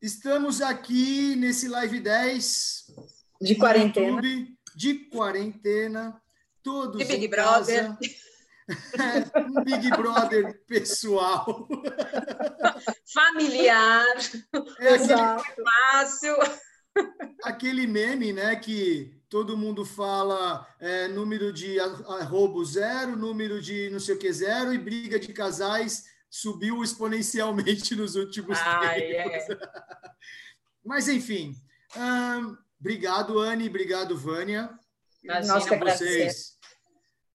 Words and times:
Estamos 0.00 0.60
aqui 0.60 1.34
nesse 1.36 1.68
Live 1.68 2.00
10 2.00 2.86
de 3.40 3.54
quarentena. 3.54 4.08
YouTube, 4.08 4.58
de 4.74 4.94
quarentena, 5.06 6.22
todos 6.62 6.98
de 6.98 7.04
Big 7.04 7.28
Brother. 7.28 7.96
É, 8.68 9.40
um 9.40 9.64
Big 9.64 9.88
Brother 9.90 10.60
pessoal. 10.66 11.66
Familiar. 13.12 14.16
É 14.80 14.94
Exato. 14.94 15.44
Fácil. 15.90 16.36
aquele 17.42 17.86
meme, 17.86 18.34
né, 18.34 18.54
que 18.56 19.18
todo 19.30 19.56
mundo 19.56 19.84
fala 19.84 20.66
é, 20.78 21.08
número 21.08 21.50
de 21.52 21.80
arrobo 21.80 22.62
zero, 22.64 23.16
número 23.16 23.62
de 23.62 23.88
não 23.88 23.98
sei 23.98 24.14
o 24.14 24.18
que 24.18 24.30
zero 24.30 24.74
e 24.74 24.78
briga 24.78 25.18
de 25.18 25.32
casais 25.32 26.04
subiu 26.30 26.82
exponencialmente 26.82 27.94
nos 27.96 28.14
últimos 28.14 28.58
Ai, 28.58 29.00
tempos. 29.00 29.50
é. 29.50 29.58
Mas 30.84 31.08
enfim, 31.08 31.54
obrigado 32.78 33.38
Anne, 33.38 33.68
obrigado 33.68 34.16
Vânia. 34.16 34.70
Imagina, 35.24 35.54
agradecemos. 35.56 35.98
vocês 35.98 36.56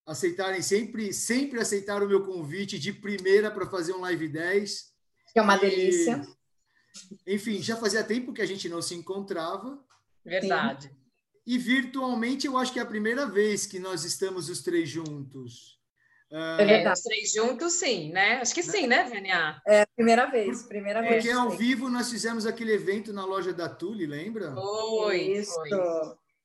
aceitarem 0.05 0.61
sempre, 0.61 1.13
sempre 1.13 1.59
aceitaram 1.59 2.05
o 2.05 2.09
meu 2.09 2.23
convite 2.25 2.79
de 2.79 2.93
primeira 2.93 3.51
para 3.51 3.69
fazer 3.69 3.93
um 3.93 4.01
live 4.01 4.27
10. 4.29 4.91
Que 5.33 5.39
é 5.39 5.41
uma 5.41 5.57
E, 5.57 5.59
delícia. 5.59 6.25
Enfim, 7.27 7.61
já 7.61 7.75
fazia 7.75 8.03
tempo 8.03 8.33
que 8.33 8.41
a 8.41 8.45
gente 8.45 8.67
não 8.69 8.81
se 8.81 8.95
encontrava. 8.95 9.83
Verdade. 10.23 10.91
E 11.45 11.57
virtualmente 11.57 12.47
eu 12.47 12.57
acho 12.57 12.71
que 12.71 12.79
é 12.79 12.81
a 12.81 12.85
primeira 12.85 13.25
vez 13.25 13.65
que 13.65 13.79
nós 13.79 14.03
estamos 14.05 14.47
os 14.49 14.61
três 14.61 14.87
juntos. 14.89 15.80
É 16.31 16.61
É, 16.61 16.65
verdade. 16.65 16.97
os 16.97 17.03
três 17.03 17.33
juntos, 17.33 17.73
sim, 17.73 18.11
né? 18.11 18.39
Acho 18.41 18.53
que 18.53 18.63
sim, 18.63 18.87
né, 18.87 19.03
Vânia? 19.03 19.61
É 19.67 19.81
a 19.81 19.87
primeira 19.87 20.25
vez, 20.31 20.63
primeira 20.63 21.01
vez. 21.01 21.23
Porque 21.23 21.31
ao 21.31 21.49
vivo 21.49 21.89
nós 21.89 22.09
fizemos 22.09 22.45
aquele 22.45 22.71
evento 22.73 23.11
na 23.11 23.25
loja 23.25 23.51
da 23.51 23.67
Tule, 23.67 24.05
lembra? 24.05 24.53
Foi, 24.53 25.19
Isso. 25.19 25.53
foi. 25.53 25.69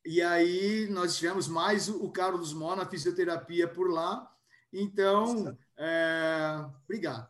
E 0.05 0.21
aí 0.23 0.89
nós 0.91 1.17
tivemos 1.17 1.47
mais 1.49 1.89
o 1.89 2.05
o 2.05 2.11
Carlos 2.13 2.53
Mó 2.53 2.75
na 2.77 2.87
fisioterapia 2.87 3.67
por 3.69 3.91
lá. 3.91 4.29
Então, 4.73 5.57
é, 5.79 6.65
obrigado. 6.85 7.29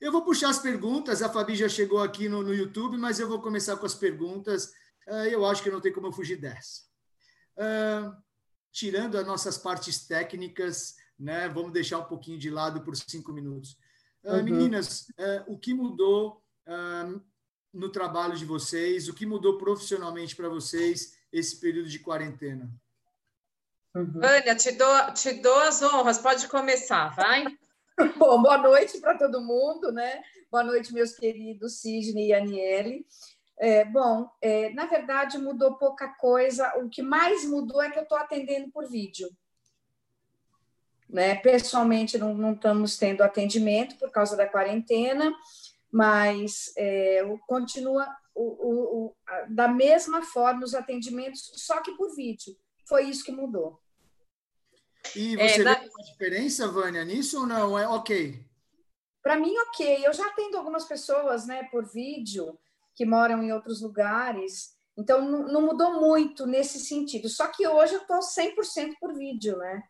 Eu 0.00 0.12
vou 0.12 0.22
puxar 0.22 0.48
as 0.50 0.58
perguntas. 0.58 1.20
A 1.22 1.28
Fabi 1.28 1.54
já 1.54 1.68
chegou 1.68 2.02
aqui 2.02 2.28
no, 2.28 2.42
no 2.42 2.54
YouTube, 2.54 2.96
mas 2.96 3.18
eu 3.20 3.28
vou 3.28 3.40
começar 3.42 3.76
com 3.76 3.84
as 3.86 3.94
perguntas. 3.94 4.72
É, 5.06 5.34
eu 5.34 5.44
acho 5.44 5.62
que 5.62 5.70
não 5.70 5.80
tem 5.80 5.92
como 5.92 6.06
eu 6.06 6.12
fugir 6.12 6.36
dessa. 6.36 6.82
É, 7.58 8.10
tirando 8.72 9.18
as 9.18 9.26
nossas 9.26 9.58
partes 9.58 10.06
técnicas, 10.06 10.94
né? 11.20 11.48
Vamos 11.48 11.72
deixar 11.72 11.98
um 11.98 12.04
pouquinho 12.04 12.38
de 12.38 12.50
lado 12.50 12.80
por 12.80 12.96
cinco 12.96 13.32
minutos. 13.32 13.76
É, 14.24 14.32
Uhum. 14.32 14.42
Meninas, 14.42 15.06
é, 15.16 15.44
o 15.46 15.58
que 15.58 15.72
mudou 15.72 16.42
é, 16.66 16.72
no 17.72 17.88
trabalho 17.90 18.36
de 18.36 18.44
vocês? 18.44 19.08
O 19.08 19.14
que 19.14 19.26
mudou 19.26 19.58
profissionalmente 19.58 20.34
para 20.34 20.48
vocês 20.48 21.16
esse 21.32 21.60
período 21.60 21.88
de 21.88 21.98
quarentena? 21.98 22.70
Uhum. 23.94 24.20
Vânia, 24.20 24.54
te 24.54 24.72
dou, 24.72 25.12
te 25.12 25.32
dou 25.34 25.58
as 25.60 25.82
honras, 25.82 26.18
pode 26.18 26.48
começar, 26.48 27.14
vai? 27.14 27.44
Bom, 28.18 28.40
boa 28.40 28.56
noite 28.56 28.98
para 28.98 29.18
todo 29.18 29.40
mundo, 29.40 29.92
né? 29.92 30.22
Boa 30.50 30.64
noite, 30.64 30.92
meus 30.92 31.12
queridos 31.12 31.80
Sidney 31.80 32.28
e 32.28 32.34
Aniele. 32.34 33.06
É, 33.58 33.84
bom, 33.84 34.26
é, 34.40 34.70
na 34.70 34.86
verdade 34.86 35.36
mudou 35.36 35.76
pouca 35.76 36.08
coisa. 36.08 36.72
O 36.78 36.88
que 36.88 37.02
mais 37.02 37.44
mudou 37.44 37.82
é 37.82 37.90
que 37.90 37.98
eu 37.98 38.04
estou 38.04 38.16
atendendo 38.16 38.70
por 38.70 38.88
vídeo. 38.88 39.28
Né? 41.12 41.34
Pessoalmente 41.36 42.16
não, 42.18 42.34
não 42.34 42.52
estamos 42.52 42.96
tendo 42.96 43.22
atendimento 43.22 43.96
por 43.98 44.10
causa 44.10 44.36
da 44.36 44.46
quarentena, 44.48 45.34
mas 45.90 46.72
é, 46.76 47.20
continua 47.48 48.06
o, 48.34 48.42
o- 48.44 49.06
o- 49.06 49.16
a- 49.26 49.46
da 49.48 49.66
mesma 49.66 50.22
forma 50.22 50.64
os 50.64 50.74
atendimentos, 50.74 51.50
só 51.56 51.80
que 51.82 51.92
por 51.96 52.14
vídeo. 52.14 52.56
Foi 52.88 53.04
isso 53.08 53.24
que 53.24 53.32
mudou. 53.32 53.80
E 55.16 55.34
É, 55.40 55.48
você 55.48 55.64
na- 55.64 55.74
vê 55.74 55.88
uma 55.88 56.04
diferença, 56.04 56.68
Vânia, 56.68 57.04
nisso 57.04 57.40
ou 57.40 57.46
não? 57.46 57.76
É 57.78 57.88
ok. 57.88 58.44
Para 59.22 59.36
mim, 59.36 59.52
ok. 59.68 60.06
Eu 60.06 60.12
já 60.12 60.26
atendo 60.26 60.56
algumas 60.56 60.84
pessoas, 60.84 61.46
né, 61.46 61.64
por 61.72 61.84
vídeo, 61.92 62.56
que 62.94 63.04
moram 63.04 63.42
em 63.42 63.52
outros 63.52 63.80
lugares. 63.82 64.76
Então, 64.96 65.22
não, 65.28 65.46
não 65.48 65.62
mudou 65.62 66.00
muito 66.00 66.46
nesse 66.46 66.78
sentido. 66.78 67.28
Só 67.28 67.48
que 67.48 67.66
hoje 67.66 67.94
eu 67.94 68.00
estou 68.02 68.22
100% 68.22 68.96
por 69.00 69.12
vídeo, 69.14 69.56
né? 69.58 69.82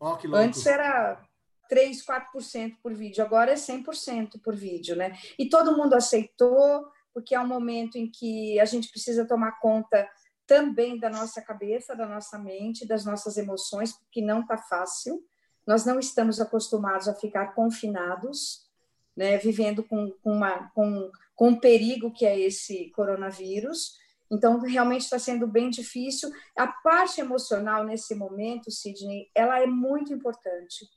Louco. 0.00 0.34
Antes 0.34 0.64
era 0.66 1.20
3, 1.68 2.04
4% 2.04 2.76
por 2.82 2.94
vídeo. 2.94 3.24
Agora 3.24 3.52
é 3.52 3.54
100% 3.54 4.40
por 4.42 4.56
vídeo, 4.56 4.96
né? 4.96 5.16
E 5.38 5.48
todo 5.48 5.76
mundo 5.76 5.94
aceitou, 5.94 6.86
porque 7.12 7.34
é 7.34 7.40
um 7.40 7.46
momento 7.46 7.96
em 7.96 8.10
que 8.10 8.58
a 8.58 8.64
gente 8.64 8.88
precisa 8.90 9.26
tomar 9.26 9.60
conta 9.60 10.08
também 10.46 10.98
da 10.98 11.08
nossa 11.08 11.40
cabeça, 11.40 11.94
da 11.94 12.06
nossa 12.06 12.36
mente, 12.36 12.84
das 12.84 13.04
nossas 13.04 13.36
emoções, 13.36 13.92
porque 13.92 14.20
não 14.20 14.40
está 14.40 14.58
fácil. 14.58 15.24
Nós 15.64 15.84
não 15.84 16.00
estamos 16.00 16.40
acostumados 16.40 17.06
a 17.06 17.14
ficar 17.14 17.54
confinados, 17.54 18.68
né, 19.16 19.38
vivendo 19.38 19.84
com, 19.84 20.10
com, 20.22 20.32
uma, 20.32 20.68
com, 20.70 21.08
com 21.36 21.50
um 21.50 21.60
perigo 21.60 22.10
que 22.10 22.26
é 22.26 22.36
esse 22.36 22.90
coronavírus. 22.90 23.96
Então, 24.30 24.60
realmente 24.60 25.02
está 25.02 25.18
sendo 25.18 25.46
bem 25.46 25.70
difícil. 25.70 26.30
A 26.56 26.66
parte 26.68 27.20
emocional 27.20 27.84
nesse 27.84 28.14
momento, 28.14 28.70
Sidney, 28.70 29.28
ela 29.34 29.60
é 29.60 29.66
muito 29.66 30.12
importante. 30.12 30.88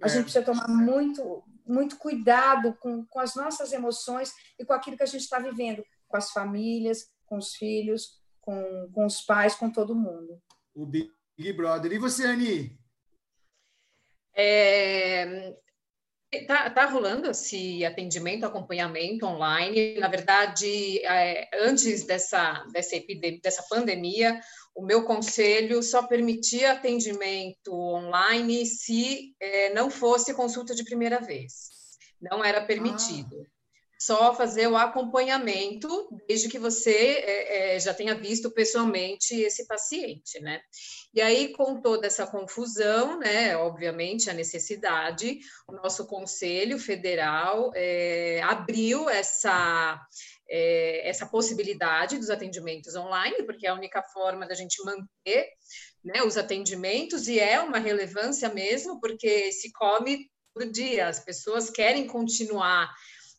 A 0.00 0.06
É. 0.06 0.08
gente 0.08 0.24
precisa 0.24 0.44
tomar 0.44 0.68
muito, 0.68 1.42
muito 1.66 1.96
cuidado 1.96 2.72
com, 2.80 3.04
com 3.06 3.18
as 3.18 3.34
nossas 3.34 3.72
emoções 3.72 4.32
e 4.58 4.64
com 4.64 4.72
aquilo 4.72 4.96
que 4.96 5.02
a 5.02 5.06
gente 5.06 5.22
está 5.22 5.40
vivendo, 5.40 5.84
com 6.06 6.16
as 6.16 6.30
famílias, 6.30 7.10
com 7.26 7.36
os 7.36 7.54
filhos, 7.56 8.16
com, 8.40 8.90
com 8.92 9.04
os 9.04 9.20
pais, 9.22 9.56
com 9.56 9.68
todo 9.70 9.94
mundo. 9.96 10.40
O 10.72 10.86
Big 10.86 11.10
Brother. 11.56 11.92
E 11.92 11.98
você, 11.98 12.26
Ani? 12.26 12.78
É, 14.34 15.56
tá, 16.46 16.70
tá 16.70 16.84
rolando 16.86 17.30
esse 17.30 17.84
atendimento, 17.84 18.44
acompanhamento 18.44 19.26
online. 19.26 19.98
Na 19.98 20.08
verdade, 20.08 20.98
é, 21.04 21.48
antes 21.54 22.04
dessa, 22.04 22.64
dessa, 22.72 22.96
epidemia, 22.96 23.40
dessa 23.42 23.62
pandemia, 23.68 24.40
o 24.74 24.84
meu 24.84 25.04
conselho 25.04 25.82
só 25.82 26.06
permitia 26.06 26.72
atendimento 26.72 27.72
online 27.72 28.66
se 28.66 29.34
é, 29.40 29.72
não 29.72 29.90
fosse 29.90 30.34
consulta 30.34 30.74
de 30.74 30.84
primeira 30.84 31.20
vez. 31.20 31.70
Não 32.20 32.44
era 32.44 32.60
permitido. 32.60 33.46
Só 33.98 34.32
fazer 34.32 34.68
o 34.68 34.76
acompanhamento, 34.76 36.08
desde 36.28 36.48
que 36.48 36.58
você 36.58 36.92
é, 36.94 37.74
é, 37.74 37.80
já 37.80 37.92
tenha 37.92 38.14
visto 38.14 38.50
pessoalmente 38.50 39.34
esse 39.34 39.66
paciente, 39.66 40.40
né? 40.40 40.60
E 41.12 41.20
aí, 41.20 41.52
com 41.52 41.80
toda 41.80 42.06
essa 42.06 42.26
confusão, 42.26 43.18
né, 43.18 43.56
obviamente, 43.56 44.30
a 44.30 44.34
necessidade, 44.34 45.40
o 45.66 45.72
nosso 45.72 46.06
Conselho 46.06 46.78
Federal 46.78 47.72
é, 47.74 48.40
abriu 48.44 49.08
essa, 49.08 50.00
é, 50.48 51.08
essa 51.08 51.26
possibilidade 51.26 52.18
dos 52.18 52.30
atendimentos 52.30 52.94
online, 52.94 53.42
porque 53.44 53.66
é 53.66 53.70
a 53.70 53.74
única 53.74 54.02
forma 54.02 54.46
da 54.46 54.54
gente 54.54 54.80
manter 54.84 55.48
né, 56.04 56.22
os 56.22 56.36
atendimentos, 56.36 57.26
e 57.26 57.40
é 57.40 57.60
uma 57.60 57.78
relevância 57.78 58.48
mesmo, 58.48 59.00
porque 59.00 59.50
se 59.50 59.72
come 59.72 60.30
todo 60.54 60.70
dia, 60.70 61.08
as 61.08 61.20
pessoas 61.20 61.70
querem 61.70 62.06
continuar 62.06 62.92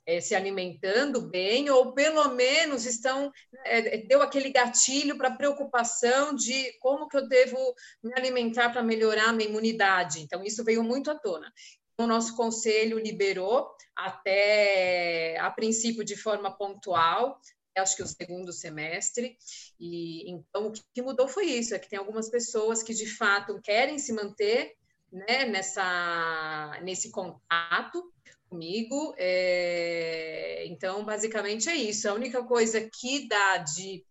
é, 0.06 0.20
se 0.20 0.34
alimentando 0.36 1.22
bem, 1.22 1.70
ou 1.70 1.94
pelo 1.94 2.30
menos 2.30 2.86
estão 2.86 3.32
é, 3.66 3.98
deu 3.98 4.22
aquele 4.22 4.50
gatilho 4.50 5.18
para 5.18 5.32
preocupação 5.32 6.36
de 6.36 6.74
como 6.80 7.08
que 7.08 7.18
eu 7.18 7.28
devo 7.28 7.58
me 8.04 8.14
alimentar 8.14 8.70
para 8.72 8.84
melhorar 8.84 9.30
a 9.30 9.34
minha 9.34 9.50
imunidade. 9.50 10.22
Então, 10.22 10.44
isso 10.44 10.64
veio 10.64 10.84
muito 10.84 11.12
à 11.12 11.16
tona. 11.16 11.52
O 11.98 12.08
nosso 12.08 12.36
conselho 12.36 12.98
liberou 12.98 13.70
até 13.96 15.38
a 15.38 15.52
princípio 15.52 16.04
de 16.04 16.16
forma 16.16 16.50
pontual, 16.50 17.40
acho 17.78 17.96
que 17.96 18.04
o 18.04 18.08
segundo 18.08 18.52
semestre. 18.52 19.38
E 19.80 20.30
então 20.32 20.68
o 20.68 20.72
que 20.72 21.02
mudou 21.02 21.28
foi 21.28 21.46
isso, 21.46 21.74
é 21.74 21.80
que 21.80 21.90
tem 21.90 22.00
algumas 22.00 22.30
pessoas 22.30 22.84
que 22.84 22.94
de 22.94 23.06
fato 23.06 23.60
querem 23.62 23.98
se 23.98 24.14
manter 24.14 24.76
né, 25.12 25.46
nessa 25.46 26.80
nesse 26.84 27.12
contato 27.12 28.14
comigo. 28.50 29.14
É, 29.18 30.66
então, 30.68 31.06
basicamente 31.06 31.70
é 31.70 31.76
isso. 31.76 32.10
A 32.10 32.14
única 32.14 32.44
coisa 32.44 32.82
que 32.82 33.28
dá 33.28 33.58
de 33.58 34.04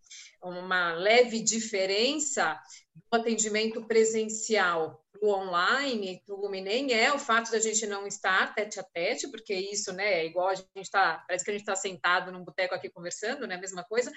uma 0.43 0.93
leve 0.93 1.41
diferença 1.41 2.59
do 2.95 3.19
atendimento 3.19 3.85
presencial 3.87 5.03
para 5.19 5.29
o 5.29 5.33
online, 5.33 6.23
do 6.27 6.49
nem 6.49 6.93
é 6.93 7.13
o 7.13 7.19
fato 7.19 7.51
da 7.51 7.59
gente 7.59 7.87
não 7.87 8.07
estar 8.07 8.55
tete 8.55 8.81
a 8.81 8.83
tete, 8.83 9.29
porque 9.29 9.55
isso, 9.55 9.93
né, 9.93 10.21
é 10.21 10.27
igual 10.27 10.49
a 10.49 10.55
gente 10.55 10.69
está, 10.77 11.25
parece 11.27 11.45
que 11.45 11.51
a 11.51 11.55
gente 11.55 11.63
está 11.63 11.77
sentado 11.77 12.31
num 12.33 12.45
boteco 12.45 12.75
aqui 12.75 12.89
conversando, 12.89 13.47
né, 13.47 13.57
a 13.57 13.61
mesma 13.61 13.85
coisa, 13.85 14.13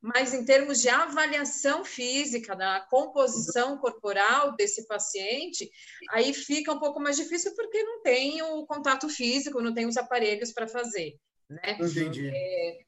mas 0.00 0.34
em 0.34 0.44
termos 0.44 0.80
de 0.80 0.88
avaliação 0.88 1.84
física, 1.84 2.54
da 2.54 2.80
composição 2.88 3.78
corporal 3.78 4.54
desse 4.56 4.86
paciente, 4.86 5.70
aí 6.10 6.32
fica 6.32 6.72
um 6.72 6.78
pouco 6.78 7.00
mais 7.00 7.16
difícil 7.16 7.54
porque 7.54 7.82
não 7.82 8.02
tem 8.02 8.42
o 8.42 8.66
contato 8.66 9.08
físico, 9.08 9.62
não 9.62 9.74
tem 9.74 9.86
os 9.86 9.96
aparelhos 9.96 10.52
para 10.52 10.66
fazer, 10.66 11.16
né? 11.48 11.76
Entendi. 11.80 12.30
É, 12.34 12.78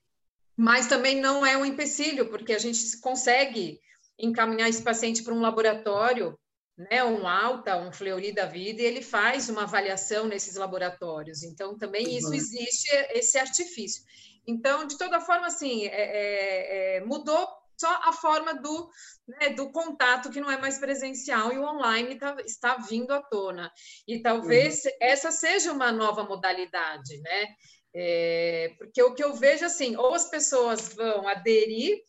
mas 0.56 0.88
também 0.88 1.20
não 1.20 1.46
é 1.46 1.56
um 1.56 1.64
empecilho, 1.64 2.28
porque 2.28 2.52
a 2.52 2.58
gente 2.58 3.00
consegue 3.00 3.80
encaminhar 4.18 4.68
esse 4.68 4.82
paciente 4.82 5.22
para 5.22 5.32
um 5.32 5.40
laboratório, 5.40 6.36
né, 6.78 7.02
um 7.02 7.26
alta, 7.26 7.76
um 7.76 7.92
Fleury 7.92 8.30
da 8.30 8.46
vida, 8.46 8.80
e 8.80 8.84
ele 8.84 9.02
faz 9.02 9.48
uma 9.48 9.64
avaliação 9.64 10.28
nesses 10.28 10.54
laboratórios. 10.54 11.42
Então, 11.42 11.76
também 11.76 12.16
isso 12.16 12.32
existe, 12.32 12.88
esse 13.10 13.36
artifício. 13.36 14.04
Então, 14.46 14.86
de 14.86 14.96
toda 14.96 15.20
forma, 15.20 15.48
assim, 15.48 15.86
é, 15.86 15.88
é, 15.88 16.96
é, 16.96 17.00
mudou 17.04 17.48
só 17.76 18.00
a 18.04 18.12
forma 18.12 18.54
do, 18.54 18.90
né, 19.26 19.50
do 19.50 19.70
contato 19.70 20.30
que 20.30 20.40
não 20.40 20.50
é 20.50 20.58
mais 20.58 20.78
presencial 20.78 21.52
e 21.52 21.58
o 21.58 21.64
online 21.64 22.16
tá, 22.16 22.36
está 22.44 22.76
vindo 22.76 23.12
à 23.12 23.20
tona. 23.20 23.72
E 24.06 24.20
talvez 24.20 24.84
uhum. 24.84 24.90
essa 25.00 25.30
seja 25.30 25.72
uma 25.72 25.92
nova 25.92 26.24
modalidade, 26.24 27.20
né? 27.20 27.48
É, 27.94 28.74
porque 28.78 29.02
o 29.02 29.14
que 29.14 29.24
eu 29.24 29.34
vejo 29.34 29.64
assim, 29.64 29.96
ou 29.96 30.14
as 30.14 30.28
pessoas 30.28 30.94
vão 30.94 31.26
aderir 31.26 32.02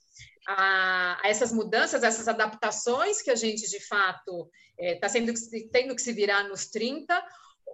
a, 0.50 1.20
a 1.24 1.30
essas 1.30 1.52
mudanças, 1.52 2.04
a 2.04 2.08
essas 2.08 2.28
adaptações 2.28 3.22
que 3.22 3.30
a 3.30 3.36
gente 3.36 3.70
de 3.70 3.86
fato 3.86 4.50
está 4.78 5.06
é, 5.06 5.10
sendo 5.10 5.32
tendo 5.72 5.96
que 5.96 6.02
se 6.02 6.12
virar 6.12 6.48
nos 6.48 6.68
30, 6.68 7.24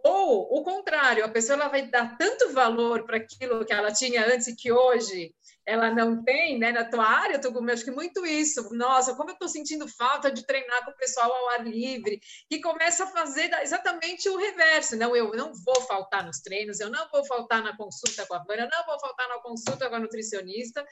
ou 0.03 0.59
o 0.59 0.63
contrário, 0.63 1.23
a 1.23 1.29
pessoa 1.29 1.57
ela 1.57 1.69
vai 1.69 1.89
dar 1.89 2.17
tanto 2.17 2.51
valor 2.51 3.05
para 3.05 3.17
aquilo 3.17 3.65
que 3.65 3.73
ela 3.73 3.93
tinha 3.93 4.27
antes 4.27 4.47
e 4.47 4.55
que 4.55 4.71
hoje 4.71 5.33
ela 5.65 5.89
não 5.89 6.23
tem, 6.23 6.59
né? 6.59 6.71
Na 6.71 6.85
tua 6.85 7.05
área, 7.05 7.39
Tugumi, 7.39 7.71
acho 7.71 7.85
que 7.85 7.91
muito 7.91 8.23
isso. 8.25 8.69
Nossa, 8.75 9.15
como 9.15 9.31
eu 9.31 9.33
estou 9.33 9.47
sentindo 9.47 9.87
falta 9.87 10.29
de 10.29 10.45
treinar 10.45 10.85
com 10.85 10.91
o 10.91 10.97
pessoal 10.97 11.31
ao 11.33 11.49
ar 11.51 11.65
livre, 11.65 12.19
que 12.47 12.61
começa 12.61 13.05
a 13.05 13.07
fazer 13.07 13.51
exatamente 13.63 14.29
o 14.29 14.37
reverso. 14.37 14.95
Não, 14.95 15.15
eu 15.15 15.31
não 15.31 15.53
vou 15.53 15.81
faltar 15.81 16.23
nos 16.23 16.39
treinos, 16.39 16.79
eu 16.79 16.91
não 16.91 17.09
vou 17.09 17.25
faltar 17.25 17.63
na 17.63 17.75
consulta 17.75 18.27
com 18.27 18.35
a 18.35 18.43
Vânia, 18.43 18.65
eu 18.65 18.69
não 18.69 18.85
vou 18.85 18.99
faltar 18.99 19.27
na 19.27 19.39
consulta 19.39 19.89
com 19.89 19.95
a 19.95 19.99
nutricionista, 19.99 20.85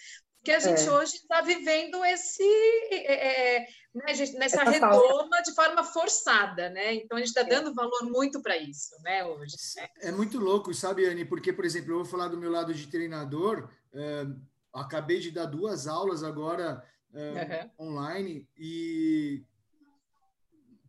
porque 0.44 0.52
a 0.52 0.60
gente 0.60 0.86
é. 0.86 0.92
hoje 0.92 1.14
está 1.14 1.40
vivendo 1.40 2.04
esse 2.04 2.44
é, 2.92 3.56
é, 3.56 3.68
né, 3.96 4.08
nessa 4.08 4.62
Essa 4.62 4.64
redoma 4.70 4.92
falta. 4.92 5.42
de 5.42 5.56
forma 5.56 5.84
forçada, 5.86 6.70
né? 6.70 6.96
Então 6.96 7.18
a 7.18 7.22
gente 7.22 7.30
está 7.30 7.42
é. 7.42 7.46
dando 7.46 7.74
valor 7.74 8.04
muito 8.04 8.42
para 8.42 8.58
isso, 8.58 8.94
né? 9.02 9.24
Hoje. 9.24 9.56
Né? 9.78 9.88
É 10.02 10.12
muito 10.12 10.38
louco, 10.38 10.74
sabe, 10.74 11.06
Anne? 11.06 11.24
Porque, 11.24 11.54
por 11.54 11.64
exemplo, 11.64 11.94
eu 11.94 11.96
vou 12.00 12.06
falar 12.06 12.28
do 12.28 12.38
meu 12.38 12.52
lado 12.52 12.74
de 12.74 12.88
treinador. 12.88 13.70
É, 13.94 14.26
acabei 14.74 15.22
de 15.22 15.32
dar 15.32 15.46
duas 15.46 15.88
aulas 15.88 16.24
agora 16.24 16.84
uhum. 17.14 17.88
online 17.92 18.46
e 18.58 19.46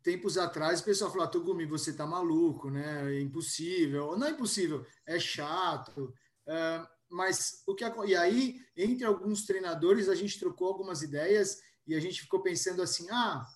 tempos 0.03 0.37
atrás 0.37 0.81
o 0.81 0.85
pessoal 0.85 1.13
falou: 1.13 1.27
ah, 1.27 1.31
Togumi, 1.31 1.65
você 1.65 1.93
tá 1.93 2.05
maluco, 2.05 2.71
né? 2.71 3.15
É 3.15 3.21
impossível. 3.21 4.19
Não 4.19 4.27
é 4.27 4.31
impossível, 4.31 4.85
é 5.07 5.21
chato. 5.21 6.13
Uh, 6.45 6.94
mas 7.15 7.63
o 7.65 7.75
que 7.75 7.85
e 8.07 8.17
aí 8.17 8.61
entre 8.77 9.05
alguns 9.05 9.47
treinadores 9.47 10.09
a 10.09 10.17
gente 10.17 10.39
trocou 10.39 10.67
algumas 10.67 11.01
ideias 11.01 11.63
e 11.87 11.95
a 11.95 12.01
gente 12.01 12.21
ficou 12.21 12.43
pensando 12.43 12.83
assim 12.83 13.09
ah 13.11 13.49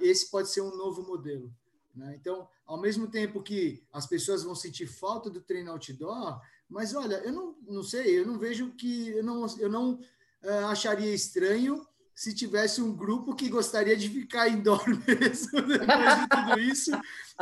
esse 0.00 0.30
pode 0.30 0.48
ser 0.48 0.60
um 0.60 0.76
novo 0.76 1.02
modelo 1.02 1.52
né? 1.92 2.16
então 2.20 2.48
ao 2.64 2.80
mesmo 2.80 3.08
tempo 3.08 3.42
que 3.42 3.82
as 3.92 4.06
pessoas 4.06 4.44
vão 4.44 4.54
sentir 4.54 4.86
falta 4.86 5.28
do 5.28 5.40
treino 5.40 5.72
outdoor 5.72 6.40
mas 6.68 6.94
olha 6.94 7.16
eu 7.16 7.32
não, 7.32 7.56
não 7.62 7.82
sei 7.82 8.20
eu 8.20 8.24
não 8.24 8.38
vejo 8.38 8.70
que 8.76 9.08
eu 9.08 9.24
não 9.24 9.44
eu 9.58 9.68
não 9.68 9.94
uh, 10.44 10.66
acharia 10.70 11.12
estranho 11.12 11.84
se 12.14 12.32
tivesse 12.34 12.80
um 12.80 12.96
grupo 12.96 13.34
que 13.34 13.48
gostaria 13.48 13.96
de 13.96 14.08
ficar 14.08 14.48
indoor 14.48 14.86
mesmo 15.04 15.60
depois 15.62 16.20
de 16.20 16.28
tudo 16.28 16.60
isso 16.60 16.92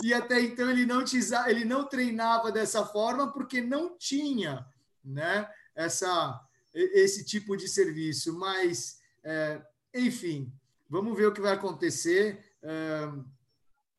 e 0.03 0.15
até 0.15 0.41
então 0.41 0.71
ele 0.71 0.87
não 0.87 1.05
ele 1.47 1.65
não 1.67 1.87
treinava 1.87 2.51
dessa 2.51 2.87
forma 2.87 3.31
porque 3.31 3.61
não 3.61 3.99
tinha 3.99 4.67
né? 5.05 5.49
Essa, 5.75 6.41
esse 6.73 7.25
tipo 7.25 7.57
de 7.57 7.69
serviço. 7.69 8.37
Mas, 8.39 8.99
é, 9.23 9.61
enfim, 9.95 10.53
vamos 10.89 11.17
ver 11.17 11.27
o 11.27 11.33
que 11.33 11.41
vai 11.41 11.53
acontecer. 11.53 12.45
É, 12.63 13.13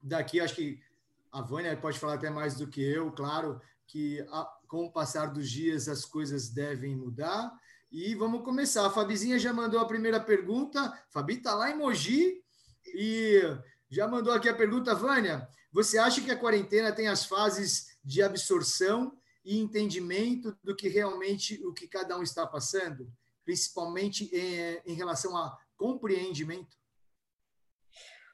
daqui, 0.01 0.39
acho 0.39 0.55
que 0.55 0.79
a 1.31 1.41
Vânia 1.41 1.75
pode 1.75 1.99
falar 1.99 2.13
até 2.13 2.29
mais 2.29 2.55
do 2.55 2.67
que 2.67 2.81
eu, 2.81 3.11
claro, 3.11 3.61
que 3.87 4.21
a, 4.31 4.49
com 4.67 4.85
o 4.85 4.91
passar 4.91 5.27
dos 5.27 5.49
dias 5.49 5.87
as 5.87 6.05
coisas 6.05 6.49
devem 6.49 6.95
mudar. 6.95 7.51
E 7.91 8.15
vamos 8.15 8.43
começar. 8.43 8.85
A 8.85 8.89
Fabizinha 8.89 9.39
já 9.39 9.53
mandou 9.53 9.79
a 9.79 9.87
primeira 9.87 10.19
pergunta. 10.19 10.93
Fabi 11.09 11.35
está 11.35 11.53
lá 11.53 11.71
em 11.71 11.77
Mogi 11.77 12.41
e 12.85 13.41
já 13.89 14.07
mandou 14.07 14.33
aqui 14.33 14.49
a 14.49 14.53
pergunta, 14.53 14.95
Vânia. 14.95 15.47
Você 15.71 15.97
acha 15.97 16.21
que 16.21 16.31
a 16.31 16.37
quarentena 16.37 16.91
tem 16.91 17.07
as 17.07 17.25
fases 17.25 17.97
de 18.03 18.21
absorção 18.21 19.17
e 19.45 19.59
entendimento 19.59 20.57
do 20.63 20.75
que 20.75 20.89
realmente 20.89 21.63
o 21.65 21.71
que 21.71 21.87
cada 21.87 22.17
um 22.17 22.23
está 22.23 22.47
passando, 22.47 23.07
principalmente 23.45 24.29
em, 24.33 24.81
em 24.91 24.95
relação 24.95 25.37
a 25.37 25.55
compreendimento? 25.77 26.75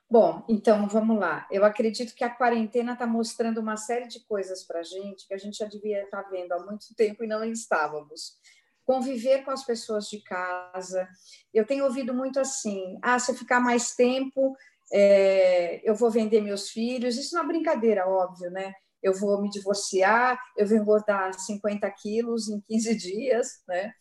Bom, 0.09 0.43
então 0.49 0.89
vamos 0.89 1.17
lá. 1.17 1.47
Eu 1.49 1.63
acredito 1.63 2.13
que 2.13 2.23
a 2.23 2.29
quarentena 2.29 2.93
está 2.93 3.07
mostrando 3.07 3.59
uma 3.59 3.77
série 3.77 4.07
de 4.07 4.19
coisas 4.25 4.61
para 4.63 4.79
a 4.79 4.83
gente 4.83 5.25
que 5.25 5.33
a 5.33 5.37
gente 5.37 5.57
já 5.57 5.65
devia 5.65 6.03
estar 6.03 6.23
tá 6.23 6.29
vendo 6.29 6.51
há 6.51 6.59
muito 6.59 6.93
tempo 6.95 7.23
e 7.23 7.27
não 7.27 7.43
estávamos. 7.45 8.37
Conviver 8.83 9.45
com 9.45 9.51
as 9.51 9.65
pessoas 9.65 10.09
de 10.09 10.21
casa. 10.21 11.07
Eu 11.53 11.65
tenho 11.65 11.85
ouvido 11.85 12.13
muito 12.13 12.41
assim: 12.41 12.99
ah, 13.01 13.17
se 13.19 13.31
eu 13.31 13.35
ficar 13.35 13.61
mais 13.61 13.95
tempo, 13.95 14.53
é, 14.91 15.81
eu 15.89 15.95
vou 15.95 16.11
vender 16.11 16.41
meus 16.41 16.69
filhos. 16.69 17.17
Isso 17.17 17.33
não 17.33 17.43
é 17.43 17.47
brincadeira, 17.47 18.05
óbvio, 18.05 18.51
né? 18.51 18.73
Eu 19.01 19.13
vou 19.13 19.41
me 19.41 19.49
divorciar, 19.49 20.39
eu 20.57 20.67
vou 20.67 20.77
engordar 20.77 21.33
50 21.33 21.89
quilos 21.91 22.49
em 22.49 22.59
15 22.61 22.95
dias, 22.95 23.63
né? 23.67 23.93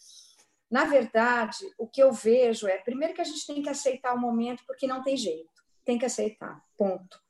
Na 0.71 0.85
verdade, 0.85 1.67
o 1.77 1.89
que 1.89 2.03
eu 2.03 2.13
vejo 2.13 2.69
é, 2.69 2.79
primeiro 2.79 3.15
que 3.15 3.21
a 3.21 3.25
gente 3.25 3.47
tem 3.47 3.63
que 3.63 3.69
aceitar 3.69 4.15
o 4.15 4.21
momento, 4.21 4.63
porque 4.67 4.87
não 4.87 5.03
tem 5.03 5.17
jeito, 5.17 5.51
tem 5.85 5.99
que 5.99 6.05
aceitar, 6.05 6.63
ponto. 6.77 7.21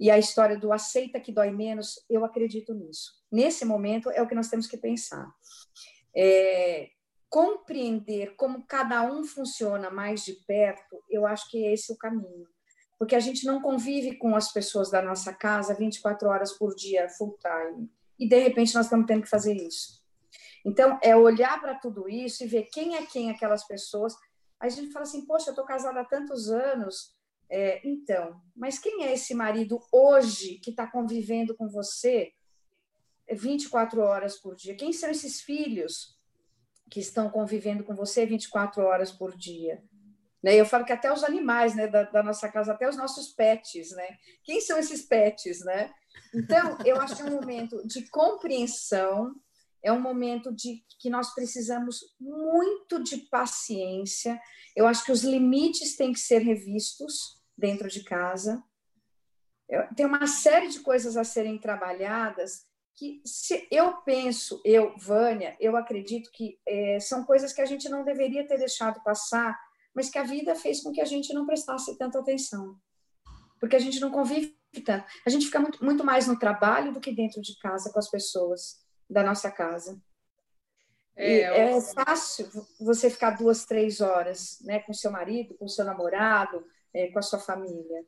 E 0.00 0.10
a 0.10 0.18
história 0.18 0.58
do 0.58 0.72
aceita 0.72 1.20
que 1.20 1.30
dói 1.30 1.50
menos, 1.50 2.02
eu 2.08 2.24
acredito 2.24 2.72
nisso. 2.72 3.12
Nesse 3.30 3.64
momento 3.64 4.10
é 4.10 4.22
o 4.22 4.26
que 4.26 4.34
nós 4.34 4.48
temos 4.48 4.66
que 4.66 4.76
pensar. 4.76 5.30
É, 6.16 6.90
compreender 7.28 8.34
como 8.36 8.66
cada 8.66 9.02
um 9.02 9.22
funciona 9.24 9.90
mais 9.90 10.24
de 10.24 10.32
perto, 10.46 11.02
eu 11.10 11.26
acho 11.26 11.48
que 11.50 11.64
é 11.64 11.72
esse 11.74 11.92
o 11.92 11.96
caminho 11.96 12.48
porque 13.02 13.16
a 13.16 13.20
gente 13.20 13.44
não 13.44 13.60
convive 13.60 14.14
com 14.16 14.36
as 14.36 14.52
pessoas 14.52 14.88
da 14.88 15.02
nossa 15.02 15.34
casa 15.34 15.74
24 15.74 16.28
horas 16.28 16.52
por 16.52 16.72
dia, 16.72 17.08
full 17.08 17.36
time. 17.36 17.90
E 18.16 18.28
de 18.28 18.38
repente 18.38 18.76
nós 18.76 18.86
estamos 18.86 19.08
tendo 19.08 19.22
que 19.22 19.28
fazer 19.28 19.54
isso. 19.54 20.00
Então, 20.64 21.00
é 21.02 21.16
olhar 21.16 21.60
para 21.60 21.74
tudo 21.74 22.08
isso 22.08 22.44
e 22.44 22.46
ver 22.46 22.68
quem 22.72 22.94
é 22.94 23.04
quem 23.04 23.28
aquelas 23.28 23.66
pessoas. 23.66 24.14
Aí 24.60 24.68
a 24.68 24.70
gente 24.70 24.92
fala 24.92 25.02
assim: 25.02 25.26
Poxa, 25.26 25.48
eu 25.48 25.50
estou 25.50 25.64
casada 25.64 25.98
há 25.98 26.04
tantos 26.04 26.48
anos. 26.48 27.12
É, 27.50 27.80
então, 27.84 28.40
mas 28.54 28.78
quem 28.78 29.02
é 29.02 29.12
esse 29.12 29.34
marido 29.34 29.80
hoje 29.90 30.60
que 30.62 30.70
está 30.70 30.86
convivendo 30.86 31.56
com 31.56 31.68
você 31.68 32.32
24 33.28 34.00
horas 34.00 34.36
por 34.38 34.54
dia? 34.54 34.76
Quem 34.76 34.92
são 34.92 35.10
esses 35.10 35.40
filhos 35.40 36.16
que 36.88 37.00
estão 37.00 37.28
convivendo 37.28 37.82
com 37.82 37.96
você 37.96 38.24
24 38.24 38.80
horas 38.80 39.10
por 39.10 39.36
dia? 39.36 39.82
Né? 40.42 40.56
Eu 40.56 40.66
falo 40.66 40.84
que 40.84 40.92
até 40.92 41.12
os 41.12 41.22
animais 41.22 41.74
né, 41.74 41.86
da, 41.86 42.02
da, 42.02 42.22
nossa 42.22 42.48
casa, 42.48 42.72
até 42.72 42.88
os 42.88 42.96
nossos 42.96 43.28
pets, 43.28 43.92
né? 43.92 44.16
Quem 44.44 44.60
são 44.60 44.78
esses 44.78 45.02
pets, 45.02 45.64
né? 45.64 45.92
Então, 46.34 46.78
eu 46.84 47.00
acho 47.00 47.16
que 47.16 47.22
é 47.22 47.26
um 47.26 47.40
momento 47.40 47.86
de 47.86 48.08
compreensão, 48.10 49.34
é 49.82 49.92
um 49.92 50.00
momento 50.00 50.52
de 50.52 50.82
que 50.98 51.08
nós 51.08 51.34
precisamos 51.34 52.00
muito 52.20 53.02
de 53.02 53.18
paciência. 53.28 54.40
Eu 54.74 54.86
acho 54.86 55.04
que 55.04 55.12
os 55.12 55.22
limites 55.22 55.96
têm 55.96 56.12
que 56.12 56.20
ser 56.20 56.38
revistos 56.38 57.40
dentro 57.56 57.88
de 57.88 58.02
casa. 58.02 58.62
Tem 59.96 60.04
uma 60.04 60.26
série 60.26 60.68
de 60.68 60.80
coisas 60.80 61.16
a 61.16 61.24
serem 61.24 61.58
trabalhadas 61.58 62.66
que 62.94 63.22
se 63.24 63.66
eu 63.70 63.94
penso, 64.02 64.60
eu, 64.64 64.94
Vânia, 64.98 65.56
eu 65.58 65.76
acredito 65.76 66.30
que 66.30 66.58
é, 66.66 67.00
são 67.00 67.24
coisas 67.24 67.52
que 67.52 67.60
a 67.60 67.66
gente 67.66 67.88
não 67.88 68.04
deveria 68.04 68.46
ter 68.46 68.58
deixado 68.58 69.02
passar 69.02 69.58
mas 69.94 70.08
que 70.08 70.18
a 70.18 70.24
vida 70.24 70.54
fez 70.54 70.80
com 70.80 70.92
que 70.92 71.00
a 71.00 71.04
gente 71.04 71.32
não 71.32 71.46
prestasse 71.46 71.96
tanta 71.96 72.18
atenção. 72.18 72.76
Porque 73.60 73.76
a 73.76 73.78
gente 73.78 74.00
não 74.00 74.10
convive 74.10 74.56
tanto. 74.84 75.04
A 75.26 75.30
gente 75.30 75.46
fica 75.46 75.60
muito, 75.60 75.84
muito 75.84 76.04
mais 76.04 76.26
no 76.26 76.38
trabalho 76.38 76.92
do 76.92 77.00
que 77.00 77.12
dentro 77.12 77.40
de 77.40 77.58
casa 77.58 77.90
com 77.92 77.98
as 77.98 78.10
pessoas 78.10 78.80
da 79.08 79.22
nossa 79.22 79.50
casa. 79.50 80.00
É, 81.14 81.74
é 81.74 81.80
fácil 81.80 82.48
você 82.80 83.10
ficar 83.10 83.32
duas, 83.32 83.66
três 83.66 84.00
horas 84.00 84.58
né, 84.62 84.80
com 84.80 84.94
seu 84.94 85.10
marido, 85.10 85.54
com 85.54 85.68
seu 85.68 85.84
namorado, 85.84 86.66
é, 86.94 87.08
com 87.08 87.18
a 87.18 87.22
sua 87.22 87.38
família. 87.38 88.04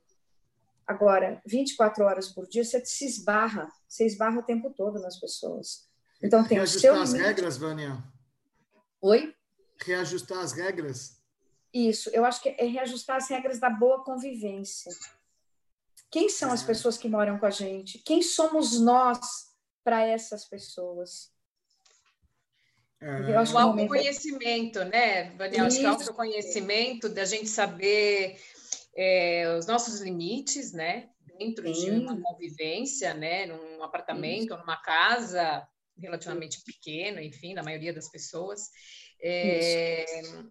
Agora, 0.87 1.41
24 1.47 2.05
horas 2.05 2.29
por 2.29 2.47
dia, 2.47 2.65
você 2.65 2.85
se 2.85 3.07
esbarra, 3.07 3.69
você 3.89 4.05
esbarra 4.05 4.39
o 4.39 4.43
tempo 4.43 4.71
todo 4.71 5.01
nas 5.01 5.19
pessoas. 5.19 5.89
Então, 6.23 6.47
tem 6.47 6.57
Reajustar 6.57 7.01
as 7.01 7.13
regras, 7.13 7.57
Vânia? 7.57 8.03
Oi? 9.01 9.35
Reajustar 9.85 10.39
as 10.39 10.53
regras? 10.53 11.23
Isso, 11.75 12.09
eu 12.11 12.25
acho 12.25 12.41
que 12.41 12.51
é 12.51 12.65
reajustar 12.67 13.17
as 13.17 13.29
regras 13.29 13.59
da 13.59 13.69
boa 13.69 14.05
convivência. 14.05 14.93
Quem 16.09 16.29
são 16.29 16.53
as 16.53 16.63
é. 16.63 16.67
pessoas 16.67 16.97
que 16.97 17.09
moram 17.09 17.37
com 17.37 17.47
a 17.47 17.51
gente? 17.51 17.99
Quem 17.99 18.23
somos 18.23 18.81
nós 18.81 19.19
para 19.83 20.07
essas 20.07 20.45
pessoas? 20.45 21.33
É. 23.01 23.37
O 23.53 23.59
autoconhecimento, 23.59 24.85
né, 24.85 25.33
Daniel? 25.33 25.67
Acho 25.67 25.81
que 25.81 25.85
o 25.85 25.89
autoconhecimento 25.89 27.09
da 27.09 27.25
gente 27.25 27.49
saber 27.49 28.39
é, 28.97 29.57
os 29.59 29.67
nossos 29.67 30.01
limites, 30.01 30.73
né? 30.73 31.11
Dentro 31.39 31.67
Sim. 31.75 31.85
de 31.85 31.91
uma 31.91 32.23
convivência, 32.23 33.13
né? 33.13 33.47
Num 33.47 33.83
apartamento, 33.83 34.55
Isso. 34.55 34.57
numa 34.59 34.77
casa 34.77 35.67
relativamente 35.99 36.63
pequena, 36.63 37.21
enfim, 37.21 37.55
da 37.55 37.63
maioria 37.65 37.93
das 37.93 38.09
pessoas. 38.09 38.71
É, 39.27 40.05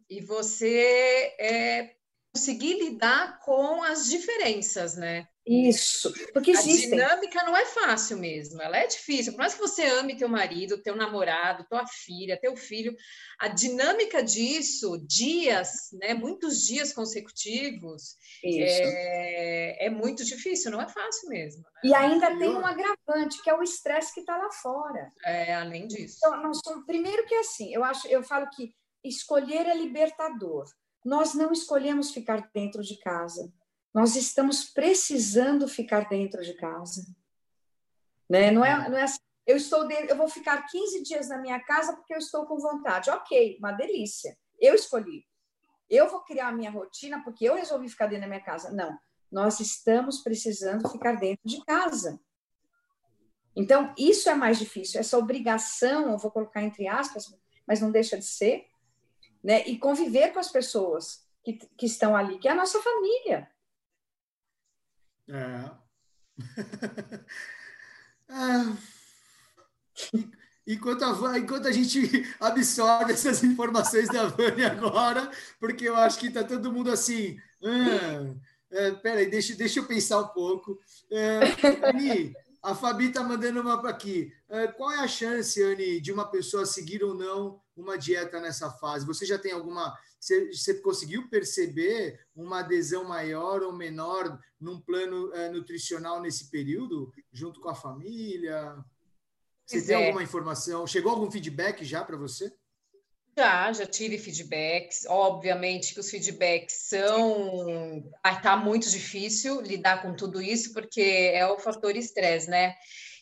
e 0.09 0.19
você 0.19 1.35
é, 1.39 1.95
conseguir 2.33 2.73
lidar 2.73 3.39
com 3.39 3.83
as 3.83 4.07
diferenças, 4.07 4.97
né? 4.97 5.27
Isso, 5.45 6.11
porque 6.31 6.51
existem. 6.51 6.99
A 7.01 7.05
dinâmica 7.05 7.43
não 7.43 7.55
é 7.55 7.65
fácil 7.65 8.17
mesmo, 8.17 8.61
ela 8.61 8.77
é 8.77 8.87
difícil. 8.87 9.33
Por 9.33 9.39
mais 9.39 9.53
que 9.53 9.59
você 9.59 9.83
ame 9.83 10.15
teu 10.15 10.29
marido, 10.29 10.81
teu 10.81 10.95
namorado, 10.95 11.65
tua 11.69 11.85
filha, 11.85 12.39
teu 12.39 12.55
filho, 12.55 12.95
a 13.37 13.49
dinâmica 13.49 14.23
disso, 14.23 15.05
dias, 15.05 15.89
né, 15.99 16.13
muitos 16.13 16.65
dias 16.65 16.93
consecutivos, 16.93 18.15
é, 18.43 19.87
é, 19.87 19.89
muito 19.89 20.23
difícil, 20.23 20.71
não 20.71 20.81
é 20.81 20.87
fácil 20.87 21.29
mesmo. 21.29 21.61
Né? 21.61 21.89
E 21.89 21.93
ainda 21.93 22.37
tem 22.37 22.49
um 22.49 22.65
agravante, 22.65 23.43
que 23.43 23.49
é 23.49 23.53
o 23.53 23.61
estresse 23.61 24.13
que 24.13 24.21
está 24.21 24.37
lá 24.37 24.49
fora. 24.49 25.11
É, 25.25 25.53
além 25.53 25.87
disso. 25.87 26.19
Então, 26.25 26.85
primeiro 26.85 27.25
que 27.25 27.35
é 27.35 27.39
assim, 27.41 27.73
eu 27.73 27.83
acho, 27.83 28.07
eu 28.07 28.23
falo 28.23 28.49
que 28.49 28.73
escolher 29.03 29.67
é 29.67 29.75
libertador. 29.75 30.65
Nós 31.03 31.33
não 31.33 31.51
escolhemos 31.51 32.11
ficar 32.11 32.49
dentro 32.53 32.81
de 32.81 32.97
casa 32.97 33.51
nós 33.93 34.15
estamos 34.15 34.65
precisando 34.65 35.67
ficar 35.67 36.09
dentro 36.09 36.41
de 36.41 36.53
casa. 36.55 37.05
Né? 38.27 38.49
Não, 38.49 38.65
é, 38.65 38.89
não 38.89 38.97
é 38.97 39.03
assim, 39.03 39.19
eu 39.45 39.55
estou 39.55 39.87
dentro, 39.87 40.09
eu 40.09 40.17
vou 40.17 40.27
ficar 40.27 40.65
15 40.65 41.03
dias 41.03 41.29
na 41.29 41.37
minha 41.37 41.59
casa 41.59 41.93
porque 41.95 42.13
eu 42.13 42.17
estou 42.17 42.45
com 42.45 42.57
vontade. 42.57 43.11
Ok, 43.11 43.57
uma 43.59 43.71
delícia. 43.71 44.35
Eu 44.59 44.73
escolhi. 44.73 45.25
Eu 45.89 46.09
vou 46.09 46.21
criar 46.21 46.47
a 46.47 46.51
minha 46.51 46.71
rotina 46.71 47.23
porque 47.23 47.45
eu 47.45 47.55
resolvi 47.55 47.87
ficar 47.87 48.07
dentro 48.07 48.21
da 48.21 48.27
minha 48.27 48.43
casa. 48.43 48.71
Não, 48.71 48.97
nós 49.31 49.59
estamos 49.59 50.23
precisando 50.23 50.89
ficar 50.89 51.19
dentro 51.19 51.47
de 51.47 51.63
casa. 51.63 52.19
Então, 53.55 53.93
isso 53.95 54.27
é 54.27 54.33
mais 54.33 54.57
difícil, 54.57 54.99
essa 54.99 55.15
obrigação, 55.15 56.09
eu 56.09 56.17
vou 56.17 56.31
colocar 56.31 56.63
entre 56.63 56.87
aspas, 56.87 57.31
mas 57.67 57.79
não 57.79 57.91
deixa 57.91 58.17
de 58.17 58.25
ser, 58.25 58.65
né? 59.43 59.67
E 59.67 59.77
conviver 59.77 60.31
com 60.31 60.39
as 60.39 60.51
pessoas 60.51 61.25
que, 61.43 61.53
que 61.77 61.85
estão 61.85 62.15
ali, 62.15 62.39
que 62.39 62.47
é 62.47 62.51
a 62.51 62.55
nossa 62.55 62.79
família. 62.81 63.49
É. 65.29 65.71
é. 68.29 68.93
Enquanto 70.65 71.03
a, 71.03 71.37
enquanto 71.37 71.67
a 71.67 71.73
gente 71.73 71.99
absorve 72.39 73.11
essas 73.11 73.43
informações 73.43 74.07
da 74.07 74.27
Vânia 74.27 74.71
agora, 74.71 75.29
porque 75.59 75.89
eu 75.89 75.95
acho 75.95 76.17
que 76.17 76.27
está 76.27 76.41
todo 76.41 76.71
mundo 76.71 76.89
assim. 76.89 77.37
Ah, 77.61 78.33
é, 78.71 78.91
peraí, 78.91 79.29
deixa, 79.29 79.53
deixa 79.55 79.79
eu 79.79 79.85
pensar 79.85 80.21
um 80.21 80.27
pouco. 80.29 80.79
É, 81.11 81.39
Ani, 81.89 82.33
a 82.63 82.73
Fabi 82.73 83.07
está 83.07 83.21
mandando 83.21 83.59
uma 83.59 83.89
aqui. 83.89 84.33
É, 84.47 84.67
qual 84.67 84.89
é 84.89 84.99
a 84.99 85.07
chance, 85.07 85.61
Anne, 85.61 85.99
de 85.99 86.13
uma 86.13 86.25
pessoa 86.25 86.65
seguir 86.65 87.03
ou 87.03 87.13
não 87.13 87.61
uma 87.75 87.97
dieta 87.97 88.39
nessa 88.39 88.71
fase? 88.71 89.05
Você 89.05 89.25
já 89.25 89.37
tem 89.37 89.51
alguma. 89.51 89.93
Você, 90.17 90.53
você 90.53 90.75
conseguiu 90.75 91.29
perceber 91.29 92.25
uma 92.33 92.59
adesão 92.59 93.03
maior 93.03 93.61
ou 93.61 93.73
menor 93.73 94.39
num 94.57 94.79
plano 94.79 95.33
é, 95.33 95.49
nutricional 95.49 96.21
nesse 96.21 96.49
período, 96.49 97.11
junto 97.33 97.59
com 97.59 97.67
a 97.67 97.75
família? 97.75 98.73
Você 99.65 99.77
pois 99.77 99.85
tem 99.85 99.95
é. 99.97 100.05
alguma 100.05 100.23
informação? 100.23 100.87
Chegou 100.87 101.11
algum 101.11 101.29
feedback 101.29 101.83
já 101.83 102.01
para 102.01 102.15
você? 102.15 102.53
Já, 103.35 103.73
já 103.73 103.85
tive 103.85 104.17
feedbacks. 104.17 105.05
Obviamente 105.07 105.93
que 105.93 105.99
os 105.99 106.09
feedbacks 106.09 106.87
são. 106.87 108.03
Ah, 108.23 108.35
tá 108.35 108.55
muito 108.55 108.89
difícil 108.89 109.61
lidar 109.61 110.01
com 110.01 110.15
tudo 110.15 110.41
isso, 110.41 110.73
porque 110.73 111.31
é 111.33 111.45
o 111.47 111.59
fator 111.59 111.95
estresse, 111.95 112.49
né? 112.49 112.75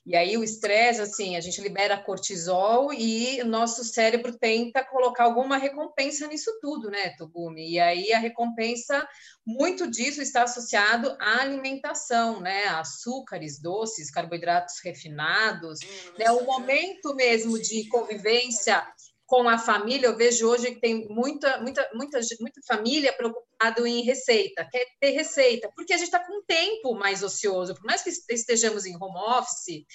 E 0.04 0.16
aí 0.16 0.36
o 0.36 0.44
estresse, 0.44 1.00
assim, 1.00 1.36
a 1.36 1.42
gente 1.42 1.62
libera 1.62 1.96
cortisol 1.96 2.92
e 2.92 3.40
o 3.40 3.46
nosso 3.46 3.84
cérebro 3.84 4.36
tenta 4.36 4.84
colocar 4.84 5.26
alguma 5.26 5.58
recompensa 5.58 6.26
nisso 6.26 6.52
tudo, 6.60 6.90
né, 6.90 7.12
Togumi? 7.16 7.74
E 7.74 7.80
aí 7.80 8.12
a 8.12 8.18
recompensa, 8.18 9.08
muito 9.46 9.90
disso 9.90 10.20
está 10.20 10.44
associado 10.44 11.16
à 11.20 11.42
alimentação, 11.42 12.42
né? 12.42 12.66
Açúcares, 12.70 13.62
doces, 13.62 14.10
carboidratos 14.10 14.80
refinados, 14.84 15.80
né? 16.18 16.32
O 16.32 16.46
momento 16.46 17.14
mesmo 17.14 17.62
de 17.62 17.88
convivência 17.88 18.84
com 19.32 19.48
a 19.48 19.58
família, 19.58 20.08
eu 20.08 20.18
vejo 20.18 20.46
hoje 20.46 20.74
que 20.74 20.82
tem 20.82 21.08
muita, 21.08 21.62
muita, 21.62 21.90
muita, 21.94 22.20
muita 22.42 22.62
família 22.68 23.14
preocupada 23.14 23.88
em 23.88 24.04
receita, 24.04 24.68
quer 24.70 24.86
ter 25.00 25.12
receita, 25.12 25.72
porque 25.74 25.94
a 25.94 25.98
gente 25.98 26.08
está 26.08 26.20
com 26.20 26.44
tempo 26.44 26.94
mais 26.96 27.24
ocioso, 27.24 27.74
por 27.74 27.86
mais 27.86 28.04
que 28.04 28.10
estejamos 28.10 28.86
em 28.86 28.94
home 28.94 29.18
office, 29.18 29.86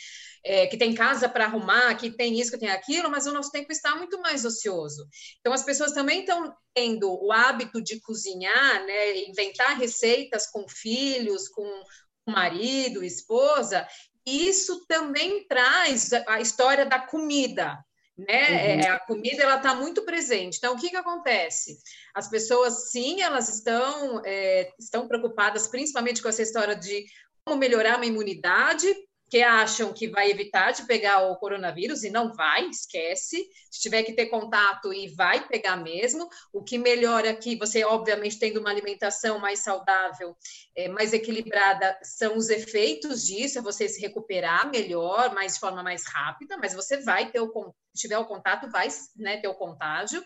é, 0.43 0.66
que 0.66 0.78
tem 0.78 0.95
casa 0.95 1.28
para 1.28 1.45
arrumar, 1.45 1.95
que 1.97 2.11
tem 2.16 2.40
isso, 2.40 2.50
que 2.50 2.57
tem 2.57 2.71
aquilo, 2.71 3.11
mas 3.11 3.26
o 3.26 3.33
nosso 3.33 3.50
tempo 3.50 3.71
está 3.71 3.95
muito 3.95 4.19
mais 4.23 4.43
ocioso. 4.47 5.07
Então, 5.40 5.52
as 5.52 5.62
pessoas 5.62 5.93
também 5.93 6.21
estão 6.21 6.57
tendo 6.73 7.12
o 7.23 7.31
hábito 7.31 7.83
de 7.83 8.00
cozinhar, 8.00 8.87
né, 8.87 9.19
inventar 9.28 9.76
receitas 9.76 10.47
com 10.47 10.66
filhos, 10.66 11.47
com 11.47 11.85
marido, 12.26 13.05
esposa, 13.05 13.87
e 14.26 14.49
isso 14.49 14.87
também 14.87 15.47
traz 15.47 16.11
a 16.26 16.40
história 16.40 16.87
da 16.87 17.00
comida, 17.00 17.85
né? 18.17 18.51
Uhum. 18.51 18.81
É, 18.81 18.89
a 18.89 18.99
comida 18.99 19.43
ela 19.43 19.57
está 19.57 19.75
muito 19.75 20.03
presente. 20.03 20.57
Então, 20.57 20.75
o 20.75 20.79
que, 20.79 20.91
que 20.91 20.97
acontece? 20.97 21.79
As 22.15 22.29
pessoas, 22.29 22.91
sim, 22.91 23.21
elas 23.21 23.49
estão, 23.49 24.23
é, 24.25 24.73
estão 24.79 25.07
preocupadas, 25.07 25.69
principalmente 25.69 26.23
com 26.23 26.29
essa 26.29 26.43
história 26.43 26.75
de 26.75 27.05
como 27.45 27.59
melhorar 27.59 28.01
a 28.01 28.07
imunidade, 28.07 28.87
que 29.29 29.43
acham 29.43 29.93
que 29.93 30.09
vai 30.09 30.31
evitar 30.31 30.71
de 30.71 30.85
pegar 30.85 31.29
o 31.29 31.37
coronavírus 31.37 32.05
e 32.05 32.11
não 32.11 32.33
vai, 32.33 32.69
esquece. 32.69 33.45
Se 33.71 33.81
tiver 33.81 34.05
que 34.05 34.13
ter 34.13 34.27
contato 34.27 34.95
e 34.95 35.09
vai 35.09 35.47
pegar 35.47 35.77
mesmo. 35.77 36.29
O 36.53 36.63
que 36.63 36.79
melhora 36.79 37.31
aqui, 37.31 37.57
você 37.57 37.85
obviamente 37.85 38.39
tendo 38.39 38.61
uma 38.61 38.71
alimentação 38.71 39.39
mais 39.41 39.61
saudável, 39.61 40.37
é, 40.77 40.89
mais 40.89 41.13
equilibrada, 41.13 41.99
são 42.03 42.37
os 42.37 42.49
efeitos 42.49 43.27
disso, 43.27 43.59
é 43.59 43.63
você 43.63 43.89
se 43.89 44.01
recuperar 44.01 44.71
melhor, 44.71 45.35
mais 45.35 45.55
de 45.55 45.61
forma 45.61 45.83
mais 45.83 46.07
rápida, 46.07 46.57
mas 46.57 46.73
você 46.73 46.99
vai 46.99 47.31
ter 47.31 47.41
o 47.41 47.51
se 47.51 47.86
tiver 47.97 48.19
o 48.19 48.26
contato, 48.26 48.71
vai 48.71 48.88
né, 49.17 49.38
ter 49.41 49.49
o 49.49 49.55
contágio. 49.55 50.23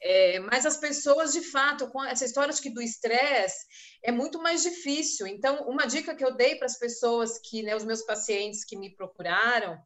É, 0.00 0.40
mas 0.40 0.66
as 0.66 0.76
pessoas, 0.76 1.32
de 1.32 1.40
fato, 1.40 1.88
com 1.88 2.04
essa 2.04 2.24
história 2.24 2.52
de 2.52 2.60
que 2.60 2.70
do 2.70 2.82
estresse 2.82 3.66
é 4.02 4.12
muito 4.12 4.42
mais 4.42 4.62
difícil. 4.62 5.26
Então, 5.26 5.66
uma 5.68 5.86
dica 5.86 6.14
que 6.14 6.24
eu 6.24 6.34
dei 6.34 6.56
para 6.56 6.66
as 6.66 6.78
pessoas 6.78 7.38
que, 7.38 7.62
né, 7.62 7.74
os 7.74 7.84
meus 7.84 8.02
pacientes 8.02 8.64
que 8.64 8.76
me 8.76 8.94
procuraram, 8.94 9.78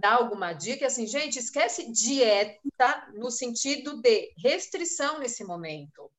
dar 0.00 0.14
alguma 0.14 0.52
dica, 0.52 0.84
é 0.84 0.88
assim, 0.88 1.06
gente, 1.06 1.38
esquece 1.38 1.90
dieta 1.92 3.08
no 3.14 3.30
sentido 3.30 4.00
de 4.00 4.32
restrição 4.36 5.18
nesse 5.18 5.44
momento. 5.44 6.10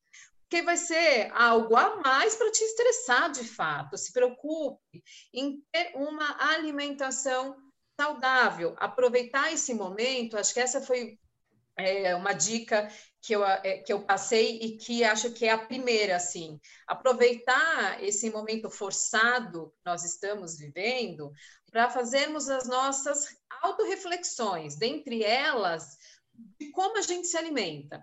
Porque 0.42 0.62
vai 0.62 0.76
ser 0.76 1.30
algo 1.32 1.76
a 1.76 1.96
mais 1.96 2.34
para 2.34 2.50
te 2.50 2.64
estressar 2.64 3.30
de 3.30 3.44
fato. 3.44 3.96
Se 3.96 4.12
preocupe 4.12 5.02
em 5.32 5.62
ter 5.70 5.92
uma 5.94 6.36
alimentação 6.52 7.56
saudável, 8.00 8.74
aproveitar 8.78 9.52
esse 9.52 9.74
momento, 9.74 10.38
acho 10.38 10.54
que 10.54 10.60
essa 10.60 10.80
foi 10.80 11.18
é, 11.76 12.14
uma 12.14 12.32
dica 12.32 12.90
que 13.20 13.34
eu, 13.34 13.44
é, 13.44 13.76
que 13.76 13.92
eu 13.92 14.00
passei 14.06 14.56
e 14.56 14.78
que 14.78 15.04
acho 15.04 15.32
que 15.32 15.44
é 15.44 15.50
a 15.50 15.66
primeira, 15.66 16.16
assim, 16.16 16.58
aproveitar 16.86 18.02
esse 18.02 18.30
momento 18.30 18.70
forçado 18.70 19.70
que 19.76 19.82
nós 19.84 20.02
estamos 20.02 20.56
vivendo 20.56 21.30
para 21.70 21.90
fazermos 21.90 22.48
as 22.48 22.66
nossas 22.66 23.36
autorreflexões, 23.60 24.76
dentre 24.76 25.22
elas, 25.22 25.98
de 26.58 26.70
como 26.70 26.96
a 26.96 27.02
gente 27.02 27.26
se 27.26 27.36
alimenta. 27.36 28.02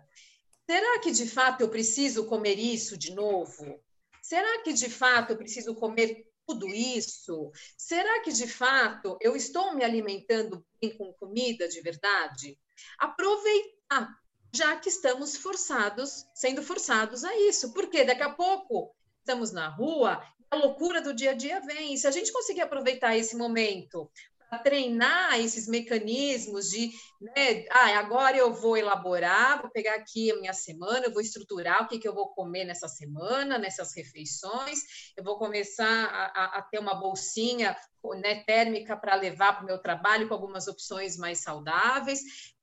Será 0.70 1.00
que 1.00 1.10
de 1.10 1.28
fato 1.28 1.62
eu 1.62 1.70
preciso 1.70 2.28
comer 2.28 2.60
isso 2.60 2.96
de 2.96 3.16
novo? 3.16 3.84
Será 4.22 4.62
que 4.62 4.74
de 4.74 4.92
fato 4.92 5.32
eu 5.32 5.38
preciso 5.38 5.74
comer 5.74 6.27
tudo 6.48 6.68
isso? 6.70 7.52
Será 7.78 8.22
que 8.22 8.32
de 8.32 8.48
fato 8.48 9.18
eu 9.20 9.36
estou 9.36 9.76
me 9.76 9.84
alimentando 9.84 10.66
bem 10.82 10.98
com 10.98 11.14
comida 11.14 11.68
de 11.68 11.82
verdade? 11.82 12.58
Aproveitar, 12.98 14.10
já 14.54 14.78
que 14.78 14.88
estamos 14.88 15.36
forçados, 15.36 16.26
sendo 16.34 16.64
forçados 16.64 17.26
a 17.26 17.36
isso, 17.42 17.74
porque 17.74 18.06
daqui 18.06 18.24
a 18.24 18.34
pouco 18.34 18.96
estamos 19.20 19.52
na 19.52 19.68
rua, 19.68 20.24
a 20.50 20.56
loucura 20.56 21.02
do 21.02 21.14
dia 21.14 21.32
a 21.32 21.34
dia 21.34 21.60
vem. 21.60 21.94
E 21.94 21.98
se 21.98 22.08
a 22.08 22.12
gente 22.12 22.32
conseguir 22.32 22.62
aproveitar 22.62 23.18
esse 23.18 23.36
momento 23.36 24.10
treinar 24.58 25.40
esses 25.40 25.68
mecanismos 25.68 26.70
de, 26.70 26.92
né, 27.20 27.66
ah, 27.70 28.00
agora 28.00 28.38
eu 28.38 28.54
vou 28.54 28.78
elaborar, 28.78 29.62
vou 29.62 29.72
pegar 29.72 29.96
aqui 29.96 30.32
a 30.32 30.38
minha 30.38 30.54
semana, 30.54 31.06
eu 31.06 31.12
vou 31.12 31.22
estruturar 31.22 31.84
o 31.84 31.88
que, 31.88 32.00
que 32.00 32.08
eu 32.08 32.14
vou 32.14 32.30
comer 32.30 32.64
nessa 32.66 32.88
semana, 32.88 33.58
nessas 33.58 33.94
refeições, 33.96 34.80
eu 35.18 35.24
vou 35.24 35.38
começar 35.38 35.86
a, 35.86 36.60
a 36.60 36.62
ter 36.62 36.80
uma 36.80 36.96
bolsinha 36.96 37.76
né, 38.22 38.44
térmica 38.44 38.96
para 38.96 39.16
levar 39.16 39.54
para 39.54 39.64
o 39.64 39.68
meu 39.68 39.80
trabalho 39.80 40.28
com 40.28 40.34
algumas 40.34 40.68
opções 40.68 41.18
mais 41.18 41.40
saudáveis. 41.40 42.22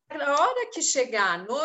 Na 0.09 0.39
hora 0.39 0.71
que 0.71 0.81
chegar 0.81 1.45
no 1.45 1.59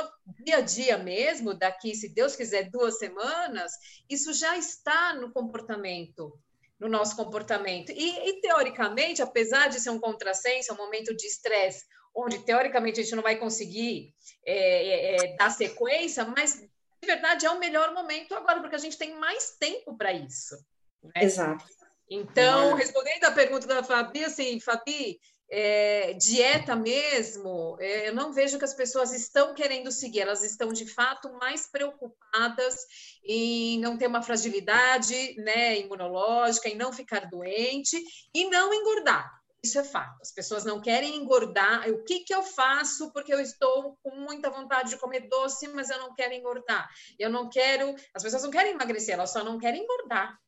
dia 0.43 0.57
a 0.57 0.61
dia 0.61 0.97
mesmo, 0.97 1.53
daqui, 1.53 1.93
se 1.93 2.09
Deus 2.09 2.35
quiser, 2.35 2.69
duas 2.69 2.97
semanas, 2.97 3.71
isso 4.09 4.33
já 4.33 4.57
está 4.57 5.13
no 5.13 5.31
comportamento, 5.31 6.39
no 6.79 6.87
nosso 6.87 7.15
comportamento. 7.15 7.91
E, 7.91 8.29
e 8.29 8.41
teoricamente, 8.41 9.21
apesar 9.21 9.67
de 9.67 9.79
ser 9.79 9.89
um 9.89 9.99
contrassenso, 9.99 10.73
um 10.73 10.77
momento 10.77 11.15
de 11.15 11.27
estresse, 11.27 11.85
onde 12.15 12.39
teoricamente 12.39 12.99
a 12.99 13.03
gente 13.03 13.15
não 13.15 13.23
vai 13.23 13.35
conseguir 13.35 14.13
é, 14.45 14.55
é, 14.55 15.15
é, 15.15 15.35
dar 15.35 15.49
sequência, 15.49 16.25
mas 16.25 16.55
de 16.55 17.05
verdade 17.05 17.45
é 17.45 17.49
o 17.49 17.59
melhor 17.59 17.93
momento 17.93 18.33
agora, 18.33 18.61
porque 18.61 18.75
a 18.75 18.79
gente 18.79 18.97
tem 18.97 19.15
mais 19.15 19.57
tempo 19.57 19.95
para 19.97 20.13
isso. 20.13 20.55
Né? 21.03 21.23
Exato. 21.23 21.65
Então, 22.09 22.73
respondendo 22.73 23.25
à 23.25 23.31
pergunta 23.31 23.67
da 23.67 23.83
Fabi, 23.83 24.23
assim, 24.23 24.59
Fabi, 24.59 25.19
é, 25.51 26.13
dieta 26.13 26.75
mesmo, 26.75 27.75
é, 27.79 28.09
eu 28.09 28.15
não 28.15 28.31
vejo 28.31 28.59
que 28.59 28.65
as 28.65 28.73
pessoas 28.73 29.11
estão 29.13 29.53
querendo 29.53 29.91
seguir, 29.91 30.21
elas 30.21 30.43
estão 30.43 30.71
de 30.71 30.85
fato 30.85 31.31
mais 31.33 31.67
preocupadas 31.67 32.75
em 33.23 33.79
não 33.79 33.97
ter 33.97 34.07
uma 34.07 34.21
fragilidade 34.21 35.35
né, 35.41 35.79
imunológica, 35.79 36.69
em 36.69 36.75
não 36.75 36.93
ficar 36.93 37.29
doente 37.29 37.97
e 38.33 38.49
não 38.49 38.73
engordar. 38.73 39.39
Isso 39.61 39.77
é 39.77 39.83
fato. 39.83 40.21
As 40.21 40.31
pessoas 40.31 40.63
não 40.63 40.79
querem 40.79 41.17
engordar. 41.17 41.89
O 41.89 42.03
que, 42.05 42.21
que 42.21 42.33
eu 42.33 42.41
faço? 42.41 43.11
Porque 43.11 43.33
eu 43.33 43.41
estou 43.41 43.97
com 44.01 44.15
muita 44.15 44.49
vontade 44.49 44.91
de 44.91 44.97
comer 44.97 45.27
doce, 45.27 45.67
mas 45.67 45.89
eu 45.89 45.99
não 45.99 46.13
quero 46.13 46.33
engordar. 46.33 46.89
Eu 47.17 47.29
não 47.29 47.49
quero. 47.49 47.93
As 48.13 48.23
pessoas 48.23 48.43
não 48.43 48.51
querem 48.51 48.71
emagrecer, 48.71 49.15
elas 49.15 49.31
só 49.31 49.43
não 49.43 49.59
querem 49.59 49.83
engordar. 49.83 50.39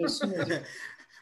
Isso 0.00 0.26
mesmo. 0.26 0.66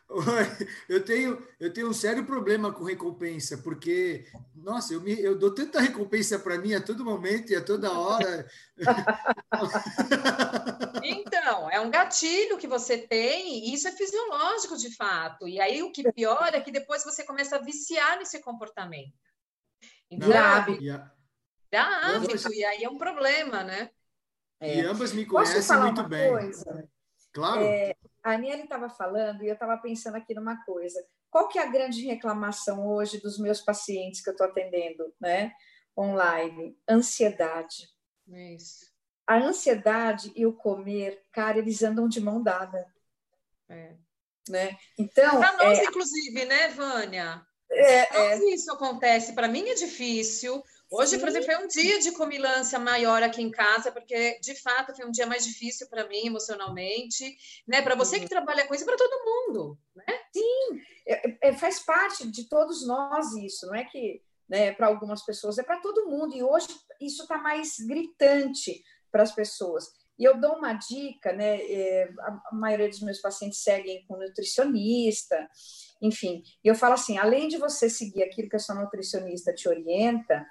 Eu 0.88 1.04
tenho, 1.04 1.44
eu 1.58 1.72
tenho 1.72 1.88
um 1.88 1.92
sério 1.92 2.24
problema 2.24 2.72
com 2.72 2.84
recompensa, 2.84 3.58
porque, 3.58 4.24
nossa, 4.54 4.94
eu, 4.94 5.00
me, 5.00 5.20
eu 5.20 5.36
dou 5.36 5.52
tanta 5.52 5.80
recompensa 5.80 6.38
para 6.38 6.58
mim 6.58 6.74
a 6.74 6.80
todo 6.80 7.04
momento 7.04 7.50
e 7.50 7.56
a 7.56 7.64
toda 7.64 7.92
hora. 7.92 8.48
Então, 11.02 11.70
é 11.70 11.80
um 11.80 11.90
gatilho 11.90 12.58
que 12.58 12.66
você 12.66 12.98
tem, 12.98 13.68
e 13.68 13.74
isso 13.74 13.86
é 13.86 13.92
fisiológico 13.92 14.76
de 14.76 14.94
fato. 14.96 15.46
E 15.46 15.60
aí 15.60 15.82
o 15.82 15.92
que 15.92 16.10
piora 16.12 16.56
é 16.56 16.60
que 16.60 16.72
depois 16.72 17.04
você 17.04 17.24
começa 17.24 17.56
a 17.56 17.62
viciar 17.62 18.18
nesse 18.18 18.40
comportamento. 18.40 19.14
Então, 20.10 20.28
Dá 20.28 20.56
hábito. 20.56 20.82
Dá 21.70 21.84
hábito, 21.84 22.52
e 22.52 22.64
aí 22.64 22.82
é 22.82 22.88
um 22.88 22.98
problema, 22.98 23.62
né? 23.62 23.90
É. 24.58 24.78
E 24.78 24.80
ambas 24.80 25.12
me 25.12 25.26
conhecem 25.26 25.78
muito 25.78 26.02
bem. 26.04 26.30
Coisa? 26.30 26.88
Claro. 27.32 27.62
É, 27.62 27.94
a 28.26 28.32
Aniele 28.32 28.64
estava 28.64 28.88
falando 28.88 29.44
e 29.44 29.46
eu 29.46 29.54
estava 29.54 29.78
pensando 29.78 30.16
aqui 30.16 30.34
numa 30.34 30.60
coisa. 30.64 31.00
Qual 31.30 31.46
que 31.46 31.60
é 31.60 31.62
a 31.62 31.70
grande 31.70 32.04
reclamação 32.04 32.84
hoje 32.88 33.20
dos 33.20 33.38
meus 33.38 33.60
pacientes 33.60 34.20
que 34.20 34.28
eu 34.28 34.32
estou 34.32 34.48
atendendo, 34.48 35.14
né? 35.20 35.52
Online? 35.96 36.76
Ansiedade. 36.88 37.88
Isso. 38.26 38.84
A 39.24 39.36
ansiedade 39.36 40.32
e 40.34 40.44
o 40.44 40.52
comer, 40.52 41.22
cara, 41.30 41.58
eles 41.58 41.84
andam 41.84 42.08
de 42.08 42.20
mão 42.20 42.42
dada. 42.42 42.84
É. 43.68 43.94
Né? 44.48 44.76
Então. 44.98 45.38
Para 45.38 45.56
nós, 45.58 45.78
é... 45.78 45.84
inclusive, 45.84 46.44
né, 46.46 46.68
Vânia? 46.70 47.46
É, 47.70 48.16
é... 48.16 48.38
Isso 48.52 48.72
acontece. 48.72 49.34
Para 49.34 49.46
mim 49.46 49.68
é 49.68 49.74
difícil. 49.74 50.60
Hoje, 50.96 51.18
por 51.18 51.28
exemplo, 51.28 51.46
foi 51.46 51.64
um 51.64 51.68
dia 51.68 52.00
de 52.00 52.12
comilância 52.12 52.78
maior 52.78 53.22
aqui 53.22 53.42
em 53.42 53.50
casa, 53.50 53.92
porque 53.92 54.38
de 54.40 54.54
fato 54.54 54.94
foi 54.94 55.04
um 55.04 55.10
dia 55.10 55.26
mais 55.26 55.44
difícil 55.44 55.86
para 55.88 56.08
mim 56.08 56.26
emocionalmente, 56.26 57.36
né? 57.66 57.82
Para 57.82 57.94
você 57.94 58.18
que 58.18 58.28
trabalha 58.28 58.66
com 58.66 58.74
isso, 58.74 58.84
para 58.84 58.96
todo 58.96 59.24
mundo, 59.24 59.78
né? 59.94 60.04
Sim, 60.32 60.80
é, 61.06 61.48
é, 61.48 61.52
faz 61.52 61.80
parte 61.80 62.26
de 62.30 62.48
todos 62.48 62.86
nós 62.86 63.32
isso, 63.34 63.66
não 63.66 63.74
é 63.74 63.84
que 63.84 64.22
né, 64.48 64.72
para 64.72 64.86
algumas 64.86 65.24
pessoas, 65.24 65.58
é 65.58 65.62
para 65.62 65.80
todo 65.80 66.06
mundo. 66.06 66.34
E 66.34 66.42
hoje 66.42 66.68
isso 67.00 67.22
está 67.22 67.36
mais 67.36 67.76
gritante 67.80 68.82
para 69.10 69.22
as 69.22 69.32
pessoas. 69.32 69.88
E 70.18 70.24
eu 70.24 70.40
dou 70.40 70.56
uma 70.56 70.72
dica, 70.72 71.32
né? 71.32 71.60
É, 71.60 72.10
a 72.20 72.54
maioria 72.54 72.88
dos 72.88 73.00
meus 73.00 73.20
pacientes 73.20 73.62
seguem 73.62 74.04
com 74.06 74.16
nutricionista, 74.16 75.48
enfim. 76.00 76.42
E 76.64 76.68
eu 76.68 76.74
falo 76.74 76.94
assim: 76.94 77.18
além 77.18 77.48
de 77.48 77.58
você 77.58 77.90
seguir 77.90 78.22
aquilo 78.22 78.48
que 78.48 78.56
a 78.56 78.60
sua 78.60 78.76
nutricionista 78.76 79.52
te 79.52 79.68
orienta, 79.68 80.46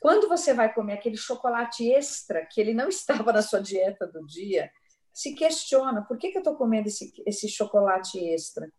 quando 0.00 0.28
você 0.28 0.54
vai 0.54 0.72
comer 0.72 0.94
aquele 0.94 1.16
chocolate 1.16 1.90
extra 1.90 2.46
que 2.46 2.60
ele 2.60 2.74
não 2.74 2.88
estava 2.90 3.32
na 3.32 3.42
sua 3.42 3.60
dieta 3.60 4.06
do 4.06 4.24
dia, 4.26 4.70
se 5.12 5.34
questiona 5.34 6.02
por 6.02 6.16
que, 6.16 6.30
que 6.30 6.38
eu 6.38 6.42
estou 6.42 6.56
comendo 6.56 6.88
esse, 6.88 7.12
esse 7.26 7.48
chocolate 7.48 8.18
extra. 8.18 8.70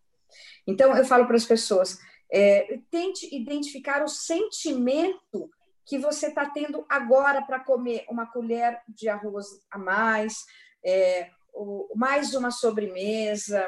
Então, 0.65 0.95
eu 0.95 1.03
falo 1.03 1.25
para 1.25 1.35
as 1.35 1.45
pessoas: 1.45 1.99
é, 2.31 2.79
tente 2.89 3.27
identificar 3.35 4.03
o 4.03 4.07
sentimento 4.07 5.49
que 5.85 5.97
você 5.97 6.27
está 6.27 6.49
tendo 6.49 6.85
agora 6.87 7.41
para 7.41 7.59
comer 7.59 8.05
uma 8.07 8.31
colher 8.31 8.79
de 8.87 9.09
arroz 9.09 9.47
a 9.71 9.77
mais, 9.77 10.45
é, 10.85 11.29
ou 11.51 11.89
mais 11.95 12.33
uma 12.35 12.51
sobremesa, 12.51 13.67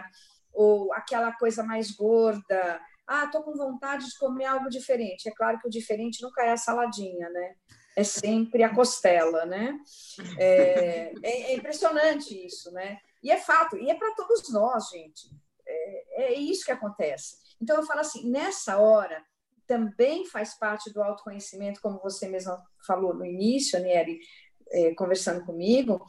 ou 0.54 0.94
aquela 0.94 1.32
coisa 1.34 1.64
mais 1.64 1.92
gorda, 1.92 2.80
ah, 3.12 3.26
estou 3.26 3.44
com 3.44 3.54
vontade 3.54 4.08
de 4.08 4.18
comer 4.18 4.46
algo 4.46 4.70
diferente. 4.70 5.28
É 5.28 5.34
claro 5.34 5.60
que 5.60 5.68
o 5.68 5.72
diferente 5.72 6.22
nunca 6.22 6.44
é 6.44 6.52
a 6.52 6.58
saladinha, 6.58 7.30
né? 7.30 7.56
É 7.98 8.06
sempre 8.06 8.64
a 8.64 8.74
costela, 8.74 9.46
né? 9.46 9.78
É, 10.38 11.12
é, 11.22 11.52
é 11.52 11.56
impressionante 11.56 12.34
isso, 12.46 12.72
né? 12.72 12.98
E 13.22 13.30
é 13.30 13.38
fato, 13.38 13.78
e 13.78 13.90
é 13.90 13.96
para 13.96 14.16
todos 14.16 14.50
nós, 14.54 14.88
gente. 14.90 15.30
É, 15.68 16.24
é 16.24 16.34
isso 16.36 16.64
que 16.64 16.72
acontece. 16.72 17.36
Então, 17.62 17.76
eu 17.76 17.84
falo 17.84 18.00
assim, 18.00 18.32
nessa 18.32 18.78
hora, 18.78 19.22
também 19.68 20.26
faz 20.26 20.58
parte 20.58 20.92
do 20.94 21.04
autoconhecimento, 21.04 21.82
como 21.82 22.00
você 22.00 22.30
mesma 22.30 22.64
falou 22.88 23.14
no 23.14 23.26
início, 23.26 23.78
Nieri, 23.80 24.20
é, 24.72 24.96
conversando 24.96 25.46
comigo, 25.46 26.06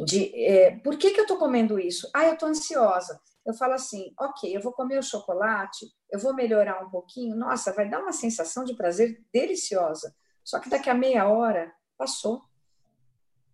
de 0.00 0.34
é, 0.42 0.78
por 0.78 0.96
que, 0.96 1.10
que 1.10 1.20
eu 1.20 1.24
estou 1.24 1.36
comendo 1.36 1.78
isso? 1.78 2.08
Ah, 2.14 2.24
eu 2.24 2.32
estou 2.32 2.48
ansiosa 2.48 3.20
eu 3.44 3.52
falo 3.54 3.74
assim, 3.74 4.12
ok, 4.18 4.54
eu 4.56 4.60
vou 4.60 4.72
comer 4.72 4.98
o 4.98 5.02
chocolate, 5.02 5.86
eu 6.10 6.18
vou 6.18 6.34
melhorar 6.34 6.82
um 6.82 6.90
pouquinho, 6.90 7.36
nossa, 7.36 7.72
vai 7.72 7.88
dar 7.88 8.00
uma 8.00 8.12
sensação 8.12 8.64
de 8.64 8.74
prazer 8.74 9.22
deliciosa. 9.32 10.14
Só 10.42 10.58
que 10.58 10.68
daqui 10.68 10.88
a 10.88 10.94
meia 10.94 11.28
hora 11.28 11.72
passou. 11.96 12.42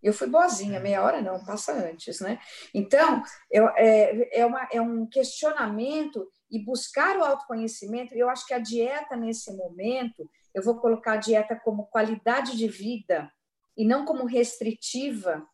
Eu 0.02 0.14
fui 0.14 0.26
boazinha, 0.26 0.78
é. 0.78 0.82
meia 0.82 1.02
hora 1.02 1.20
não, 1.20 1.44
passa 1.44 1.72
antes, 1.72 2.20
né? 2.20 2.40
Então, 2.74 3.22
eu, 3.50 3.68
é, 3.70 4.40
é, 4.40 4.46
uma, 4.46 4.68
é 4.72 4.80
um 4.80 5.06
questionamento 5.06 6.26
e 6.50 6.58
buscar 6.58 7.18
o 7.18 7.24
autoconhecimento. 7.24 8.14
Eu 8.14 8.30
acho 8.30 8.46
que 8.46 8.54
a 8.54 8.58
dieta, 8.58 9.14
nesse 9.14 9.54
momento, 9.54 10.28
eu 10.54 10.62
vou 10.62 10.76
colocar 10.76 11.12
a 11.12 11.18
dieta 11.18 11.54
como 11.54 11.86
qualidade 11.86 12.56
de 12.56 12.66
vida 12.66 13.30
e 13.76 13.84
não 13.84 14.04
como 14.04 14.24
restritiva, 14.24 15.46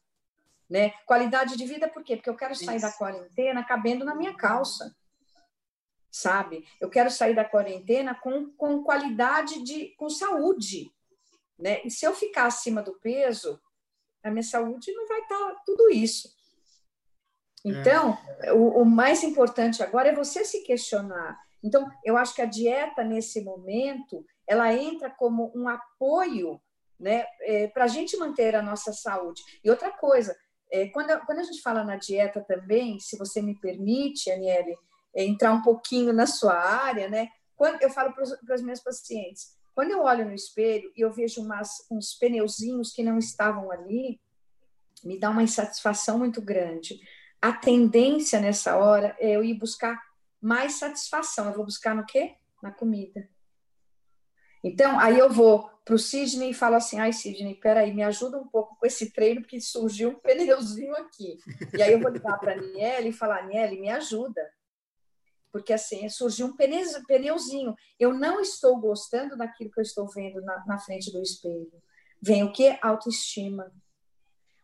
né? 0.68 0.90
Qualidade 1.06 1.56
de 1.56 1.64
vida, 1.64 1.88
por 1.88 2.02
quê? 2.02 2.16
Porque 2.16 2.30
eu 2.30 2.36
quero 2.36 2.54
sair 2.54 2.76
Isso. 2.76 2.86
da 2.86 2.92
quarentena 2.92 3.64
cabendo 3.64 4.04
na 4.04 4.14
minha 4.14 4.34
calça, 4.34 4.94
sabe? 6.10 6.66
Eu 6.80 6.90
quero 6.90 7.10
sair 7.10 7.34
da 7.34 7.44
quarentena 7.44 8.14
com, 8.14 8.50
com 8.52 8.82
qualidade 8.82 9.62
de, 9.62 9.94
com 9.96 10.08
saúde, 10.08 10.90
né? 11.58 11.80
E 11.84 11.90
se 11.90 12.04
eu 12.04 12.14
ficar 12.14 12.46
acima 12.46 12.82
do 12.82 12.98
peso, 13.00 13.60
a 14.22 14.30
minha 14.30 14.42
saúde 14.42 14.92
não 14.92 15.06
vai 15.06 15.20
estar 15.20 15.38
tá 15.38 15.62
tudo 15.64 15.90
isso. 15.90 16.34
Então, 17.64 18.16
é. 18.40 18.52
o, 18.52 18.82
o 18.82 18.84
mais 18.84 19.22
importante 19.22 19.82
agora 19.82 20.08
é 20.08 20.14
você 20.14 20.44
se 20.44 20.62
questionar. 20.62 21.38
Então, 21.62 21.90
eu 22.04 22.16
acho 22.16 22.34
que 22.34 22.42
a 22.42 22.46
dieta, 22.46 23.02
nesse 23.02 23.42
momento, 23.42 24.24
ela 24.46 24.72
entra 24.72 25.10
como 25.10 25.52
um 25.54 25.68
apoio 25.68 26.60
né, 26.98 27.26
é, 27.42 27.66
para 27.68 27.84
a 27.84 27.88
gente 27.88 28.16
manter 28.16 28.54
a 28.54 28.62
nossa 28.62 28.92
saúde. 28.92 29.42
E 29.64 29.70
outra 29.70 29.90
coisa, 29.90 30.36
é, 30.76 30.88
quando, 30.88 31.18
quando 31.24 31.38
a 31.38 31.42
gente 31.42 31.62
fala 31.62 31.82
na 31.82 31.96
dieta 31.96 32.40
também, 32.40 32.98
se 33.00 33.16
você 33.16 33.40
me 33.40 33.58
permite, 33.58 34.30
Aniele, 34.30 34.76
é, 35.14 35.24
entrar 35.24 35.52
um 35.52 35.62
pouquinho 35.62 36.12
na 36.12 36.26
sua 36.26 36.54
área, 36.54 37.08
né? 37.08 37.28
Quando 37.56 37.80
eu 37.80 37.88
falo 37.88 38.12
para 38.12 38.54
os 38.54 38.62
meus 38.62 38.80
pacientes, 38.80 39.56
quando 39.74 39.90
eu 39.90 40.02
olho 40.02 40.26
no 40.26 40.34
espelho 40.34 40.92
e 40.94 41.00
eu 41.00 41.10
vejo 41.10 41.40
umas, 41.40 41.86
uns 41.90 42.14
pneuzinhos 42.14 42.92
que 42.92 43.02
não 43.02 43.18
estavam 43.18 43.70
ali, 43.70 44.20
me 45.02 45.18
dá 45.18 45.30
uma 45.30 45.42
insatisfação 45.42 46.18
muito 46.18 46.42
grande. 46.42 47.00
A 47.40 47.52
tendência 47.52 48.40
nessa 48.40 48.76
hora 48.76 49.16
é 49.18 49.30
eu 49.30 49.44
ir 49.44 49.54
buscar 49.54 50.02
mais 50.40 50.74
satisfação. 50.74 51.46
Eu 51.46 51.54
vou 51.54 51.64
buscar 51.64 51.94
no 51.94 52.04
quê? 52.04 52.34
Na 52.62 52.70
comida. 52.70 53.28
Então, 54.62 54.98
aí 54.98 55.18
eu 55.18 55.30
vou 55.30 55.70
para 55.86 55.94
o 55.94 55.98
Sidney 55.98 56.50
e 56.50 56.54
falo 56.54 56.74
assim: 56.74 56.98
ai, 56.98 57.12
Sidney, 57.12 57.54
peraí, 57.54 57.94
me 57.94 58.02
ajuda 58.02 58.36
um 58.36 58.48
pouco 58.48 58.76
com 58.76 58.84
esse 58.84 59.12
treino, 59.12 59.40
porque 59.40 59.60
surgiu 59.60 60.10
um 60.10 60.18
pneuzinho 60.18 60.96
aqui. 60.96 61.38
E 61.72 61.80
aí 61.80 61.92
eu 61.92 62.00
vou 62.00 62.10
ligar 62.10 62.38
para 62.40 62.52
a 62.52 62.56
Aniele 62.56 63.10
e 63.10 63.12
falar: 63.12 63.44
Aniele, 63.44 63.80
me 63.80 63.88
ajuda. 63.88 64.42
Porque 65.52 65.72
assim, 65.72 66.08
surgiu 66.08 66.48
um 66.48 66.56
pneuzinho. 66.56 67.74
Eu 68.00 68.12
não 68.12 68.40
estou 68.40 68.78
gostando 68.80 69.36
daquilo 69.36 69.70
que 69.70 69.78
eu 69.78 69.82
estou 69.82 70.08
vendo 70.08 70.42
na, 70.42 70.66
na 70.66 70.78
frente 70.78 71.12
do 71.12 71.22
espelho. 71.22 71.72
Vem 72.20 72.42
o 72.42 72.52
que? 72.52 72.76
Autoestima. 72.82 73.72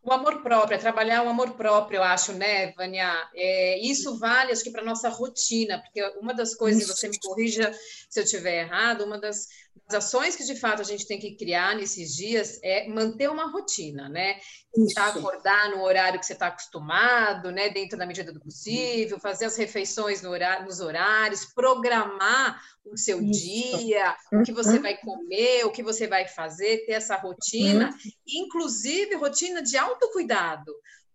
O 0.05 0.13
amor 0.13 0.43
próprio, 0.43 0.75
é 0.75 0.79
trabalhar 0.79 1.23
o 1.23 1.29
amor 1.29 1.53
próprio, 1.53 1.99
eu 1.99 2.03
acho, 2.03 2.33
né, 2.33 2.73
Vânia? 2.73 3.09
É, 3.37 3.79
isso 3.79 4.19
vale, 4.19 4.51
acho 4.51 4.65
que, 4.65 4.71
para 4.71 4.85
nossa 4.85 5.09
rotina, 5.09 5.81
porque 5.81 6.03
uma 6.21 6.35
das 6.35 6.57
coisas, 6.57 6.89
você 6.89 7.09
me 7.09 7.19
corrija 7.21 7.73
se 8.11 8.19
eu 8.19 8.25
estiver 8.25 8.65
errado, 8.65 9.05
uma 9.05 9.17
das, 9.17 9.47
das, 9.89 10.05
ações 10.05 10.35
que 10.35 10.45
de 10.45 10.57
fato 10.57 10.81
a 10.81 10.85
gente 10.85 11.07
tem 11.07 11.21
que 11.21 11.37
criar 11.37 11.77
nesses 11.77 12.17
dias 12.17 12.59
é 12.65 12.89
manter 12.89 13.31
uma 13.31 13.51
rotina, 13.51 14.09
né? 14.09 14.41
Tentar 14.75 15.09
acordar 15.09 15.71
no 15.71 15.83
horário 15.83 16.19
que 16.19 16.27
você 16.27 16.33
está 16.33 16.49
acostumado, 16.49 17.53
né? 17.53 17.71
Dentro 17.71 17.97
da 17.97 18.05
medida 18.05 18.33
do 18.33 18.41
possível, 18.41 19.21
fazer 19.21 19.45
as 19.45 19.57
refeições 19.57 20.21
no 20.21 20.31
horário, 20.31 20.67
nos 20.67 20.81
horários, 20.81 21.45
programar 21.45 22.61
o 22.85 22.97
seu 22.97 23.23
Isso. 23.23 23.41
dia, 23.41 24.17
uhum. 24.33 24.41
o 24.41 24.43
que 24.43 24.53
você 24.53 24.79
vai 24.79 24.97
comer, 24.97 25.65
o 25.65 25.71
que 25.71 25.83
você 25.83 26.07
vai 26.07 26.27
fazer, 26.27 26.85
ter 26.85 26.93
essa 26.93 27.17
rotina, 27.17 27.91
uhum. 27.91 28.11
inclusive 28.27 29.15
rotina 29.15 29.63
de 29.63 29.77
autocuidado. 29.93 30.73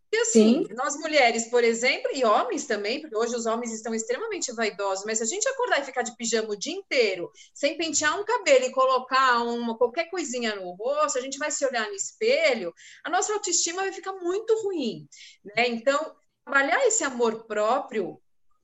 Porque 0.09 0.21
assim, 0.21 0.65
Sim. 0.65 0.73
nós 0.73 0.95
mulheres, 0.95 1.49
por 1.49 1.63
exemplo, 1.65 2.09
e 2.13 2.23
homens 2.23 2.65
também, 2.65 3.01
porque 3.01 3.15
hoje 3.15 3.35
os 3.35 3.45
homens 3.45 3.73
estão 3.73 3.93
extremamente 3.93 4.53
vaidosos, 4.53 5.03
mas 5.05 5.17
se 5.17 5.23
a 5.25 5.27
gente 5.27 5.47
acordar 5.49 5.81
e 5.81 5.85
ficar 5.85 6.01
de 6.01 6.15
pijama 6.15 6.49
o 6.49 6.57
dia 6.57 6.73
inteiro, 6.73 7.29
sem 7.53 7.77
pentear 7.77 8.17
um 8.17 8.23
cabelo 8.23 8.65
e 8.65 8.71
colocar 8.71 9.43
uma 9.43 9.77
qualquer 9.77 10.09
coisinha 10.09 10.55
no 10.55 10.71
rosto, 10.75 11.17
a 11.17 11.21
gente 11.21 11.37
vai 11.37 11.51
se 11.51 11.65
olhar 11.65 11.87
no 11.89 11.93
espelho, 11.93 12.73
a 13.03 13.09
nossa 13.09 13.33
autoestima 13.33 13.81
vai 13.81 13.91
ficar 13.91 14.13
muito 14.13 14.53
ruim, 14.63 15.05
né? 15.43 15.67
Então, 15.67 16.15
trabalhar 16.45 16.87
esse 16.87 17.03
amor 17.03 17.45
próprio 17.45 18.17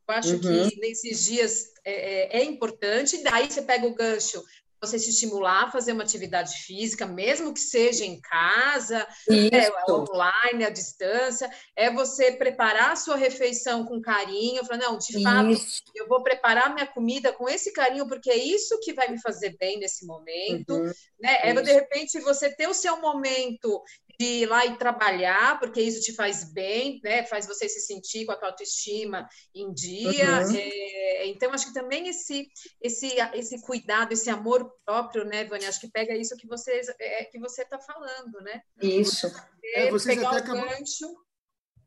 eu 0.07 0.15
acho 0.15 0.33
uhum. 0.33 0.69
que 0.69 0.79
nesses 0.79 1.25
dias 1.25 1.73
é, 1.85 2.37
é, 2.37 2.41
é 2.41 2.43
importante, 2.43 3.23
daí 3.23 3.49
você 3.49 3.61
pega 3.61 3.87
o 3.87 3.95
gancho 3.95 4.43
você 4.85 4.99
se 4.99 5.11
estimular 5.11 5.63
a 5.63 5.71
fazer 5.71 5.93
uma 5.93 6.03
atividade 6.03 6.57
física, 6.57 7.05
mesmo 7.05 7.53
que 7.53 7.59
seja 7.59 8.03
em 8.03 8.19
casa, 8.19 9.07
é, 9.29 9.91
online, 9.91 10.65
à 10.65 10.69
distância, 10.69 11.49
é 11.75 11.89
você 11.89 12.33
preparar 12.33 12.91
a 12.91 12.95
sua 12.95 13.15
refeição 13.15 13.85
com 13.85 14.01
carinho, 14.01 14.65
falar, 14.65 14.79
não, 14.79 14.97
de 14.97 15.23
fato, 15.23 15.49
isso. 15.49 15.81
eu 15.95 16.07
vou 16.07 16.21
preparar 16.21 16.73
minha 16.73 16.87
comida 16.87 17.31
com 17.31 17.47
esse 17.47 17.71
carinho, 17.71 18.07
porque 18.07 18.29
é 18.29 18.37
isso 18.37 18.79
que 18.81 18.93
vai 18.93 19.09
me 19.09 19.21
fazer 19.21 19.55
bem 19.57 19.79
nesse 19.79 20.05
momento, 20.05 20.73
uhum. 20.73 20.91
né? 21.19 21.37
É, 21.41 21.53
de 21.53 21.71
repente, 21.71 22.19
você 22.19 22.49
ter 22.53 22.67
o 22.67 22.73
seu 22.73 22.99
momento 22.99 23.81
de 24.19 24.25
ir 24.25 24.45
lá 24.45 24.65
e 24.65 24.77
trabalhar, 24.77 25.59
porque 25.59 25.81
isso 25.81 26.01
te 26.01 26.13
faz 26.13 26.53
bem, 26.53 26.99
né? 27.03 27.25
Faz 27.25 27.47
você 27.47 27.67
se 27.67 27.79
sentir 27.79 28.25
com 28.25 28.31
a 28.31 28.35
tua 28.35 28.49
autoestima 28.49 29.27
em 29.53 29.73
dia. 29.73 30.45
Uhum. 30.45 30.55
É, 30.55 31.27
então, 31.27 31.51
acho 31.51 31.67
que 31.67 31.73
também 31.73 32.07
esse, 32.07 32.47
esse, 32.81 33.07
esse 33.33 33.61
cuidado, 33.61 34.11
esse 34.11 34.29
amor 34.29 34.71
próprio, 34.85 35.25
né, 35.25 35.45
Vânia? 35.45 35.69
Acho 35.69 35.79
que 35.79 35.91
pega 35.91 36.15
isso 36.15 36.37
que 36.37 36.47
você 36.47 36.81
é, 36.99 37.25
que 37.25 37.39
você 37.39 37.63
está 37.63 37.79
falando, 37.79 38.39
né? 38.41 38.61
Isso. 38.81 39.31
É, 39.75 39.89
vocês 39.89 40.15
pegar 40.15 40.37
até 40.37 40.51
o 40.51 40.55
gancho. 40.55 41.15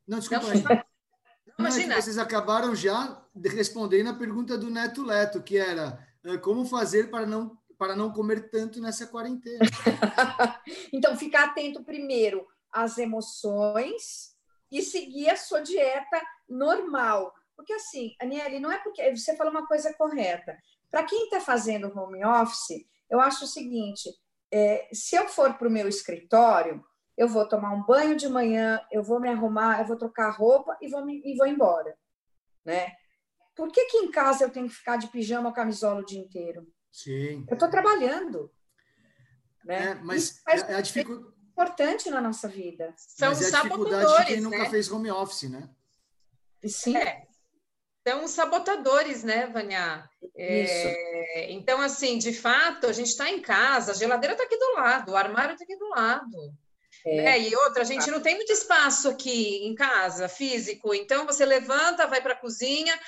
Não, 0.07 0.19
desculpa. 0.19 0.47
Não, 1.59 1.67
imagina. 1.67 2.01
vocês 2.01 2.19
acabaram 2.19 2.75
já 2.75 3.25
de 3.35 3.49
responder 3.49 4.03
na 4.03 4.15
pergunta 4.15 4.59
do 4.59 4.71
Neto 4.71 5.03
Leto, 5.03 5.43
que 5.43 5.57
era 5.57 5.99
como 6.43 6.65
fazer 6.65 7.11
para 7.11 7.25
não 7.25 7.57
para 7.79 7.95
não 7.95 8.13
comer 8.13 8.51
tanto 8.51 8.81
nessa 8.81 9.07
quarentena. 9.07 9.61
então, 10.93 11.17
ficar 11.17 11.45
atento 11.45 11.85
primeiro 11.85 12.47
às 12.73 12.99
emoções 12.99 14.35
e 14.71 14.83
seguir 14.83 15.31
a 15.31 15.37
sua 15.37 15.61
dieta 15.61 16.21
normal. 16.49 17.33
Porque 17.55 17.73
assim, 17.73 18.15
Aniele, 18.21 18.61
não 18.61 18.71
é 18.71 18.79
porque 18.79 19.15
você 19.15 19.37
falou 19.37 19.53
uma 19.53 19.67
coisa 19.67 19.93
correta. 19.95 20.57
Para 20.91 21.05
quem 21.05 21.25
está 21.25 21.41
fazendo 21.41 21.93
home 21.97 22.25
office, 22.25 22.87
eu 23.09 23.21
acho 23.21 23.45
o 23.45 23.49
seguinte: 23.49 24.11
é, 24.53 24.89
se 24.93 25.17
eu 25.17 25.29
for 25.29 25.55
para 25.55 25.69
o 25.69 25.71
meu 25.71 25.89
escritório, 25.89 26.85
eu 27.17 27.29
vou 27.29 27.49
tomar 27.49 27.73
um 27.73 27.83
banho 27.83 28.17
de 28.17 28.29
manhã, 28.29 28.81
eu 28.93 29.03
vou 29.03 29.19
me 29.19 29.29
arrumar, 29.29 29.81
eu 29.81 29.87
vou 29.87 29.97
trocar 29.97 30.31
roupa 30.31 30.77
e 30.81 30.89
vou, 30.89 31.05
me, 31.05 31.23
e 31.25 31.37
vou 31.37 31.47
embora. 31.47 31.97
Né? 32.65 32.93
Por 33.55 33.73
que, 33.73 33.87
que 33.87 33.97
em 33.99 34.11
casa 34.11 34.45
eu 34.45 34.51
tenho 34.51 34.69
que 34.69 34.75
ficar 34.75 34.97
de 34.99 35.09
pijama 35.09 35.49
ou 35.49 35.55
camisola 35.55 36.01
o 36.01 36.05
dia 36.05 36.21
inteiro? 36.21 36.67
Sim. 36.97 37.45
Eu 37.47 37.55
estou 37.55 37.69
trabalhando. 37.69 38.51
Né? 39.65 39.91
É, 39.91 39.95
mas 39.97 40.41
é 40.47 40.75
a 40.75 40.81
dificuldade 40.81 41.37
importante 41.57 42.11
na 42.11 42.21
nossa 42.21 42.49
vida. 42.49 42.95
São 42.97 43.31
mas 43.31 43.41
é 43.41 43.57
a 43.57 43.63
dificuldade 43.63 44.17
de 44.19 44.25
quem 44.27 44.41
nunca 44.43 44.59
né? 44.59 44.71
fez 44.71 44.91
home 44.91 45.11
office, 45.11 45.51
né? 45.51 45.71
Sim. 46.67 46.97
É. 46.97 47.27
São 48.07 48.25
os 48.25 48.31
sabotadores, 48.31 49.25
né, 49.25 49.47
Vânia? 49.47 50.09
É, 50.37 51.51
então, 51.51 51.81
assim, 51.81 52.19
de 52.19 52.33
fato, 52.33 52.87
a 52.87 52.93
gente 52.93 53.09
está 53.09 53.31
em 53.31 53.41
casa, 53.41 53.93
a 53.93 53.95
geladeira 53.95 54.35
está 54.35 54.45
aqui 54.45 54.57
do 54.57 54.75
lado, 54.75 55.13
o 55.13 55.17
armário 55.17 55.55
está 55.55 55.65
aqui 55.65 55.77
do 55.77 55.89
lado. 55.89 56.55
É. 57.05 57.17
Né? 57.17 57.41
E 57.41 57.57
outra, 57.57 57.83
a 57.83 57.87
gente 57.87 58.11
não 58.11 58.21
tem 58.21 58.37
muito 58.37 58.53
espaço 58.53 59.09
aqui 59.09 59.67
em 59.67 59.75
casa, 59.75 60.29
físico. 60.29 60.95
Então, 60.95 61.27
você 61.27 61.45
levanta, 61.45 62.07
vai 62.07 62.21
para 62.21 62.35
a 62.35 62.39
cozinha. 62.39 62.99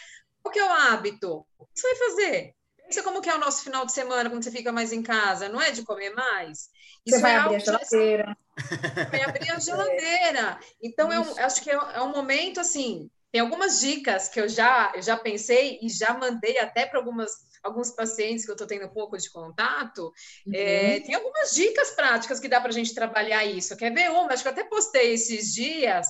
Qual 0.42 0.52
que 0.52 0.58
é 0.58 0.64
o 0.64 0.72
hábito? 0.72 1.46
O 1.58 1.66
que 1.66 1.78
você 1.78 1.94
vai 1.94 2.08
fazer? 2.08 2.54
Pensa 2.88 3.02
como 3.02 3.20
que 3.20 3.28
é 3.28 3.34
o 3.34 3.38
nosso 3.38 3.62
final 3.62 3.84
de 3.84 3.92
semana, 3.92 4.30
quando 4.30 4.42
você 4.42 4.50
fica 4.50 4.72
mais 4.72 4.94
em 4.94 5.02
casa, 5.02 5.46
não 5.46 5.60
é 5.60 5.70
de 5.70 5.82
comer 5.82 6.08
mais? 6.14 6.70
Isso 7.04 7.16
você 7.16 7.20
vai 7.20 7.32
é 7.32 7.36
abrir 7.36 7.56
a 7.56 7.58
geladeira. 7.58 8.36
Vai 9.10 9.22
abrir 9.22 9.50
a 9.50 9.58
geladeira. 9.60 10.58
Então, 10.82 11.12
eu 11.12 11.22
acho 11.44 11.62
que 11.62 11.70
é, 11.70 11.74
é 11.74 12.02
um 12.02 12.10
momento, 12.10 12.58
assim, 12.58 13.10
tem 13.30 13.42
algumas 13.42 13.80
dicas 13.80 14.28
que 14.28 14.40
eu 14.40 14.48
já, 14.48 14.90
eu 14.96 15.02
já 15.02 15.16
pensei 15.16 15.78
e 15.82 15.88
já 15.90 16.14
mandei 16.14 16.58
até 16.58 16.86
para 16.86 16.98
algumas 16.98 17.46
alguns 17.62 17.90
pacientes 17.90 18.44
que 18.44 18.50
eu 18.50 18.54
estou 18.54 18.68
tendo 18.68 18.86
um 18.86 18.92
pouco 18.92 19.18
de 19.18 19.28
contato, 19.30 20.12
uhum. 20.46 20.52
é, 20.54 21.00
tem 21.00 21.14
algumas 21.14 21.50
dicas 21.50 21.90
práticas 21.90 22.38
que 22.38 22.48
dá 22.48 22.60
para 22.60 22.70
a 22.70 22.72
gente 22.72 22.94
trabalhar 22.94 23.44
isso. 23.44 23.76
Quer 23.76 23.92
ver 23.92 24.10
uma? 24.10 24.32
Acho 24.32 24.42
que 24.42 24.48
eu 24.48 24.52
até 24.52 24.64
postei 24.64 25.12
esses 25.12 25.52
dias 25.52 26.06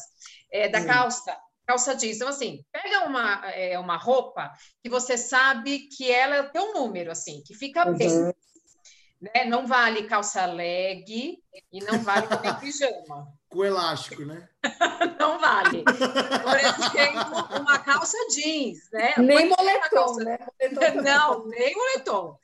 é, 0.53 0.69
da 0.69 0.81
uhum. 0.81 0.87
calça 0.87 1.37
calça 1.69 1.95
jeans. 1.95 2.17
Então, 2.17 2.29
assim, 2.29 2.65
pega 2.73 3.07
uma, 3.07 3.47
é, 3.51 3.79
uma 3.79 3.99
roupa 3.99 4.51
que 4.83 4.89
você 4.89 5.19
sabe 5.19 5.87
que 5.95 6.11
ela 6.11 6.45
tem 6.45 6.63
um 6.63 6.73
número, 6.73 7.11
assim, 7.11 7.43
que 7.45 7.55
fica 7.55 7.87
uhum. 7.87 7.97
bem. 7.97 8.09
Né? 9.21 9.45
Não 9.45 9.67
vale 9.67 10.05
calça 10.05 10.47
leg 10.47 11.05
e 11.71 11.85
não 11.85 11.99
vale 11.99 12.27
também 12.27 12.55
pijama. 12.59 13.38
Com 13.49 13.65
elástico, 13.65 14.25
né? 14.27 14.47
não 15.19 15.39
vale. 15.39 15.83
Por 15.85 16.59
exemplo, 16.59 17.61
uma 17.61 17.79
calça 17.79 18.17
jeans, 18.31 18.91
né? 18.93 19.15
Nem 19.17 19.49
moletom, 19.49 19.89
calça... 19.91 20.25
né? 20.25 20.39
Moletom 20.61 21.01
não, 21.03 21.47
nem 21.47 21.75
moletom. 21.75 22.39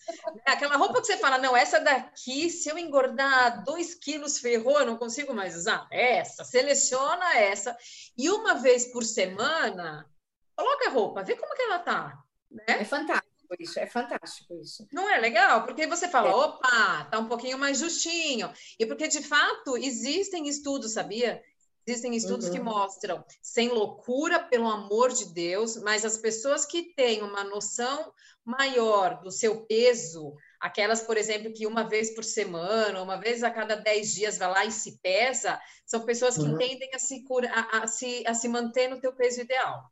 Aquela 0.47 0.77
roupa 0.77 1.01
que 1.01 1.07
você 1.07 1.19
fala, 1.19 1.37
não, 1.37 1.55
essa 1.55 1.79
daqui, 1.79 2.49
se 2.49 2.71
eu 2.71 2.79
engordar 2.79 3.63
dois 3.65 3.95
quilos, 3.95 4.39
ferrou, 4.39 4.81
eu 4.81 4.87
não 4.87 4.97
consigo 4.97 5.35
mais 5.35 5.55
usar. 5.55 5.87
Essa, 5.91 6.43
seleciona 6.43 7.37
essa. 7.37 7.77
E 8.17 8.31
uma 8.31 8.55
vez 8.55 8.87
por 8.87 9.05
semana, 9.05 10.09
coloca 10.57 10.89
a 10.89 10.93
roupa, 10.93 11.23
vê 11.23 11.37
como 11.37 11.55
que 11.55 11.63
ela 11.63 11.79
tá. 11.81 12.19
Né? 12.51 12.65
É 12.67 12.85
fantástico 12.85 13.24
isso, 13.59 13.79
é 13.79 13.87
fantástico 13.87 14.55
isso. 14.61 14.87
Não 14.93 15.09
é 15.09 15.19
legal? 15.19 15.65
Porque 15.65 15.87
você 15.87 16.09
fala, 16.09 16.31
é. 16.31 16.35
opa, 16.35 17.05
tá 17.11 17.19
um 17.19 17.29
pouquinho 17.29 17.59
mais 17.59 17.79
justinho. 17.79 18.53
E 18.79 18.87
porque, 18.87 19.09
de 19.09 19.23
fato, 19.23 19.77
existem 19.77 20.49
estudos, 20.49 20.93
sabia? 20.93 21.43
Existem 21.87 22.17
estudos 22.17 22.47
uhum. 22.47 22.53
que 22.53 22.61
mostram, 22.61 23.23
sem 23.43 23.69
loucura, 23.69 24.41
pelo 24.41 24.69
amor 24.69 25.13
de 25.13 25.27
Deus, 25.35 25.77
mas 25.77 26.05
as 26.05 26.17
pessoas 26.17 26.65
que 26.65 26.95
têm 26.95 27.23
uma 27.23 27.45
noção 27.45 28.11
maior 28.43 29.21
do 29.23 29.31
seu 29.31 29.67
peso, 29.67 30.35
aquelas, 30.59 31.03
por 31.03 31.19
exemplo, 31.19 31.53
que 31.53 31.67
uma 31.67 31.85
vez 31.85 32.15
por 32.15 32.25
semana, 32.25 33.03
uma 33.03 33.17
vez 33.17 33.43
a 33.43 33.51
cada 33.51 33.75
dez 33.77 34.15
dias 34.15 34.39
vai 34.39 34.49
lá 34.49 34.65
e 34.65 34.71
se 34.71 34.99
pesa, 35.03 35.61
são 35.85 36.07
pessoas 36.07 36.37
que 36.37 36.45
uhum. 36.45 36.57
tendem 36.57 36.89
a 36.95 36.99
se, 36.99 37.23
cura, 37.25 37.51
a, 37.53 37.79
a, 37.79 37.87
se, 37.87 38.25
a 38.27 38.33
se 38.33 38.49
manter 38.49 38.89
no 38.89 38.99
teu 38.99 39.13
peso 39.13 39.43
ideal. 39.43 39.85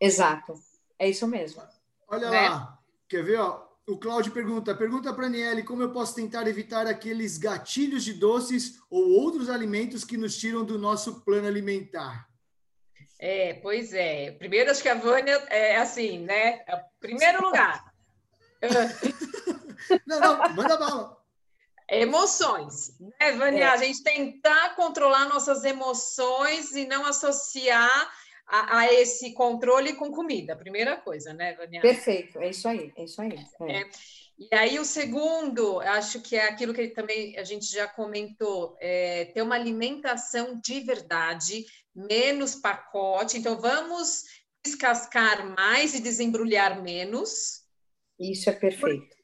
Exato, 0.00 0.54
é 0.98 1.08
isso 1.08 1.26
mesmo. 1.26 1.62
Olha 2.06 2.30
né? 2.30 2.48
lá, 2.48 2.78
Quer 3.08 3.22
ver? 3.22 3.40
Ó? 3.40 3.66
O 3.86 3.98
Cláudio 3.98 4.32
pergunta: 4.32 4.74
pergunta 4.74 5.12
para 5.12 5.24
a 5.24 5.26
Aniele 5.26 5.62
como 5.62 5.82
eu 5.82 5.92
posso 5.92 6.14
tentar 6.14 6.46
evitar 6.46 6.86
aqueles 6.86 7.36
gatilhos 7.36 8.04
de 8.04 8.14
doces 8.14 8.80
ou 8.90 9.10
outros 9.10 9.50
alimentos 9.50 10.04
que 10.04 10.16
nos 10.16 10.36
tiram 10.38 10.64
do 10.64 10.78
nosso 10.78 11.20
plano 11.20 11.46
alimentar. 11.46 12.28
É, 13.18 13.54
pois 13.54 13.92
é. 13.92 14.32
Primeiro, 14.32 14.70
acho 14.70 14.82
que 14.82 14.88
a 14.88 14.94
Vânia 14.94 15.34
é 15.50 15.76
assim, 15.76 16.18
né? 16.18 16.62
É 16.66 16.82
primeiro 16.98 17.44
lugar. 17.44 17.92
não, 20.06 20.20
não, 20.20 20.54
manda 20.54 20.76
bala. 20.76 21.24
Emoções, 21.88 22.98
né, 22.98 23.32
Vânia? 23.32 23.64
É. 23.64 23.68
A 23.68 23.76
gente 23.76 24.02
tentar 24.02 24.74
controlar 24.74 25.28
nossas 25.28 25.64
emoções 25.64 26.72
e 26.72 26.86
não 26.86 27.04
associar 27.04 28.10
a, 28.46 28.78
a, 28.78 28.92
esse 28.92 29.32
controle 29.32 29.94
com 29.94 30.10
comida, 30.10 30.56
primeira 30.56 30.96
coisa, 30.96 31.32
né, 31.32 31.54
Vânia? 31.54 31.80
Perfeito, 31.80 32.38
é 32.38 32.50
isso 32.50 32.68
aí, 32.68 32.92
é 32.96 33.04
isso 33.04 33.20
aí. 33.20 33.34
É. 33.62 33.80
É. 33.80 33.88
E 34.36 34.54
aí 34.54 34.78
o 34.78 34.84
segundo, 34.84 35.80
acho 35.80 36.20
que 36.20 36.34
é 36.36 36.48
aquilo 36.48 36.74
que 36.74 36.88
também 36.88 37.38
a 37.38 37.44
gente 37.44 37.66
já 37.66 37.86
comentou, 37.86 38.76
é 38.80 39.26
ter 39.26 39.42
uma 39.42 39.54
alimentação 39.54 40.60
de 40.60 40.80
verdade, 40.80 41.64
menos 41.94 42.56
pacote. 42.56 43.38
Então 43.38 43.60
vamos 43.60 44.24
descascar 44.64 45.46
mais 45.54 45.94
e 45.94 46.00
desembrulhar 46.00 46.82
menos. 46.82 47.62
Isso 48.18 48.50
é 48.50 48.52
perfeito. 48.52 49.14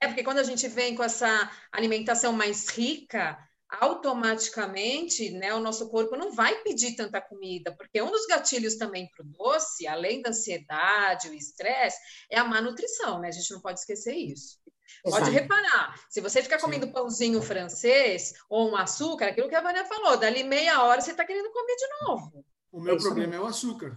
É 0.00 0.06
porque 0.06 0.22
quando 0.22 0.38
a 0.38 0.44
gente 0.44 0.68
vem 0.68 0.94
com 0.94 1.02
essa 1.02 1.50
alimentação 1.72 2.32
mais 2.32 2.68
rica, 2.68 3.38
automaticamente, 3.70 5.30
né, 5.30 5.52
o 5.52 5.60
nosso 5.60 5.90
corpo 5.90 6.16
não 6.16 6.32
vai 6.32 6.62
pedir 6.62 6.96
tanta 6.96 7.20
comida, 7.20 7.74
porque 7.76 8.00
um 8.00 8.10
dos 8.10 8.26
gatilhos 8.26 8.76
também 8.76 9.08
para 9.10 9.24
o 9.24 9.28
doce, 9.28 9.86
além 9.86 10.22
da 10.22 10.30
ansiedade, 10.30 11.28
o 11.28 11.34
estresse, 11.34 11.98
é 12.30 12.38
a 12.38 12.44
má 12.44 12.60
nutrição, 12.62 13.20
né? 13.20 13.28
A 13.28 13.32
gente 13.32 13.52
não 13.52 13.60
pode 13.60 13.80
esquecer 13.80 14.14
isso. 14.14 14.58
Exato. 15.04 15.24
Pode 15.24 15.36
reparar, 15.36 16.00
se 16.08 16.20
você 16.20 16.42
ficar 16.42 16.58
comendo 16.58 16.86
Sim. 16.86 16.92
pãozinho 16.92 17.42
francês 17.42 18.32
ou 18.48 18.70
um 18.70 18.76
açúcar, 18.76 19.28
aquilo 19.28 19.48
que 19.48 19.54
a 19.54 19.60
Vânia 19.60 19.84
falou, 19.84 20.16
dali 20.16 20.42
meia 20.44 20.82
hora 20.82 21.00
você 21.00 21.10
está 21.10 21.24
querendo 21.24 21.52
comer 21.52 21.76
de 21.76 21.88
novo. 22.06 22.44
O 22.72 22.80
meu 22.80 22.96
é 22.96 22.98
problema 22.98 23.34
é 23.34 23.40
o 23.40 23.46
açúcar. 23.46 23.94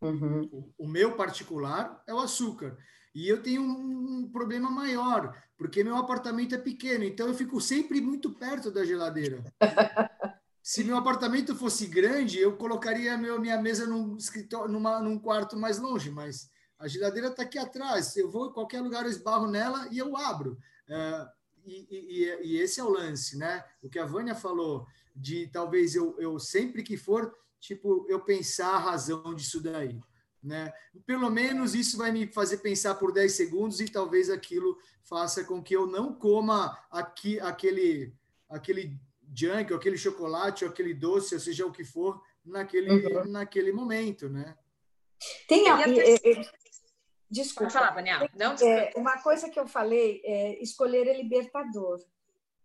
Uhum. 0.00 0.48
O, 0.52 0.84
o 0.84 0.88
meu 0.88 1.16
particular 1.16 2.02
é 2.06 2.14
o 2.14 2.20
açúcar. 2.20 2.78
E 3.16 3.26
eu 3.30 3.42
tenho 3.42 3.62
um 3.62 4.28
problema 4.30 4.70
maior, 4.70 5.34
porque 5.56 5.82
meu 5.82 5.96
apartamento 5.96 6.54
é 6.54 6.58
pequeno, 6.58 7.02
então 7.02 7.26
eu 7.26 7.32
fico 7.32 7.58
sempre 7.62 7.98
muito 7.98 8.30
perto 8.30 8.70
da 8.70 8.84
geladeira. 8.84 9.42
Se 10.62 10.84
meu 10.84 10.98
apartamento 10.98 11.56
fosse 11.56 11.86
grande, 11.86 12.38
eu 12.38 12.58
colocaria 12.58 13.16
meu, 13.16 13.40
minha 13.40 13.56
mesa 13.56 13.86
num, 13.86 14.18
escritório, 14.18 14.70
numa, 14.70 15.00
num 15.00 15.18
quarto 15.18 15.56
mais 15.56 15.78
longe, 15.78 16.10
mas 16.10 16.50
a 16.78 16.86
geladeira 16.86 17.28
está 17.28 17.42
aqui 17.42 17.56
atrás. 17.56 18.14
Eu 18.18 18.30
vou 18.30 18.50
em 18.50 18.52
qualquer 18.52 18.82
lugar, 18.82 19.04
eu 19.04 19.10
esbarro 19.10 19.46
nela 19.46 19.88
e 19.90 19.96
eu 19.96 20.14
abro. 20.14 20.58
É, 20.86 21.26
e, 21.64 21.86
e, 21.90 22.48
e, 22.48 22.56
esse 22.58 22.80
é 22.80 22.84
o 22.84 22.90
lance, 22.90 23.38
né? 23.38 23.64
O 23.80 23.88
que 23.88 23.98
a 23.98 24.04
Vânia 24.04 24.34
falou, 24.34 24.86
de 25.14 25.46
talvez 25.46 25.94
eu, 25.94 26.14
eu 26.18 26.38
sempre 26.38 26.82
que 26.82 26.98
for, 26.98 27.34
tipo, 27.58 28.04
eu 28.10 28.20
pensar 28.20 28.74
a 28.74 28.78
razão 28.78 29.34
disso 29.34 29.62
daí. 29.62 29.98
Né? 30.46 30.72
Pelo 31.04 31.28
menos 31.28 31.74
isso 31.74 31.98
vai 31.98 32.12
me 32.12 32.28
fazer 32.28 32.58
pensar 32.58 32.94
por 32.94 33.12
10 33.12 33.32
segundos 33.32 33.80
e 33.80 33.90
talvez 33.90 34.30
aquilo 34.30 34.78
faça 35.02 35.42
com 35.42 35.60
que 35.60 35.74
eu 35.74 35.88
não 35.88 36.14
coma 36.14 36.78
aqui, 36.88 37.40
aquele, 37.40 38.14
aquele 38.48 38.96
junk, 39.34 39.72
ou 39.72 39.78
aquele 39.78 39.98
chocolate, 39.98 40.64
ou 40.64 40.70
aquele 40.70 40.94
doce, 40.94 41.34
ou 41.34 41.40
seja 41.40 41.66
o 41.66 41.72
que 41.72 41.84
for, 41.84 42.22
naquele, 42.44 42.90
uhum. 42.90 43.24
naquele 43.24 43.72
momento, 43.72 44.28
né? 44.28 44.56
Tem 45.48 45.68
a... 45.68 45.78
Desculpa. 47.28 47.72
Pode 47.72 47.90
falar. 47.90 48.30
Não, 48.36 48.54
é, 48.54 48.92
uma 48.94 49.20
coisa 49.20 49.50
que 49.50 49.58
eu 49.58 49.66
falei 49.66 50.22
é 50.24 50.62
escolher 50.62 51.08
é 51.08 51.16
libertador. 51.16 51.98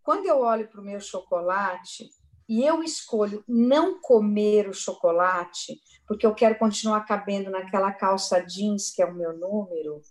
Quando 0.03 0.27
eu 0.27 0.37
olho 0.41 0.67
para 0.67 0.81
o 0.81 0.83
meu 0.83 0.99
chocolate, 0.99 2.11
e 2.51 2.65
eu 2.65 2.83
escolho 2.83 3.45
não 3.47 3.97
comer 4.01 4.67
o 4.67 4.73
chocolate, 4.73 5.81
porque 6.05 6.25
eu 6.25 6.35
quero 6.35 6.59
continuar 6.59 7.05
cabendo 7.05 7.49
naquela 7.49 7.93
calça 7.93 8.41
jeans 8.41 8.91
que 8.93 9.01
é 9.01 9.05
o 9.05 9.15
meu 9.15 9.31
número, 9.31 10.01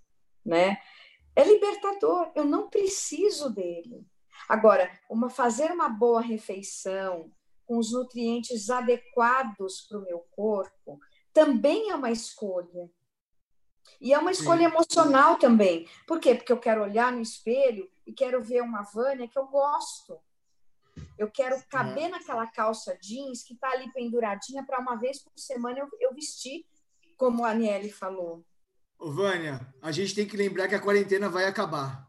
né? 0.42 0.78
É 1.36 1.44
libertador, 1.44 2.32
eu 2.34 2.46
não 2.46 2.70
preciso 2.70 3.50
dele. 3.50 4.06
Agora, 4.48 4.90
uma 5.10 5.28
fazer 5.28 5.70
uma 5.70 5.90
boa 5.90 6.22
refeição 6.22 7.30
com 7.66 7.76
os 7.76 7.92
nutrientes 7.92 8.70
adequados 8.70 9.82
para 9.82 9.98
o 9.98 10.04
meu 10.06 10.20
corpo 10.30 10.98
também 11.34 11.90
é 11.90 11.94
uma 11.94 12.10
escolha. 12.10 12.90
E 14.00 14.14
é 14.14 14.18
uma 14.18 14.30
escolha 14.30 14.66
Sim. 14.66 14.74
emocional 14.74 15.36
também. 15.36 15.86
Por 16.06 16.18
quê? 16.18 16.34
Porque 16.34 16.52
eu 16.52 16.58
quero 16.58 16.84
olhar 16.84 17.12
no 17.12 17.20
espelho 17.20 17.86
e 18.06 18.14
quero 18.14 18.42
ver 18.42 18.62
uma 18.62 18.80
Vânia 18.80 19.28
que 19.28 19.38
eu 19.38 19.46
gosto. 19.46 20.18
Eu 21.20 21.30
quero 21.30 21.62
caber 21.68 22.04
é. 22.04 22.08
naquela 22.08 22.46
calça 22.46 22.96
jeans 22.98 23.42
que 23.42 23.52
está 23.52 23.72
ali 23.72 23.92
penduradinha 23.92 24.64
para 24.64 24.80
uma 24.80 24.96
vez 24.96 25.22
por 25.22 25.30
semana 25.36 25.78
eu, 25.78 25.88
eu 26.00 26.14
vestir, 26.14 26.64
como 27.14 27.44
a 27.44 27.50
Aniele 27.50 27.92
falou. 27.92 28.42
Ô, 28.98 29.12
Vânia, 29.12 29.60
a 29.82 29.92
gente 29.92 30.14
tem 30.14 30.26
que 30.26 30.34
lembrar 30.34 30.66
que 30.66 30.74
a 30.74 30.80
quarentena 30.80 31.28
vai 31.28 31.44
acabar. 31.44 32.08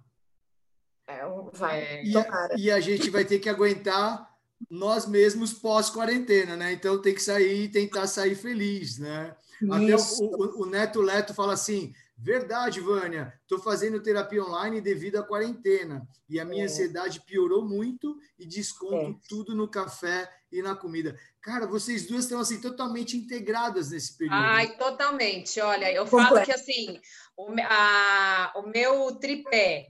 É, 1.06 1.28
vai, 1.52 2.04
e, 2.06 2.18
a, 2.18 2.50
e 2.58 2.72
a 2.72 2.80
gente 2.80 3.10
vai 3.10 3.26
ter 3.26 3.40
que 3.40 3.50
aguentar 3.50 4.34
nós 4.70 5.06
mesmos 5.06 5.52
pós-quarentena, 5.52 6.56
né? 6.56 6.72
Então 6.72 7.02
tem 7.02 7.14
que 7.14 7.22
sair 7.22 7.66
e 7.66 7.70
tentar 7.70 8.08
sair 8.08 8.36
feliz, 8.36 8.98
né? 8.98 9.36
Isso. 9.62 10.24
Até 10.24 10.26
o, 10.26 10.62
o, 10.62 10.62
o 10.62 10.66
Neto 10.66 11.02
Leto 11.02 11.34
fala 11.34 11.52
assim: 11.52 11.94
Verdade, 12.22 12.80
Vânia. 12.80 13.34
Estou 13.42 13.58
fazendo 13.60 14.02
terapia 14.02 14.44
online 14.44 14.80
devido 14.80 15.16
à 15.16 15.24
quarentena. 15.24 16.08
E 16.30 16.40
a 16.40 16.46
minha 16.46 16.64
é. 16.64 16.66
ansiedade 16.66 17.20
piorou 17.22 17.66
muito 17.68 18.16
e 18.38 18.46
desconto 18.46 19.20
é. 19.24 19.28
tudo 19.28 19.56
no 19.56 19.68
café 19.68 20.32
e 20.52 20.62
na 20.62 20.76
comida. 20.76 21.20
Cara, 21.42 21.66
vocês 21.66 22.06
duas 22.06 22.26
estão 22.26 22.40
assim 22.40 22.62
totalmente 22.62 23.18
integradas 23.18 23.90
nesse 23.90 24.16
período. 24.16 24.38
Ai, 24.38 24.78
totalmente. 24.78 25.60
Olha, 25.60 25.92
eu 25.92 26.06
Completo. 26.06 26.30
falo 26.30 26.46
que 26.46 26.52
assim, 26.52 27.02
o, 27.36 27.48
a, 27.64 28.54
o 28.58 28.68
meu 28.68 29.16
tripé 29.16 29.88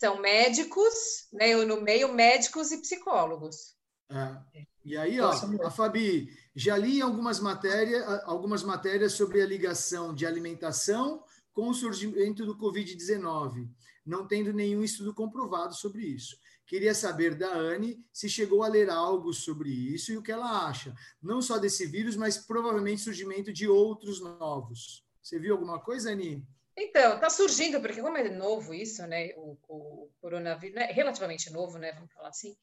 são 0.00 0.20
médicos, 0.20 1.28
né? 1.32 1.50
Eu 1.50 1.64
no 1.64 1.80
meio 1.80 2.12
médicos 2.12 2.72
e 2.72 2.80
psicólogos. 2.80 3.76
É. 4.10 4.64
E 4.84 4.96
aí, 4.96 5.20
ó, 5.20 5.30
a 5.30 5.70
Fabi, 5.70 6.28
já 6.56 6.76
li 6.76 7.00
algumas 7.00 7.38
matérias, 7.38 8.04
algumas 8.24 8.64
matérias 8.64 9.12
sobre 9.12 9.40
a 9.40 9.46
ligação 9.46 10.12
de 10.12 10.26
alimentação 10.26 11.22
com 11.52 11.68
o 11.68 11.74
surgimento 11.74 12.44
do 12.46 12.56
Covid-19, 12.56 13.68
não 14.04 14.26
tendo 14.26 14.52
nenhum 14.52 14.82
estudo 14.82 15.14
comprovado 15.14 15.74
sobre 15.74 16.02
isso. 16.02 16.36
Queria 16.66 16.94
saber 16.94 17.34
da 17.34 17.52
Anne 17.52 18.04
se 18.12 18.28
chegou 18.28 18.62
a 18.62 18.68
ler 18.68 18.88
algo 18.88 19.32
sobre 19.32 19.70
isso 19.70 20.12
e 20.12 20.16
o 20.16 20.22
que 20.22 20.32
ela 20.32 20.66
acha, 20.66 20.94
não 21.22 21.42
só 21.42 21.58
desse 21.58 21.86
vírus, 21.86 22.16
mas 22.16 22.38
provavelmente 22.38 23.02
surgimento 23.02 23.52
de 23.52 23.68
outros 23.68 24.20
novos. 24.20 25.04
Você 25.22 25.38
viu 25.38 25.54
alguma 25.54 25.78
coisa, 25.78 26.10
Anne? 26.10 26.46
Então, 26.76 27.16
está 27.16 27.28
surgindo, 27.28 27.80
porque 27.80 28.00
como 28.00 28.16
é 28.16 28.30
novo 28.30 28.72
isso, 28.72 29.06
né, 29.06 29.32
o, 29.36 29.58
o 29.68 30.10
coronavírus, 30.22 30.74
né, 30.74 30.86
relativamente 30.86 31.52
novo, 31.52 31.76
né, 31.76 31.92
vamos 31.92 32.10
falar 32.12 32.30
assim, 32.30 32.56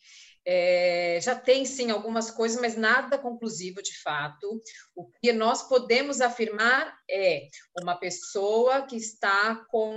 é, 0.44 1.20
já 1.22 1.36
tem 1.36 1.64
sim 1.64 1.92
algumas 1.92 2.32
coisas, 2.32 2.60
mas 2.60 2.76
nada 2.76 3.20
conclusivo 3.20 3.84
de 3.84 3.96
fato. 4.02 4.60
O 4.96 5.12
que 5.22 5.32
nós 5.32 5.68
podemos 5.68 6.22
afirmar 6.22 6.98
é 7.08 7.48
uma 7.80 7.96
pessoa 7.96 8.82
que 8.88 8.96
está 8.96 9.64
com 9.70 9.94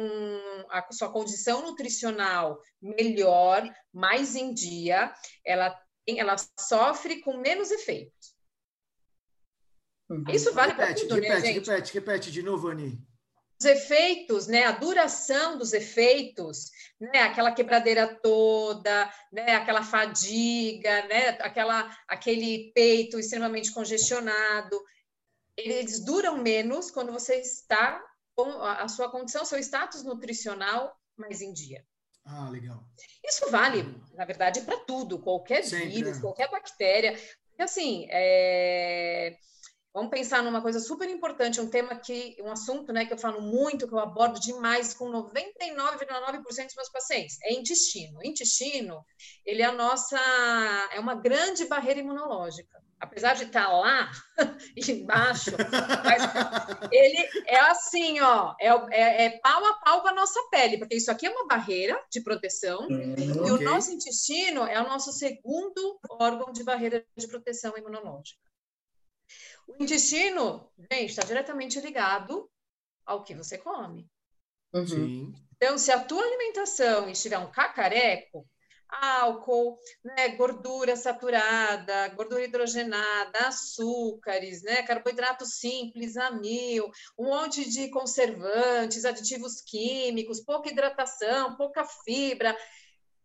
a 0.68 0.86
sua 0.92 1.10
condição 1.10 1.62
nutricional 1.62 2.60
melhor, 2.82 3.66
mais 3.90 4.36
em 4.36 4.52
dia, 4.52 5.10
ela, 5.42 5.74
ela 6.06 6.36
sofre 6.60 7.22
com 7.22 7.38
menos 7.38 7.70
efeitos. 7.70 8.36
Uhum. 10.10 10.24
Isso 10.28 10.52
vale 10.52 10.74
para 10.74 10.94
tudo, 10.94 11.14
repete, 11.14 11.30
né, 11.30 11.40
gente? 11.40 11.70
Repete, 11.70 11.94
repete 11.94 12.30
de 12.30 12.42
novo, 12.42 12.68
Ani 12.68 13.11
efeitos, 13.64 14.46
né, 14.46 14.64
a 14.64 14.72
duração 14.72 15.58
dos 15.58 15.72
efeitos, 15.72 16.70
né, 17.00 17.20
aquela 17.22 17.52
quebradeira 17.52 18.18
toda, 18.22 19.12
né, 19.32 19.54
aquela 19.54 19.82
fadiga, 19.82 21.06
né, 21.06 21.30
aquela, 21.40 21.96
aquele 22.08 22.72
peito 22.74 23.18
extremamente 23.18 23.72
congestionado, 23.72 24.80
eles 25.56 26.04
duram 26.04 26.38
menos 26.38 26.90
quando 26.90 27.12
você 27.12 27.36
está 27.36 28.02
com 28.34 28.50
a 28.62 28.88
sua 28.88 29.10
condição, 29.10 29.44
seu 29.44 29.58
status 29.58 30.02
nutricional 30.02 30.96
mais 31.16 31.42
em 31.42 31.52
dia. 31.52 31.84
Ah, 32.24 32.48
legal. 32.48 32.82
Isso 33.24 33.50
vale, 33.50 33.84
na 34.14 34.24
verdade, 34.24 34.60
para 34.62 34.78
tudo, 34.78 35.18
qualquer 35.18 35.64
Sempre, 35.64 35.88
vírus, 35.88 36.18
é. 36.18 36.20
qualquer 36.20 36.50
bactéria. 36.50 37.12
Porque, 37.48 37.62
assim, 37.62 38.06
é 38.10 39.36
Vamos 39.94 40.10
pensar 40.10 40.42
numa 40.42 40.62
coisa 40.62 40.80
super 40.80 41.08
importante, 41.10 41.60
um 41.60 41.68
tema 41.68 41.94
que, 41.94 42.34
um 42.40 42.50
assunto, 42.50 42.94
né, 42.94 43.04
que 43.04 43.12
eu 43.12 43.18
falo 43.18 43.42
muito, 43.42 43.86
que 43.86 43.92
eu 43.92 43.98
abordo 43.98 44.40
demais 44.40 44.94
com 44.94 45.10
99,9% 45.10 46.42
dos 46.42 46.74
meus 46.74 46.88
pacientes, 46.90 47.36
é 47.42 47.52
intestino. 47.52 48.18
O 48.18 48.26
intestino, 48.26 49.04
ele 49.44 49.60
é 49.60 49.66
a 49.66 49.72
nossa, 49.72 50.18
é 50.94 50.98
uma 50.98 51.14
grande 51.14 51.66
barreira 51.66 52.00
imunológica. 52.00 52.80
Apesar 52.98 53.34
de 53.34 53.44
estar 53.44 53.68
lá 53.68 54.10
embaixo, 54.88 55.50
ele 56.90 57.28
é 57.46 57.58
assim, 57.58 58.18
ó, 58.20 58.54
é, 58.60 58.68
é, 58.68 59.24
é, 59.24 59.40
pau 59.40 59.62
a 59.66 59.74
pau 59.74 60.02
com 60.02 60.08
a 60.08 60.14
nossa 60.14 60.40
pele, 60.50 60.78
porque 60.78 60.94
isso 60.94 61.10
aqui 61.10 61.26
é 61.26 61.30
uma 61.30 61.46
barreira 61.46 62.00
de 62.10 62.22
proteção, 62.22 62.86
hum, 62.88 63.14
e 63.18 63.30
okay. 63.32 63.50
o 63.50 63.60
nosso 63.60 63.90
intestino 63.90 64.64
é 64.64 64.80
o 64.80 64.88
nosso 64.88 65.12
segundo 65.12 65.98
órgão 66.10 66.50
de 66.52 66.62
barreira 66.62 67.04
de 67.16 67.26
proteção 67.26 67.76
imunológica. 67.76 68.51
O 69.66 69.82
intestino, 69.82 70.70
gente, 70.90 71.10
está 71.10 71.22
diretamente 71.22 71.80
ligado 71.80 72.50
ao 73.04 73.22
que 73.22 73.34
você 73.34 73.58
come. 73.58 74.08
Uhum. 74.72 75.32
Então, 75.56 75.76
se 75.78 75.92
a 75.92 76.02
tua 76.02 76.22
alimentação 76.22 77.08
estiver 77.08 77.38
um 77.38 77.50
cacareco, 77.50 78.46
álcool, 78.92 79.78
né, 80.04 80.28
gordura 80.36 80.96
saturada, 80.96 82.08
gordura 82.08 82.44
hidrogenada, 82.44 83.46
açúcares, 83.46 84.62
né, 84.62 84.82
carboidrato 84.82 85.46
simples, 85.46 86.16
amil, 86.16 86.90
um 87.18 87.24
monte 87.24 87.68
de 87.68 87.88
conservantes, 87.88 89.04
aditivos 89.04 89.62
químicos, 89.62 90.40
pouca 90.40 90.70
hidratação, 90.70 91.56
pouca 91.56 91.84
fibra, 91.84 92.56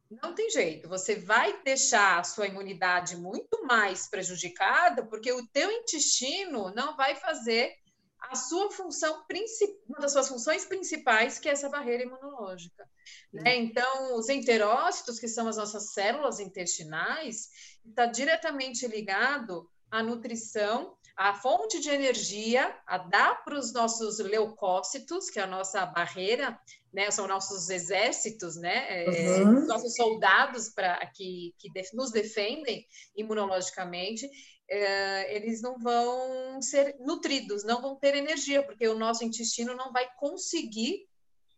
não 0.09 0.33
tem 0.33 0.49
jeito, 0.49 0.87
você 0.87 1.15
vai 1.15 1.61
deixar 1.63 2.19
a 2.19 2.23
sua 2.23 2.47
imunidade 2.47 3.15
muito 3.17 3.65
mais 3.65 4.07
prejudicada, 4.07 5.05
porque 5.05 5.31
o 5.31 5.45
teu 5.47 5.69
intestino 5.71 6.73
não 6.73 6.95
vai 6.95 7.15
fazer 7.15 7.73
a 8.19 8.35
sua 8.35 8.71
função 8.71 9.25
principal, 9.25 9.77
uma 9.87 9.99
das 9.99 10.11
suas 10.11 10.27
funções 10.27 10.65
principais, 10.65 11.39
que 11.39 11.47
é 11.47 11.51
essa 11.51 11.69
barreira 11.69 12.03
imunológica. 12.03 12.89
Né? 13.31 13.57
Então, 13.57 14.15
os 14.15 14.27
enterócitos, 14.27 15.19
que 15.19 15.27
são 15.27 15.47
as 15.47 15.57
nossas 15.57 15.93
células 15.93 16.39
intestinais, 16.39 17.49
está 17.85 18.05
diretamente 18.05 18.87
ligado 18.87 19.69
à 19.91 20.01
nutrição, 20.01 20.96
à 21.17 21.34
fonte 21.34 21.80
de 21.80 21.89
energia, 21.89 22.73
a 22.86 22.99
dar 22.99 23.43
para 23.43 23.58
os 23.58 23.73
nossos 23.73 24.19
leucócitos, 24.19 25.30
que 25.30 25.39
é 25.39 25.43
a 25.43 25.47
nossa 25.47 25.84
barreira, 25.86 26.58
né? 26.93 27.10
São 27.10 27.27
nossos 27.27 27.69
exércitos, 27.69 28.56
né? 28.56 28.86
É, 29.03 29.41
uhum. 29.41 29.65
nossos 29.65 29.95
soldados 29.95 30.69
para 30.69 31.03
que, 31.08 31.56
que 31.58 31.69
nos 31.93 32.12
defendem 32.12 32.86
imunologicamente 33.15 34.30
é, 34.69 35.36
eles 35.36 35.62
não 35.62 35.80
vão 35.80 36.62
ser 36.62 36.95
nutridos, 36.99 37.63
não 37.63 37.82
vão 37.82 37.95
ter 37.95 38.15
energia, 38.15 38.62
porque 38.62 38.88
o 38.88 38.97
nosso 38.97 39.23
intestino 39.23 39.73
não 39.73 39.91
vai 39.91 40.08
conseguir, 40.17 41.08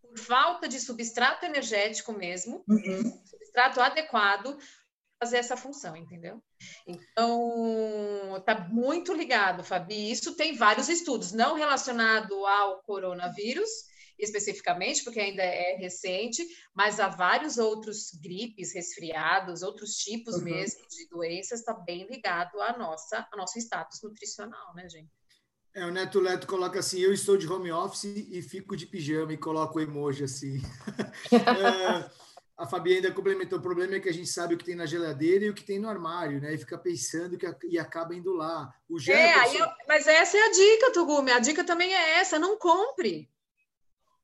por 0.02 0.18
falta 0.18 0.68
de 0.68 0.80
substrato 0.80 1.46
energético 1.46 2.14
mesmo, 2.14 2.64
uhum. 2.68 3.24
substrato 3.26 3.82
adequado, 3.82 4.58
fazer 5.22 5.38
essa 5.38 5.58
função, 5.58 5.96
entendeu? 5.96 6.42
Então, 6.88 8.42
tá 8.46 8.68
muito 8.70 9.14
ligado, 9.14 9.64
Fabi. 9.64 10.12
Isso 10.12 10.36
tem 10.36 10.56
vários 10.56 10.90
estudos, 10.90 11.32
não 11.32 11.56
relacionado 11.56 12.46
ao 12.46 12.82
coronavírus, 12.84 13.70
especificamente, 14.18 15.04
porque 15.04 15.20
ainda 15.20 15.44
é 15.44 15.78
recente, 15.78 16.46
mas 16.74 17.00
há 17.00 17.08
vários 17.08 17.58
outros 17.58 18.12
gripes, 18.22 18.74
resfriados, 18.74 19.62
outros 19.62 19.96
tipos 19.96 20.36
uhum. 20.36 20.44
mesmo 20.44 20.82
de 20.90 21.08
doenças, 21.08 21.60
está 21.60 21.74
bem 21.74 22.06
ligado 22.08 22.60
à 22.62 22.78
nossa, 22.78 23.26
ao 23.32 23.38
nosso 23.38 23.58
status 23.58 24.02
nutricional, 24.04 24.74
né, 24.76 24.88
gente? 24.90 25.10
É, 25.74 25.86
o 25.86 25.92
Neto 25.92 26.20
Leto 26.20 26.48
coloca 26.48 26.80
assim: 26.80 27.00
eu 27.00 27.14
estou 27.14 27.38
de 27.38 27.48
home 27.48 27.72
office 27.72 28.06
e 28.06 28.42
fico 28.42 28.76
de 28.76 28.88
pijama 28.88 29.32
e 29.34 29.38
coloco 29.38 29.80
emoji 29.80 30.24
assim. 30.24 30.58
é, 31.32 32.10
a 32.60 32.68
Fabi 32.68 32.96
ainda 32.96 33.12
complementou: 33.12 33.58
o 33.58 33.62
problema 33.62 33.96
é 33.96 34.00
que 34.02 34.10
a 34.10 34.14
gente 34.14 34.28
sabe 34.28 34.54
o 34.54 34.58
que 34.58 34.66
tem 34.66 34.76
na 34.76 34.86
geladeira 34.86 35.46
e 35.46 35.50
o 35.50 35.54
que 35.54 35.64
tem 35.64 35.80
no 35.80 35.88
armário, 35.88 36.42
né? 36.42 36.54
E 36.54 36.58
fica 36.58 36.78
pensando 36.78 37.38
que, 37.38 37.48
e 37.70 37.80
acaba 37.80 38.14
indo 38.14 38.34
lá. 38.34 38.74
O 38.90 38.98
é, 39.10 39.56
eu, 39.56 39.66
mas 39.88 40.06
essa 40.06 40.38
é 40.38 40.42
a 40.42 40.52
dica, 40.52 40.92
Tugumi. 40.92 41.32
A 41.32 41.40
dica 41.40 41.64
também 41.64 41.96
é 41.96 42.20
essa: 42.20 42.38
não 42.38 42.58
compre. 42.58 43.30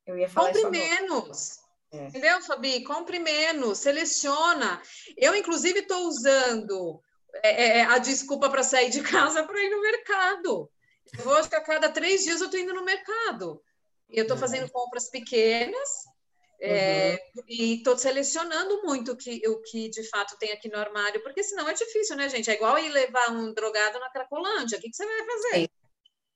Eu 0.05 0.17
ia 0.17 0.27
falar 0.27 0.51
Compre 0.51 0.69
menos. 0.69 1.59
É. 1.93 2.07
Entendeu, 2.07 2.41
Fabi? 2.41 2.83
Compre 2.83 3.19
menos, 3.19 3.79
seleciona. 3.79 4.81
Eu, 5.15 5.33
inclusive, 5.33 5.79
estou 5.79 6.05
usando 6.05 7.01
é, 7.41 7.49
é, 7.49 7.77
é, 7.79 7.81
a 7.85 7.97
desculpa 7.99 8.49
para 8.49 8.63
sair 8.63 8.89
de 8.89 9.01
casa 9.01 9.45
para 9.45 9.63
ir 9.63 9.69
no 9.69 9.81
mercado. 9.81 10.69
Eu 11.17 11.23
vou, 11.23 11.35
acho 11.35 11.49
que 11.49 11.55
a 11.55 11.61
cada 11.61 11.87
três 11.87 12.25
dias 12.25 12.41
eu 12.41 12.47
estou 12.47 12.59
indo 12.59 12.73
no 12.73 12.83
mercado. 12.83 13.63
Eu 14.09 14.23
estou 14.23 14.35
uhum. 14.35 14.41
fazendo 14.41 14.69
compras 14.69 15.09
pequenas 15.09 16.05
é, 16.65 17.31
uhum. 17.35 17.43
e 17.47 17.75
estou 17.75 17.97
selecionando 17.97 18.81
muito 18.83 19.11
o 19.11 19.15
que, 19.15 19.47
o 19.47 19.61
que 19.61 19.89
de 19.89 20.03
fato 20.09 20.37
tem 20.37 20.51
aqui 20.51 20.69
no 20.69 20.77
armário, 20.77 21.21
porque 21.21 21.43
senão 21.43 21.67
é 21.67 21.73
difícil, 21.73 22.15
né, 22.15 22.29
gente? 22.29 22.49
É 22.49 22.55
igual 22.55 22.77
ir 22.79 22.89
levar 22.91 23.31
um 23.31 23.53
drogado 23.53 23.99
na 23.99 24.09
Cracolândia. 24.09 24.77
O 24.77 24.81
que, 24.81 24.89
que 24.89 24.95
você 24.95 25.05
vai 25.05 25.25
fazer? 25.25 25.69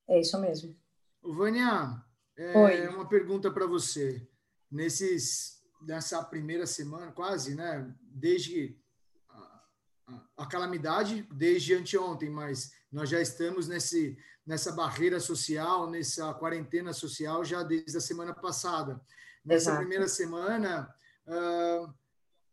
É, 0.08 0.16
é 0.16 0.20
isso 0.20 0.40
mesmo. 0.40 0.76
Vânia, 1.22 2.02
é, 2.36 2.58
Oi. 2.58 2.88
uma 2.88 3.08
pergunta 3.08 3.50
para 3.50 3.66
você. 3.66 4.26
Nesses, 4.70 5.62
nessa 5.82 6.22
primeira 6.22 6.66
semana, 6.66 7.12
quase, 7.12 7.54
né? 7.54 7.92
Desde 8.00 8.78
a, 9.28 9.62
a, 10.06 10.26
a, 10.38 10.46
calamidade, 10.46 11.26
desde 11.32 11.74
anteontem, 11.74 12.30
mas 12.30 12.72
nós 12.90 13.08
já 13.08 13.20
estamos 13.20 13.66
nesse, 13.66 14.16
nessa 14.46 14.72
barreira 14.72 15.18
social, 15.18 15.90
nessa 15.90 16.32
quarentena 16.34 16.92
social 16.92 17.44
já 17.44 17.62
desde 17.62 17.96
a 17.96 18.00
semana 18.00 18.32
passada. 18.32 19.00
Nessa 19.44 19.70
Exato. 19.70 19.78
primeira 19.78 20.08
semana, 20.08 20.94
uh, 21.26 21.92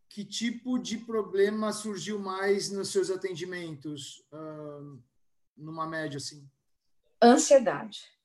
que 0.09 0.23
tipo 0.23 0.79
de 0.79 0.97
problema 0.97 1.71
surgiu 1.71 2.19
mais 2.19 2.71
nos 2.71 2.91
seus 2.91 3.09
atendimentos, 3.09 4.25
uh, 4.31 5.01
numa 5.55 5.87
média 5.87 6.17
assim? 6.17 6.49
Ansiedade 7.21 8.17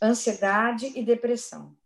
ansiedade 0.00 0.92
e 0.94 1.04
depressão. 1.04 1.76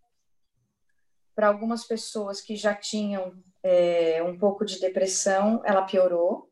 Para 1.35 1.48
algumas 1.48 1.85
pessoas 1.85 2.40
que 2.40 2.56
já 2.56 2.74
tinham 2.74 3.42
é, 3.62 4.22
um 4.22 4.38
pouco 4.38 4.64
de 4.64 4.80
depressão, 4.80 5.62
ela 5.64 5.83
piorou. 5.83 6.50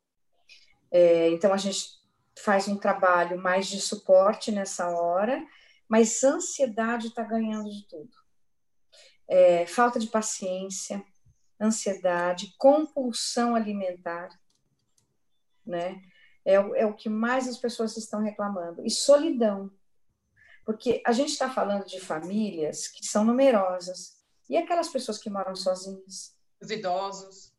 É, 0.90 1.28
então, 1.30 1.52
a 1.52 1.56
gente 1.56 1.98
faz 2.38 2.68
um 2.68 2.76
trabalho 2.76 3.38
mais 3.38 3.66
de 3.66 3.80
suporte 3.80 4.52
nessa 4.52 4.88
hora, 4.88 5.44
mas 5.88 6.22
ansiedade 6.22 7.08
está 7.08 7.22
ganhando 7.22 7.68
de 7.68 7.86
tudo. 7.88 8.16
É, 9.28 9.66
falta 9.66 9.98
de 9.98 10.06
paciência, 10.06 11.04
ansiedade, 11.60 12.54
compulsão 12.56 13.54
alimentar, 13.54 14.30
né? 15.66 16.02
É, 16.44 16.54
é 16.54 16.86
o 16.86 16.94
que 16.94 17.08
mais 17.08 17.46
as 17.46 17.58
pessoas 17.58 17.96
estão 17.96 18.22
reclamando. 18.22 18.84
E 18.84 18.90
solidão. 18.90 19.70
Porque 20.64 21.02
a 21.04 21.12
gente 21.12 21.30
está 21.30 21.50
falando 21.50 21.84
de 21.84 22.00
famílias 22.00 22.88
que 22.88 23.06
são 23.06 23.24
numerosas. 23.24 24.16
E 24.48 24.56
aquelas 24.56 24.88
pessoas 24.88 25.18
que 25.18 25.28
moram 25.28 25.54
sozinhas? 25.54 26.34
Os 26.60 26.70
idosos. 26.70 27.52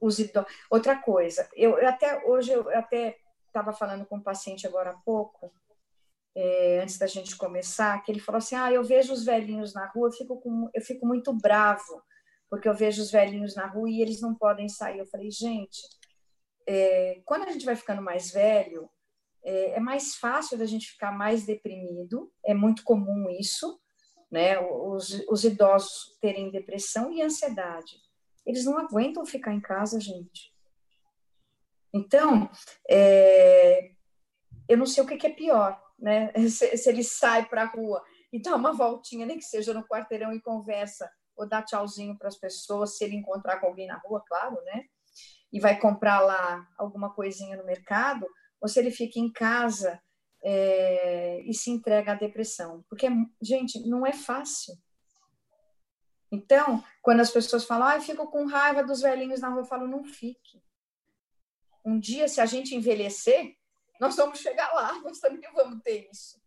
Os 0.00 0.18
idosos. 0.18 0.50
Outra 0.68 0.96
coisa, 1.00 1.48
eu, 1.54 1.78
eu 1.78 1.88
até 1.88 2.24
hoje 2.26 2.52
eu 2.52 2.68
até 2.70 3.16
estava 3.46 3.72
falando 3.72 4.04
com 4.04 4.16
um 4.16 4.22
paciente 4.22 4.66
agora 4.66 4.90
há 4.90 4.98
pouco, 4.98 5.52
é, 6.36 6.80
antes 6.82 6.98
da 6.98 7.06
gente 7.06 7.34
começar, 7.34 8.02
que 8.02 8.12
ele 8.12 8.20
falou 8.20 8.36
assim: 8.36 8.54
ah, 8.54 8.70
eu 8.70 8.84
vejo 8.84 9.12
os 9.12 9.24
velhinhos 9.24 9.72
na 9.72 9.86
rua, 9.86 10.08
eu 10.08 10.12
fico, 10.12 10.38
com, 10.38 10.68
eu 10.74 10.82
fico 10.82 11.06
muito 11.06 11.32
bravo, 11.32 12.02
porque 12.50 12.68
eu 12.68 12.74
vejo 12.74 13.00
os 13.00 13.10
velhinhos 13.10 13.56
na 13.56 13.66
rua 13.66 13.88
e 13.88 14.02
eles 14.02 14.20
não 14.20 14.34
podem 14.34 14.68
sair. 14.68 14.98
Eu 14.98 15.06
falei, 15.06 15.30
gente, 15.30 15.80
é, 16.66 17.22
quando 17.24 17.44
a 17.44 17.52
gente 17.52 17.64
vai 17.64 17.74
ficando 17.74 18.02
mais 18.02 18.30
velho, 18.30 18.90
é, 19.42 19.76
é 19.76 19.80
mais 19.80 20.16
fácil 20.16 20.58
da 20.58 20.66
gente 20.66 20.90
ficar 20.90 21.10
mais 21.10 21.46
deprimido, 21.46 22.30
é 22.44 22.52
muito 22.52 22.84
comum 22.84 23.30
isso, 23.30 23.80
né? 24.30 24.58
Os, 24.60 25.10
os 25.30 25.42
idosos 25.42 26.18
terem 26.20 26.50
depressão 26.50 27.10
e 27.10 27.22
ansiedade. 27.22 27.96
Eles 28.44 28.66
não 28.66 28.78
aguentam 28.78 29.24
ficar 29.24 29.54
em 29.54 29.60
casa, 29.60 29.98
gente. 29.98 30.54
Então, 31.94 32.50
é, 32.90 33.92
eu 34.68 34.76
não 34.76 34.84
sei 34.84 35.02
o 35.02 35.06
que, 35.06 35.16
que 35.16 35.26
é 35.26 35.32
pior, 35.32 35.80
né? 35.98 36.32
Se, 36.48 36.76
se 36.76 36.88
ele 36.88 37.02
sai 37.02 37.48
para 37.48 37.62
a 37.62 37.66
rua 37.66 38.02
e 38.32 38.40
dá 38.40 38.54
uma 38.54 38.72
voltinha, 38.72 39.26
nem 39.26 39.38
que 39.38 39.44
seja 39.44 39.72
no 39.72 39.86
quarteirão 39.86 40.32
e 40.32 40.40
conversa, 40.40 41.10
ou 41.36 41.48
dá 41.48 41.62
tchauzinho 41.62 42.16
para 42.18 42.28
as 42.28 42.36
pessoas, 42.36 42.96
se 42.96 43.04
ele 43.04 43.16
encontrar 43.16 43.60
com 43.60 43.66
alguém 43.66 43.86
na 43.86 43.98
rua, 43.98 44.22
claro, 44.26 44.56
né? 44.64 44.84
E 45.52 45.60
vai 45.60 45.78
comprar 45.78 46.20
lá 46.20 46.66
alguma 46.78 47.14
coisinha 47.14 47.56
no 47.56 47.64
mercado, 47.64 48.26
ou 48.60 48.68
se 48.68 48.78
ele 48.78 48.90
fica 48.90 49.18
em 49.18 49.30
casa 49.30 50.00
é, 50.42 51.40
e 51.42 51.52
se 51.52 51.70
entrega 51.70 52.12
à 52.12 52.14
depressão. 52.14 52.84
Porque, 52.88 53.08
gente, 53.42 53.86
não 53.86 54.06
é 54.06 54.12
fácil. 54.12 54.74
Então, 56.32 56.82
quando 57.02 57.20
as 57.20 57.30
pessoas 57.30 57.64
falam, 57.64 57.86
ah, 57.86 57.96
eu 57.96 58.02
fico 58.02 58.26
com 58.30 58.46
raiva 58.46 58.82
dos 58.82 59.00
velhinhos 59.00 59.40
na 59.40 59.48
rua, 59.48 59.60
eu 59.60 59.66
falo, 59.66 59.86
não 59.86 60.04
fique. 60.04 60.62
Um 61.84 61.98
dia, 61.98 62.26
se 62.26 62.40
a 62.40 62.46
gente 62.46 62.74
envelhecer, 62.74 63.54
nós 64.00 64.16
vamos 64.16 64.38
chegar 64.38 64.72
lá, 64.72 64.92
nós 65.02 65.18
também 65.18 65.40
vamos 65.54 65.82
ter 65.82 66.08
isso. 66.10 66.40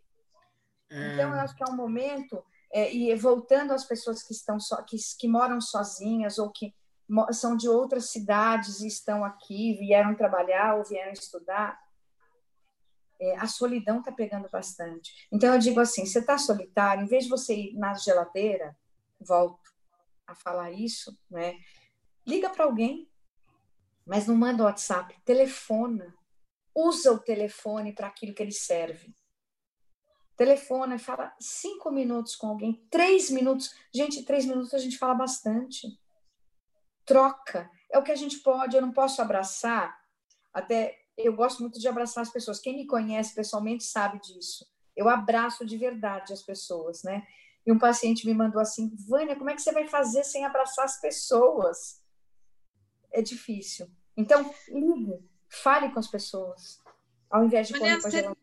É... 0.89 1.13
Então, 1.13 1.33
eu 1.33 1.39
acho 1.39 1.55
que 1.55 1.63
é 1.63 1.71
um 1.71 1.75
momento, 1.75 2.43
é, 2.71 2.93
e 2.93 3.13
voltando 3.15 3.71
às 3.71 3.85
pessoas 3.85 4.23
que 4.23 4.33
estão 4.33 4.59
so, 4.59 4.75
que, 4.85 4.97
que 5.17 5.27
moram 5.27 5.61
sozinhas 5.61 6.39
ou 6.39 6.51
que 6.51 6.73
são 7.31 7.57
de 7.57 7.67
outras 7.67 8.09
cidades 8.11 8.81
e 8.81 8.87
estão 8.87 9.23
aqui, 9.23 9.73
vieram 9.73 10.15
trabalhar 10.15 10.75
ou 10.75 10.83
vieram 10.83 11.11
estudar, 11.11 11.79
é, 13.19 13.35
a 13.37 13.47
solidão 13.47 13.99
está 13.99 14.11
pegando 14.11 14.47
bastante. 14.49 15.27
Então, 15.31 15.53
eu 15.53 15.59
digo 15.59 15.79
assim: 15.79 16.05
você 16.05 16.19
está 16.19 16.37
solitário, 16.37 17.03
em 17.03 17.07
vez 17.07 17.25
de 17.25 17.29
você 17.29 17.55
ir 17.55 17.73
na 17.73 17.93
geladeira, 17.93 18.77
volto 19.19 19.69
a 20.25 20.33
falar 20.33 20.71
isso, 20.71 21.17
né? 21.29 21.55
Liga 22.25 22.49
para 22.49 22.65
alguém, 22.65 23.09
mas 24.05 24.27
não 24.27 24.35
manda 24.35 24.63
WhatsApp, 24.63 25.19
telefona. 25.25 26.15
Usa 26.81 27.11
o 27.11 27.19
telefone 27.19 27.93
para 27.93 28.07
aquilo 28.07 28.33
que 28.33 28.41
ele 28.41 28.53
serve. 28.53 29.13
Telefona 30.37 30.97
fala 30.97 31.35
cinco 31.37 31.91
minutos 31.91 32.37
com 32.37 32.47
alguém, 32.47 32.87
três 32.89 33.29
minutos. 33.29 33.75
Gente, 33.93 34.23
três 34.23 34.45
minutos 34.45 34.73
a 34.73 34.77
gente 34.77 34.97
fala 34.97 35.13
bastante. 35.13 35.99
Troca. 37.05 37.69
É 37.91 37.99
o 37.99 38.03
que 38.03 38.13
a 38.13 38.15
gente 38.15 38.39
pode. 38.39 38.77
Eu 38.77 38.81
não 38.81 38.93
posso 38.93 39.21
abraçar. 39.21 39.99
Até 40.53 40.97
eu 41.17 41.35
gosto 41.35 41.59
muito 41.59 41.77
de 41.77 41.87
abraçar 41.89 42.21
as 42.21 42.31
pessoas. 42.31 42.61
Quem 42.61 42.77
me 42.77 42.87
conhece 42.87 43.35
pessoalmente 43.35 43.83
sabe 43.83 44.21
disso. 44.21 44.65
Eu 44.95 45.09
abraço 45.09 45.65
de 45.65 45.75
verdade 45.75 46.31
as 46.31 46.41
pessoas, 46.41 47.03
né? 47.03 47.27
E 47.65 47.73
um 47.73 47.77
paciente 47.77 48.25
me 48.25 48.33
mandou 48.33 48.61
assim: 48.61 48.95
Vânia, 49.05 49.35
como 49.35 49.49
é 49.49 49.55
que 49.55 49.61
você 49.61 49.73
vai 49.73 49.85
fazer 49.85 50.23
sem 50.23 50.45
abraçar 50.45 50.85
as 50.85 51.01
pessoas? 51.01 52.01
É 53.11 53.21
difícil. 53.21 53.91
Então, 54.15 54.53
ligue, 54.69 55.28
fale 55.49 55.91
com 55.91 55.99
as 55.99 56.07
pessoas, 56.07 56.79
ao 57.29 57.43
invés 57.43 57.67
de 57.67 57.73
para 57.73 58.35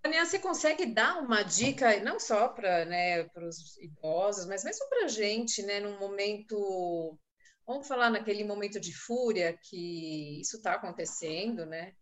Tânia, 0.00 0.24
você 0.24 0.38
consegue 0.38 0.86
dar 0.86 1.20
uma 1.20 1.42
dica, 1.42 2.00
não 2.00 2.20
só 2.20 2.48
para 2.48 2.84
né, 2.84 3.26
os 3.36 3.76
idosos, 3.78 4.46
mas 4.46 4.64
mesmo 4.64 4.88
para 4.88 5.04
a 5.04 5.08
gente, 5.08 5.62
né, 5.62 5.80
num 5.80 5.98
momento, 5.98 7.18
vamos 7.66 7.86
falar 7.86 8.08
naquele 8.08 8.44
momento 8.44 8.78
de 8.78 8.92
fúria 8.96 9.58
que 9.60 10.40
isso 10.40 10.58
está 10.58 10.74
acontecendo, 10.74 11.66
né? 11.66 11.94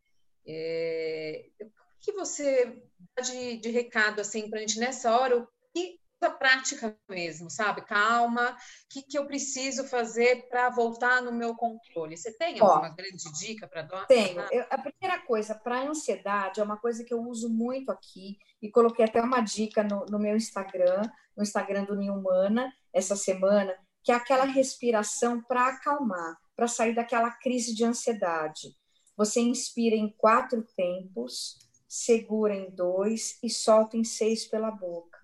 É, 0.46 1.46
o 1.60 1.70
que 2.00 2.12
você 2.12 2.80
dá 3.16 3.22
de, 3.22 3.56
de 3.56 3.70
recado 3.70 4.20
assim 4.20 4.48
para 4.48 4.58
a 4.58 4.60
gente 4.60 4.78
nessa 4.78 5.16
hora? 5.18 5.38
O 5.38 5.48
que 5.74 5.98
prática 6.30 6.96
mesmo, 7.08 7.50
sabe? 7.50 7.82
Calma, 7.82 8.50
o 8.50 8.56
que, 8.88 9.02
que 9.02 9.18
eu 9.18 9.26
preciso 9.26 9.84
fazer 9.84 10.48
para 10.48 10.70
voltar 10.70 11.22
no 11.22 11.32
meu 11.32 11.54
controle? 11.54 12.16
Você 12.16 12.32
tem 12.32 12.58
alguma 12.58 12.90
Ó, 12.90 12.94
grande 12.94 13.32
dica 13.38 13.66
para 13.68 13.82
dar? 13.82 14.06
Tenho. 14.06 14.40
Eu, 14.50 14.64
a 14.70 14.78
primeira 14.78 15.22
coisa, 15.26 15.54
para 15.54 15.78
a 15.78 15.88
ansiedade, 15.88 16.60
é 16.60 16.64
uma 16.64 16.78
coisa 16.78 17.04
que 17.04 17.12
eu 17.12 17.20
uso 17.20 17.48
muito 17.48 17.90
aqui, 17.90 18.38
e 18.62 18.70
coloquei 18.70 19.04
até 19.04 19.20
uma 19.20 19.40
dica 19.40 19.82
no, 19.82 20.06
no 20.06 20.18
meu 20.18 20.36
Instagram, 20.36 21.02
no 21.36 21.42
Instagram 21.42 21.84
do 21.84 21.96
Nilmana, 21.96 22.72
essa 22.92 23.14
semana, 23.14 23.74
que 24.02 24.10
é 24.10 24.14
aquela 24.14 24.44
respiração 24.44 25.42
para 25.42 25.68
acalmar, 25.68 26.36
para 26.54 26.68
sair 26.68 26.94
daquela 26.94 27.30
crise 27.30 27.74
de 27.74 27.84
ansiedade. 27.84 28.74
Você 29.16 29.40
inspira 29.40 29.96
em 29.96 30.10
quatro 30.16 30.64
tempos, 30.76 31.58
segura 31.88 32.54
em 32.54 32.70
dois 32.70 33.38
e 33.42 33.50
solta 33.50 33.96
em 33.96 34.04
seis 34.04 34.46
pela 34.46 34.70
boca 34.70 35.15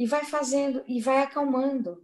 e 0.00 0.06
vai 0.06 0.24
fazendo 0.24 0.82
e 0.88 0.98
vai 0.98 1.18
acalmando. 1.18 2.02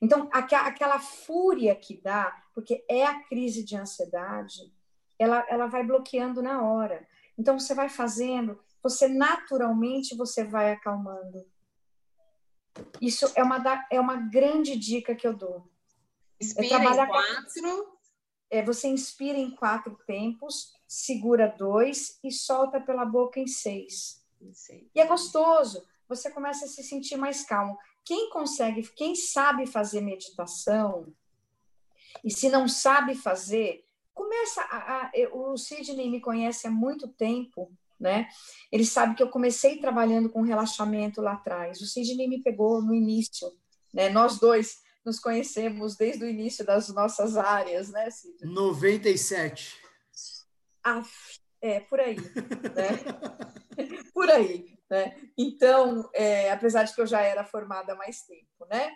Então, 0.00 0.30
aquela 0.32 0.98
fúria 0.98 1.76
que 1.76 2.00
dá, 2.00 2.42
porque 2.54 2.82
é 2.88 3.04
a 3.04 3.22
crise 3.24 3.62
de 3.62 3.76
ansiedade, 3.76 4.72
ela, 5.18 5.44
ela 5.46 5.66
vai 5.66 5.84
bloqueando 5.84 6.40
na 6.40 6.62
hora. 6.62 7.06
Então, 7.36 7.58
você 7.60 7.74
vai 7.74 7.90
fazendo, 7.90 8.58
você 8.82 9.08
naturalmente 9.08 10.16
você 10.16 10.42
vai 10.42 10.72
acalmando. 10.72 11.46
Isso 12.98 13.30
é 13.36 13.42
uma, 13.42 13.62
é 13.92 14.00
uma 14.00 14.16
grande 14.16 14.74
dica 14.74 15.14
que 15.14 15.26
eu 15.26 15.34
dou. 15.34 15.70
Inspira 16.40 16.76
é 16.76 17.04
em 17.04 17.06
quatro. 17.06 17.98
É, 18.48 18.62
você 18.62 18.88
inspira 18.88 19.36
em 19.36 19.50
quatro 19.50 19.98
tempos, 20.06 20.72
segura 20.88 21.46
dois 21.46 22.18
e 22.24 22.32
solta 22.32 22.80
pela 22.80 23.04
boca 23.04 23.38
em 23.38 23.46
seis. 23.46 24.24
Em 24.40 24.54
seis. 24.54 24.88
E 24.94 25.00
é 25.00 25.06
gostoso 25.06 25.86
você 26.08 26.30
começa 26.30 26.64
a 26.64 26.68
se 26.68 26.82
sentir 26.82 27.16
mais 27.16 27.44
calmo. 27.44 27.78
Quem 28.04 28.30
consegue, 28.30 28.82
quem 28.94 29.14
sabe 29.14 29.66
fazer 29.66 30.00
meditação, 30.00 31.12
e 32.22 32.30
se 32.30 32.48
não 32.48 32.68
sabe 32.68 33.14
fazer, 33.14 33.84
começa 34.12 34.60
a, 34.62 35.06
a, 35.06 35.10
o 35.32 35.56
Sidney 35.56 36.10
me 36.10 36.20
conhece 36.20 36.66
há 36.66 36.70
muito 36.70 37.08
tempo, 37.08 37.72
né? 37.98 38.28
Ele 38.70 38.84
sabe 38.84 39.14
que 39.14 39.22
eu 39.22 39.28
comecei 39.28 39.78
trabalhando 39.78 40.28
com 40.28 40.42
relaxamento 40.42 41.20
lá 41.20 41.32
atrás. 41.32 41.80
O 41.80 41.86
Sidney 41.86 42.28
me 42.28 42.42
pegou 42.42 42.82
no 42.82 42.94
início, 42.94 43.50
né? 43.92 44.08
Nós 44.08 44.38
dois 44.38 44.82
nos 45.04 45.18
conhecemos 45.18 45.96
desde 45.96 46.24
o 46.24 46.28
início 46.28 46.64
das 46.64 46.88
nossas 46.88 47.36
áreas, 47.36 47.90
né, 47.90 48.08
Sidney? 48.10 48.54
97. 48.54 49.76
Ah, 50.82 51.02
é, 51.60 51.80
por 51.80 52.00
aí, 52.00 52.16
né? 52.16 54.02
por 54.12 54.30
aí. 54.30 54.73
Né? 54.90 55.16
Então, 55.36 56.08
é, 56.12 56.50
apesar 56.52 56.84
de 56.84 56.94
que 56.94 57.00
eu 57.00 57.06
já 57.06 57.20
era 57.20 57.44
formada 57.44 57.92
há 57.92 57.96
mais 57.96 58.22
tempo, 58.22 58.66
né? 58.70 58.92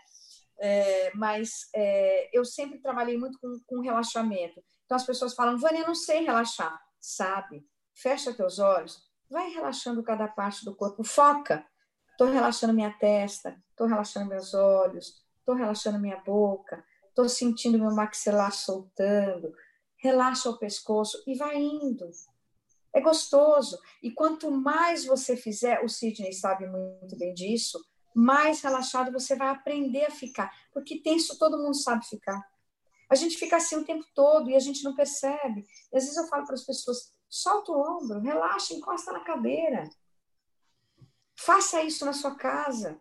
É, 0.61 1.13
mas 1.15 1.69
é, 1.75 2.31
eu 2.37 2.45
sempre 2.45 2.81
trabalhei 2.81 3.17
muito 3.17 3.39
com, 3.39 3.59
com 3.67 3.81
relaxamento. 3.81 4.63
Então, 4.85 4.97
as 4.97 5.07
pessoas 5.07 5.35
falam, 5.35 5.59
Vânia, 5.59 5.81
eu 5.81 5.87
não 5.87 5.95
sei 5.95 6.25
relaxar. 6.25 6.79
Sabe? 7.01 7.65
Fecha 7.95 8.35
teus 8.35 8.59
olhos, 8.59 9.01
vai 9.31 9.51
relaxando 9.51 10.03
cada 10.03 10.27
parte 10.27 10.65
do 10.65 10.75
corpo, 10.75 11.05
foca. 11.05 11.65
Estou 12.11 12.29
relaxando 12.29 12.75
minha 12.75 12.91
testa, 12.99 13.57
estou 13.71 13.87
relaxando 13.87 14.29
meus 14.29 14.53
olhos, 14.53 15.25
estou 15.39 15.55
relaxando 15.55 15.99
minha 16.01 16.17
boca, 16.19 16.85
estou 17.09 17.29
sentindo 17.29 17.79
meu 17.79 17.95
maxilar 17.95 18.53
soltando. 18.53 19.53
Relaxa 19.97 20.51
o 20.51 20.59
pescoço 20.59 21.23
e 21.27 21.37
vai 21.37 21.57
indo. 21.57 22.11
É 22.95 23.01
gostoso. 23.01 23.79
E 24.03 24.11
quanto 24.11 24.51
mais 24.51 25.05
você 25.05 25.37
fizer, 25.37 25.85
o 25.85 25.89
Sidney 25.89 26.33
sabe 26.33 26.67
muito 26.67 27.17
bem 27.17 27.35
disso, 27.35 27.79
mais 28.15 28.61
relaxado 28.61 29.13
você 29.13 29.37
vai 29.37 29.49
aprender 29.49 30.07
a 30.07 30.11
ficar. 30.11 30.53
Porque 30.73 31.03
tenso 31.03 31.39
todo 31.39 31.59
mundo 31.59 31.77
sabe 31.77 32.07
ficar. 32.07 32.41
A 33.11 33.15
gente 33.15 33.37
fica 33.39 33.57
assim 33.57 33.77
o 33.77 33.85
tempo 33.85 34.05
todo 34.15 34.51
e 34.51 34.57
a 34.57 34.61
gente 34.61 34.85
não 34.85 34.95
percebe. 34.95 35.67
E 35.93 35.97
às 35.97 36.05
vezes 36.05 36.17
eu 36.17 36.27
falo 36.27 36.45
para 36.45 36.55
as 36.55 36.65
pessoas: 36.65 37.15
solta 37.29 37.73
o 37.73 37.81
ombro, 37.81 38.21
relaxa, 38.21 38.75
encosta 38.75 39.13
na 39.13 39.21
cadeira. 39.21 39.89
Faça 41.37 41.83
isso 41.83 42.05
na 42.05 42.13
sua 42.13 42.35
casa. 42.35 43.01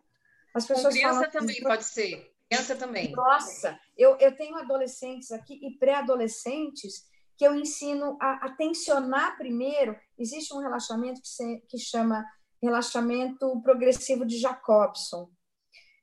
As 0.54 0.66
pessoas 0.66 0.94
Com 0.94 1.00
criança 1.00 1.16
falam, 1.16 1.30
também 1.30 1.62
pode 1.62 1.84
ser. 1.84 2.34
Criança 2.48 2.76
também. 2.76 3.12
Nossa, 3.12 3.78
eu, 3.96 4.16
eu 4.18 4.34
tenho 4.34 4.56
adolescentes 4.56 5.30
aqui 5.30 5.60
e 5.62 5.76
pré-adolescentes 5.78 7.06
que 7.38 7.46
eu 7.46 7.54
ensino 7.54 8.18
a, 8.20 8.50
tensionar 8.50 9.38
primeiro. 9.38 9.96
Existe 10.18 10.52
um 10.52 10.58
relaxamento 10.58 11.22
que, 11.22 11.28
se, 11.28 11.60
que 11.68 11.78
chama 11.78 12.26
relaxamento 12.60 13.62
progressivo 13.62 14.26
de 14.26 14.38
Jacobson. 14.38 15.30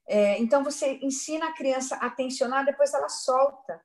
É, 0.07 0.39
então, 0.39 0.63
você 0.63 0.97
ensina 1.03 1.47
a 1.47 1.53
criança 1.53 1.97
a 1.97 2.09
tensionar, 2.09 2.63
depois 2.63 2.93
ela 2.93 3.09
solta. 3.09 3.83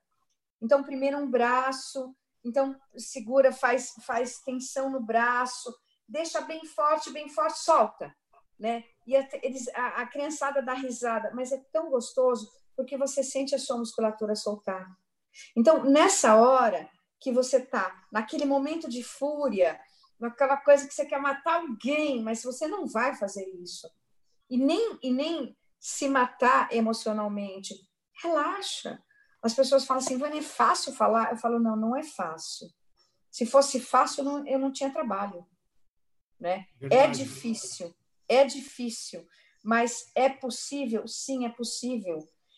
Então, 0.61 0.81
primeiro 0.81 1.17
um 1.17 1.29
braço, 1.29 2.15
então 2.45 2.79
segura, 2.95 3.51
faz, 3.51 3.95
faz 4.05 4.39
tensão 4.39 4.89
no 4.89 5.01
braço, 5.01 5.75
deixa 6.07 6.39
bem 6.39 6.65
forte, 6.65 7.11
bem 7.11 7.27
forte, 7.27 7.59
solta. 7.59 8.15
Né? 8.57 8.85
E 9.05 9.17
a, 9.17 9.27
eles, 9.43 9.67
a, 9.75 10.03
a 10.03 10.07
criançada 10.07 10.61
dá 10.61 10.73
risada, 10.73 11.31
mas 11.33 11.51
é 11.51 11.57
tão 11.73 11.89
gostoso 11.89 12.49
porque 12.77 12.97
você 12.97 13.23
sente 13.23 13.53
a 13.53 13.59
sua 13.59 13.77
musculatura 13.77 14.35
soltar. 14.35 14.89
Então, 15.55 15.83
nessa 15.83 16.35
hora, 16.35 16.89
que 17.21 17.31
você 17.31 17.57
está 17.57 18.03
naquele 18.11 18.45
momento 18.45 18.89
de 18.89 19.03
fúria, 19.03 19.79
naquela 20.19 20.57
coisa 20.57 20.87
que 20.87 20.93
você 20.93 21.05
quer 21.05 21.21
matar 21.21 21.61
alguém, 21.61 22.21
mas 22.21 22.43
você 22.43 22.67
não 22.67 22.87
vai 22.87 23.15
fazer 23.15 23.45
isso. 23.61 23.87
E 24.49 24.57
nem, 24.57 24.97
e 25.03 25.13
nem 25.13 25.55
se 25.79 26.09
matar 26.09 26.73
emocionalmente. 26.73 27.75
Relaxa. 28.21 29.01
As 29.41 29.53
pessoas 29.53 29.85
falam 29.85 30.03
assim, 30.03 30.17
Vânia, 30.17 30.39
é 30.39 30.43
fácil 30.43 30.93
falar? 30.93 31.31
Eu 31.31 31.37
falo, 31.37 31.59
não, 31.59 31.75
não 31.75 31.95
é 31.95 32.03
fácil. 32.03 32.67
Se 33.29 33.45
fosse 33.45 33.79
fácil, 33.79 34.21
eu 34.21 34.25
não, 34.25 34.47
eu 34.47 34.59
não 34.59 34.71
tinha 34.71 34.91
trabalho. 34.91 35.45
Né? 36.39 36.65
É 36.89 37.07
difícil, 37.07 37.95
é 38.27 38.43
difícil, 38.43 39.27
mas 39.63 40.11
é 40.15 40.27
possível? 40.27 41.07
Sim, 41.07 41.45
é 41.45 41.49
possível. 41.49 42.17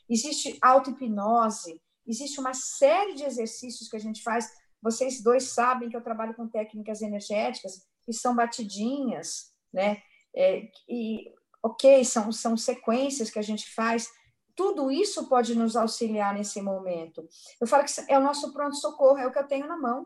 Existe 0.09 0.57
auto-hipnose, 0.61 1.81
Existe 2.05 2.39
uma 2.39 2.53
série 2.53 3.13
de 3.13 3.23
exercícios 3.23 3.89
que 3.89 3.95
a 3.95 3.99
gente 3.99 4.21
faz. 4.21 4.49
Vocês 4.81 5.23
dois 5.23 5.43
sabem 5.43 5.89
que 5.89 5.95
eu 5.95 6.03
trabalho 6.03 6.35
com 6.35 6.47
técnicas 6.47 7.01
energéticas 7.01 7.85
que 8.03 8.11
são 8.11 8.35
batidinhas, 8.35 9.53
né? 9.73 10.01
É, 10.35 10.69
e, 10.89 11.31
ok, 11.63 12.03
são, 12.03 12.31
são 12.31 12.57
sequências 12.57 13.29
que 13.29 13.39
a 13.39 13.43
gente 13.43 13.73
faz. 13.73 14.09
Tudo 14.55 14.91
isso 14.91 15.27
pode 15.27 15.55
nos 15.55 15.75
auxiliar 15.75 16.33
nesse 16.33 16.61
momento. 16.61 17.27
Eu 17.59 17.67
falo 17.67 17.85
que 17.85 17.91
é 18.09 18.17
o 18.17 18.23
nosso 18.23 18.51
pronto-socorro, 18.51 19.17
é 19.17 19.25
o 19.25 19.31
que 19.31 19.39
eu 19.39 19.47
tenho 19.47 19.67
na 19.67 19.77
mão. 19.77 20.05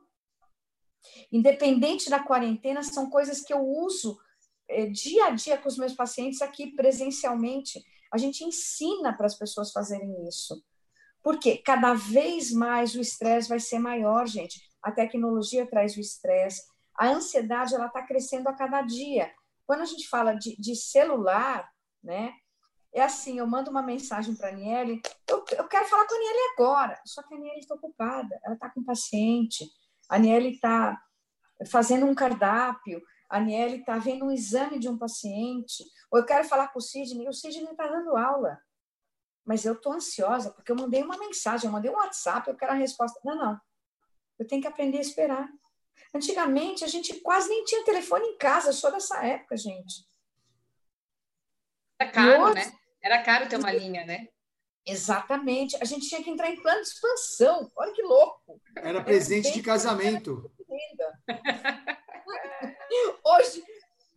Independente 1.31 2.09
da 2.09 2.19
quarentena, 2.19 2.83
são 2.83 3.09
coisas 3.09 3.41
que 3.41 3.53
eu 3.53 3.61
uso 3.61 4.17
é, 4.69 4.85
dia 4.85 5.25
a 5.25 5.29
dia 5.31 5.57
com 5.57 5.67
os 5.67 5.77
meus 5.77 5.93
pacientes 5.93 6.41
aqui 6.41 6.71
presencialmente. 6.75 7.83
A 8.13 8.17
gente 8.17 8.43
ensina 8.43 9.15
para 9.15 9.25
as 9.25 9.35
pessoas 9.35 9.71
fazerem 9.71 10.27
isso. 10.27 10.61
Porque 11.28 11.57
cada 11.57 11.93
vez 11.93 12.53
mais 12.53 12.95
o 12.95 13.01
estresse 13.01 13.49
vai 13.49 13.59
ser 13.59 13.80
maior, 13.80 14.25
gente. 14.25 14.61
A 14.82 14.93
tecnologia 14.93 15.67
traz 15.67 15.97
o 15.97 15.99
estresse. 15.99 16.61
A 16.97 17.09
ansiedade 17.09 17.75
ela 17.75 17.88
está 17.88 18.01
crescendo 18.01 18.47
a 18.47 18.53
cada 18.53 18.82
dia. 18.82 19.30
Quando 19.65 19.82
a 19.82 19.86
gente 19.86 20.07
fala 20.07 20.34
de, 20.36 20.55
de 20.55 20.73
celular, 20.73 21.69
né? 22.01 22.32
É 22.93 23.01
assim, 23.01 23.39
eu 23.39 23.45
mando 23.45 23.69
uma 23.69 23.82
mensagem 23.82 24.36
para 24.36 24.47
a 24.47 24.51
Aniele, 24.53 25.01
eu, 25.30 25.43
eu 25.57 25.67
quero 25.67 25.89
falar 25.89 26.07
com 26.07 26.13
a 26.13 26.17
Aniele 26.17 26.39
agora, 26.53 27.01
só 27.05 27.21
que 27.21 27.34
a 27.34 27.38
Aniele 27.38 27.59
está 27.59 27.75
ocupada, 27.75 28.39
ela 28.45 28.55
está 28.55 28.69
com 28.69 28.82
paciente, 28.86 29.69
a 30.09 30.15
Aniele 30.15 30.53
está 30.53 30.97
fazendo 31.69 32.05
um 32.05 32.15
cardápio, 32.15 33.01
a 33.30 33.36
Aniele 33.36 33.80
está 33.80 33.97
vendo 33.97 34.23
um 34.23 34.32
exame 34.32 34.80
de 34.80 34.88
um 34.88 34.97
paciente, 34.97 35.84
ou 36.09 36.19
eu 36.19 36.25
quero 36.25 36.45
falar 36.45 36.69
com 36.69 36.80
o 36.80 36.82
Sidney, 36.82 37.28
o 37.28 37.34
Sidney 37.34 37.69
está 37.69 37.86
dando 37.86 38.15
aula 38.15 38.57
mas 39.47 39.63
eu 39.63 39.73
estou 39.73 39.93
ansiosa 39.93 40.51
porque 40.51 40.71
eu 40.71 40.75
mandei 40.75 41.01
uma 41.01 41.17
mensagem, 41.17 41.67
eu 41.67 41.71
mandei 41.71 41.89
um 41.89 41.95
WhatsApp, 41.95 42.49
eu 42.49 42.55
quero 42.55 42.73
a 42.73 42.75
resposta. 42.75 43.17
Não, 43.23 43.35
não. 43.35 43.59
Eu 44.37 44.45
tenho 44.45 44.61
que 44.61 44.67
aprender 44.67 44.97
a 44.97 45.01
esperar. 45.01 45.49
Antigamente, 46.13 46.83
a 46.83 46.87
gente 46.87 47.19
quase 47.21 47.47
nem 47.49 47.63
tinha 47.63 47.83
telefone 47.85 48.25
em 48.27 48.37
casa, 48.37 48.69
eu 48.69 48.73
sou 48.73 48.91
dessa 48.91 49.25
época, 49.25 49.55
gente. 49.55 50.05
Era 51.99 52.11
caro, 52.11 52.43
hoje... 52.43 52.55
né? 52.55 52.77
Era 53.01 53.23
caro 53.23 53.47
ter 53.47 53.57
uma 53.57 53.71
linha, 53.71 54.05
né? 54.05 54.27
Exatamente. 54.85 55.77
A 55.81 55.85
gente 55.85 56.07
tinha 56.07 56.21
que 56.21 56.29
entrar 56.29 56.49
em 56.49 56.61
plano 56.61 56.81
de 56.81 56.87
expansão. 56.89 57.71
Olha 57.75 57.93
que 57.93 58.01
louco. 58.01 58.61
Era 58.75 59.03
presente 59.03 59.47
Era 59.47 59.55
de 59.55 59.63
casamento. 59.63 60.51
Hoje, 63.23 63.63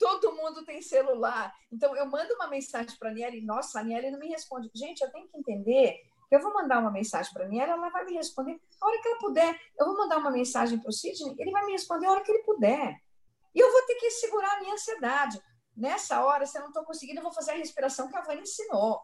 todo 0.00 0.34
mundo 0.34 0.64
tem 0.64 0.80
celular. 0.80 1.54
Então, 1.70 1.94
eu 1.94 2.06
mando 2.06 2.32
uma 2.34 2.48
mensagem 2.48 2.96
para 2.98 3.10
a 3.10 3.12
Niele, 3.12 3.42
nossa, 3.42 3.78
a 3.78 3.84
Niele 3.84 4.10
não 4.10 4.18
me 4.18 4.28
responde. 4.28 4.70
Gente, 4.74 5.02
eu 5.02 5.12
tenho 5.12 5.28
que 5.28 5.36
entender 5.36 6.00
que 6.26 6.34
eu 6.34 6.40
vou 6.40 6.54
mandar 6.54 6.78
uma 6.78 6.90
mensagem 6.90 7.30
para 7.32 7.44
a 7.44 7.48
Niele, 7.48 7.70
ela 7.70 7.90
vai 7.90 8.04
me 8.06 8.14
responder 8.14 8.58
a 8.80 8.86
hora 8.86 9.02
que 9.02 9.08
ela 9.08 9.18
puder. 9.18 9.60
Eu 9.78 9.86
vou 9.86 9.96
mandar 9.98 10.16
uma 10.16 10.30
mensagem 10.30 10.78
para 10.78 10.88
o 10.88 10.92
Sidney, 10.92 11.36
ele 11.38 11.50
vai 11.50 11.66
me 11.66 11.72
responder 11.72 12.06
a 12.06 12.12
hora 12.12 12.22
que 12.22 12.32
ele 12.32 12.42
puder. 12.44 12.96
E 13.54 13.60
eu 13.60 13.70
vou 13.70 13.82
ter 13.82 13.96
que 13.96 14.10
segurar 14.10 14.56
a 14.56 14.60
minha 14.60 14.72
ansiedade. 14.72 15.40
Nessa 15.76 16.24
hora, 16.24 16.46
se 16.46 16.56
eu 16.56 16.62
não 16.62 16.68
estou 16.68 16.84
conseguindo, 16.84 17.18
eu 17.18 17.24
vou 17.24 17.32
fazer 17.32 17.52
a 17.52 17.56
respiração 17.56 18.08
que 18.08 18.16
a 18.16 18.22
Vânia 18.22 18.42
ensinou. 18.42 19.02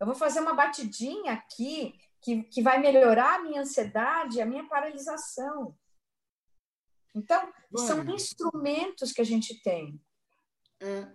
Eu 0.00 0.06
vou 0.06 0.14
fazer 0.14 0.40
uma 0.40 0.54
batidinha 0.54 1.34
aqui 1.34 1.94
que, 2.20 2.42
que 2.44 2.62
vai 2.62 2.78
melhorar 2.78 3.36
a 3.36 3.42
minha 3.42 3.60
ansiedade, 3.60 4.40
a 4.40 4.46
minha 4.46 4.66
paralisação. 4.66 5.76
Então, 7.14 7.52
são 7.76 8.08
instrumentos 8.10 9.12
que 9.12 9.20
a 9.20 9.24
gente 9.24 9.60
tem. 9.62 10.00
É, 10.80 11.08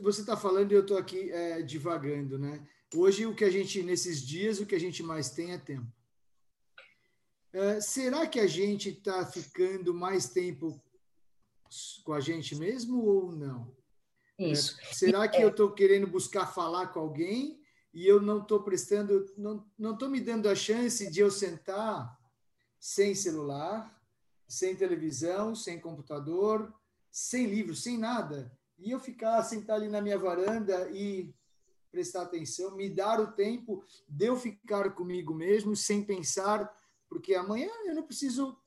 você 0.00 0.20
está 0.20 0.36
falando 0.36 0.72
e 0.72 0.74
eu 0.74 0.82
estou 0.82 0.96
aqui 0.96 1.30
é, 1.30 1.62
divagando, 1.62 2.38
né? 2.38 2.66
Hoje, 2.94 3.26
o 3.26 3.34
que 3.34 3.44
a 3.44 3.50
gente, 3.50 3.82
nesses 3.82 4.20
dias, 4.22 4.60
o 4.60 4.66
que 4.66 4.74
a 4.74 4.80
gente 4.80 5.02
mais 5.02 5.30
tem 5.30 5.52
é 5.52 5.58
tempo. 5.58 5.90
É, 7.52 7.80
será 7.80 8.26
que 8.26 8.38
a 8.38 8.46
gente 8.46 8.90
está 8.90 9.24
ficando 9.24 9.94
mais 9.94 10.28
tempo 10.28 10.80
com 12.04 12.12
a 12.12 12.20
gente 12.20 12.54
mesmo 12.54 13.02
ou 13.02 13.32
não? 13.32 13.74
É, 14.38 14.48
Isso. 14.48 14.78
É, 14.80 14.92
será 14.92 15.26
que 15.26 15.40
eu 15.40 15.48
estou 15.48 15.72
querendo 15.72 16.06
buscar 16.06 16.46
falar 16.46 16.88
com 16.88 17.00
alguém 17.00 17.60
e 17.92 18.06
eu 18.06 18.20
não 18.20 18.42
estou 18.42 18.62
prestando, 18.62 19.24
não 19.78 19.92
estou 19.94 20.10
me 20.10 20.20
dando 20.20 20.48
a 20.48 20.54
chance 20.54 21.10
de 21.10 21.20
eu 21.20 21.30
sentar 21.30 22.14
sem 22.78 23.14
celular, 23.14 23.95
sem 24.48 24.76
televisão, 24.76 25.54
sem 25.54 25.80
computador, 25.80 26.72
sem 27.10 27.46
livro, 27.46 27.74
sem 27.74 27.98
nada, 27.98 28.52
e 28.78 28.90
eu 28.90 29.00
ficar 29.00 29.42
sentar 29.42 29.76
ali 29.76 29.88
na 29.88 30.00
minha 30.00 30.18
varanda 30.18 30.90
e 30.90 31.34
prestar 31.90 32.22
atenção, 32.22 32.76
me 32.76 32.90
dar 32.90 33.20
o 33.20 33.32
tempo 33.32 33.82
de 34.06 34.26
eu 34.26 34.36
ficar 34.36 34.94
comigo 34.94 35.34
mesmo 35.34 35.74
sem 35.74 36.04
pensar, 36.04 36.70
porque 37.08 37.34
amanhã 37.34 37.70
eu 37.86 37.94
não 37.94 38.02
preciso, 38.02 38.58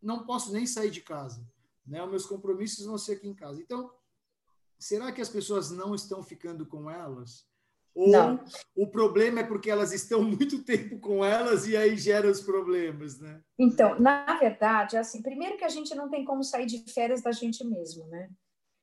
não 0.00 0.26
posso 0.26 0.52
nem 0.52 0.66
sair 0.66 0.90
de 0.90 1.00
casa, 1.00 1.46
né? 1.86 2.02
Os 2.02 2.10
meus 2.10 2.26
compromissos 2.26 2.84
vão 2.84 2.98
ser 2.98 3.12
aqui 3.12 3.28
em 3.28 3.34
casa. 3.34 3.60
Então, 3.60 3.92
será 4.78 5.12
que 5.12 5.20
as 5.20 5.28
pessoas 5.28 5.70
não 5.70 5.94
estão 5.94 6.22
ficando 6.24 6.66
com 6.66 6.90
elas? 6.90 7.46
Ou 7.94 8.08
não. 8.08 8.42
o 8.74 8.86
problema 8.86 9.40
é 9.40 9.44
porque 9.44 9.70
elas 9.70 9.92
estão 9.92 10.22
muito 10.24 10.62
tempo 10.64 10.98
com 10.98 11.24
elas 11.24 11.66
e 11.66 11.76
aí 11.76 11.96
gera 11.96 12.30
os 12.30 12.40
problemas, 12.40 13.18
né? 13.20 13.40
Então, 13.58 13.98
na 14.00 14.38
verdade, 14.38 14.96
assim, 14.96 15.22
primeiro 15.22 15.56
que 15.56 15.64
a 15.64 15.68
gente 15.68 15.94
não 15.94 16.08
tem 16.08 16.24
como 16.24 16.42
sair 16.42 16.66
de 16.66 16.78
férias 16.92 17.22
da 17.22 17.32
gente 17.32 17.64
mesmo, 17.64 18.06
né? 18.08 18.30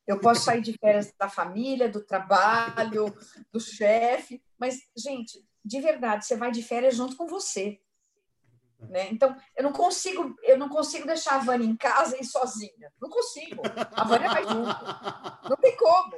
Eu 0.08 0.20
posso 0.20 0.42
sair 0.42 0.62
de 0.62 0.76
férias 0.80 1.14
da 1.20 1.30
família, 1.30 1.88
do 1.88 2.02
trabalho, 2.02 3.06
do 3.54 3.60
chefe, 3.60 4.42
mas, 4.58 4.80
gente, 4.98 5.40
de 5.64 5.80
verdade, 5.80 6.26
você 6.26 6.36
vai 6.36 6.52
de 6.52 6.64
férias 6.64 6.96
junto 6.96 7.16
com 7.16 7.28
você. 7.28 7.80
Né? 8.80 9.10
Então, 9.12 9.36
eu 9.56 9.64
não 9.64 9.74
consigo, 9.74 10.36
eu 10.44 10.58
não 10.58 10.70
consigo 10.70 11.06
deixar 11.06 11.36
a 11.36 11.40
Vânia 11.40 11.66
em 11.66 11.76
casa 11.76 12.18
e 12.20 12.24
sozinha. 12.24 12.92
Não 13.00 13.10
consigo. 13.10 13.62
A 13.92 14.04
Vânia 14.06 14.30
vai 14.30 14.44
junto. 14.44 15.50
Não 15.50 15.58
tem 15.58 15.76
como, 15.76 16.16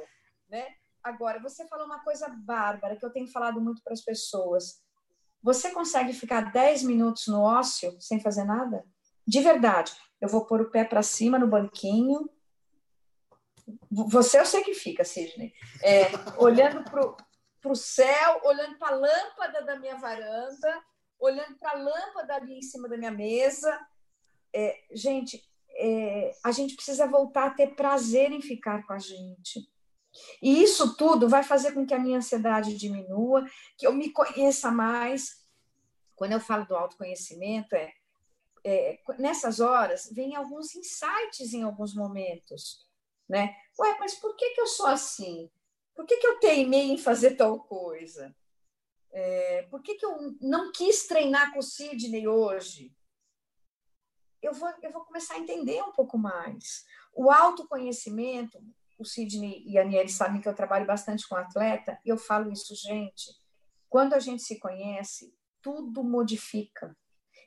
né? 0.48 0.76
Agora, 1.02 1.40
você 1.40 1.66
falou 1.66 1.86
uma 1.86 2.02
coisa 2.04 2.28
bárbara 2.28 2.96
que 2.96 3.04
eu 3.04 3.10
tenho 3.10 3.26
falado 3.26 3.60
muito 3.60 3.82
para 3.82 3.92
as 3.92 4.00
pessoas. 4.00 4.80
Você 5.42 5.70
consegue 5.72 6.12
ficar 6.12 6.52
10 6.52 6.84
minutos 6.84 7.26
no 7.26 7.40
ócio 7.40 7.96
sem 8.00 8.20
fazer 8.20 8.44
nada? 8.44 8.84
De 9.26 9.40
verdade. 9.40 9.92
Eu 10.20 10.28
vou 10.28 10.46
pôr 10.46 10.60
o 10.60 10.70
pé 10.70 10.84
para 10.84 11.02
cima 11.02 11.38
no 11.38 11.48
banquinho. 11.48 12.30
Você 13.90 14.38
eu 14.38 14.46
sei 14.46 14.62
que 14.62 14.74
fica, 14.74 15.04
Sidney. 15.04 15.52
É, 15.82 16.04
olhando 16.38 16.84
para 16.84 17.70
o 17.70 17.74
céu, 17.74 18.40
olhando 18.44 18.78
para 18.78 18.94
a 18.94 18.98
lâmpada 18.98 19.62
da 19.62 19.78
minha 19.78 19.96
varanda, 19.96 20.82
olhando 21.18 21.56
para 21.58 21.72
a 21.72 21.82
lâmpada 21.82 22.34
ali 22.36 22.58
em 22.58 22.62
cima 22.62 22.88
da 22.88 22.96
minha 22.96 23.10
mesa. 23.10 23.80
É, 24.54 24.78
gente, 24.92 25.42
é, 25.76 26.32
a 26.44 26.52
gente 26.52 26.76
precisa 26.76 27.06
voltar 27.06 27.46
a 27.46 27.54
ter 27.54 27.74
prazer 27.74 28.30
em 28.30 28.40
ficar 28.40 28.86
com 28.86 28.92
a 28.92 28.98
gente. 28.98 29.71
E 30.40 30.62
isso 30.62 30.96
tudo 30.96 31.28
vai 31.28 31.42
fazer 31.42 31.72
com 31.72 31.86
que 31.86 31.94
a 31.94 31.98
minha 31.98 32.18
ansiedade 32.18 32.76
diminua, 32.76 33.44
que 33.78 33.86
eu 33.86 33.92
me 33.92 34.10
conheça 34.10 34.70
mais. 34.70 35.42
Quando 36.14 36.32
eu 36.32 36.40
falo 36.40 36.66
do 36.66 36.76
autoconhecimento, 36.76 37.74
é, 37.74 37.92
é 38.64 38.98
nessas 39.18 39.60
horas 39.60 40.10
vem 40.12 40.36
alguns 40.36 40.74
insights 40.74 41.52
em 41.52 41.62
alguns 41.62 41.94
momentos, 41.94 42.86
né? 43.28 43.54
Ué, 43.78 43.96
mas 43.98 44.14
por 44.14 44.36
que, 44.36 44.50
que 44.50 44.60
eu 44.60 44.66
sou 44.66 44.86
assim? 44.86 45.50
Por 45.94 46.06
que, 46.06 46.16
que 46.16 46.26
eu 46.26 46.38
teimei 46.38 46.90
em 46.90 46.98
fazer 46.98 47.36
tal 47.36 47.60
coisa? 47.60 48.34
É, 49.10 49.62
por 49.70 49.82
que, 49.82 49.94
que 49.96 50.06
eu 50.06 50.36
não 50.40 50.72
quis 50.72 51.06
treinar 51.06 51.52
com 51.52 51.58
o 51.58 51.62
Sidney 51.62 52.26
hoje? 52.26 52.94
Eu 54.40 54.54
vou, 54.54 54.72
eu 54.82 54.90
vou 54.90 55.04
começar 55.04 55.34
a 55.34 55.38
entender 55.38 55.82
um 55.82 55.92
pouco 55.92 56.18
mais. 56.18 56.84
O 57.14 57.30
autoconhecimento, 57.30 58.58
o 59.02 59.04
Sidney 59.04 59.62
e 59.66 59.78
a 59.78 59.82
Aniele 59.82 60.08
sabem 60.08 60.40
que 60.40 60.48
eu 60.48 60.54
trabalho 60.54 60.86
bastante 60.86 61.28
com 61.28 61.36
atleta, 61.36 61.98
e 62.04 62.08
eu 62.08 62.16
falo 62.16 62.50
isso, 62.50 62.74
gente, 62.74 63.30
quando 63.88 64.14
a 64.14 64.18
gente 64.18 64.42
se 64.42 64.58
conhece, 64.58 65.34
tudo 65.60 66.02
modifica. 66.02 66.96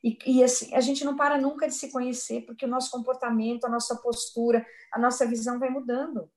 E, 0.04 0.18
e 0.26 0.44
assim, 0.44 0.74
a 0.76 0.82
gente 0.82 1.04
não 1.04 1.16
para 1.16 1.40
nunca 1.40 1.68
de 1.68 1.74
se 1.74 1.92
conhecer, 1.92 2.46
porque 2.46 2.66
o 2.66 2.70
nosso 2.70 2.92
comportamento, 2.92 3.66
a 3.66 3.70
nossa 3.70 3.96
postura, 3.96 4.66
a 4.92 5.00
nossa 5.00 5.26
visão 5.26 5.58
vai 5.58 5.70
mudando. 5.70 6.30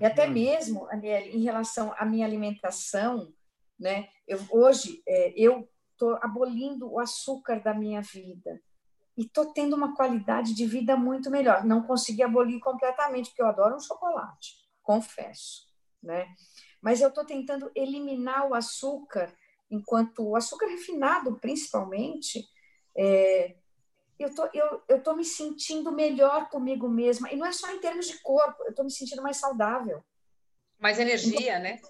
E 0.00 0.06
até 0.06 0.26
mesmo, 0.26 0.88
Aniele, 0.90 1.36
em 1.36 1.42
relação 1.42 1.92
à 1.98 2.04
minha 2.04 2.24
alimentação, 2.24 3.34
né? 3.78 4.08
Eu, 4.26 4.38
hoje, 4.50 5.02
é, 5.06 5.34
eu 5.36 5.68
estou 5.92 6.16
abolindo 6.22 6.90
o 6.90 7.00
açúcar 7.00 7.60
da 7.60 7.74
minha 7.74 8.00
vida 8.00 8.60
e 9.16 9.22
estou 9.22 9.52
tendo 9.52 9.74
uma 9.74 9.94
qualidade 9.94 10.54
de 10.54 10.66
vida 10.66 10.96
muito 10.96 11.30
melhor. 11.30 11.64
Não 11.64 11.82
consegui 11.82 12.22
abolir 12.22 12.60
completamente, 12.60 13.30
porque 13.30 13.42
eu 13.42 13.46
adoro 13.46 13.76
um 13.76 13.80
chocolate, 13.80 14.54
confesso, 14.82 15.62
né? 16.02 16.26
Mas 16.82 17.00
eu 17.00 17.08
estou 17.08 17.24
tentando 17.24 17.70
eliminar 17.74 18.46
o 18.46 18.54
açúcar, 18.54 19.34
enquanto 19.70 20.22
o 20.22 20.36
açúcar 20.36 20.66
refinado, 20.66 21.38
principalmente, 21.40 22.46
é, 22.96 23.56
eu 24.18 24.34
tô, 24.34 24.48
eu, 24.52 24.82
eu 24.88 25.02
tô 25.02 25.14
me 25.14 25.24
sentindo 25.24 25.92
melhor 25.92 26.48
comigo 26.48 26.88
mesma. 26.88 27.30
E 27.32 27.36
não 27.36 27.46
é 27.46 27.52
só 27.52 27.70
em 27.70 27.80
termos 27.80 28.06
de 28.06 28.20
corpo, 28.22 28.62
eu 28.64 28.70
estou 28.70 28.84
me 28.84 28.90
sentindo 28.90 29.22
mais 29.22 29.38
saudável. 29.38 30.04
Mais 30.78 30.98
energia, 30.98 31.58
então, 31.58 31.62
né? 31.62 31.80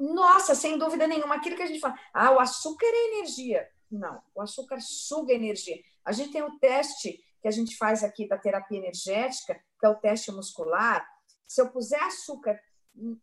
Nossa, 0.00 0.54
sem 0.54 0.78
dúvida 0.78 1.06
nenhuma. 1.06 1.36
Aquilo 1.36 1.56
que 1.56 1.62
a 1.62 1.66
gente 1.66 1.80
fala, 1.80 1.98
ah, 2.12 2.32
o 2.32 2.40
açúcar 2.40 2.86
é 2.86 3.14
energia. 3.14 3.68
Não, 3.90 4.22
o 4.34 4.40
açúcar 4.40 4.80
suga 4.80 5.32
energia. 5.32 5.80
A 6.04 6.12
gente 6.12 6.32
tem 6.32 6.42
o 6.42 6.58
teste 6.58 7.22
que 7.40 7.48
a 7.48 7.50
gente 7.50 7.76
faz 7.76 8.02
aqui 8.02 8.26
da 8.26 8.38
terapia 8.38 8.78
energética, 8.78 9.54
que 9.78 9.86
é 9.86 9.88
o 9.88 9.94
teste 9.96 10.32
muscular. 10.32 11.06
Se 11.46 11.60
eu 11.60 11.70
puser 11.70 12.02
açúcar 12.02 12.60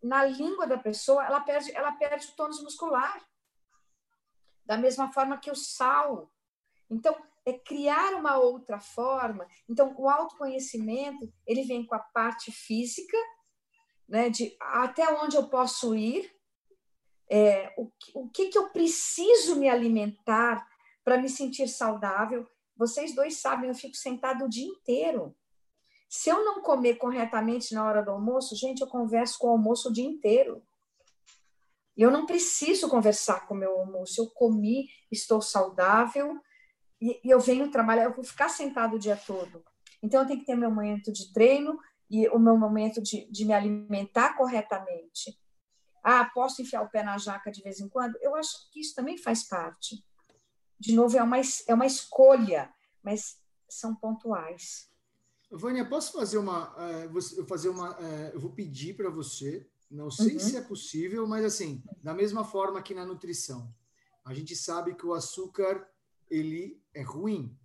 na 0.02 0.24
língua 0.26 0.66
da 0.66 0.78
pessoa, 0.78 1.26
ela 1.26 1.42
perde, 1.42 1.76
ela 1.76 1.92
perde 1.94 2.28
o 2.28 2.36
tônus 2.36 2.62
muscular. 2.64 3.22
Da 4.66 4.78
mesma 4.78 5.12
forma 5.12 5.38
que 5.38 5.52
o 5.52 5.56
sal. 5.56 6.32
Então, 6.90 7.16
é 7.46 7.54
criar 7.54 8.14
uma 8.14 8.38
outra 8.38 8.80
forma. 8.80 9.46
Então, 9.70 9.94
o 9.98 10.10
autoconhecimento, 10.10 11.32
ele 11.46 11.64
vem 11.64 11.86
com 11.86 11.96
a 11.96 12.00
parte 12.00 12.52
física, 12.52 13.18
né, 14.08 14.30
de 14.30 14.56
até 14.60 15.08
onde 15.22 15.36
eu 15.36 15.50
posso 15.50 15.96
ir, 15.96 16.34
é, 17.36 17.74
o, 17.76 17.90
o 18.14 18.30
que, 18.30 18.50
que 18.50 18.58
eu 18.60 18.70
preciso 18.70 19.56
me 19.56 19.68
alimentar 19.68 20.68
para 21.04 21.18
me 21.18 21.28
sentir 21.28 21.68
saudável. 21.68 22.48
Vocês 22.78 23.16
dois 23.16 23.38
sabem, 23.38 23.70
eu 23.70 23.76
fico 23.76 23.96
sentada 23.96 24.46
o 24.46 24.50
dia 24.50 24.68
inteiro. 24.68 25.36
Se 26.08 26.30
eu 26.30 26.46
não 26.46 26.62
comer 26.62 26.98
corretamente 26.98 27.74
na 27.74 27.84
hora 27.88 28.04
do 28.04 28.12
almoço, 28.12 28.56
gente, 28.56 28.82
eu 28.82 28.88
converso 28.88 29.40
com 29.40 29.48
o 29.48 29.50
almoço 29.50 29.90
o 29.90 29.92
dia 29.92 30.06
inteiro. 30.06 30.62
Eu 31.98 32.12
não 32.12 32.28
preciso 32.28 32.88
conversar 32.88 33.48
com 33.48 33.56
o 33.56 33.58
meu 33.58 33.80
almoço. 33.80 34.22
Eu 34.22 34.30
comi, 34.30 34.88
estou 35.12 35.42
saudável 35.42 36.40
e, 37.02 37.20
e 37.24 37.32
eu 37.32 37.40
venho 37.40 37.72
trabalhar. 37.72 38.04
Eu 38.04 38.14
vou 38.14 38.24
ficar 38.24 38.50
sentado 38.50 38.96
o 38.96 39.00
dia 39.00 39.18
todo. 39.18 39.66
Então, 40.04 40.22
eu 40.22 40.28
tenho 40.28 40.40
que 40.40 40.46
ter 40.46 40.56
meu 40.56 40.70
momento 40.70 41.12
de 41.12 41.34
treino 41.34 41.80
e 42.12 42.28
o 42.30 42.38
meu 42.38 42.56
momento 42.58 43.02
de, 43.02 43.26
de 43.32 43.44
me 43.44 43.54
alimentar 43.54 44.38
corretamente. 44.38 45.36
Ah, 46.04 46.26
posso 46.26 46.62
enfiar 46.62 46.82
o 46.82 46.90
pé 46.90 47.02
na 47.02 47.18
jaca 47.18 47.50
de 47.50 47.62
vez 47.62 47.80
em 47.80 47.88
quando? 47.88 48.18
Eu 48.22 48.36
acho 48.36 48.70
que 48.72 48.82
isso 48.82 48.94
também 48.94 49.18
faz 49.18 49.48
parte. 49.48 50.04
De 50.78 50.94
novo, 50.94 51.18
é 51.18 51.24
uma, 51.24 51.38
é 51.68 51.74
uma 51.74 51.86
escolha, 51.86 52.74
mas 53.02 53.38
são 53.70 53.96
pontuais. 53.96 54.90
Vânia, 55.50 55.88
posso 55.88 56.12
fazer 56.12 56.38
uma. 56.38 56.76
Uh, 57.08 57.48
fazer 57.48 57.70
uma 57.70 57.98
uh, 57.98 58.32
eu 58.34 58.40
vou 58.40 58.52
pedir 58.52 58.96
para 58.96 59.10
você, 59.10 59.66
não 59.90 60.12
sei 60.12 60.34
uhum. 60.34 60.40
se 60.40 60.58
é 60.58 60.62
possível, 60.62 61.26
mas 61.28 61.46
assim, 61.46 61.82
da 62.02 62.14
mesma 62.14 62.44
forma 62.44 62.82
que 62.82 62.94
na 62.94 63.06
nutrição. 63.06 63.74
A 64.26 64.34
gente 64.34 64.56
sabe 64.56 64.96
que 64.96 65.06
o 65.06 65.14
açúcar 65.14 65.88
ele 66.30 66.82
é 66.94 67.02
ruim, 67.02 67.58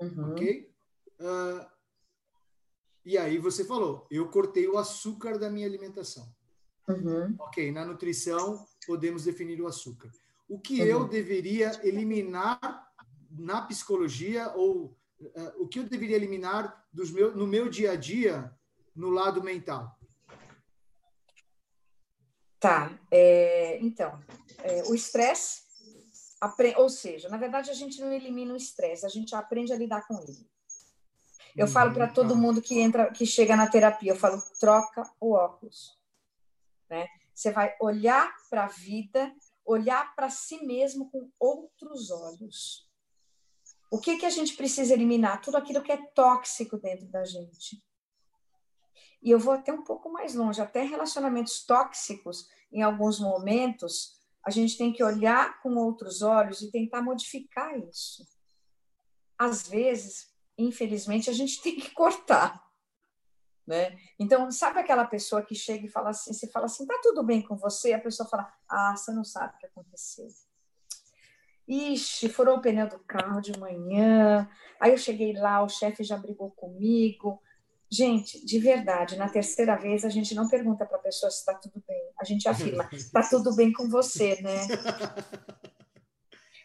uhum. 0.00 0.32
ok? 0.32 0.72
Uh, 1.20 1.74
E 3.04 3.18
aí 3.18 3.36
você 3.36 3.64
falou, 3.64 4.06
eu 4.10 4.30
cortei 4.30 4.66
o 4.66 4.78
açúcar 4.78 5.38
da 5.38 5.50
minha 5.50 5.66
alimentação. 5.66 6.34
Uhum. 6.88 7.34
Ok, 7.38 7.72
na 7.72 7.84
nutrição 7.84 8.66
podemos 8.86 9.24
definir 9.24 9.60
o 9.60 9.66
açúcar. 9.66 10.10
O 10.48 10.58
que 10.58 10.80
uhum. 10.82 10.86
eu 10.86 11.08
deveria 11.08 11.80
eliminar 11.82 12.60
na 13.30 13.62
psicologia 13.62 14.52
ou 14.54 14.96
uh, 15.20 15.62
o 15.62 15.66
que 15.66 15.78
eu 15.78 15.84
deveria 15.84 16.16
eliminar 16.16 16.86
dos 16.92 17.10
meu, 17.10 17.34
no 17.34 17.46
meu 17.46 17.68
dia 17.68 17.92
a 17.92 17.96
dia 17.96 18.52
no 18.94 19.10
lado 19.10 19.42
mental? 19.42 19.98
Tá, 22.60 22.98
é, 23.10 23.78
então, 23.82 24.18
é, 24.62 24.84
o 24.84 24.94
estresse, 24.94 25.62
ou 26.76 26.88
seja, 26.88 27.28
na 27.28 27.36
verdade 27.36 27.70
a 27.70 27.74
gente 27.74 28.00
não 28.00 28.10
elimina 28.10 28.54
o 28.54 28.56
estresse, 28.56 29.04
a 29.04 29.08
gente 29.08 29.34
aprende 29.34 29.72
a 29.72 29.76
lidar 29.76 30.06
com 30.06 30.18
ele. 30.22 30.48
Eu 31.56 31.68
falo 31.68 31.92
para 31.92 32.08
todo 32.08 32.30
tá. 32.30 32.34
mundo 32.34 32.62
que 32.62 32.80
entra, 32.80 33.10
que 33.12 33.26
chega 33.26 33.54
na 33.54 33.68
terapia, 33.68 34.12
eu 34.12 34.16
falo 34.16 34.42
troca 34.58 35.02
o 35.20 35.32
óculos, 35.32 35.96
né? 36.94 37.08
Você 37.34 37.50
vai 37.50 37.74
olhar 37.80 38.32
para 38.48 38.64
a 38.64 38.68
vida, 38.68 39.34
olhar 39.64 40.14
para 40.14 40.30
si 40.30 40.64
mesmo 40.64 41.10
com 41.10 41.28
outros 41.38 42.10
olhos. 42.10 42.88
O 43.90 43.98
que 43.98 44.16
que 44.16 44.26
a 44.26 44.30
gente 44.30 44.56
precisa 44.56 44.94
eliminar? 44.94 45.40
Tudo 45.40 45.56
aquilo 45.56 45.82
que 45.82 45.90
é 45.90 46.06
tóxico 46.14 46.78
dentro 46.78 47.06
da 47.06 47.24
gente. 47.24 47.82
E 49.20 49.30
eu 49.30 49.38
vou 49.38 49.54
até 49.54 49.72
um 49.72 49.82
pouco 49.82 50.12
mais 50.12 50.34
longe, 50.34 50.60
até 50.60 50.82
relacionamentos 50.82 51.64
tóxicos, 51.64 52.48
em 52.72 52.82
alguns 52.82 53.18
momentos, 53.18 54.12
a 54.44 54.50
gente 54.50 54.76
tem 54.76 54.92
que 54.92 55.02
olhar 55.02 55.60
com 55.62 55.74
outros 55.76 56.22
olhos 56.22 56.60
e 56.60 56.70
tentar 56.70 57.02
modificar 57.02 57.76
isso. 57.78 58.26
Às 59.38 59.66
vezes, 59.66 60.28
infelizmente, 60.58 61.30
a 61.30 61.32
gente 61.32 61.60
tem 61.62 61.76
que 61.76 61.90
cortar. 61.90 62.62
Né? 63.66 63.98
Então, 64.18 64.50
sabe 64.50 64.78
aquela 64.78 65.06
pessoa 65.06 65.42
que 65.42 65.54
chega 65.54 65.86
e 65.86 65.90
fala 65.90 66.10
assim, 66.10 66.34
você 66.34 66.46
fala 66.48 66.66
assim, 66.66 66.86
tá 66.86 66.98
tudo 67.02 67.22
bem 67.22 67.40
com 67.40 67.56
você? 67.56 67.94
A 67.94 68.00
pessoa 68.00 68.28
fala, 68.28 68.52
ah, 68.68 68.94
você 68.94 69.10
não 69.12 69.24
sabe 69.24 69.54
o 69.54 69.58
que 69.58 69.66
aconteceu. 69.66 70.28
Ixi, 71.66 72.28
furou 72.28 72.58
o 72.58 72.60
pneu 72.60 72.86
do 72.86 72.98
carro 73.00 73.40
de 73.40 73.58
manhã, 73.58 74.46
aí 74.78 74.90
eu 74.90 74.98
cheguei 74.98 75.32
lá, 75.32 75.62
o 75.62 75.68
chefe 75.68 76.04
já 76.04 76.18
brigou 76.18 76.50
comigo. 76.50 77.40
Gente, 77.90 78.44
de 78.44 78.58
verdade, 78.58 79.16
na 79.16 79.30
terceira 79.30 79.76
vez 79.76 80.04
a 80.04 80.10
gente 80.10 80.34
não 80.34 80.46
pergunta 80.46 80.84
para 80.84 80.98
a 80.98 81.02
pessoa 81.02 81.30
se 81.30 81.38
está 81.38 81.54
tudo 81.54 81.82
bem, 81.88 82.12
a 82.20 82.24
gente 82.24 82.46
afirma, 82.46 82.86
está 82.92 83.22
tudo 83.30 83.54
bem 83.56 83.72
com 83.72 83.88
você, 83.88 84.42
né? 84.42 84.58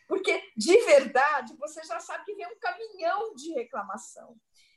Porque, 0.05 0.41
de 0.57 0.75
verdade, 0.85 1.55
você 1.57 1.81
já 1.83 1.99
sabe 1.99 2.25
que 2.25 2.35
vem 2.35 2.47
um 2.47 2.59
caminhão 2.59 3.35
de 3.35 3.53
reclamação. 3.53 4.35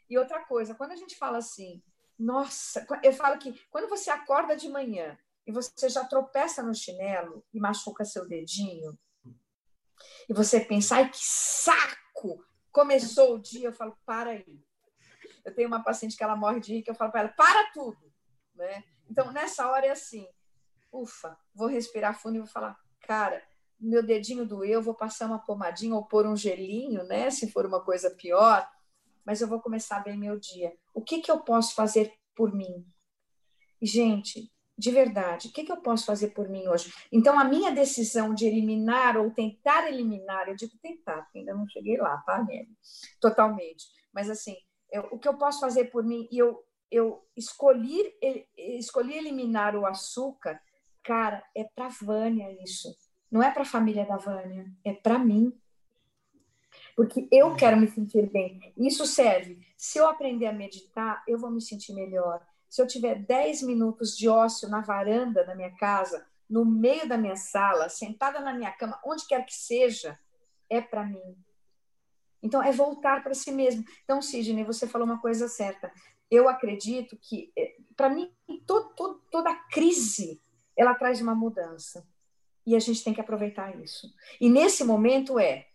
E 0.09 0.19
outra 0.19 0.45
coisa, 0.45 0.75
quando 0.75 0.93
a 0.93 0.97
gente 0.97 1.17
fala 1.17 1.39
assim, 1.39 1.83
nossa, 2.19 2.87
eu 3.03 3.13
falo 3.13 3.39
que 3.39 3.59
quando 3.71 3.89
você 3.89 4.11
acorda 4.11 4.57
de 4.57 4.69
manhã 4.69 5.19
e 5.47 5.53
você 5.53 5.89
já 5.89 6.05
tropeça 6.05 6.63
no 6.63 6.75
chinelo 6.75 7.45
e 7.53 7.59
machuca 7.59 8.05
seu 8.05 8.27
dedinho, 8.27 8.97
e 10.29 10.33
você 10.33 10.61
pensa, 10.61 10.97
ai, 10.97 11.11
que 11.11 11.19
saco! 11.21 12.45
Começou 12.71 13.35
o 13.35 13.39
dia, 13.39 13.69
eu 13.69 13.73
falo, 13.73 13.97
para 14.05 14.31
aí. 14.31 14.65
Eu 15.45 15.55
tenho 15.55 15.69
uma 15.69 15.83
paciente 15.83 16.17
que 16.17 16.23
ela 16.23 16.37
morre 16.37 16.61
de 16.61 16.75
rir, 16.75 16.83
que 16.83 16.91
eu 16.91 16.95
falo 16.95 17.11
para 17.11 17.21
ela, 17.21 17.29
para 17.31 17.71
tudo! 17.73 18.13
Né? 18.55 18.85
Então, 19.11 19.33
nessa 19.33 19.69
hora 19.69 19.87
é 19.87 19.91
assim, 19.91 20.27
ufa, 20.93 21.37
vou 21.55 21.69
respirar 21.69 22.19
fundo 22.19 22.37
e 22.37 22.39
vou 22.39 22.49
falar, 22.49 22.79
cara, 23.01 23.43
meu 23.79 24.03
dedinho 24.03 24.47
doeu, 24.47 24.81
vou 24.81 24.95
passar 24.95 25.27
uma 25.27 25.41
pomadinha 25.41 25.95
ou 25.95 26.05
pôr 26.05 26.27
um 26.27 26.37
gelinho, 26.37 27.03
né? 27.05 27.31
Se 27.31 27.51
for 27.51 27.67
uma 27.67 27.81
coisa 27.81 28.11
pior, 28.11 28.69
mas 29.25 29.41
eu 29.41 29.49
vou 29.49 29.61
começar 29.61 30.01
bem 30.01 30.17
meu 30.17 30.39
dia. 30.39 30.73
O 30.95 31.03
que, 31.03 31.21
que 31.21 31.31
eu 31.31 31.41
posso 31.41 31.75
fazer 31.75 32.13
por 32.35 32.55
mim? 32.55 32.87
Gente, 33.81 34.53
de 34.77 34.91
verdade, 34.91 35.49
o 35.49 35.53
que, 35.53 35.65
que 35.65 35.73
eu 35.73 35.81
posso 35.81 36.07
fazer 36.07 36.29
por 36.29 36.49
mim 36.49 36.67
hoje? 36.69 36.93
Então, 37.11 37.39
a 37.39 37.45
minha 37.45 37.71
decisão 37.71 38.35
de 38.35 38.47
eliminar 38.47 39.17
ou 39.17 39.31
tentar 39.31 39.89
eliminar, 39.89 40.49
eu 40.49 40.57
digo 40.57 40.73
tentar, 40.81 41.23
porque 41.23 41.39
ainda 41.39 41.55
não 41.55 41.69
cheguei 41.69 41.97
lá, 41.97 42.17
tá, 42.19 42.43
Nelly? 42.43 42.77
Totalmente. 43.21 43.87
Mas, 44.13 44.31
assim, 44.31 44.57
eu, 44.91 45.09
o 45.11 45.19
que 45.19 45.29
eu 45.29 45.37
posso 45.37 45.61
fazer 45.61 45.87
por 45.87 46.05
mim, 46.05 46.29
e 46.31 46.39
eu, 46.39 46.65
eu 46.91 47.23
escolhi, 47.37 48.15
escolhi 48.57 49.17
eliminar 49.17 49.77
o 49.77 49.87
açúcar, 49.87 50.61
cara, 51.03 51.45
é 51.55 51.65
para 51.65 51.89
Vânia 51.89 52.51
isso 52.63 52.89
não 53.33 53.43
é 53.43 53.51
para 53.51 53.63
a 53.63 53.65
família 53.65 54.05
da 54.05 54.19
Vânia, 54.19 54.71
é 54.85 54.93
para 54.93 55.19
mim. 55.19 55.59
Porque 56.97 57.27
eu 57.31 57.55
quero 57.55 57.77
me 57.77 57.89
sentir 57.89 58.31
bem. 58.31 58.73
Isso 58.77 59.07
serve. 59.07 59.59
Se 59.77 59.99
eu 59.99 60.07
aprender 60.07 60.47
a 60.47 60.53
meditar, 60.53 61.23
eu 61.27 61.39
vou 61.39 61.51
me 61.51 61.61
sentir 61.61 61.95
melhor. 61.95 62.41
Se 62.69 62.81
eu 62.81 62.87
tiver 62.87 63.17
10 63.17 63.63
minutos 63.63 64.17
de 64.17 64.29
ócio 64.29 64.69
na 64.69 64.81
varanda 64.81 65.45
da 65.45 65.55
minha 65.55 65.71
casa, 65.77 66.27
no 66.49 66.65
meio 66.65 67.09
da 67.09 67.17
minha 67.17 67.37
sala, 67.37 67.89
sentada 67.89 68.41
na 68.41 68.53
minha 68.53 68.71
cama, 68.73 69.01
onde 69.05 69.27
quer 69.27 69.45
que 69.45 69.55
seja, 69.55 70.19
é 70.69 70.81
para 70.81 71.05
mim. 71.05 71.37
Então, 72.43 72.63
é 72.63 72.73
voltar 72.73 73.23
para 73.23 73.35
si 73.35 73.53
mesmo. 73.53 73.85
Então, 74.05 74.21
Sidney, 74.21 74.65
você 74.65 74.87
falou 74.87 75.07
uma 75.07 75.21
coisa 75.21 75.49
certa. 75.49 75.93
Eu 76.31 76.49
acredito 76.49 77.17
que, 77.21 77.53
eh, 77.57 77.77
para 77.97 78.09
mim, 78.09 78.31
todo, 78.67 78.95
todo, 78.95 79.23
toda 79.31 79.55
crise 79.71 80.43
ela 80.77 80.95
traz 80.95 81.21
uma 81.21 81.35
mudança. 81.35 82.07
E 82.67 82.75
a 82.77 82.79
gente 82.79 83.03
tem 83.03 83.13
que 83.13 83.21
aproveitar 83.21 83.77
isso. 83.83 84.13
E 84.41 84.49
nesse 84.49 84.85
momento 84.85 85.39
é 85.39 85.69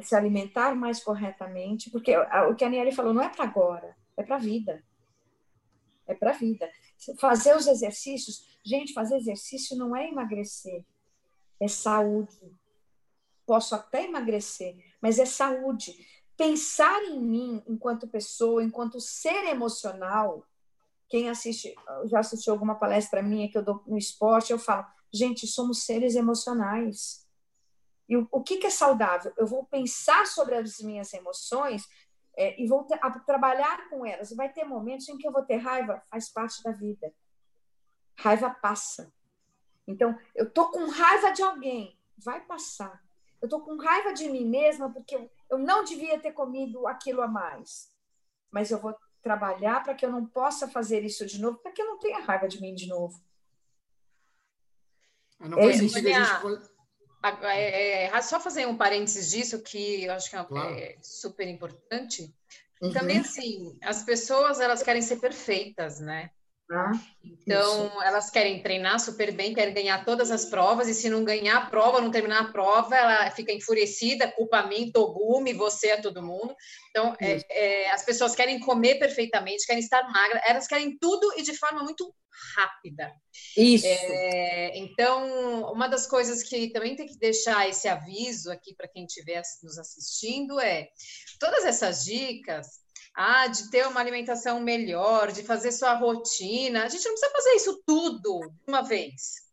se 0.00 0.14
alimentar 0.14 0.74
mais 0.74 1.02
corretamente, 1.02 1.90
porque 1.90 2.16
o 2.16 2.54
que 2.54 2.64
a 2.64 2.68
Niele 2.68 2.92
falou 2.92 3.12
não 3.12 3.22
é 3.22 3.28
para 3.28 3.44
agora, 3.44 3.96
é 4.16 4.22
para 4.22 4.36
a 4.36 4.38
vida. 4.38 4.82
É 6.06 6.14
para 6.14 6.30
a 6.30 6.34
vida. 6.34 6.70
Fazer 7.18 7.54
os 7.56 7.66
exercícios, 7.66 8.46
gente, 8.64 8.92
fazer 8.92 9.16
exercício 9.16 9.76
não 9.76 9.94
é 9.94 10.08
emagrecer, 10.08 10.84
é 11.60 11.68
saúde. 11.68 12.56
Posso 13.46 13.74
até 13.74 14.04
emagrecer, 14.04 14.76
mas 15.00 15.18
é 15.18 15.26
saúde. 15.26 15.94
Pensar 16.36 17.02
em 17.04 17.20
mim 17.20 17.62
enquanto 17.66 18.08
pessoa, 18.08 18.62
enquanto 18.62 19.00
ser 19.00 19.46
emocional. 19.46 20.46
Quem 21.08 21.28
assiste, 21.28 21.74
já 22.06 22.20
assistiu 22.20 22.52
alguma 22.52 22.74
palestra 22.74 23.22
minha 23.22 23.50
que 23.50 23.56
eu 23.56 23.62
dou 23.62 23.82
no 23.86 23.96
esporte, 23.96 24.52
eu 24.52 24.58
falo, 24.58 24.86
Gente, 25.12 25.46
somos 25.46 25.84
seres 25.84 26.14
emocionais. 26.14 27.26
E 28.08 28.16
o, 28.16 28.26
o 28.30 28.42
que, 28.42 28.56
que, 28.56 28.66
é 28.66 28.70
saudável? 28.70 29.32
Eu 29.36 29.46
vou 29.46 29.64
pensar 29.66 30.26
sobre 30.26 30.54
as 30.54 30.78
minhas 30.78 31.12
emoções 31.12 31.86
é, 32.36 32.60
e 32.60 32.66
vou 32.66 32.84
ter, 32.84 32.98
a, 33.02 33.10
trabalhar 33.20 33.88
com 33.90 34.06
elas. 34.06 34.32
Vai 34.32 34.50
ter 34.50 34.64
momentos 34.64 35.08
em 35.08 35.18
que 35.18 35.28
eu 35.28 35.32
vou 35.32 35.42
ter 35.42 35.56
raiva, 35.56 36.02
faz 36.10 36.28
parte 36.30 36.62
da 36.62 36.72
vida. 36.72 37.12
Raiva 38.16 38.50
passa. 38.50 39.12
Então, 39.86 40.18
eu 40.34 40.50
tô 40.50 40.70
com 40.70 40.88
raiva 40.88 41.30
de 41.32 41.42
alguém, 41.42 41.98
vai 42.16 42.40
passar. 42.40 43.02
Eu 43.40 43.48
tô 43.48 43.60
com 43.60 43.76
raiva 43.76 44.12
de 44.12 44.28
mim 44.28 44.44
mesma 44.44 44.90
porque 44.92 45.14
eu, 45.14 45.30
eu 45.50 45.58
não 45.58 45.84
devia 45.84 46.18
ter 46.18 46.32
comido 46.32 46.86
aquilo 46.86 47.22
a 47.22 47.28
mais. 47.28 47.92
Mas 48.50 48.70
eu 48.70 48.78
vou 48.78 48.96
trabalhar 49.22 49.82
para 49.82 49.94
que 49.94 50.04
eu 50.04 50.10
não 50.10 50.26
possa 50.26 50.68
fazer 50.68 51.04
isso 51.04 51.26
de 51.26 51.40
novo, 51.40 51.58
para 51.58 51.72
que 51.72 51.82
eu 51.82 51.86
não 51.86 51.98
tenha 51.98 52.20
raiva 52.20 52.48
de 52.48 52.60
mim 52.60 52.74
de 52.74 52.88
novo. 52.88 53.22
Não 55.38 55.58
faz 55.58 55.76
é, 55.76 55.88
sentido 55.88 56.08
a 56.08 56.24
gente... 56.24 56.77
É, 57.22 58.04
é, 58.04 58.22
só 58.22 58.38
fazer 58.38 58.66
um 58.66 58.76
parênteses 58.76 59.30
disso, 59.30 59.62
que 59.62 60.04
eu 60.04 60.12
acho 60.12 60.30
que 60.30 60.36
é, 60.36 60.44
claro. 60.44 60.74
é 60.74 60.96
super 61.02 61.48
importante. 61.48 62.32
Uhum. 62.80 62.92
Também, 62.92 63.18
assim, 63.18 63.76
as 63.82 64.02
pessoas, 64.04 64.60
elas 64.60 64.82
querem 64.82 65.02
ser 65.02 65.16
perfeitas, 65.16 65.98
né? 65.98 66.30
Ah, 66.70 66.92
então, 67.24 67.86
isso. 67.86 68.02
elas 68.02 68.30
querem 68.30 68.62
treinar 68.62 69.00
super 69.00 69.32
bem, 69.32 69.54
querem 69.54 69.72
ganhar 69.72 70.04
todas 70.04 70.30
as 70.30 70.44
provas, 70.44 70.86
e 70.86 70.94
se 70.94 71.08
não 71.08 71.24
ganhar 71.24 71.56
a 71.56 71.66
prova, 71.66 72.00
não 72.00 72.10
terminar 72.10 72.40
a 72.42 72.52
prova, 72.52 72.94
ela 72.94 73.30
fica 73.30 73.52
enfurecida, 73.52 74.30
culpa 74.32 74.58
a 74.58 74.66
mim, 74.66 74.90
Togumi, 74.92 75.54
você, 75.54 75.92
a 75.92 76.02
todo 76.02 76.22
mundo. 76.22 76.54
Então, 76.90 77.16
é, 77.20 77.40
é, 77.50 77.90
as 77.90 78.04
pessoas 78.04 78.34
querem 78.34 78.60
comer 78.60 78.98
perfeitamente, 78.98 79.66
querem 79.66 79.82
estar 79.82 80.02
magras, 80.12 80.42
elas 80.46 80.66
querem 80.66 80.98
tudo 80.98 81.32
e 81.38 81.42
de 81.42 81.56
forma 81.56 81.82
muito 81.82 82.14
rápida. 82.56 83.12
Isso. 83.56 83.86
É, 83.86 84.76
então, 84.78 85.72
uma 85.72 85.88
das 85.88 86.06
coisas 86.06 86.42
que 86.42 86.70
também 86.70 86.96
tem 86.96 87.06
que 87.06 87.18
deixar 87.18 87.68
esse 87.68 87.88
aviso 87.88 88.50
aqui 88.50 88.74
para 88.74 88.88
quem 88.88 89.04
estiver 89.04 89.42
nos 89.62 89.78
assistindo 89.78 90.60
é 90.60 90.88
todas 91.40 91.64
essas 91.64 92.04
dicas. 92.04 92.66
Ah, 93.20 93.48
de 93.48 93.68
ter 93.68 93.84
uma 93.88 93.98
alimentação 93.98 94.60
melhor, 94.60 95.32
de 95.32 95.42
fazer 95.42 95.72
sua 95.72 95.94
rotina. 95.94 96.84
A 96.84 96.88
gente 96.88 97.04
não 97.04 97.14
precisa 97.14 97.32
fazer 97.32 97.50
isso 97.56 97.82
tudo 97.84 98.38
de 98.64 98.68
uma 98.68 98.80
vez. 98.80 99.48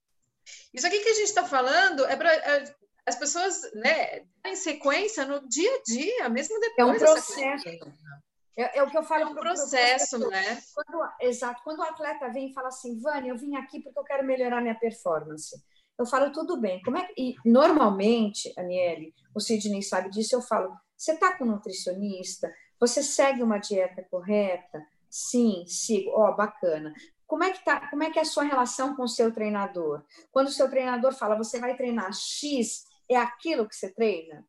Isso 0.72 0.86
aqui 0.86 1.00
que 1.00 1.10
a 1.10 1.14
gente 1.16 1.30
está 1.30 1.44
falando 1.44 2.06
é 2.06 2.16
para 2.16 2.32
é, 2.32 2.76
as 3.08 3.16
pessoas 3.16 3.60
né, 3.74 4.22
em 4.46 4.56
sequência 4.56 5.26
no 5.26 5.50
dia 5.50 5.74
a 5.78 5.82
dia, 5.82 6.30
mesmo 6.30 6.60
depois. 6.60 6.80
É 6.80 6.86
um 6.86 6.96
processo. 6.96 7.70
É, 8.56 8.78
é, 8.78 8.84
o 8.84 8.90
que 8.92 9.00
eu 9.00 9.04
falo. 9.04 9.24
É 9.24 9.26
um 9.26 9.34
processo, 9.34 10.20
né? 10.30 10.62
Quando, 10.76 11.10
exato. 11.22 11.64
Quando 11.64 11.80
o 11.80 11.84
atleta 11.84 12.30
vem 12.30 12.52
e 12.52 12.54
fala 12.54 12.68
assim, 12.68 13.02
Vânia, 13.02 13.32
eu 13.32 13.38
vim 13.38 13.56
aqui 13.56 13.82
porque 13.82 13.98
eu 13.98 14.04
quero 14.04 14.24
melhorar 14.24 14.62
minha 14.62 14.80
performance. 14.80 15.56
Eu 15.98 16.06
falo, 16.06 16.32
tudo 16.32 16.62
bem. 16.62 16.80
Como 16.84 17.00
é 17.00 17.08
que... 17.08 17.14
E 17.18 17.36
normalmente, 17.44 18.54
Aniele, 18.56 19.12
o 19.34 19.40
Sidney 19.40 19.82
sabe 19.82 20.12
disso, 20.12 20.36
eu 20.36 20.42
falo, 20.42 20.72
você 20.96 21.14
está 21.14 21.36
com 21.36 21.46
um 21.46 21.48
nutricionista? 21.48 22.54
Você 22.80 23.02
segue 23.02 23.42
uma 23.42 23.58
dieta 23.58 24.04
correta? 24.04 24.86
Sim, 25.10 25.66
sigo. 25.68 26.12
Ó, 26.12 26.30
oh, 26.30 26.36
bacana. 26.36 26.94
Como 27.26 27.44
é 27.44 27.52
que 27.52 27.64
tá? 27.64 27.88
Como 27.90 28.04
é 28.04 28.12
que 28.12 28.20
é 28.20 28.22
a 28.22 28.26
sua 28.26 28.44
relação 28.44 28.96
com 28.96 29.04
o 29.04 29.08
seu 29.08 29.32
treinador? 29.32 30.04
Quando 30.32 30.48
o 30.48 30.52
seu 30.52 30.70
treinador 30.70 31.14
fala, 31.14 31.36
você 31.36 31.60
vai 31.60 31.76
treinar 31.76 32.14
X, 32.14 32.86
é 33.10 33.16
aquilo 33.16 33.68
que 33.68 33.76
você 33.76 33.90
treina? 33.90 34.46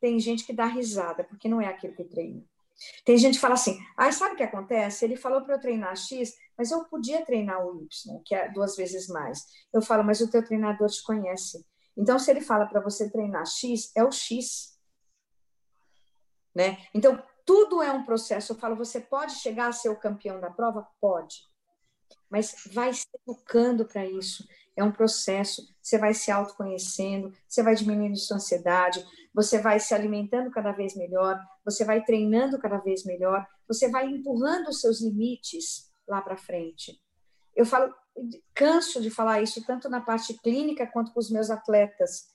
Tem 0.00 0.18
gente 0.18 0.44
que 0.44 0.52
dá 0.52 0.66
risada, 0.66 1.24
porque 1.24 1.48
não 1.48 1.60
é 1.60 1.66
aquilo 1.66 1.94
que 1.94 2.04
treina. 2.04 2.42
Tem 3.04 3.18
gente 3.18 3.34
que 3.34 3.40
fala 3.40 3.54
assim: 3.54 3.78
ah, 3.96 4.10
sabe 4.10 4.34
o 4.34 4.36
que 4.36 4.42
acontece? 4.42 5.04
Ele 5.04 5.16
falou 5.16 5.42
para 5.42 5.56
eu 5.56 5.60
treinar 5.60 5.96
X, 5.96 6.34
mas 6.56 6.70
eu 6.70 6.84
podia 6.84 7.24
treinar 7.24 7.64
o 7.66 7.82
Y, 7.82 8.22
que 8.24 8.34
é 8.34 8.48
duas 8.50 8.76
vezes 8.76 9.08
mais. 9.08 9.44
Eu 9.72 9.82
falo, 9.82 10.04
mas 10.04 10.20
o 10.20 10.30
teu 10.30 10.44
treinador 10.44 10.88
te 10.88 11.02
conhece. 11.02 11.64
Então, 11.96 12.18
se 12.18 12.30
ele 12.30 12.40
fala 12.40 12.66
para 12.66 12.80
você 12.80 13.10
treinar 13.10 13.44
X, 13.46 13.90
é 13.94 14.02
o 14.02 14.10
X. 14.10 14.78
Né? 16.54 16.78
Então, 16.94 17.22
tudo 17.50 17.82
é 17.82 17.90
um 17.90 18.04
processo. 18.04 18.52
Eu 18.52 18.56
falo, 18.56 18.76
você 18.76 19.00
pode 19.00 19.34
chegar 19.34 19.66
a 19.66 19.72
ser 19.72 19.88
o 19.88 19.98
campeão 19.98 20.38
da 20.38 20.48
prova? 20.48 20.86
Pode. 21.00 21.48
Mas 22.30 22.54
vai 22.72 22.92
se 22.94 23.08
educando 23.26 23.84
para 23.84 24.06
isso. 24.06 24.46
É 24.76 24.84
um 24.84 24.92
processo. 24.92 25.66
Você 25.82 25.98
vai 25.98 26.14
se 26.14 26.30
autoconhecendo, 26.30 27.34
você 27.48 27.60
vai 27.60 27.74
diminuindo 27.74 28.16
sua 28.16 28.36
ansiedade, 28.36 29.04
você 29.34 29.58
vai 29.58 29.80
se 29.80 29.92
alimentando 29.92 30.48
cada 30.52 30.70
vez 30.70 30.94
melhor, 30.94 31.44
você 31.64 31.84
vai 31.84 32.04
treinando 32.04 32.56
cada 32.56 32.78
vez 32.78 33.04
melhor, 33.04 33.44
você 33.66 33.90
vai 33.90 34.06
empurrando 34.06 34.68
os 34.68 34.80
seus 34.80 35.00
limites 35.00 35.92
lá 36.06 36.22
para 36.22 36.36
frente. 36.36 37.02
Eu 37.56 37.66
falo, 37.66 37.92
canso 38.54 39.02
de 39.02 39.10
falar 39.10 39.42
isso 39.42 39.60
tanto 39.66 39.88
na 39.88 40.00
parte 40.00 40.34
clínica 40.34 40.86
quanto 40.86 41.12
com 41.12 41.18
os 41.18 41.28
meus 41.28 41.50
atletas. 41.50 42.28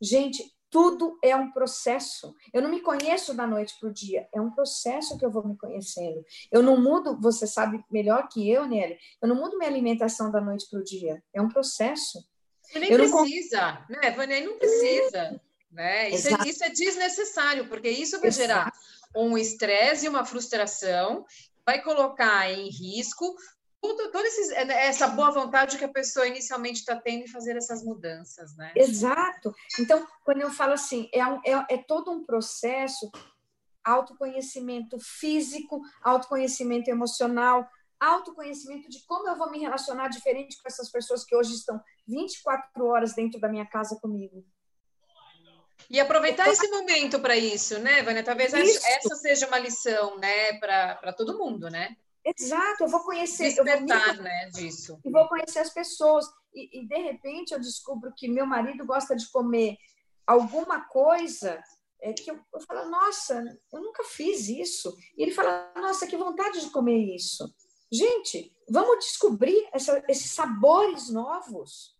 Gente, 0.00 0.44
tudo 0.70 1.18
é 1.22 1.34
um 1.34 1.50
processo. 1.50 2.34
Eu 2.52 2.62
não 2.62 2.70
me 2.70 2.80
conheço 2.80 3.34
da 3.34 3.46
noite 3.46 3.76
para 3.78 3.88
o 3.88 3.92
dia. 3.92 4.28
É 4.32 4.40
um 4.40 4.50
processo 4.50 5.18
que 5.18 5.24
eu 5.24 5.30
vou 5.30 5.46
me 5.46 5.56
conhecendo. 5.56 6.24
Eu 6.50 6.62
não 6.62 6.80
mudo, 6.80 7.20
você 7.20 7.46
sabe 7.46 7.84
melhor 7.90 8.28
que 8.28 8.48
eu, 8.48 8.66
Nelly, 8.66 8.96
eu 9.20 9.28
não 9.28 9.36
mudo 9.36 9.58
minha 9.58 9.68
alimentação 9.68 10.30
da 10.30 10.40
noite 10.40 10.66
para 10.70 10.78
o 10.78 10.84
dia. 10.84 11.22
É 11.34 11.42
um 11.42 11.48
processo. 11.48 12.24
Você 12.62 12.78
nem 12.78 12.90
eu 12.90 12.98
precisa, 12.98 13.84
não... 13.90 14.00
né, 14.00 14.10
Vânia? 14.12 14.44
Não 14.44 14.56
precisa. 14.56 15.40
Né? 15.72 16.10
Isso, 16.10 16.28
é, 16.28 16.48
isso 16.48 16.64
é 16.64 16.68
desnecessário, 16.68 17.68
porque 17.68 17.88
isso 17.88 18.20
vai 18.20 18.30
gerar 18.30 18.72
um 19.14 19.36
estresse 19.36 20.06
e 20.06 20.08
uma 20.08 20.24
frustração, 20.24 21.24
vai 21.66 21.82
colocar 21.82 22.50
em 22.50 22.68
risco 22.68 23.34
tudo, 23.80 24.10
toda 24.10 24.28
é, 24.54 24.64
né, 24.64 24.86
essa 24.86 25.08
boa 25.08 25.30
vontade 25.30 25.78
que 25.78 25.84
a 25.84 25.88
pessoa 25.88 26.26
inicialmente 26.26 26.80
está 26.80 26.96
tendo 26.96 27.24
em 27.24 27.28
fazer 27.28 27.56
essas 27.56 27.82
mudanças, 27.82 28.54
né? 28.56 28.72
Exato. 28.76 29.54
Então, 29.78 30.06
quando 30.24 30.42
eu 30.42 30.50
falo 30.50 30.74
assim, 30.74 31.08
é, 31.12 31.24
um, 31.26 31.40
é, 31.44 31.74
é 31.74 31.78
todo 31.78 32.10
um 32.10 32.24
processo, 32.24 33.10
autoconhecimento 33.82 34.98
físico, 35.00 35.80
autoconhecimento 36.02 36.90
emocional, 36.90 37.66
autoconhecimento 37.98 38.88
de 38.88 39.04
como 39.06 39.28
eu 39.28 39.36
vou 39.36 39.50
me 39.50 39.58
relacionar 39.58 40.08
diferente 40.08 40.60
com 40.60 40.68
essas 40.68 40.90
pessoas 40.90 41.24
que 41.24 41.34
hoje 41.34 41.54
estão 41.54 41.80
24 42.06 42.86
horas 42.86 43.14
dentro 43.14 43.40
da 43.40 43.48
minha 43.48 43.66
casa 43.66 43.98
comigo. 44.00 44.44
E 45.88 45.98
aproveitar 45.98 46.44
então, 46.44 46.52
esse 46.52 46.68
momento 46.68 47.18
para 47.18 47.36
isso, 47.36 47.78
né, 47.78 48.02
Vânia? 48.02 48.22
Talvez 48.22 48.52
isso. 48.52 48.86
essa 48.86 49.16
seja 49.16 49.46
uma 49.46 49.58
lição, 49.58 50.18
né, 50.18 50.58
para 50.58 51.12
todo 51.14 51.38
mundo, 51.38 51.68
né? 51.70 51.96
Exato, 52.24 52.84
eu 52.84 52.88
vou 52.88 53.00
conhecer. 53.00 53.48
Despertar, 53.48 54.08
eu 54.08 54.14
vou, 54.14 54.24
né, 54.24 54.50
disso. 54.52 54.98
E 55.04 55.10
vou 55.10 55.28
conhecer 55.28 55.60
as 55.60 55.70
pessoas. 55.70 56.26
E, 56.54 56.80
e, 56.80 56.86
de 56.86 56.98
repente 56.98 57.52
eu 57.52 57.60
descubro 57.60 58.12
que 58.16 58.28
meu 58.28 58.46
marido 58.46 58.84
gosta 58.84 59.14
de 59.16 59.30
comer 59.30 59.76
alguma 60.26 60.80
coisa 60.88 61.62
é, 62.02 62.12
que 62.12 62.30
eu, 62.30 62.38
eu 62.52 62.60
falo, 62.60 62.90
nossa, 62.90 63.42
eu 63.72 63.80
nunca 63.80 64.04
fiz 64.04 64.48
isso. 64.48 64.96
E 65.16 65.22
ele 65.22 65.32
fala, 65.32 65.72
nossa, 65.76 66.06
que 66.06 66.16
vontade 66.16 66.60
de 66.60 66.70
comer 66.70 67.14
isso. 67.14 67.52
Gente, 67.92 68.54
vamos 68.68 69.04
descobrir 69.04 69.68
essa, 69.72 70.02
esses 70.08 70.30
sabores 70.32 71.10
novos. 71.10 71.96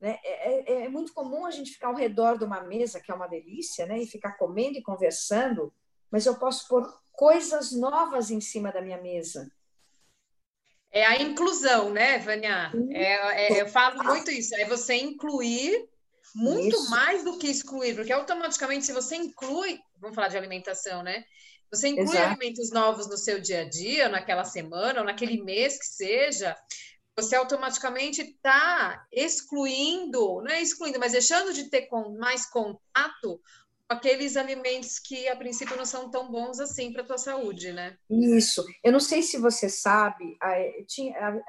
Né? 0.00 0.18
É, 0.22 0.72
é, 0.72 0.84
é, 0.84 0.88
muito 0.88 1.12
comum 1.12 1.44
a 1.44 1.50
gente 1.50 1.72
ficar 1.72 1.88
ao 1.88 1.94
redor 1.94 2.38
de 2.38 2.44
uma 2.44 2.62
mesa, 2.62 3.00
que 3.00 3.10
é 3.10 3.14
uma 3.14 3.26
delícia, 3.26 3.86
né? 3.86 3.98
e 3.98 4.06
ficar 4.06 4.36
comendo 4.36 4.78
e 4.78 4.82
conversando, 4.82 5.72
mas 6.10 6.26
eu 6.26 6.38
posso 6.38 6.68
pôr 6.68 6.86
coisas 7.16 7.72
novas 7.72 8.30
em 8.30 8.40
cima 8.40 8.70
da 8.70 8.80
minha 8.80 9.00
mesa. 9.00 9.50
É 10.92 11.04
a 11.04 11.20
inclusão, 11.20 11.90
né, 11.90 12.18
Vânia? 12.18 12.72
É, 12.90 13.52
é, 13.54 13.60
eu 13.60 13.68
falo 13.68 14.02
muito 14.04 14.30
isso, 14.30 14.54
é 14.54 14.64
você 14.66 14.94
incluir 14.94 15.88
muito 16.34 16.76
isso. 16.76 16.90
mais 16.90 17.24
do 17.24 17.38
que 17.38 17.48
excluir, 17.48 17.94
porque 17.94 18.12
automaticamente, 18.12 18.86
se 18.86 18.92
você 18.92 19.16
inclui, 19.16 19.78
vamos 19.98 20.14
falar 20.14 20.28
de 20.28 20.36
alimentação, 20.36 21.02
né? 21.02 21.24
Você 21.70 21.88
inclui 21.88 22.16
Exato. 22.16 22.30
alimentos 22.30 22.70
novos 22.70 23.08
no 23.08 23.16
seu 23.16 23.40
dia 23.40 23.62
a 23.62 23.68
dia, 23.68 24.08
naquela 24.08 24.44
semana, 24.44 25.00
ou 25.00 25.06
naquele 25.06 25.42
mês 25.42 25.78
que 25.78 25.86
seja, 25.86 26.56
você 27.16 27.34
automaticamente 27.34 28.22
está 28.22 29.04
excluindo, 29.10 30.42
não 30.42 30.50
é 30.50 30.62
excluindo, 30.62 30.98
mas 30.98 31.12
deixando 31.12 31.52
de 31.52 31.64
ter 31.64 31.88
mais 32.18 32.46
contato 32.46 33.40
aqueles 33.88 34.36
alimentos 34.36 34.98
que 34.98 35.28
a 35.28 35.36
princípio 35.36 35.76
não 35.76 35.84
são 35.84 36.10
tão 36.10 36.30
bons 36.30 36.58
assim 36.58 36.92
para 36.92 37.02
a 37.02 37.06
tua 37.06 37.18
saúde, 37.18 37.72
né? 37.72 37.96
Isso. 38.10 38.64
Eu 38.82 38.92
não 38.92 39.00
sei 39.00 39.22
se 39.22 39.38
você 39.38 39.68
sabe, 39.68 40.36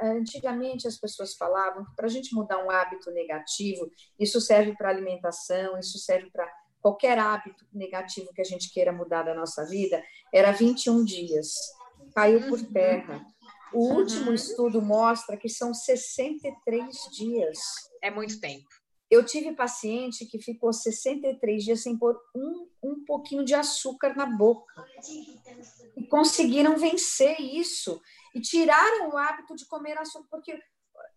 antigamente 0.01 0.87
as 0.87 0.97
pessoas 0.97 1.35
falavam 1.35 1.83
que 1.85 1.95
para 1.95 2.05
a 2.05 2.09
gente 2.09 2.35
mudar 2.35 2.63
um 2.63 2.69
hábito 2.69 3.11
negativo, 3.11 3.89
isso 4.19 4.39
serve 4.39 4.75
para 4.75 4.89
alimentação, 4.89 5.79
isso 5.79 5.97
serve 5.97 6.29
para 6.31 6.47
qualquer 6.79 7.17
hábito 7.17 7.65
negativo 7.73 8.31
que 8.33 8.41
a 8.41 8.45
gente 8.45 8.71
queira 8.71 8.91
mudar 8.91 9.23
da 9.23 9.33
nossa 9.33 9.65
vida, 9.65 10.01
era 10.33 10.51
21 10.51 11.03
dias. 11.03 11.53
Caiu 12.15 12.47
por 12.47 12.59
uhum. 12.59 12.71
terra. 12.71 13.25
O 13.73 13.93
último 13.93 14.27
uhum. 14.27 14.33
estudo 14.33 14.81
mostra 14.81 15.35
que 15.35 15.49
são 15.49 15.73
63 15.73 16.95
dias. 17.11 17.59
É 18.01 18.09
muito 18.09 18.39
tempo. 18.39 18.67
Eu 19.09 19.25
tive 19.25 19.55
paciente 19.55 20.25
que 20.25 20.39
ficou 20.39 20.73
63 20.73 21.63
dias 21.63 21.81
sem 21.81 21.97
pôr 21.97 22.19
um, 22.35 22.67
um 22.83 23.05
pouquinho 23.05 23.45
de 23.45 23.55
açúcar 23.55 24.15
na 24.15 24.25
boca. 24.25 24.85
E 25.95 26.05
conseguiram 26.07 26.77
vencer 26.77 27.39
isso. 27.39 28.01
E 28.35 28.41
tiraram 28.41 29.09
o 29.09 29.17
hábito 29.17 29.55
de 29.55 29.65
comer 29.65 29.97
açúcar, 29.97 30.27
porque, 30.29 30.59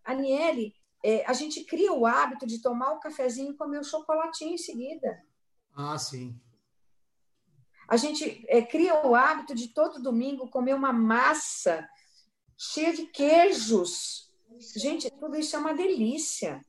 Aniele, 0.05 0.73
é, 1.03 1.25
a 1.25 1.33
gente 1.33 1.65
cria 1.65 1.91
o 1.91 2.05
hábito 2.05 2.47
de 2.47 2.61
tomar 2.61 2.93
o 2.93 2.99
cafezinho 2.99 3.51
e 3.51 3.57
comer 3.57 3.79
o 3.79 3.83
chocolatinho 3.83 4.53
em 4.53 4.57
seguida. 4.57 5.21
Ah, 5.75 5.97
sim. 5.97 6.39
A 7.89 7.97
gente 7.97 8.45
é, 8.47 8.61
cria 8.61 9.05
o 9.05 9.13
hábito 9.13 9.53
de 9.53 9.67
todo 9.73 10.01
domingo 10.01 10.49
comer 10.49 10.73
uma 10.73 10.93
massa 10.93 11.85
cheia 12.57 12.93
de 12.93 13.07
queijos. 13.07 14.31
Gente, 14.77 15.09
tudo 15.11 15.35
isso 15.35 15.55
é 15.57 15.59
uma 15.59 15.73
delícia. 15.73 16.61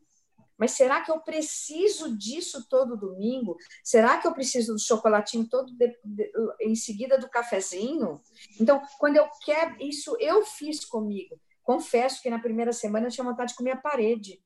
Mas 0.59 0.73
será 0.73 1.01
que 1.01 1.11
eu 1.11 1.21
preciso 1.21 2.17
disso 2.17 2.67
todo 2.69 2.97
domingo? 2.97 3.57
Será 3.83 4.19
que 4.19 4.27
eu 4.27 4.33
preciso 4.33 4.75
do 4.75 4.79
chocolatinho 4.79 5.49
todo 5.49 5.75
de, 5.77 5.99
de, 6.05 6.33
em 6.61 6.75
seguida 6.75 7.19
do 7.19 7.29
cafezinho? 7.29 8.21
Então, 8.61 8.83
quando 8.99 9.17
eu 9.17 9.29
quero, 9.45 9.77
isso 9.81 10.17
eu 10.21 10.45
fiz 10.45 10.85
comigo. 10.85 11.41
Confesso 11.63 12.23
que 12.23 12.31
na 12.31 12.39
primeira 12.39 12.73
semana 12.73 13.07
eu 13.07 13.11
tinha 13.11 13.25
vontade 13.25 13.51
de 13.53 13.57
comer 13.57 13.73
a 13.73 13.77
parede. 13.77 14.43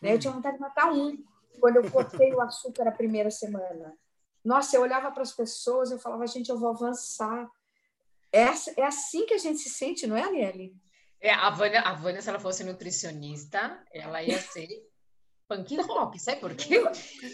Né? 0.00 0.14
Eu 0.14 0.18
tinha 0.18 0.32
vontade 0.32 0.56
de 0.56 0.60
matar 0.60 0.92
um 0.92 1.16
quando 1.60 1.76
eu 1.76 1.90
cortei 1.90 2.32
o 2.32 2.40
açúcar 2.40 2.88
a 2.88 2.92
primeira 2.92 3.30
semana. 3.30 3.96
Nossa, 4.44 4.76
eu 4.76 4.82
olhava 4.82 5.10
para 5.10 5.22
as 5.22 5.32
pessoas, 5.32 5.90
eu 5.90 5.98
falava, 5.98 6.26
gente, 6.26 6.50
eu 6.50 6.58
vou 6.58 6.70
avançar. 6.70 7.48
É, 8.30 8.44
é 8.76 8.84
assim 8.84 9.24
que 9.24 9.34
a 9.34 9.38
gente 9.38 9.58
se 9.58 9.70
sente, 9.70 10.06
não 10.06 10.16
é, 10.16 10.22
Aliele? 10.22 10.74
É, 11.20 11.32
a 11.32 11.48
Vânia, 11.48 11.80
a 11.80 11.94
Vânia, 11.94 12.20
se 12.20 12.28
ela 12.28 12.38
fosse 12.38 12.62
nutricionista, 12.64 13.82
ela 13.90 14.22
ia 14.22 14.38
ser 14.38 14.68
punk 15.48 15.76
rock, 15.82 16.18
sabe 16.18 16.40
por 16.40 16.54
quê? 16.54 16.82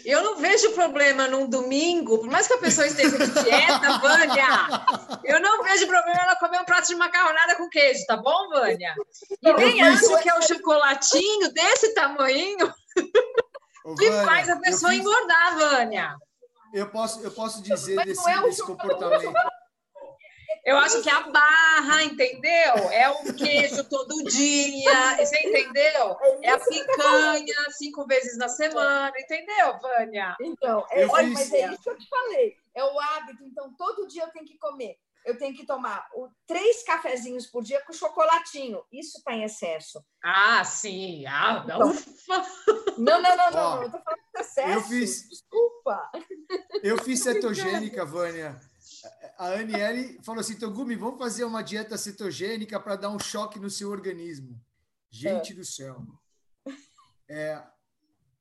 Eu 0.05 0.23
não 0.23 0.37
vejo 0.37 0.71
problema 0.71 1.27
num 1.27 1.49
domingo, 1.49 2.19
por 2.19 2.29
mais 2.29 2.47
que 2.47 2.53
a 2.53 2.57
pessoa 2.57 2.87
esteja 2.87 3.17
de 3.17 3.43
dieta, 3.43 3.97
Vânia, 3.99 5.19
eu 5.23 5.39
não 5.39 5.63
vejo 5.63 5.87
problema 5.87 6.19
ela 6.21 6.35
comer 6.35 6.59
um 6.59 6.65
prato 6.65 6.87
de 6.87 6.95
macarronada 6.95 7.55
com 7.55 7.69
queijo, 7.69 8.05
tá 8.05 8.17
bom, 8.17 8.49
Vânia? 8.49 8.95
E 9.41 9.53
nem 9.53 9.81
acho 9.81 10.17
que 10.19 10.29
é 10.29 10.35
um 10.37 10.41
chocolatinho 10.41 11.53
desse 11.53 11.93
tamanho 11.93 12.73
que 13.97 14.09
Vânia, 14.09 14.25
faz 14.25 14.49
a 14.49 14.57
pessoa 14.57 14.91
fiz... 14.91 14.99
engordar, 14.99 15.57
Vânia. 15.57 16.15
Eu 16.73 16.89
posso, 16.89 17.21
eu 17.21 17.31
posso 17.31 17.61
dizer 17.61 17.95
desse, 18.05 18.29
é 18.29 18.41
desse 18.41 18.63
comportamento. 18.63 19.33
Eu 20.63 20.77
acho 20.77 21.01
que 21.01 21.09
é 21.09 21.13
a 21.13 21.21
barra, 21.21 22.03
entendeu? 22.03 22.73
É 22.91 23.09
o 23.09 23.33
queijo 23.33 23.83
todo 23.89 24.23
dia, 24.25 25.17
você 25.17 25.37
entendeu? 25.39 26.17
É 26.41 26.51
a 26.51 26.59
picanha 26.59 27.71
cinco 27.71 28.05
vezes 28.05 28.37
na 28.37 28.47
semana, 28.47 29.11
entendeu, 29.17 29.79
Vânia? 29.79 30.35
Então, 30.39 30.85
é, 30.91 31.05
olha, 31.07 31.29
mas 31.29 31.51
é 31.51 31.71
isso 31.71 31.81
que 31.81 31.89
eu 31.89 31.97
te 31.97 32.07
falei. 32.07 32.55
É 32.75 32.83
o 32.83 32.99
hábito, 32.99 33.43
então 33.43 33.73
todo 33.73 34.07
dia 34.07 34.23
eu 34.23 34.31
tenho 34.31 34.45
que 34.45 34.57
comer. 34.57 34.97
Eu 35.25 35.37
tenho 35.37 35.55
que 35.55 35.65
tomar 35.65 36.07
o, 36.15 36.29
três 36.47 36.83
cafezinhos 36.83 37.45
por 37.45 37.63
dia 37.63 37.79
com 37.85 37.93
chocolatinho. 37.93 38.83
Isso 38.91 39.19
está 39.19 39.33
em 39.33 39.43
excesso. 39.43 40.03
Ah, 40.23 40.63
sim. 40.63 41.25
Ah, 41.27 41.63
não. 41.67 41.93
Então, 41.93 42.45
não, 42.97 43.21
não, 43.21 43.37
não, 43.37 43.51
não. 43.51 43.83
Eu 43.83 43.91
tô 43.91 43.99
falando 43.99 44.19
de 44.33 44.41
excesso. 44.41 44.69
Eu 44.71 44.81
fiz, 44.81 45.29
Desculpa. 45.29 46.11
Eu 46.81 46.97
fiz 47.03 47.21
cetogênica, 47.21 48.03
Vânia 48.03 48.59
a 49.41 49.59
Aniele 49.59 50.19
falou 50.21 50.39
assim: 50.39 50.55
Togumi, 50.55 50.95
vamos 50.95 51.17
fazer 51.17 51.43
uma 51.43 51.63
dieta 51.63 51.97
cetogênica 51.97 52.79
para 52.79 52.95
dar 52.95 53.09
um 53.09 53.17
choque 53.17 53.59
no 53.59 53.71
seu 53.71 53.89
organismo. 53.89 54.61
Gente 55.09 55.53
é. 55.53 55.55
do 55.55 55.65
céu. 55.65 56.05
É, 57.27 57.59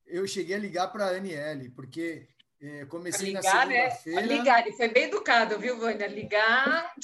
eu 0.06 0.26
cheguei 0.26 0.54
a 0.54 0.58
ligar 0.58 0.88
para 0.88 1.06
a 1.06 1.16
Aniele, 1.16 1.70
porque 1.70 2.28
é, 2.60 2.84
comecei 2.84 3.28
ligar, 3.28 3.42
na 3.42 3.64
né? 3.64 3.90
segunda-feira. 3.90 4.20
Né? 4.20 4.26
Ligar, 4.26 4.60
ele 4.60 4.76
foi 4.76 4.88
bem 4.88 5.04
educado, 5.04 5.58
viu, 5.58 5.78
Vânia? 5.78 6.06
Ligar. 6.06 6.94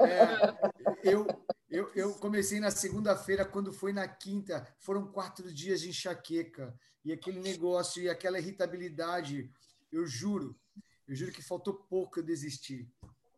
É, 0.00 1.12
eu, 1.12 1.26
eu, 1.70 1.90
eu 1.94 2.14
comecei 2.14 2.58
na 2.58 2.70
segunda-feira, 2.70 3.44
quando 3.44 3.70
foi 3.70 3.92
na 3.92 4.08
quinta, 4.08 4.66
foram 4.78 5.06
quatro 5.08 5.52
dias 5.52 5.82
de 5.82 5.90
enxaqueca. 5.90 6.74
E 7.04 7.12
aquele 7.12 7.40
negócio 7.40 8.02
e 8.02 8.08
aquela 8.08 8.38
irritabilidade, 8.38 9.52
eu 9.92 10.06
juro, 10.06 10.58
eu 11.06 11.14
juro 11.14 11.32
que 11.32 11.42
faltou 11.42 11.74
pouco 11.74 12.18
eu 12.18 12.22
desistir. 12.22 12.88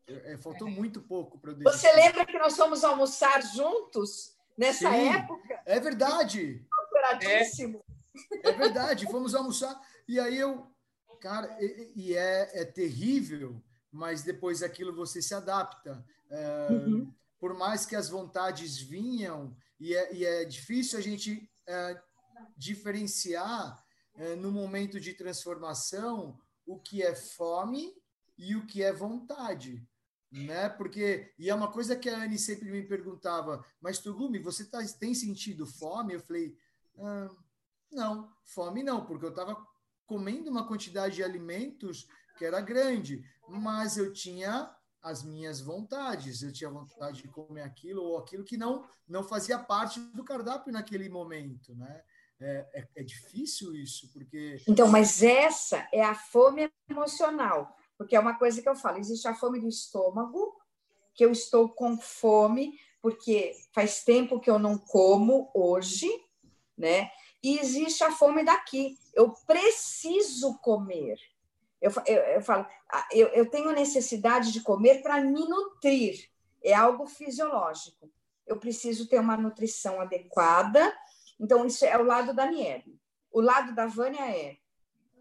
É, 0.07 0.36
faltou 0.36 0.68
muito 0.68 1.00
pouco 1.00 1.38
para. 1.38 1.55
Você 1.55 1.90
lembra 1.92 2.26
que 2.26 2.38
nós 2.38 2.57
fomos 2.57 2.84
almoçar 2.84 3.42
juntos 3.42 4.36
nessa 4.57 4.90
Sim, 4.90 5.09
época? 5.09 5.62
É 5.64 5.80
verdade. 5.80 6.66
É. 7.22 7.42
é 8.48 8.52
verdade, 8.52 9.11
fomos 9.11 9.34
almoçar. 9.34 9.80
E 10.07 10.20
aí 10.20 10.38
eu, 10.38 10.66
cara, 11.20 11.57
e, 11.61 11.92
e 11.96 12.16
é, 12.16 12.61
é 12.61 12.64
terrível, 12.64 13.62
mas 13.90 14.22
depois 14.22 14.62
aquilo 14.62 14.94
você 14.94 15.22
se 15.22 15.34
adapta. 15.34 16.05
É, 16.30 16.68
uhum. 16.70 17.12
Por 17.38 17.55
mais 17.55 17.86
que 17.86 17.96
as 17.96 18.09
vontades 18.09 18.78
vinham, 18.78 19.57
e 19.80 19.94
é, 19.94 20.14
e 20.14 20.24
é 20.24 20.44
difícil 20.44 20.98
a 20.98 21.02
gente 21.02 21.50
é, 21.66 22.00
diferenciar 22.57 23.82
é, 24.16 24.34
no 24.34 24.50
momento 24.50 25.00
de 25.00 25.14
transformação 25.14 26.38
o 26.66 26.78
que 26.78 27.02
é 27.02 27.14
fome 27.14 27.94
e 28.36 28.57
o 28.57 28.66
que 28.66 28.82
é 28.82 28.92
vontade, 28.92 29.86
né? 30.43 30.68
Porque 30.68 31.32
e 31.39 31.49
é 31.49 31.55
uma 31.55 31.70
coisa 31.70 31.95
que 31.95 32.09
a 32.09 32.24
Anne 32.24 32.39
sempre 32.39 32.70
me 32.70 32.82
perguntava, 32.82 33.64
mas 33.80 33.99
Tugumi, 33.99 34.39
você 34.39 34.64
tá, 34.64 34.78
tem 34.99 35.14
sentido 35.14 35.66
fome? 35.66 36.14
Eu 36.14 36.20
falei, 36.20 36.57
ah, 36.99 37.28
não, 37.93 38.32
fome 38.45 38.82
não, 38.82 39.07
porque 39.07 39.24
eu 39.24 39.30
estava 39.30 39.57
comendo 40.07 40.51
uma 40.51 40.66
quantidade 40.66 41.16
de 41.16 41.22
alimentos 41.22 42.09
que 42.37 42.45
era 42.45 42.61
grande, 42.61 43.24
mas 43.49 43.97
eu 43.97 44.12
tinha 44.12 44.74
as 45.01 45.22
minhas 45.22 45.61
vontades, 45.61 46.43
eu 46.43 46.53
tinha 46.53 46.70
vontade 46.70 47.22
de 47.22 47.28
comer 47.28 47.62
aquilo 47.62 48.03
ou 48.03 48.18
aquilo 48.18 48.43
que 48.43 48.57
não 48.57 48.85
não 49.07 49.22
fazia 49.22 49.59
parte 49.59 50.01
do 50.01 50.24
cardápio 50.24 50.72
naquele 50.72 51.09
momento, 51.09 51.74
né? 51.74 52.03
É, 52.41 52.68
é, 52.74 52.89
é, 52.97 53.03
difícil 53.03 53.74
isso, 53.74 54.11
porque. 54.12 54.61
Então, 54.66 54.89
mas 54.89 55.22
essa 55.22 55.87
é 55.93 56.03
a 56.03 56.14
fome 56.14 56.68
emocional, 56.91 57.76
porque 57.97 58.16
é 58.16 58.20
uma 58.20 58.38
coisa 58.38 58.61
que 58.61 58.68
eu 58.68 58.74
falo: 58.76 58.99
existe 58.99 59.26
a 59.28 59.34
fome 59.34 59.61
do 59.61 59.68
estômago, 59.68 60.55
que 61.14 61.24
eu 61.24 61.30
estou 61.30 61.68
com 61.68 61.99
fome, 61.99 62.78
porque 63.01 63.53
faz 63.72 64.05
tempo 64.05 64.40
que 64.40 64.51
eu 64.51 64.59
não 64.59 64.78
como 64.78 65.51
hoje, 65.55 66.09
né? 66.76 67.11
E 67.42 67.59
existe 67.59 68.03
a 68.03 68.11
fome 68.11 68.45
daqui, 68.45 68.99
eu 69.12 69.32
preciso 69.47 70.59
comer. 70.59 71.18
Eu, 71.80 71.92
eu, 72.07 72.16
eu 72.16 72.42
falo, 72.42 72.66
eu, 73.12 73.28
eu 73.28 73.51
tenho 73.51 73.70
necessidade 73.72 74.51
de 74.51 74.62
comer 74.62 75.03
para 75.03 75.20
me 75.20 75.47
nutrir, 75.47 76.30
é 76.62 76.72
algo 76.72 77.07
fisiológico. 77.07 78.11
Eu 78.47 78.59
preciso 78.59 79.07
ter 79.09 79.18
uma 79.18 79.36
nutrição 79.36 80.01
adequada 80.01 80.92
então, 81.38 81.66
isso 81.66 81.84
é 81.84 81.97
o 81.99 82.05
lado 82.05 82.32
da 82.32 82.47
Niebe. 82.47 83.01
O 83.30 83.40
lado 83.40 83.74
da 83.74 83.86
Vânia 83.86 84.22
é: 84.30 84.57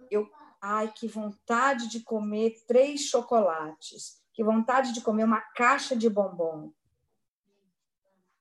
eu, 0.10 0.30
ai, 0.64 0.94
que 0.96 1.10
vontade 1.10 1.90
de 1.90 2.00
comer 2.00 2.64
três 2.66 3.02
chocolates, 3.02 4.22
que 4.34 4.42
vontade 4.42 4.94
de 4.94 5.02
comer 5.02 5.26
uma 5.26 5.42
caixa 5.42 5.94
de 5.94 6.10
bombom. 6.10 6.72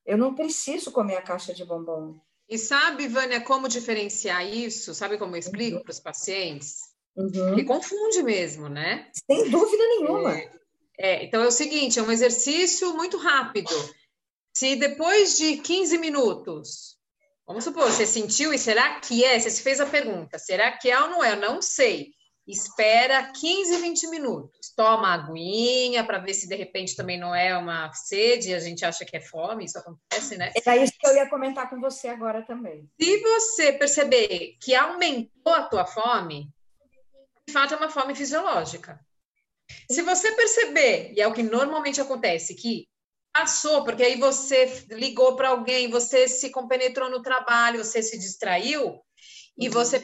Eu 0.06 0.16
não 0.16 0.32
preciso 0.32 0.92
comer 0.92 1.16
a 1.16 1.22
caixa 1.22 1.52
de 1.52 1.64
bombom. 1.64 2.20
E 2.48 2.56
sabe, 2.56 3.08
Vânia, 3.08 3.40
como 3.40 3.68
diferenciar 3.68 4.46
isso? 4.46 4.94
Sabe 4.94 5.18
como 5.18 5.34
eu 5.34 5.40
explico 5.40 5.78
uhum. 5.78 5.82
para 5.82 5.90
os 5.90 5.98
pacientes? 5.98 6.92
Uhum. 7.16 7.56
Que 7.56 7.64
confunde 7.64 8.22
mesmo, 8.22 8.68
né? 8.68 9.10
Sem 9.26 9.50
dúvida 9.50 9.82
nenhuma. 9.88 10.38
É, 10.38 10.50
é, 10.98 11.24
então 11.24 11.42
é 11.42 11.46
o 11.48 11.52
seguinte: 11.52 11.98
é 11.98 12.02
um 12.02 12.10
exercício 12.12 12.94
muito 12.94 13.16
rápido. 13.16 13.70
Se 14.54 14.76
depois 14.76 15.36
de 15.36 15.56
15 15.56 15.98
minutos 15.98 16.96
Vamos 17.52 17.64
supor, 17.64 17.84
você 17.90 18.06
sentiu 18.06 18.50
e 18.54 18.58
será 18.58 18.98
que 18.98 19.22
é? 19.22 19.38
Você 19.38 19.50
se 19.50 19.62
fez 19.62 19.78
a 19.78 19.84
pergunta, 19.84 20.38
será 20.38 20.72
que 20.72 20.90
é 20.90 20.98
ou 20.98 21.10
não 21.10 21.22
é? 21.22 21.32
Eu 21.32 21.36
não 21.36 21.60
sei. 21.60 22.14
Espera 22.48 23.30
15, 23.30 23.76
20 23.76 24.06
minutos. 24.08 24.72
Toma 24.74 25.12
aguinha 25.12 26.02
para 26.02 26.16
ver 26.16 26.32
se 26.32 26.48
de 26.48 26.56
repente 26.56 26.96
também 26.96 27.20
não 27.20 27.34
é 27.34 27.54
uma 27.54 27.92
sede, 27.92 28.54
a 28.54 28.58
gente 28.58 28.86
acha 28.86 29.04
que 29.04 29.18
é 29.18 29.20
fome, 29.20 29.66
isso 29.66 29.78
acontece, 29.78 30.38
né? 30.38 30.50
É 30.64 30.76
isso 30.78 30.94
que 30.98 31.06
eu 31.06 31.14
ia 31.14 31.28
comentar 31.28 31.68
com 31.68 31.78
você 31.78 32.08
agora 32.08 32.40
também. 32.40 32.88
Se 32.98 33.18
você 33.20 33.74
perceber 33.74 34.56
que 34.58 34.74
aumentou 34.74 35.52
a 35.52 35.64
tua 35.64 35.84
fome, 35.84 36.48
de 37.46 37.52
fato 37.52 37.74
é 37.74 37.76
uma 37.76 37.90
fome 37.90 38.14
fisiológica. 38.14 38.98
Se 39.90 40.00
você 40.00 40.32
perceber, 40.32 41.12
e 41.14 41.20
é 41.20 41.28
o 41.28 41.34
que 41.34 41.42
normalmente 41.42 42.00
acontece, 42.00 42.54
que 42.54 42.88
Passou, 43.32 43.82
porque 43.84 44.02
aí 44.02 44.18
você 44.18 44.84
ligou 44.90 45.36
para 45.36 45.48
alguém, 45.48 45.90
você 45.90 46.28
se 46.28 46.50
compenetrou 46.50 47.10
no 47.10 47.22
trabalho, 47.22 47.82
você 47.82 48.02
se 48.02 48.18
distraiu 48.18 49.00
e 49.56 49.68
uhum. 49.68 49.72
você 49.72 50.02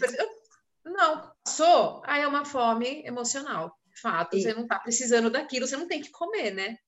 não 0.85 1.31
passou, 1.45 2.03
aí 2.05 2.22
é 2.22 2.29
uma 2.29 2.45
fome 2.45 3.05
emocional. 3.05 3.76
De 3.95 4.01
fato, 4.01 4.37
e... 4.37 4.43
você 4.43 4.55
não 4.55 4.62
está 4.62 4.79
precisando 4.79 5.31
daquilo, 5.31 5.66
você 5.66 5.76
não 5.76 5.89
tem 5.89 6.01
que 6.01 6.11
comer, 6.11 6.53
né? 6.53 6.79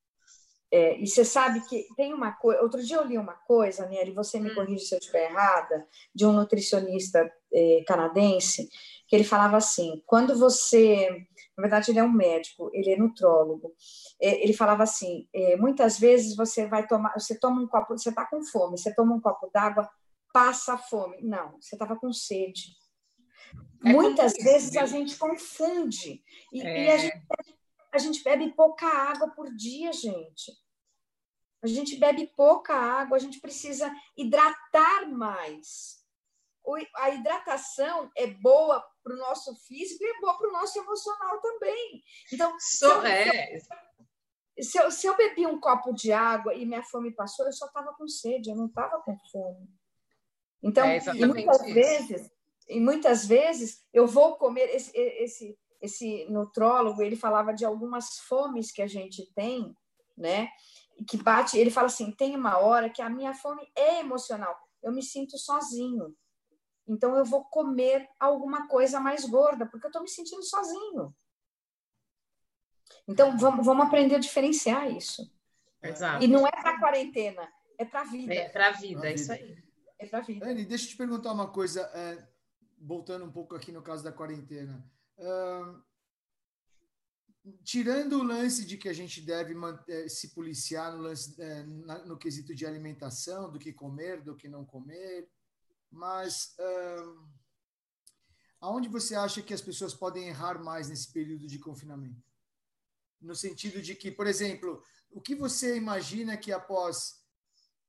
É, 0.72 1.00
e 1.00 1.06
você 1.06 1.24
sabe 1.24 1.60
que 1.68 1.84
tem 1.96 2.14
uma 2.14 2.30
coisa. 2.32 2.62
Outro 2.62 2.80
dia 2.82 2.96
eu 2.96 3.04
li 3.04 3.18
uma 3.18 3.34
coisa, 3.34 3.86
Nelly, 3.86 4.12
você 4.12 4.38
me 4.38 4.52
hum. 4.52 4.54
corrige 4.54 4.84
se 4.84 4.94
eu 4.94 4.98
estiver 5.00 5.28
errada, 5.28 5.84
de 6.14 6.24
um 6.24 6.32
nutricionista 6.32 7.28
é, 7.52 7.82
canadense, 7.86 8.68
que 9.08 9.16
ele 9.16 9.24
falava 9.24 9.56
assim: 9.56 10.00
quando 10.06 10.38
você 10.38 11.26
na 11.60 11.68
verdade, 11.68 11.90
ele 11.90 11.98
é 11.98 12.02
um 12.02 12.10
médico, 12.10 12.70
ele 12.72 12.90
é 12.90 12.96
nutrólogo. 12.96 13.74
É, 14.20 14.42
ele 14.42 14.54
falava 14.54 14.82
assim: 14.82 15.28
é, 15.32 15.56
muitas 15.56 15.98
vezes 15.98 16.34
você 16.34 16.66
vai 16.66 16.86
tomar, 16.86 17.12
você 17.12 17.38
toma 17.38 17.60
um 17.60 17.66
copo, 17.66 17.96
você 17.96 18.08
está 18.08 18.24
com 18.24 18.42
fome, 18.42 18.78
você 18.78 18.94
toma 18.94 19.14
um 19.14 19.20
copo 19.20 19.50
d'água, 19.52 19.88
passa 20.32 20.78
fome. 20.78 21.20
Não, 21.20 21.60
você 21.60 21.74
estava 21.74 21.96
com 21.96 22.10
sede. 22.12 22.74
É 23.84 23.92
muitas 23.92 24.32
vezes 24.32 24.74
a 24.76 24.86
gente 24.86 25.16
confunde 25.18 26.22
e, 26.52 26.62
é. 26.62 26.84
e 26.84 26.90
a, 26.90 26.96
gente, 26.98 27.26
a 27.92 27.98
gente 27.98 28.24
bebe 28.24 28.52
pouca 28.52 28.86
água 28.86 29.28
por 29.30 29.54
dia, 29.54 29.92
gente. 29.92 30.52
A 31.62 31.66
gente 31.66 31.96
bebe 31.96 32.26
pouca 32.34 32.74
água, 32.74 33.18
a 33.18 33.20
gente 33.20 33.38
precisa 33.38 33.94
hidratar 34.16 35.10
mais 35.10 36.00
a 36.96 37.10
hidratação 37.10 38.10
é 38.16 38.26
boa 38.26 38.84
para 39.10 39.16
o 39.16 39.18
nosso 39.18 39.54
físico 39.66 40.04
e 40.04 40.06
é 40.06 40.20
boa 40.20 40.38
para 40.38 40.48
o 40.48 40.52
nosso 40.52 40.78
emocional 40.78 41.40
também. 41.40 42.02
Então, 42.32 42.54
se, 42.58 42.84
eu, 42.84 43.02
é. 43.02 43.58
se, 44.60 44.78
eu, 44.78 44.90
se 44.90 45.06
eu 45.06 45.16
bebi 45.16 45.46
um 45.46 45.58
copo 45.58 45.92
de 45.92 46.12
água 46.12 46.54
e 46.54 46.64
minha 46.64 46.82
fome 46.82 47.12
passou, 47.12 47.46
eu 47.46 47.52
só 47.52 47.66
estava 47.66 47.92
com 47.94 48.06
sede, 48.06 48.50
eu 48.50 48.56
não 48.56 48.66
estava 48.66 49.00
com 49.02 49.16
fome. 49.32 49.68
Então, 50.62 50.86
é 50.86 50.98
e 50.98 51.26
muitas 51.26 51.60
isso. 51.62 51.74
vezes, 51.74 52.30
e 52.68 52.80
muitas 52.80 53.26
vezes 53.26 53.84
eu 53.92 54.06
vou 54.06 54.36
comer 54.36 54.74
esse, 54.74 54.96
esse 54.96 55.58
esse 55.80 56.26
nutrólogo, 56.28 57.02
ele 57.02 57.16
falava 57.16 57.54
de 57.54 57.64
algumas 57.64 58.18
fomes 58.28 58.70
que 58.70 58.82
a 58.82 58.86
gente 58.86 59.32
tem, 59.34 59.74
né? 60.16 60.50
Que 61.08 61.16
bate, 61.16 61.56
ele 61.56 61.70
fala 61.70 61.86
assim, 61.86 62.12
tem 62.12 62.36
uma 62.36 62.58
hora 62.58 62.90
que 62.90 63.00
a 63.00 63.08
minha 63.08 63.32
fome 63.32 63.66
é 63.74 64.00
emocional. 64.00 64.54
Eu 64.82 64.92
me 64.92 65.02
sinto 65.02 65.38
sozinho. 65.38 66.14
Então 66.90 67.16
eu 67.16 67.24
vou 67.24 67.44
comer 67.44 68.08
alguma 68.18 68.66
coisa 68.66 68.98
mais 68.98 69.24
gorda, 69.24 69.64
porque 69.64 69.86
eu 69.86 69.90
estou 69.90 70.02
me 70.02 70.08
sentindo 70.08 70.42
sozinho. 70.42 71.14
Então 73.06 73.38
vamos, 73.38 73.64
vamos 73.64 73.86
aprender 73.86 74.16
a 74.16 74.18
diferenciar 74.18 74.90
isso. 74.90 75.32
Exato. 75.80 76.24
E 76.24 76.26
não 76.26 76.44
é 76.44 76.50
para 76.50 76.80
quarentena, 76.80 77.48
é 77.78 77.84
para 77.84 78.00
a 78.00 78.04
vida. 78.04 78.34
É 78.34 78.48
para 78.48 78.68
a 78.68 78.72
vida, 78.72 79.08
é 79.08 79.14
isso 79.14 79.32
aí. 79.32 79.56
É 80.00 80.06
para 80.06 80.18
a 80.18 80.22
vida. 80.22 80.44
Anne, 80.44 80.64
deixa 80.64 80.86
eu 80.86 80.88
te 80.90 80.96
perguntar 80.96 81.32
uma 81.32 81.52
coisa, 81.52 81.82
é, 81.94 82.28
voltando 82.76 83.24
um 83.24 83.30
pouco 83.30 83.54
aqui 83.54 83.70
no 83.70 83.82
caso 83.82 84.02
da 84.02 84.12
quarentena. 84.12 84.84
Uh, 85.16 85.80
tirando 87.62 88.18
o 88.18 88.24
lance 88.24 88.66
de 88.66 88.76
que 88.76 88.88
a 88.88 88.92
gente 88.92 89.20
deve 89.20 89.54
manter, 89.54 90.08
se 90.08 90.34
policiar 90.34 90.92
no, 90.92 91.02
lance, 91.02 91.40
é, 91.40 91.62
no 92.04 92.18
quesito 92.18 92.52
de 92.52 92.66
alimentação, 92.66 93.48
do 93.48 93.60
que 93.60 93.72
comer, 93.72 94.22
do 94.22 94.34
que 94.34 94.48
não 94.48 94.64
comer, 94.64 95.28
mas 95.90 96.54
uh, 96.58 97.28
aonde 98.60 98.88
você 98.88 99.14
acha 99.14 99.42
que 99.42 99.54
as 99.54 99.60
pessoas 99.60 99.94
podem 99.94 100.28
errar 100.28 100.62
mais 100.62 100.88
nesse 100.88 101.12
período 101.12 101.46
de 101.46 101.58
confinamento? 101.58 102.22
No 103.20 103.34
sentido 103.34 103.82
de 103.82 103.94
que, 103.94 104.10
por 104.10 104.26
exemplo, 104.26 104.82
o 105.10 105.20
que 105.20 105.34
você 105.34 105.76
imagina 105.76 106.36
que 106.36 106.52
após 106.52 107.22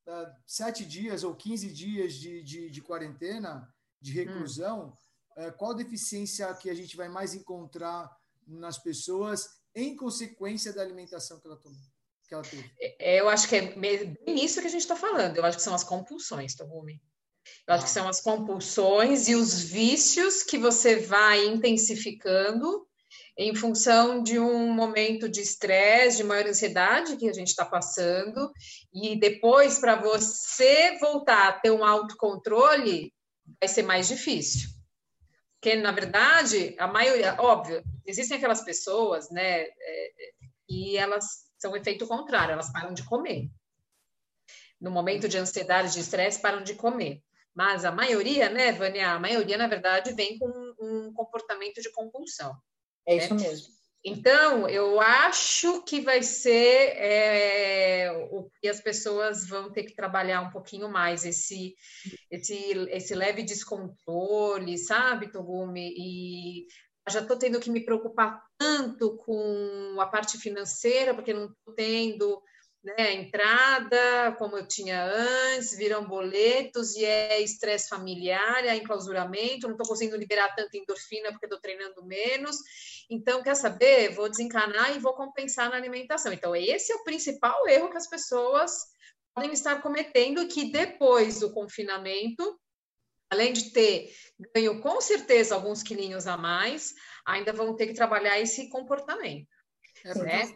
uh, 0.08 0.34
sete 0.46 0.84
dias 0.86 1.24
ou 1.24 1.36
15 1.36 1.72
dias 1.72 2.14
de, 2.14 2.44
de, 2.44 2.70
de 2.70 2.82
quarentena, 2.82 3.74
de 4.00 4.12
reclusão, 4.12 4.98
hum. 5.38 5.48
uh, 5.48 5.54
qual 5.58 5.74
deficiência 5.74 6.54
que 6.56 6.70
a 6.70 6.74
gente 6.74 6.98
vai 6.98 7.08
mais 7.08 7.34
encontrar 7.34 8.10
nas 8.48 8.78
pessoas 8.78 9.62
em 9.74 9.96
consequência 9.96 10.74
da 10.74 10.82
alimentação 10.82 11.40
que 11.40 11.48
ela 11.48 11.58
tomou. 11.58 11.80
Que 12.28 12.34
ela 12.34 12.44
teve. 12.44 12.72
É, 12.80 13.20
eu 13.20 13.30
acho 13.30 13.48
que 13.48 13.56
é 13.56 13.74
bem 13.76 14.44
isso 14.44 14.62
que 14.62 14.68
a 14.68 14.70
gente 14.70 14.82
está 14.82 14.96
falando. 14.96 15.38
Eu 15.38 15.46
acho 15.46 15.58
que 15.58 15.64
são 15.64 15.74
as 15.74 15.84
compulsões, 15.84 16.56
Togumi. 16.56 17.02
Eu 17.68 17.74
acho 17.74 17.86
que 17.86 17.90
são 17.90 18.08
as 18.08 18.22
compulsões 18.22 19.28
e 19.28 19.36
os 19.36 19.64
vícios 19.64 20.44
que 20.44 20.58
você 20.58 20.98
vai 20.98 21.46
intensificando 21.46 22.88
em 23.38 23.56
função 23.56 24.22
de 24.22 24.40
um 24.40 24.72
momento 24.74 25.30
de 25.30 25.42
estresse, 25.42 26.18
de 26.18 26.24
maior 26.24 26.48
ansiedade 26.48 27.18
que 27.18 27.30
a 27.30 27.34
gente 27.34 27.48
está 27.48 27.66
passando, 27.66 28.52
e 28.94 29.16
depois, 29.16 29.80
para 29.80 29.96
você 29.96 30.98
voltar 31.00 31.48
a 31.48 31.54
ter 31.54 31.72
um 31.72 31.84
autocontrole, 31.84 33.14
vai 33.60 33.68
ser 33.68 33.84
mais 33.84 34.08
difícil. 34.08 34.70
Porque, 35.60 35.76
na 35.76 35.92
verdade, 35.92 36.76
a 36.78 36.88
maioria, 36.88 37.36
óbvio, 37.40 37.84
existem 38.06 38.38
aquelas 38.38 38.62
pessoas, 38.62 39.30
né, 39.30 39.62
é, 39.62 40.12
e 40.68 40.98
elas 40.98 41.46
são 41.58 41.72
o 41.72 41.78
efeito 41.78 42.08
contrário, 42.08 42.54
elas 42.54 42.72
param 42.72 42.94
de 42.94 43.04
comer. 43.04 43.50
No 44.80 44.90
momento 44.90 45.30
de 45.30 45.38
ansiedade, 45.38 45.94
de 45.94 46.00
estresse, 46.00 46.42
param 46.42 46.64
de 46.64 46.74
comer. 46.74 47.22
Mas 47.54 47.84
a 47.84 47.92
maioria, 47.92 48.50
né, 48.50 48.72
Vânia, 48.72 49.12
a 49.12 49.20
maioria, 49.20 49.58
na 49.58 49.68
verdade, 49.68 50.14
vem 50.14 50.38
com 50.38 50.48
um 50.80 51.14
comportamento 51.14 51.82
de 51.82 51.92
compulsão. 51.92 52.56
É 53.06 53.16
isso 53.16 53.36
né? 53.36 53.44
mesmo. 53.44 53.82
Então, 54.04 54.68
eu 54.68 55.00
acho 55.00 55.84
que 55.84 56.02
vai 56.02 56.24
ser 56.24 56.96
é, 56.98 58.12
o 58.32 58.50
que 58.60 58.68
as 58.68 58.82
pessoas 58.82 59.48
vão 59.48 59.72
ter 59.72 59.84
que 59.84 59.96
trabalhar 59.96 60.42
um 60.42 60.50
pouquinho 60.50 60.90
mais, 60.90 61.24
esse, 61.24 61.76
esse, 62.32 62.56
esse 62.90 63.14
leve 63.14 63.44
descontrole, 63.44 64.76
sabe, 64.80 65.32
Togumi? 65.32 65.94
E 65.96 66.66
já 67.08 67.20
estou 67.20 67.38
tendo 67.38 67.60
que 67.60 67.70
me 67.70 67.86
preocupar 67.86 68.42
tanto 68.58 69.18
com 69.18 69.98
a 70.00 70.08
parte 70.08 70.40
financeira, 70.40 71.14
porque 71.14 71.34
não 71.34 71.46
estou 71.46 71.74
tendo 71.76 72.42
né, 72.84 73.14
entrada, 73.14 74.36
como 74.40 74.58
eu 74.58 74.68
tinha 74.68 75.06
antes, 75.06 75.78
viram 75.78 76.04
boletos 76.08 76.96
e 76.96 77.06
é 77.06 77.40
estresse 77.40 77.88
familiar, 77.88 78.66
é 78.66 78.76
enclausuramento, 78.76 79.68
não 79.68 79.76
estou 79.76 79.88
conseguindo 79.88 80.18
liberar 80.18 80.56
tanta 80.56 80.76
endorfina 80.76 81.32
porque 81.32 81.46
estou 81.46 81.60
treinando 81.60 82.04
menos. 82.04 82.58
Então, 83.10 83.44
quer 83.44 83.56
saber? 83.56 84.16
Vou 84.16 84.28
desencanar 84.28 84.96
e 84.96 85.00
vou 85.00 85.14
compensar 85.14 85.70
na 85.70 85.76
alimentação. 85.76 86.34
Então, 86.34 86.56
esse 86.56 86.92
é 86.92 86.96
o 86.96 87.04
principal 87.04 87.68
erro 87.68 87.92
que 87.92 87.98
as 87.98 88.08
pessoas 88.08 88.72
podem 89.34 89.54
estar 89.54 89.82
cometendo, 89.82 90.48
que 90.48 90.72
depois 90.72 91.40
do 91.40 91.54
confinamento, 91.54 92.60
além 93.30 93.54
de 93.54 93.72
ter 93.72 94.12
ganho 94.56 94.82
com 94.82 95.00
certeza 95.00 95.54
alguns 95.54 95.84
quilinhos 95.84 96.26
a 96.26 96.36
mais, 96.36 96.96
ainda 97.26 97.54
vão 97.54 97.76
ter 97.76 97.88
que 97.88 97.94
trabalhar 97.94 98.40
esse 98.40 98.70
comportamento. 98.70 99.48
É, 100.04 100.16
né? 100.16 100.54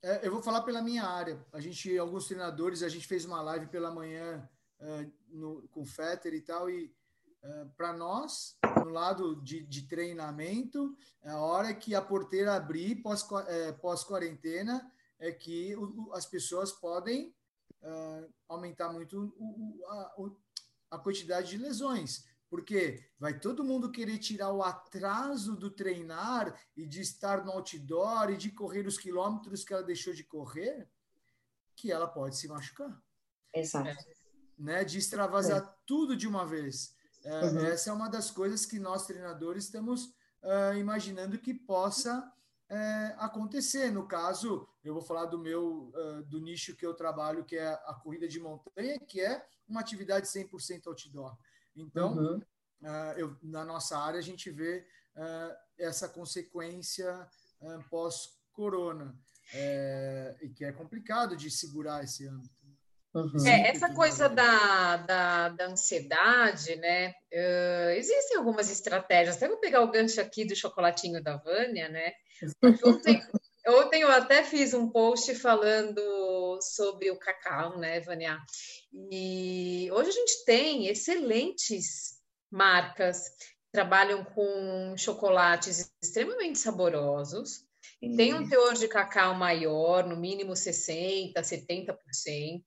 É, 0.00 0.24
eu 0.26 0.30
vou 0.30 0.40
falar 0.40 0.62
pela 0.62 0.80
minha 0.80 1.04
área. 1.04 1.44
A 1.52 1.60
gente, 1.60 1.96
alguns 1.98 2.26
treinadores, 2.26 2.82
a 2.82 2.88
gente 2.88 3.06
fez 3.06 3.24
uma 3.24 3.42
live 3.42 3.66
pela 3.66 3.90
manhã 3.90 4.48
uh, 4.80 5.12
no, 5.28 5.66
com 5.68 5.82
o 5.82 5.86
Fetter 5.86 6.34
e 6.34 6.40
tal, 6.40 6.70
e 6.70 6.94
uh, 7.42 7.68
para 7.76 7.92
nós, 7.92 8.56
no 8.76 8.90
lado 8.90 9.42
de, 9.42 9.60
de, 9.66 9.88
treinamento, 9.88 10.96
a 11.24 11.38
hora 11.38 11.74
que 11.74 11.96
a 11.96 12.02
porteira 12.02 12.54
abrir 12.54 13.02
pós-quarentena, 13.02 14.80
pós 14.80 14.92
é 15.18 15.32
que 15.32 15.74
o, 15.74 16.12
as 16.12 16.26
pessoas 16.26 16.70
podem 16.70 17.34
uh, 17.82 18.32
aumentar 18.48 18.92
muito 18.92 19.34
o, 19.36 19.84
a, 19.88 20.14
a 20.92 20.98
quantidade 20.98 21.50
de 21.50 21.58
lesões. 21.58 22.24
Porque 22.50 23.04
vai 23.18 23.38
todo 23.38 23.64
mundo 23.64 23.90
querer 23.90 24.18
tirar 24.18 24.52
o 24.52 24.62
atraso 24.62 25.54
do 25.54 25.70
treinar 25.70 26.58
e 26.76 26.86
de 26.86 27.00
estar 27.00 27.44
no 27.44 27.52
outdoor 27.52 28.30
e 28.30 28.36
de 28.36 28.50
correr 28.50 28.86
os 28.86 28.96
quilômetros 28.96 29.64
que 29.64 29.72
ela 29.72 29.82
deixou 29.82 30.14
de 30.14 30.24
correr, 30.24 30.88
que 31.76 31.92
ela 31.92 32.08
pode 32.08 32.36
se 32.36 32.48
machucar. 32.48 33.00
Exato. 33.54 33.90
Né? 34.58 34.84
De 34.84 34.98
extravasar 34.98 35.62
é. 35.62 35.74
tudo 35.86 36.16
de 36.16 36.26
uma 36.26 36.46
vez. 36.46 36.96
É, 37.24 37.44
uhum. 37.44 37.58
Essa 37.66 37.90
é 37.90 37.92
uma 37.92 38.08
das 38.08 38.30
coisas 38.30 38.64
que 38.64 38.78
nós 38.78 39.06
treinadores 39.06 39.64
estamos 39.64 40.06
uh, 40.42 40.76
imaginando 40.78 41.38
que 41.38 41.52
possa 41.52 42.20
uh, 42.70 43.14
acontecer. 43.18 43.90
No 43.90 44.06
caso, 44.06 44.68
eu 44.84 44.94
vou 44.94 45.02
falar 45.02 45.26
do 45.26 45.38
meu 45.38 45.92
uh, 45.94 46.22
do 46.24 46.40
nicho 46.40 46.76
que 46.76 46.86
eu 46.86 46.94
trabalho, 46.94 47.44
que 47.44 47.56
é 47.56 47.68
a 47.68 47.94
corrida 47.94 48.28
de 48.28 48.40
montanha, 48.40 48.98
que 49.00 49.20
é 49.20 49.44
uma 49.68 49.80
atividade 49.80 50.26
100% 50.26 50.86
outdoor. 50.86 51.36
Então, 51.78 52.16
uhum. 52.16 52.38
uh, 52.82 53.12
eu, 53.16 53.36
na 53.42 53.64
nossa 53.64 53.98
área, 53.98 54.18
a 54.18 54.22
gente 54.22 54.50
vê 54.50 54.86
uh, 55.16 55.56
essa 55.78 56.08
consequência 56.08 57.28
uh, 57.60 57.82
pós-corona, 57.88 59.16
é, 59.54 60.36
e 60.42 60.48
que 60.50 60.64
é 60.64 60.72
complicado 60.72 61.36
de 61.36 61.50
segurar 61.50 62.04
esse 62.04 62.26
âmbito. 62.26 62.58
Uhum. 63.14 63.46
É, 63.46 63.70
essa 63.70 63.92
coisa 63.94 64.28
da, 64.28 64.96
da, 64.98 65.48
da, 65.48 65.66
ansiedade, 65.66 66.76
né? 66.76 67.14
Uh, 67.32 67.90
existem 67.96 68.36
algumas 68.36 68.70
estratégias. 68.70 69.36
Até 69.36 69.48
vou 69.48 69.58
pegar 69.58 69.80
o 69.80 69.90
gancho 69.90 70.20
aqui 70.20 70.44
do 70.44 70.54
chocolatinho 70.54 71.22
da 71.22 71.38
Vânia, 71.38 71.88
né? 71.88 72.12
Ontem, 72.84 73.22
ontem 73.68 74.02
eu 74.02 74.10
até 74.10 74.42
fiz 74.42 74.74
um 74.74 74.88
post 74.88 75.34
falando 75.34 76.58
sobre 76.60 77.10
o 77.10 77.18
cacau, 77.18 77.78
né, 77.78 78.00
Vânia? 78.00 78.38
E 79.10 79.88
hoje 79.92 80.10
a 80.10 80.12
gente 80.12 80.44
tem 80.44 80.86
excelentes 80.86 82.18
marcas 82.50 83.28
que 83.28 83.46
trabalham 83.72 84.24
com 84.24 84.94
chocolates 84.96 85.92
extremamente 86.02 86.58
saborosos, 86.58 87.68
e 88.00 88.16
tem 88.16 88.32
um 88.32 88.48
teor 88.48 88.74
de 88.74 88.86
cacau 88.86 89.34
maior, 89.34 90.06
no 90.06 90.16
mínimo 90.16 90.52
60%, 90.52 91.34
70%, 91.34 92.62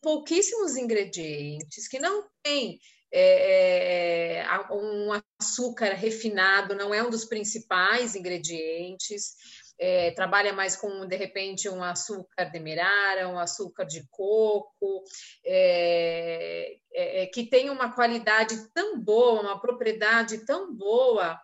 pouquíssimos 0.00 0.76
ingredientes, 0.76 1.86
que 1.86 1.98
não 1.98 2.26
tem 2.42 2.78
é, 3.12 4.38
é 4.38 4.46
um 4.72 5.10
açúcar 5.40 5.94
refinado, 5.94 6.74
não 6.74 6.92
é 6.92 7.02
um 7.02 7.10
dos 7.10 7.24
principais 7.24 8.16
ingredientes 8.16 9.34
é, 9.78 10.10
trabalha 10.12 10.52
mais 10.52 10.76
com, 10.76 11.06
de 11.06 11.16
repente, 11.16 11.68
um 11.68 11.82
açúcar 11.82 12.44
demerara, 12.46 13.28
um 13.28 13.38
açúcar 13.38 13.84
de 13.84 14.06
coco, 14.10 15.04
é, 15.44 16.76
é, 16.92 17.22
é, 17.22 17.26
que 17.26 17.44
tem 17.44 17.70
uma 17.70 17.92
qualidade 17.92 18.68
tão 18.72 19.00
boa, 19.00 19.40
uma 19.40 19.60
propriedade 19.60 20.44
tão 20.44 20.74
boa, 20.74 21.38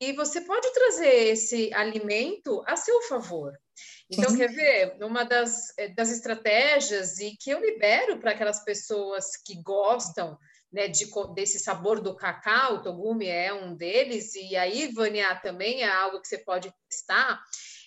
e 0.00 0.12
você 0.12 0.40
pode 0.40 0.72
trazer 0.72 1.28
esse 1.28 1.72
alimento 1.74 2.62
a 2.66 2.76
seu 2.76 3.02
favor. 3.02 3.52
Então, 4.10 4.30
Sim. 4.30 4.38
quer 4.38 4.48
ver? 4.48 5.04
Uma 5.04 5.24
das, 5.24 5.76
é, 5.78 5.88
das 5.88 6.10
estratégias 6.10 7.18
e 7.20 7.36
que 7.36 7.50
eu 7.50 7.60
libero 7.60 8.18
para 8.18 8.32
aquelas 8.32 8.64
pessoas 8.64 9.36
que 9.44 9.62
gostam 9.62 10.36
né, 10.72 10.88
de, 10.88 11.06
desse 11.34 11.58
sabor 11.58 12.00
do 12.00 12.14
cacau, 12.14 12.74
o 12.74 12.82
togumi 12.82 13.26
é 13.26 13.52
um 13.52 13.74
deles, 13.74 14.34
e 14.34 14.56
aí, 14.56 14.92
Vânia, 14.92 15.34
também 15.36 15.82
é 15.82 15.88
algo 15.88 16.20
que 16.20 16.28
você 16.28 16.38
pode 16.38 16.72
testar. 16.88 17.42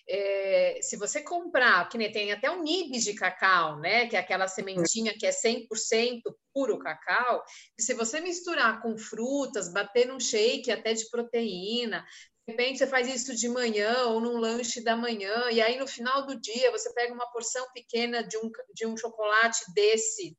É, 0.08 0.80
se 0.82 0.98
você 0.98 1.22
comprar, 1.22 1.88
que 1.88 1.98
nem 1.98 2.12
tem 2.12 2.32
até 2.34 2.52
um 2.52 2.62
nibs 2.62 3.06
de 3.06 3.14
cacau, 3.14 3.80
né, 3.80 4.08
que 4.08 4.18
é 4.18 4.20
aquela 4.20 4.50
sementinha 4.50 5.18
que 5.18 5.26
é 5.26 5.32
100% 5.32 6.22
puro 6.54 6.78
cacau, 6.78 7.42
se 7.80 7.94
você 7.94 8.20
misturar 8.20 8.82
com 8.82 8.98
frutas, 8.98 9.72
bater 9.72 10.08
num 10.08 10.20
shake 10.20 10.70
até 10.70 10.94
de 10.94 11.10
proteína, 11.10 12.06
de 12.46 12.52
repente 12.52 12.80
você 12.80 12.88
faz 12.88 13.08
isso 13.08 13.34
de 13.34 13.48
manhã 13.48 14.08
ou 14.08 14.20
num 14.20 14.38
lanche 14.38 14.84
da 14.84 14.98
manhã, 14.98 15.50
e 15.50 15.62
aí 15.62 15.80
no 15.80 15.88
final 15.88 16.26
do 16.26 16.38
dia 16.38 16.70
você 16.72 16.94
pega 16.94 17.14
uma 17.14 17.32
porção 17.32 17.66
pequena 17.74 18.22
de 18.22 18.38
um, 18.38 18.52
de 18.74 18.86
um 18.86 18.98
chocolate 18.98 19.64
desse, 19.74 20.38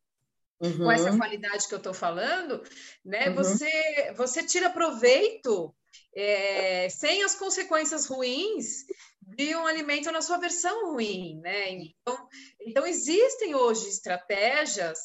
uhum. 0.65 0.79
com 0.79 0.93
essa 0.93 1.11
uhum. 1.11 1.19
qualidade 1.19 1.69
que 1.69 1.75
eu 1.75 1.79
estou 1.79 1.95
falando, 1.95 2.63
né? 3.05 3.29
Uhum. 3.29 3.35
Você, 3.35 4.13
você 4.17 4.43
tira 4.43 4.71
proveito 4.71 5.75
é, 6.15 6.89
sem 6.89 7.23
as 7.23 7.35
consequências 7.35 8.07
ruins 8.07 8.85
de 9.21 9.55
um 9.55 9.67
alimento 9.67 10.11
na 10.13 10.21
sua 10.21 10.39
versão 10.39 10.93
ruim, 10.93 11.41
né? 11.41 11.71
Então, 11.71 12.29
então 12.61 12.87
existem 12.87 13.55
hoje 13.55 13.89
estratégias 13.89 14.99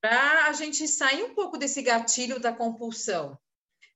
para 0.00 0.46
a 0.46 0.52
gente 0.52 0.86
sair 0.86 1.22
um 1.22 1.34
pouco 1.34 1.56
desse 1.56 1.80
gatilho 1.82 2.38
da 2.38 2.52
compulsão. 2.52 3.38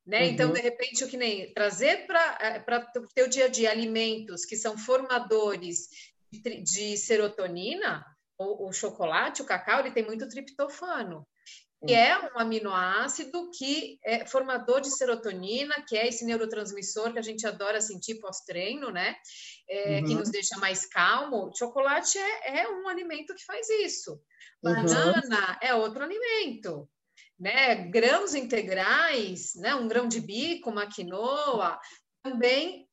Né? 0.07 0.29
Então, 0.29 0.47
uhum. 0.47 0.53
Então, 0.53 0.53
de 0.53 0.61
repente, 0.63 1.05
o 1.05 1.09
que 1.09 1.19
nem 1.19 1.53
trazer 1.53 2.07
para 2.07 2.91
o 2.97 3.07
teu 3.15 3.29
dia 3.29 3.45
a 3.45 3.49
dia 3.49 3.71
alimentos 3.71 4.47
que 4.47 4.57
são 4.57 4.79
formadores 4.79 5.91
de, 6.33 6.63
de 6.63 6.97
serotonina, 6.97 8.03
o, 8.39 8.69
o, 8.69 8.73
chocolate, 8.73 9.43
o 9.43 9.45
cacau, 9.45 9.81
ele 9.81 9.91
tem 9.91 10.05
muito 10.05 10.29
triptofano, 10.29 11.27
que 11.87 11.95
é 11.95 12.19
um 12.19 12.39
aminoácido 12.39 13.51
que 13.57 14.01
é 14.05 14.27
formador 14.27 14.81
de 14.81 14.91
serotonina, 14.91 15.77
que 15.87 15.97
é 15.97 16.09
esse 16.09 16.25
neurotransmissor 16.25 17.13
que 17.13 17.19
a 17.19 17.23
gente 17.23 17.47
adora 17.47 17.81
sentir 17.81 18.19
pós-treino, 18.19 18.91
né? 18.91 19.15
É, 19.69 20.01
uhum. 20.01 20.05
Que 20.07 20.15
nos 20.15 20.31
deixa 20.31 20.59
mais 20.59 20.87
calmo. 20.87 21.53
Chocolate 21.57 22.19
é, 22.19 22.63
é, 22.63 22.69
um 22.69 22.89
alimento 22.89 23.35
que 23.35 23.45
faz 23.45 23.69
isso. 23.69 24.13
Uhum. 24.63 24.75
Banana 24.75 25.51
uhum. 25.51 25.57
é 25.61 25.75
outro 25.75 26.03
alimento. 26.03 26.89
Né? 27.39 27.77
Grãos 27.89 28.35
integrais, 28.35 29.53
né? 29.55 29.73
um 29.77 29.87
grão 29.87 30.09
de 30.09 30.21
bico, 30.21 30.71
uma 30.71 30.89
quinoa, 30.89 31.79
também 32.25 32.88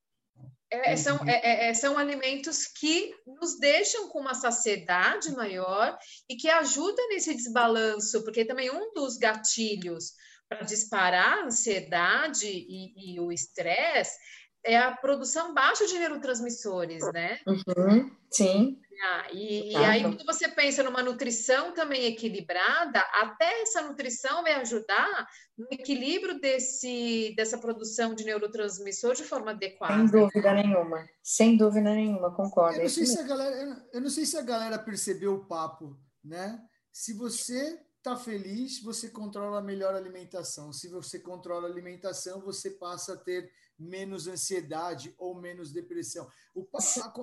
É, 0.83 0.97
são, 0.97 1.17
uhum. 1.17 1.29
é, 1.29 1.41
é, 1.43 1.69
é, 1.69 1.73
são 1.73 1.97
alimentos 1.97 2.65
que 2.67 3.13
nos 3.25 3.59
deixam 3.59 4.09
com 4.09 4.19
uma 4.19 4.33
saciedade 4.33 5.31
maior 5.31 5.97
e 6.29 6.35
que 6.35 6.49
ajudam 6.49 7.07
nesse 7.09 7.33
desbalanço, 7.33 8.23
porque 8.23 8.45
também 8.45 8.69
um 8.71 8.93
dos 8.93 9.17
gatilhos 9.17 10.13
para 10.47 10.61
disparar 10.61 11.39
a 11.39 11.45
ansiedade 11.45 12.47
e, 12.47 13.15
e 13.15 13.19
o 13.19 13.31
estresse 13.31 14.17
é 14.65 14.77
a 14.77 14.91
produção 14.91 15.53
baixa 15.53 15.85
de 15.85 15.97
neurotransmissores, 15.97 17.03
né? 17.13 17.39
Uhum, 17.47 18.11
sim. 18.31 18.81
Ah, 19.01 19.27
e, 19.31 19.73
e, 19.73 19.75
aí, 19.75 20.01
quando 20.01 20.25
você 20.25 20.47
pensa 20.47 20.81
numa 20.81 21.03
nutrição 21.03 21.73
também 21.73 22.05
equilibrada, 22.05 22.99
até 23.13 23.61
essa 23.61 23.81
nutrição 23.81 24.41
vai 24.41 24.53
ajudar 24.53 25.27
no 25.57 25.67
equilíbrio 25.69 26.39
desse, 26.39 27.33
dessa 27.35 27.57
produção 27.57 28.15
de 28.15 28.23
neurotransmissor 28.23 29.13
de 29.13 29.23
forma 29.23 29.51
adequada. 29.51 29.95
Sem 29.95 30.07
dúvida 30.07 30.53
nenhuma. 30.53 31.05
Sem 31.21 31.57
dúvida 31.57 31.93
nenhuma, 31.93 32.33
concordo. 32.33 32.77
Eu 32.77 32.83
não, 32.83 32.89
sei 32.89 33.05
se 33.05 33.19
a 33.19 33.23
galera, 33.23 33.85
eu 33.93 34.01
não 34.01 34.09
sei 34.09 34.25
se 34.25 34.37
a 34.37 34.41
galera 34.41 34.79
percebeu 34.79 35.35
o 35.35 35.45
papo, 35.45 35.97
né? 36.23 36.59
Se 36.91 37.13
você 37.13 37.77
está 38.05 38.15
feliz, 38.15 38.79
você 38.83 39.09
controla 39.09 39.59
melhor 39.63 39.95
a 39.95 39.97
alimentação. 39.97 40.71
Se 40.71 40.87
você 40.87 41.17
controla 41.17 41.67
a 41.67 41.71
alimentação, 41.71 42.39
você 42.39 42.69
passa 42.69 43.13
a 43.13 43.17
ter 43.17 43.51
menos 43.79 44.27
ansiedade 44.27 45.15
ou 45.17 45.33
menos 45.33 45.71
depressão. 45.71 46.29
O, 46.53 46.67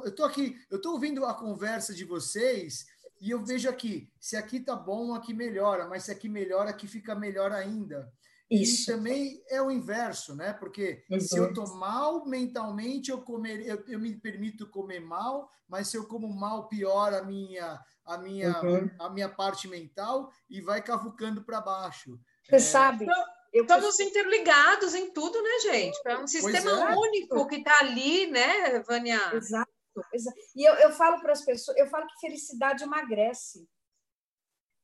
eu 0.04 0.08
estou 0.08 0.26
aqui, 0.26 0.58
eu 0.68 0.78
estou 0.78 0.94
ouvindo 0.94 1.24
a 1.24 1.34
conversa 1.34 1.94
de 1.94 2.04
vocês 2.04 2.84
e 3.20 3.30
eu 3.30 3.44
vejo 3.44 3.68
aqui, 3.68 4.10
se 4.18 4.36
aqui 4.36 4.58
tá 4.58 4.74
bom, 4.74 5.14
aqui 5.14 5.32
melhora, 5.32 5.86
mas 5.86 6.04
se 6.04 6.10
aqui 6.10 6.28
melhora, 6.28 6.70
aqui 6.70 6.88
fica 6.88 7.14
melhor 7.14 7.52
ainda. 7.52 8.12
Isso. 8.50 8.90
E 8.90 8.94
também 8.94 9.42
é 9.48 9.62
o 9.62 9.70
inverso, 9.70 10.34
né? 10.34 10.52
Porque 10.52 11.04
se 11.20 11.38
eu 11.38 11.54
tô 11.54 11.64
mal 11.76 12.26
mentalmente, 12.26 13.10
eu 13.10 13.22
comer, 13.22 13.64
eu, 13.64 13.82
eu, 13.86 14.00
me 14.00 14.14
permito 14.16 14.68
comer 14.68 15.00
mal, 15.00 15.48
mas 15.68 15.88
se 15.88 15.96
eu 15.96 16.06
como 16.06 16.28
mal, 16.28 16.68
piora 16.68 17.20
a 17.20 17.24
minha 17.24 17.80
a 18.04 18.18
minha 18.18 18.60
uhum. 18.62 18.90
a 18.98 19.10
minha 19.10 19.28
parte 19.28 19.68
mental 19.68 20.30
e 20.48 20.60
vai 20.60 20.82
cavucando 20.82 21.44
para 21.44 21.60
baixo. 21.60 22.18
Você 22.44 22.56
é... 22.56 22.58
sabe? 22.58 23.04
Então, 23.04 23.24
eu 23.52 23.62
Estamos 23.62 24.00
interligados 24.00 24.94
em 24.94 25.12
tudo, 25.12 25.40
né, 25.42 25.58
gente? 25.60 26.00
É 26.06 26.18
um 26.18 26.26
sistema 26.26 26.90
é. 26.90 26.96
único 26.96 27.46
que 27.46 27.56
está 27.56 27.80
ali, 27.80 28.26
né, 28.28 28.80
Vânia? 28.80 29.20
Exato, 29.34 29.70
exato. 30.14 30.36
E 30.56 30.66
eu, 30.66 30.74
eu 30.76 30.90
falo 30.92 31.20
para 31.20 31.32
as 31.32 31.44
pessoas, 31.44 31.76
eu 31.76 31.86
falo 31.88 32.06
que 32.06 32.26
felicidade 32.26 32.82
emagrece. 32.82 33.68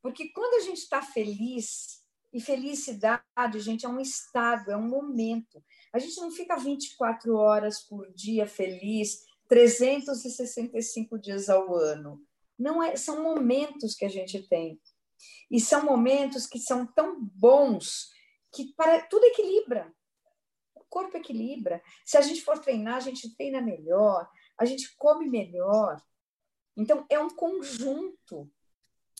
Porque 0.03 0.31
quando 0.31 0.61
a 0.61 0.65
gente 0.65 0.77
está 0.77 1.01
feliz, 1.01 1.99
e 2.31 2.39
felicidade, 2.39 3.59
gente, 3.59 3.85
é 3.85 3.89
um 3.89 3.99
estado, 3.99 4.71
é 4.71 4.77
um 4.77 4.87
momento. 4.87 5.63
A 5.91 5.99
gente 5.99 6.19
não 6.21 6.31
fica 6.31 6.55
24 6.55 7.35
horas 7.35 7.81
por 7.81 8.11
dia 8.13 8.47
feliz, 8.47 9.23
365 9.47 11.17
dias 11.17 11.49
ao 11.49 11.75
ano. 11.75 12.21
Não 12.59 12.83
é, 12.83 12.97
são 12.97 13.23
momentos 13.23 13.95
que 13.95 14.03
a 14.03 14.09
gente 14.09 14.45
tem. 14.49 14.79
E 15.49 15.59
são 15.59 15.85
momentos 15.85 16.45
que 16.45 16.59
são 16.59 16.85
tão 16.85 17.23
bons 17.23 18.09
que 18.53 18.73
para, 18.73 19.01
tudo 19.07 19.25
equilibra. 19.25 19.91
O 20.75 20.83
corpo 20.89 21.15
equilibra. 21.17 21.81
Se 22.05 22.17
a 22.17 22.21
gente 22.21 22.41
for 22.41 22.59
treinar, 22.59 22.95
a 22.95 22.99
gente 22.99 23.33
treina 23.35 23.61
melhor, 23.61 24.29
a 24.57 24.65
gente 24.65 24.93
come 24.97 25.29
melhor. 25.29 26.01
Então, 26.75 27.05
é 27.09 27.17
um 27.17 27.29
conjunto. 27.29 28.51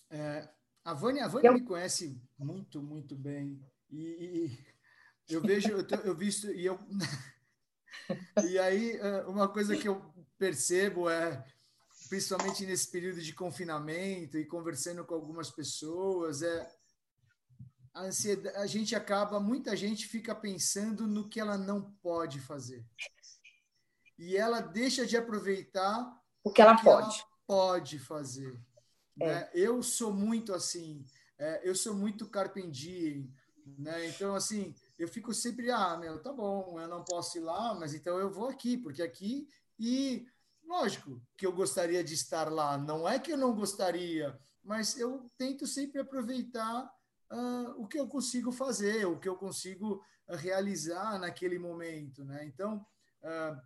É, 0.09 0.49
a 0.83 0.93
Vânia, 0.93 1.25
a 1.25 1.27
Vânia 1.27 1.49
eu... 1.49 1.53
me 1.53 1.63
conhece 1.63 2.21
muito, 2.37 2.81
muito 2.81 3.15
bem. 3.15 3.63
E, 3.89 4.51
e 5.29 5.33
eu 5.33 5.41
vejo, 5.41 5.69
eu, 5.69 5.85
eu 6.03 6.15
visto, 6.15 6.51
e 6.51 6.65
eu. 6.65 6.79
e 8.49 8.57
aí, 8.59 8.97
é, 8.97 9.21
uma 9.23 9.47
coisa 9.47 9.77
que 9.77 9.87
eu 9.87 10.01
percebo 10.37 11.09
é, 11.09 11.45
principalmente 12.09 12.65
nesse 12.65 12.89
período 12.89 13.21
de 13.21 13.33
confinamento 13.33 14.37
e 14.37 14.45
conversando 14.45 15.05
com 15.05 15.13
algumas 15.13 15.51
pessoas, 15.51 16.41
é 16.41 16.75
a 17.93 18.01
ansiedade, 18.01 18.57
a 18.57 18.65
gente 18.65 18.95
acaba, 18.95 19.39
muita 19.39 19.75
gente 19.75 20.07
fica 20.07 20.33
pensando 20.33 21.05
no 21.05 21.29
que 21.29 21.39
ela 21.39 21.57
não 21.57 21.91
pode 22.01 22.39
fazer. 22.39 22.83
E 24.17 24.35
ela 24.35 24.59
deixa 24.59 25.05
de 25.05 25.15
aproveitar 25.15 26.19
o 26.43 26.51
que 26.51 26.61
ela 26.61 26.73
o 26.73 26.77
que 26.77 26.83
pode. 26.83 27.15
Ela 27.15 27.27
pode 27.45 27.99
fazer. 27.99 28.59
É. 29.19 29.25
Né? 29.25 29.49
Eu 29.53 29.83
sou 29.83 30.11
muito 30.11 30.53
assim, 30.53 31.05
é, 31.37 31.61
eu 31.63 31.75
sou 31.75 31.93
muito 31.93 32.27
carpendiem, 32.27 33.31
né? 33.77 34.07
Então, 34.07 34.35
assim, 34.35 34.73
eu 34.97 35.07
fico 35.07 35.33
sempre, 35.33 35.69
ah, 35.71 35.95
meu, 35.97 36.19
tá 36.21 36.33
bom, 36.33 36.79
eu 36.79 36.87
não 36.87 37.03
posso 37.03 37.37
ir 37.37 37.41
lá, 37.41 37.73
mas 37.75 37.93
então 37.93 38.17
eu 38.17 38.31
vou 38.31 38.49
aqui, 38.49 38.77
porque 38.77 39.01
aqui, 39.01 39.47
e 39.77 40.27
lógico 40.69 41.19
que 41.35 41.45
eu 41.45 41.51
gostaria 41.51 42.03
de 42.03 42.13
estar 42.13 42.51
lá, 42.51 42.77
não 42.77 43.09
é 43.09 43.17
que 43.17 43.31
eu 43.31 43.37
não 43.37 43.55
gostaria, 43.55 44.39
mas 44.63 44.97
eu 44.97 45.25
tento 45.35 45.65
sempre 45.65 45.99
aproveitar 45.99 46.85
uh, 47.31 47.81
o 47.81 47.87
que 47.87 47.99
eu 47.99 48.07
consigo 48.07 48.51
fazer, 48.51 49.05
o 49.05 49.19
que 49.19 49.27
eu 49.27 49.35
consigo 49.35 50.03
uh, 50.27 50.35
realizar 50.35 51.17
naquele 51.17 51.57
momento. 51.57 52.23
Né? 52.23 52.45
Então, 52.45 52.85
uh, 53.23 53.59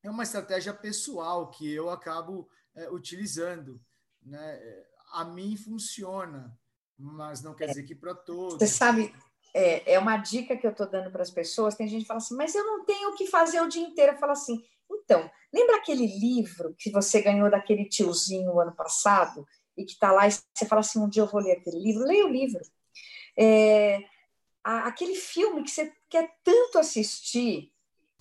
é 0.00 0.08
uma 0.08 0.22
estratégia 0.22 0.72
pessoal 0.72 1.50
que 1.50 1.70
eu 1.72 1.90
acabo 1.90 2.48
eh, 2.74 2.90
utilizando. 2.90 3.80
Né? 4.20 4.84
A 5.12 5.24
mim 5.24 5.56
funciona, 5.56 6.58
mas 6.98 7.40
não 7.40 7.54
quer 7.54 7.68
dizer 7.68 7.84
que 7.84 7.94
para 7.94 8.12
todos. 8.12 8.54
Você 8.54 8.66
sabe, 8.66 9.14
é, 9.54 9.92
é 9.92 9.98
uma 10.00 10.16
dica 10.16 10.56
que 10.56 10.66
eu 10.66 10.72
estou 10.72 10.90
dando 10.90 11.08
para 11.12 11.22
as 11.22 11.30
pessoas. 11.30 11.76
Tem 11.76 11.86
gente 11.86 12.02
que 12.02 12.08
fala 12.08 12.18
assim, 12.18 12.34
mas 12.34 12.52
eu 12.52 12.64
não 12.64 12.84
tenho 12.84 13.10
o 13.10 13.14
que 13.14 13.28
fazer 13.28 13.60
o 13.60 13.68
dia 13.68 13.86
inteiro. 13.86 14.12
Eu 14.12 14.18
falo 14.18 14.32
assim, 14.32 14.64
então, 15.04 15.30
lembra 15.52 15.76
aquele 15.76 16.06
livro 16.06 16.74
que 16.78 16.90
você 16.90 17.20
ganhou 17.20 17.50
daquele 17.50 17.88
tiozinho 17.88 18.58
ano 18.60 18.74
passado? 18.74 19.46
e 19.76 19.84
que 19.84 19.92
está 19.92 20.12
lá, 20.12 20.26
e 20.26 20.30
você 20.30 20.66
fala 20.66 20.80
assim: 20.80 21.00
um 21.00 21.08
dia 21.08 21.22
eu 21.22 21.26
vou 21.26 21.40
ler 21.40 21.52
aquele 21.52 21.78
livro, 21.78 22.04
leia 22.04 22.26
o 22.26 22.30
livro. 22.30 22.60
É, 23.38 23.98
aquele 24.62 25.14
filme 25.14 25.62
que 25.62 25.70
você 25.70 25.92
quer 26.08 26.30
tanto 26.44 26.78
assistir 26.78 27.72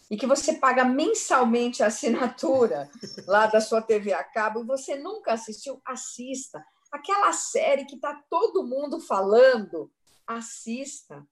e 0.10 0.18
que 0.18 0.26
você 0.26 0.54
paga 0.54 0.84
mensalmente 0.84 1.84
a 1.84 1.88
assinatura 1.88 2.90
lá 3.28 3.48
da 3.48 3.62
sua 3.62 3.82
TV 3.82 4.14
a 4.14 4.24
cabo 4.24 4.62
e 4.62 4.68
você 4.68 4.96
nunca 4.96 5.34
assistiu, 5.34 5.82
assista. 5.86 6.64
Aquela 6.92 7.32
série 7.32 7.86
que 7.86 7.96
está 7.96 8.22
todo 8.30 8.66
mundo 8.66 9.00
falando, 9.00 9.92
assista. 10.28 11.26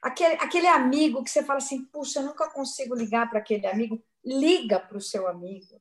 Aquele, 0.00 0.34
aquele 0.34 0.66
amigo 0.66 1.22
que 1.22 1.30
você 1.30 1.42
fala 1.42 1.58
assim, 1.58 1.84
puxa, 1.86 2.20
eu 2.20 2.26
nunca 2.26 2.50
consigo 2.50 2.94
ligar 2.94 3.28
para 3.28 3.38
aquele 3.38 3.66
amigo, 3.66 4.02
liga 4.24 4.80
para 4.80 4.96
o 4.96 5.00
seu 5.00 5.26
amigo. 5.28 5.80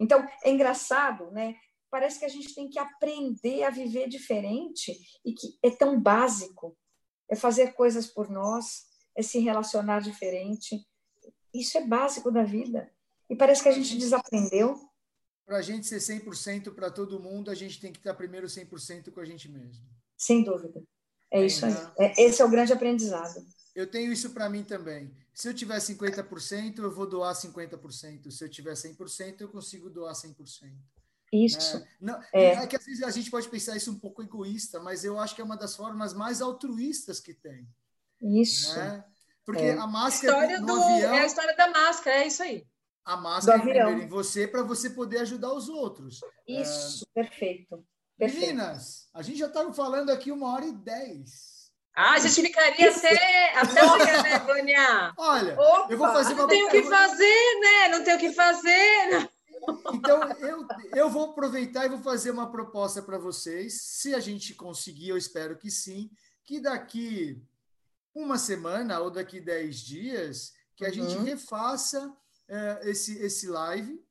Então, 0.00 0.26
é 0.42 0.50
engraçado, 0.50 1.30
né? 1.30 1.56
parece 1.94 2.18
que 2.18 2.24
a 2.24 2.28
gente 2.28 2.52
tem 2.56 2.68
que 2.68 2.76
aprender 2.76 3.62
a 3.62 3.70
viver 3.70 4.08
diferente 4.08 4.98
e 5.24 5.32
que 5.32 5.56
é 5.62 5.70
tão 5.70 6.00
básico. 6.00 6.76
É 7.30 7.36
fazer 7.36 7.72
coisas 7.74 8.08
por 8.08 8.28
nós, 8.28 8.86
é 9.16 9.22
se 9.22 9.38
relacionar 9.38 10.00
diferente. 10.00 10.84
Isso 11.54 11.78
é 11.78 11.86
básico 11.86 12.32
da 12.32 12.42
vida. 12.42 12.92
E 13.30 13.36
parece 13.36 13.62
que 13.62 13.68
a 13.68 13.72
gente 13.72 13.96
desaprendeu. 13.96 14.74
Para 15.46 15.58
a 15.58 15.62
gente 15.62 15.86
ser 15.86 15.98
100% 15.98 16.74
para 16.74 16.90
todo 16.90 17.20
mundo, 17.20 17.48
a 17.48 17.54
gente 17.54 17.80
tem 17.80 17.92
que 17.92 17.98
estar 17.98 18.14
primeiro 18.14 18.48
100% 18.48 19.12
com 19.12 19.20
a 19.20 19.24
gente 19.24 19.48
mesmo. 19.48 19.86
Sem 20.18 20.42
dúvida. 20.42 20.82
É 21.30 21.46
isso 21.46 21.64
aí. 21.64 21.74
É, 21.96 22.24
esse 22.24 22.42
é 22.42 22.44
o 22.44 22.50
grande 22.50 22.72
aprendizado. 22.72 23.40
Eu 23.74 23.86
tenho 23.86 24.12
isso 24.12 24.30
para 24.30 24.48
mim 24.48 24.62
também. 24.62 25.10
Se 25.32 25.48
eu 25.48 25.54
tiver 25.54 25.78
50%, 25.78 26.78
eu 26.78 26.92
vou 26.92 27.08
doar 27.08 27.34
50%. 27.34 28.30
Se 28.30 28.44
eu 28.44 28.48
tiver 28.48 28.74
100%, 28.74 29.40
eu 29.40 29.48
consigo 29.48 29.90
doar 29.90 30.14
100%. 30.14 30.72
Isso. 31.32 31.78
É, 31.78 31.88
não, 32.00 32.22
é. 32.32 32.44
é. 32.52 32.66
que 32.66 32.76
às 32.76 32.84
vezes 32.84 33.02
a 33.02 33.10
gente 33.10 33.30
pode 33.30 33.48
pensar 33.48 33.76
isso 33.76 33.90
um 33.90 33.98
pouco 33.98 34.22
egoísta, 34.22 34.78
mas 34.78 35.04
eu 35.04 35.18
acho 35.18 35.34
que 35.34 35.40
é 35.40 35.44
uma 35.44 35.56
das 35.56 35.74
formas 35.74 36.14
mais 36.14 36.40
altruístas 36.40 37.18
que 37.18 37.34
tem. 37.34 37.66
Isso. 38.22 38.76
Né? 38.76 39.04
Porque 39.44 39.62
é. 39.62 39.72
a 39.72 39.86
máscara 39.86 40.54
história 40.54 40.60
do, 40.60 40.72
avião, 40.72 41.14
é 41.14 41.20
a 41.20 41.26
história 41.26 41.56
da 41.56 41.68
máscara, 41.68 42.16
é 42.18 42.26
isso 42.28 42.42
aí. 42.42 42.66
A 43.04 43.16
máscara 43.16 43.58
é 43.58 43.60
primeiro 43.60 44.02
em 44.02 44.08
você 44.08 44.46
para 44.46 44.62
você 44.62 44.88
poder 44.88 45.18
ajudar 45.18 45.52
os 45.52 45.68
outros. 45.68 46.20
Isso, 46.46 47.04
é... 47.14 47.22
perfeito. 47.22 47.84
perfeito. 48.16 48.46
Meninas, 48.46 49.08
a 49.12 49.20
gente 49.20 49.38
já 49.38 49.48
estava 49.48 49.72
falando 49.74 50.10
aqui 50.10 50.30
uma 50.30 50.52
hora 50.54 50.64
e 50.64 50.72
dez. 50.72 51.53
Ah, 51.94 52.14
a 52.14 52.18
gente 52.18 52.42
ficaria 52.42 52.90
até, 52.90 53.56
até 53.56 53.80
amanhã, 53.80 54.22
né, 54.22 54.38
Vânia? 54.40 55.14
Olha, 55.16 55.54
Opa, 55.58 55.86
eu 55.92 55.96
vou 55.96 56.08
fazer 56.08 56.32
uma... 56.34 56.42
Não 56.42 56.48
tem 56.48 56.64
o 56.64 56.70
que 56.70 56.82
fazer, 56.82 57.60
né? 57.60 57.88
Não 57.88 58.04
tem 58.04 58.14
o 58.16 58.18
que 58.18 58.32
fazer. 58.32 59.30
Então, 59.92 60.22
eu, 60.40 60.66
eu 60.94 61.08
vou 61.08 61.30
aproveitar 61.30 61.86
e 61.86 61.88
vou 61.88 62.02
fazer 62.02 62.32
uma 62.32 62.50
proposta 62.50 63.00
para 63.00 63.16
vocês. 63.16 63.80
Se 63.80 64.12
a 64.14 64.18
gente 64.18 64.54
conseguir, 64.54 65.10
eu 65.10 65.16
espero 65.16 65.56
que 65.56 65.70
sim, 65.70 66.10
que 66.42 66.58
daqui 66.58 67.40
uma 68.14 68.38
semana 68.38 68.98
ou 69.00 69.10
daqui 69.10 69.40
dez 69.40 69.76
dias, 69.76 70.52
que 70.76 70.84
a 70.84 70.88
uhum. 70.88 70.94
gente 70.94 71.18
refaça 71.22 72.12
é, 72.48 72.80
esse, 72.90 73.18
esse 73.18 73.46
live 73.46 74.04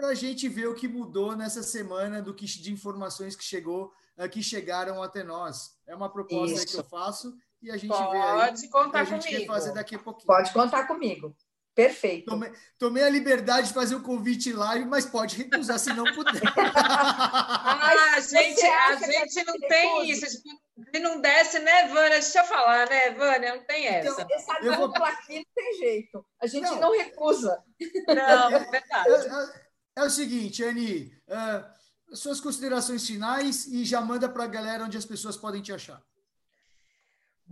para 0.00 0.08
a 0.08 0.14
gente 0.14 0.48
ver 0.48 0.66
o 0.66 0.74
que 0.74 0.88
mudou 0.88 1.36
nessa 1.36 1.62
semana 1.62 2.22
do 2.22 2.32
que 2.32 2.46
de 2.46 2.72
informações 2.72 3.36
que 3.36 3.44
chegou 3.44 3.92
é, 4.16 4.26
que 4.26 4.42
chegaram 4.42 5.02
até 5.02 5.22
nós. 5.22 5.76
É 5.86 5.94
uma 5.94 6.10
proposta 6.10 6.64
que 6.64 6.74
eu 6.74 6.84
faço 6.84 7.36
e 7.60 7.70
a 7.70 7.76
gente 7.76 7.90
Pode 7.90 8.10
vê 8.10 8.16
aí. 8.16 8.48
Pode 8.48 8.68
contar 8.70 9.00
a 9.00 9.04
gente 9.04 9.26
comigo. 9.26 9.46
fazer 9.46 9.72
daqui 9.74 9.94
a 9.94 9.98
pouquinho. 9.98 10.26
Pode 10.26 10.52
contar 10.54 10.84
comigo. 10.86 11.36
Perfeito. 11.74 12.30
Tomei, 12.30 12.50
tomei, 12.78 13.02
a 13.02 13.10
liberdade 13.10 13.68
de 13.68 13.74
fazer 13.74 13.94
o 13.94 14.02
convite 14.02 14.52
live, 14.52 14.86
mas 14.86 15.04
pode 15.04 15.36
recusar 15.36 15.78
se 15.78 15.92
não 15.92 16.04
puder. 16.14 16.40
ah, 16.56 18.14
a 18.16 18.20
gente, 18.20 18.62
a 18.64 18.96
gente 18.96 19.44
não 19.44 19.58
tem 19.60 20.10
isso. 20.10 20.26
Se 20.26 20.98
não 20.98 21.20
desce, 21.20 21.58
né, 21.58 21.88
Vânia? 21.88 22.20
Deixa 22.20 22.40
eu 22.40 22.44
falar, 22.44 22.88
né, 22.88 23.10
Vânia? 23.10 23.54
Não 23.54 23.64
tem 23.64 23.86
essa. 23.86 24.22
Então, 24.22 24.26
essa 24.30 24.58
eu 24.62 24.76
vou... 24.76 25.04
aqui 25.04 25.36
não 25.36 25.44
tem 25.54 25.78
jeito. 25.78 26.26
A 26.40 26.46
gente 26.46 26.64
não, 26.64 26.80
não 26.80 26.96
recusa. 26.96 27.62
Não, 28.08 28.50
é 28.50 28.58
verdade. 28.70 29.10
É, 29.10 29.14
é, 29.14 29.69
é 29.96 30.04
o 30.04 30.10
seguinte, 30.10 30.62
Anne, 30.62 31.12
uh, 31.28 32.16
suas 32.16 32.40
considerações 32.40 33.06
finais 33.06 33.66
e 33.66 33.84
já 33.84 34.00
manda 34.00 34.28
para 34.28 34.44
a 34.44 34.48
galera 34.48 34.84
onde 34.84 34.96
as 34.96 35.04
pessoas 35.04 35.36
podem 35.36 35.62
te 35.62 35.72
achar. 35.72 36.02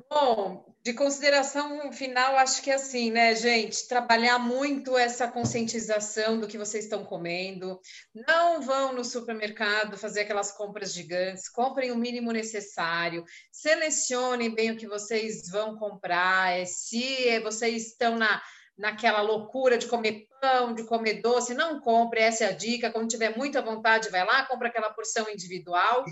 Bom, 0.09 0.65
de 0.85 0.95
consideração 0.95 1.93
final, 1.93 2.37
acho 2.37 2.63
que 2.63 2.71
é 2.71 2.75
assim, 2.75 3.11
né, 3.11 3.35
gente? 3.35 3.89
Trabalhar 3.89 4.39
muito 4.39 4.97
essa 4.97 5.27
conscientização 5.27 6.39
do 6.39 6.47
que 6.47 6.57
vocês 6.57 6.85
estão 6.85 7.05
comendo. 7.05 7.81
Não 8.15 8.63
vão 8.63 8.95
no 8.95 9.05
supermercado 9.05 9.99
fazer 9.99 10.21
aquelas 10.21 10.53
compras 10.53 10.95
gigantes, 10.95 11.49
comprem 11.49 11.91
o 11.91 11.97
mínimo 11.97 12.31
necessário, 12.31 13.25
selecionem 13.51 14.55
bem 14.55 14.71
o 14.71 14.77
que 14.77 14.87
vocês 14.87 15.49
vão 15.51 15.77
comprar. 15.77 16.57
É, 16.57 16.65
se 16.65 17.41
vocês 17.41 17.89
estão 17.89 18.17
na 18.17 18.41
naquela 18.79 19.21
loucura 19.21 19.77
de 19.77 19.89
comer 19.89 20.28
pão, 20.41 20.75
de 20.75 20.85
comer 20.85 21.21
doce, 21.21 21.55
não 21.55 21.81
compre, 21.81 22.21
essa 22.21 22.45
é 22.45 22.49
a 22.49 22.53
dica. 22.53 22.91
Quando 22.91 23.09
tiver 23.09 23.37
muita 23.37 23.63
vontade, 23.63 24.09
vai 24.11 24.25
lá, 24.25 24.45
compra 24.47 24.69
aquela 24.69 24.91
porção 24.91 25.29
individual 25.31 26.05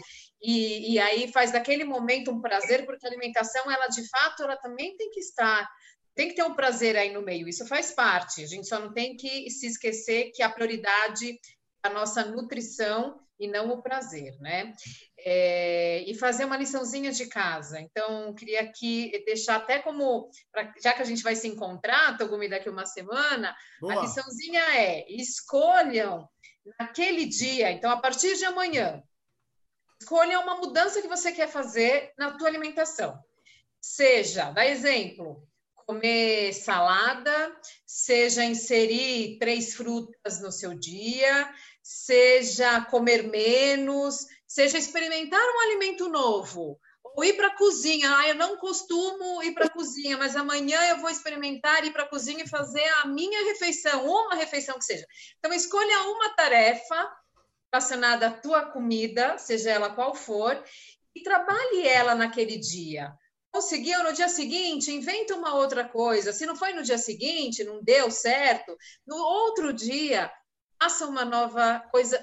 e, 0.43 0.95
e 0.95 0.99
aí 0.99 1.31
faz 1.33 1.53
daquele 1.53 1.85
momento 1.85 2.31
um 2.31 2.41
prazer, 2.41 2.85
porque 2.85 3.07
a 3.07 3.09
alimentação, 3.09 3.71
ela 3.71 3.89
de 3.89 4.09
fato, 4.09 4.43
ela 4.43 4.57
também 4.57 4.97
tem 4.97 5.11
que 5.11 5.21
estar, 5.21 5.69
tem 6.15 6.29
que 6.29 6.35
ter 6.35 6.43
um 6.43 6.55
prazer 6.55 6.97
aí 6.97 7.13
no 7.13 7.23
meio, 7.23 7.49
isso 7.49 7.67
faz 7.67 7.93
parte. 7.93 8.43
A 8.43 8.47
gente 8.47 8.67
só 8.67 8.79
não 8.79 8.93
tem 8.93 9.17
que 9.17 9.51
se 9.51 9.67
esquecer 9.67 10.31
que 10.35 10.43
a 10.43 10.49
prioridade 10.49 11.39
a 11.87 11.93
nossa 11.93 12.25
nutrição 12.25 13.21
e 13.39 13.47
não 13.47 13.71
o 13.71 13.83
prazer, 13.83 14.39
né? 14.41 14.75
É, 15.19 16.03
e 16.07 16.15
fazer 16.15 16.45
uma 16.45 16.57
liçãozinha 16.57 17.13
de 17.13 17.27
casa. 17.27 17.81
Então, 17.81 18.35
queria 18.35 18.63
aqui 18.63 19.13
deixar 19.27 19.57
até 19.57 19.79
como, 19.79 20.31
pra, 20.51 20.73
já 20.83 20.93
que 20.93 21.03
a 21.03 21.05
gente 21.05 21.23
vai 21.23 21.37
se 21.37 21.47
encontrar, 21.47 22.17
Togumi, 22.17 22.49
daqui 22.49 22.69
uma 22.69 22.87
semana, 22.87 23.55
Boa. 23.81 23.99
a 23.99 24.03
liçãozinha 24.03 24.63
é: 24.77 25.05
escolham 25.13 26.29
naquele 26.79 27.27
dia, 27.27 27.71
então, 27.71 27.91
a 27.91 27.99
partir 27.99 28.37
de 28.37 28.45
amanhã, 28.45 29.03
escolha 30.01 30.41
uma 30.41 30.57
mudança 30.57 31.01
que 31.03 31.09
você 31.09 31.33
quer 31.33 31.49
fazer 31.49 32.13
na 32.19 32.37
tua 32.37 32.49
alimentação. 32.49 33.19
Seja, 33.81 34.51
dá 34.51 34.67
exemplo, 34.67 35.47
comer 35.87 36.53
salada, 36.53 37.57
seja 37.87 38.45
inserir 38.45 39.39
três 39.39 39.75
frutas 39.75 40.41
no 40.41 40.51
seu 40.51 40.75
dia, 40.75 41.55
seja 41.87 42.81
comer 42.87 43.29
menos, 43.29 44.27
seja 44.45 44.77
experimentar 44.77 45.41
um 45.41 45.61
alimento 45.61 46.09
novo, 46.09 46.81
ou 47.05 47.25
ir 47.25 47.35
para 47.35 47.47
a 47.47 47.57
cozinha. 47.57 48.13
Ah, 48.13 48.29
eu 48.29 48.35
não 48.35 48.57
costumo 48.57 49.41
ir 49.45 49.55
para 49.55 49.67
a 49.67 49.71
cozinha, 49.71 50.19
mas 50.19 50.35
amanhã 50.35 50.83
eu 50.89 50.99
vou 50.99 51.09
experimentar 51.09 51.85
ir 51.85 51.93
para 51.93 52.03
a 52.03 52.09
cozinha 52.09 52.43
e 52.43 52.49
fazer 52.49 52.85
a 53.03 53.07
minha 53.07 53.45
refeição, 53.45 54.05
uma 54.05 54.35
refeição 54.35 54.77
que 54.77 54.85
seja. 54.85 55.07
Então, 55.39 55.53
escolha 55.53 56.09
uma 56.09 56.31
tarefa 56.31 57.09
relacionada 57.73 58.27
à 58.27 58.33
tua 58.33 58.67
comida, 58.67 59.39
seja 59.39 59.71
ela 59.71 59.91
qual 59.91 60.13
for, 60.13 60.61
e 61.15 61.23
trabalhe 61.23 61.87
ela 61.87 62.17
naquele 62.17 62.59
dia. 62.59 63.13
Conseguiu 63.53 64.03
no 64.03 64.13
dia 64.13 64.29
seguinte, 64.29 64.91
inventa 64.91 65.37
uma 65.37 65.55
outra 65.55 65.89
coisa. 65.89 66.33
Se 66.33 66.45
não 66.47 66.57
foi 66.57 66.73
no 66.73 66.83
dia 66.83 66.99
seguinte, 66.99 67.63
não 67.63 67.81
deu 67.81 68.11
certo, 68.11 68.77
no 69.07 69.17
outro 69.17 69.73
dia 69.73 70.33
faça 70.81 71.07
uma 71.07 71.25
nova 71.25 71.81
coisa, 71.91 72.23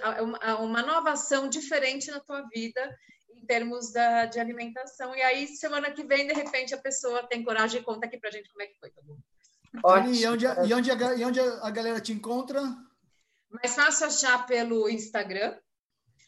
uma 0.60 0.82
nova 0.82 1.12
ação 1.12 1.50
diferente 1.50 2.12
na 2.12 2.20
tua 2.20 2.42
vida 2.54 2.98
em 3.36 3.46
termos 3.46 3.92
da, 3.92 4.26
de 4.26 4.40
alimentação. 4.40 5.16
E 5.16 5.22
aí, 5.22 5.48
semana 5.48 5.92
que 5.92 6.04
vem, 6.04 6.28
de 6.28 6.34
repente, 6.34 6.74
a 6.74 6.82
pessoa 6.82 7.28
tem 7.28 7.44
coragem 7.44 7.82
e 7.82 7.84
conta 7.84 8.06
aqui 8.06 8.18
pra 8.18 8.32
gente 8.32 8.50
como 8.50 8.64
é 8.64 8.68
que 8.68 8.80
foi. 8.80 8.90
Tá 8.92 9.02
bom? 9.04 9.18
Ótimo. 9.84 10.14
E 10.14 10.26
onde, 10.28 10.46
e, 10.46 10.74
onde 10.74 10.92
a, 10.92 11.16
e 11.16 11.26
onde 11.26 11.40
a 11.40 11.70
galera 11.70 12.00
te 12.00 12.14
encontra? 12.14 12.62
Mais 13.50 13.76
fácil 13.76 14.08
achar 14.08 14.46
pelo 14.46 14.90
Instagram. 14.90 15.58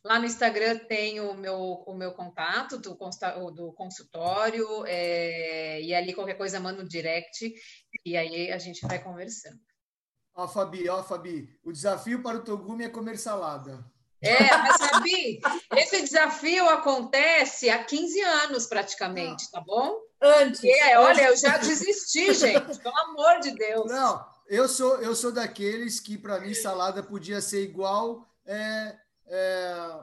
Lá 0.04 0.20
no 0.20 0.26
Instagram 0.26 0.78
tem 0.88 1.20
o 1.20 1.34
meu, 1.34 1.58
o 1.58 1.96
meu 1.96 2.14
contato 2.14 2.78
do, 2.78 2.96
do 3.52 3.74
consultório, 3.74 4.86
é, 4.86 5.82
e 5.82 5.96
ali 5.96 6.14
qualquer 6.14 6.38
coisa 6.38 6.60
manda 6.60 6.84
um 6.84 6.88
direct, 6.88 7.52
e 8.06 8.16
aí 8.16 8.52
a 8.52 8.60
gente 8.60 8.86
vai 8.86 9.02
conversando. 9.02 9.60
Ó, 10.36 10.48
Fabi, 10.48 10.90
ó, 10.90 11.02
Fabi, 11.02 11.50
o 11.64 11.72
desafio 11.72 12.22
para 12.22 12.38
o 12.38 12.44
Togumi 12.44 12.84
é 12.84 12.90
comer 12.90 13.18
salada. 13.18 13.86
É, 14.22 14.58
mas 14.58 14.78
Fabi, 14.78 15.40
esse 15.78 16.02
desafio 16.02 16.68
acontece 16.70 17.70
há 17.70 17.82
15 17.82 18.22
anos 18.22 18.66
praticamente, 18.66 19.50
tá 19.50 19.62
bom? 19.62 19.98
Antes. 20.22 20.62
É, 20.64 21.00
olha, 21.00 21.30
eu 21.30 21.38
já 21.38 21.58
desisti, 21.58 22.34
gente, 22.36 22.80
pelo 22.80 23.00
amor 23.00 23.40
de 23.40 23.52
Deus. 23.52 23.90
Não, 23.90 24.26
eu 24.48 24.68
sou, 24.68 25.02
eu 25.02 25.16
sou 25.16 25.32
daqueles 25.32 26.00
que, 26.00 26.18
para 26.18 26.40
mim, 26.42 26.54
salada 26.54 27.02
podia 27.02 27.40
ser 27.40 27.64
igual 27.64 28.28
é, 28.46 28.96
é, 29.28 30.00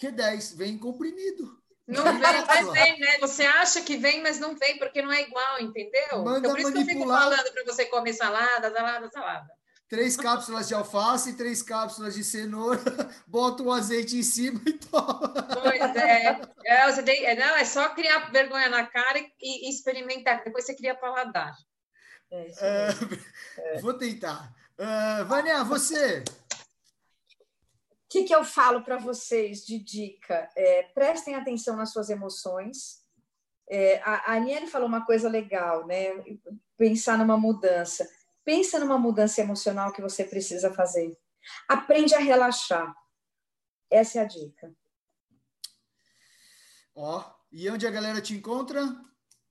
Q10, 0.00 0.56
vem 0.56 0.76
comprimido. 0.78 1.62
Não 1.86 2.04
vem, 2.04 2.12
mas 2.46 2.72
vem, 2.72 2.98
né? 2.98 3.18
Você 3.20 3.44
acha 3.44 3.82
que 3.82 3.96
vem, 3.96 4.22
mas 4.22 4.38
não 4.38 4.56
vem, 4.56 4.78
porque 4.78 5.02
não 5.02 5.12
é 5.12 5.22
igual, 5.22 5.60
entendeu? 5.60 6.24
Manda 6.24 6.38
então, 6.38 6.50
por 6.50 6.60
isso 6.60 6.72
manipular... 6.72 6.86
que 6.86 6.92
eu 6.92 6.98
fico 6.98 7.08
falando 7.08 7.52
para 7.52 7.64
você 7.64 7.84
comer 7.86 8.12
salada, 8.14 8.72
salada, 8.72 9.10
salada. 9.10 9.50
Três 9.86 10.16
cápsulas 10.16 10.66
de 10.66 10.74
alface, 10.74 11.36
três 11.36 11.62
cápsulas 11.62 12.14
de 12.14 12.24
cenoura, 12.24 12.80
bota 13.28 13.62
o 13.62 13.70
azeite 13.70 14.16
em 14.16 14.22
cima 14.22 14.60
e 14.66 14.72
toma. 14.72 15.32
Pois 15.62 15.96
é. 15.96 16.40
é, 16.64 16.90
você 16.90 17.02
tem, 17.02 17.24
é 17.26 17.36
não, 17.36 17.54
é 17.54 17.64
só 17.64 17.90
criar 17.90 18.30
vergonha 18.32 18.68
na 18.70 18.86
cara 18.86 19.18
e, 19.18 19.28
e 19.40 19.70
experimentar, 19.70 20.42
depois 20.42 20.64
você 20.64 20.74
cria 20.74 20.94
paladar. 20.94 21.54
É, 22.30 22.50
é, 22.58 23.78
vou 23.80 23.94
tentar. 23.94 24.52
Uh, 24.76 25.24
Vânia, 25.26 25.62
você 25.62 26.24
que, 28.14 28.22
que 28.22 28.34
eu 28.34 28.44
falo 28.44 28.84
para 28.84 28.96
vocês 28.96 29.66
de 29.66 29.76
dica? 29.76 30.48
É, 30.54 30.84
prestem 30.94 31.34
atenção 31.34 31.74
nas 31.74 31.90
suas 31.90 32.08
emoções. 32.08 33.02
É, 33.68 34.00
a, 34.04 34.30
a 34.30 34.36
Aniele 34.36 34.68
falou 34.68 34.86
uma 34.86 35.04
coisa 35.04 35.28
legal, 35.28 35.84
né? 35.84 36.22
Pensar 36.76 37.18
numa 37.18 37.36
mudança. 37.36 38.08
Pensa 38.44 38.78
numa 38.78 38.96
mudança 38.96 39.40
emocional 39.40 39.92
que 39.92 40.00
você 40.00 40.22
precisa 40.22 40.72
fazer. 40.72 41.18
Aprende 41.68 42.14
a 42.14 42.20
relaxar. 42.20 42.94
Essa 43.90 44.20
é 44.20 44.22
a 44.22 44.26
dica. 44.26 44.72
Ó, 46.94 47.18
oh, 47.18 47.24
e 47.50 47.68
onde 47.68 47.84
a 47.84 47.90
galera 47.90 48.22
te 48.22 48.32
encontra? 48.32 48.80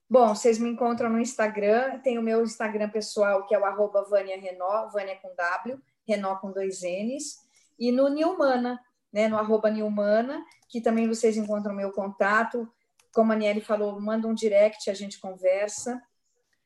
Bom, 0.08 0.34
vocês 0.34 0.58
me 0.58 0.70
encontram 0.70 1.10
no 1.10 1.20
Instagram. 1.20 1.98
Tem 1.98 2.16
o 2.16 2.22
meu 2.22 2.42
Instagram 2.42 2.88
pessoal, 2.88 3.46
que 3.46 3.54
é 3.54 3.58
o 3.58 3.64
arroba 3.66 4.08
Vânia 4.08 4.40
Renó, 4.40 4.88
Vânia 4.88 5.16
com 5.16 5.34
W, 5.34 5.78
Renó 6.08 6.36
com 6.36 6.50
dois 6.50 6.80
N's 6.80 7.43
e 7.78 7.92
no 7.92 8.08
Nilmana, 8.08 8.80
né, 9.12 9.28
no 9.28 9.38
arroba 9.38 9.70
Nilmana, 9.70 10.44
que 10.68 10.80
também 10.80 11.08
vocês 11.08 11.36
encontram 11.36 11.74
meu 11.74 11.92
contato. 11.92 12.70
Como 13.12 13.32
a 13.32 13.34
Aniele 13.34 13.60
falou, 13.60 14.00
manda 14.00 14.26
um 14.26 14.34
direct, 14.34 14.90
a 14.90 14.94
gente 14.94 15.20
conversa. 15.20 16.02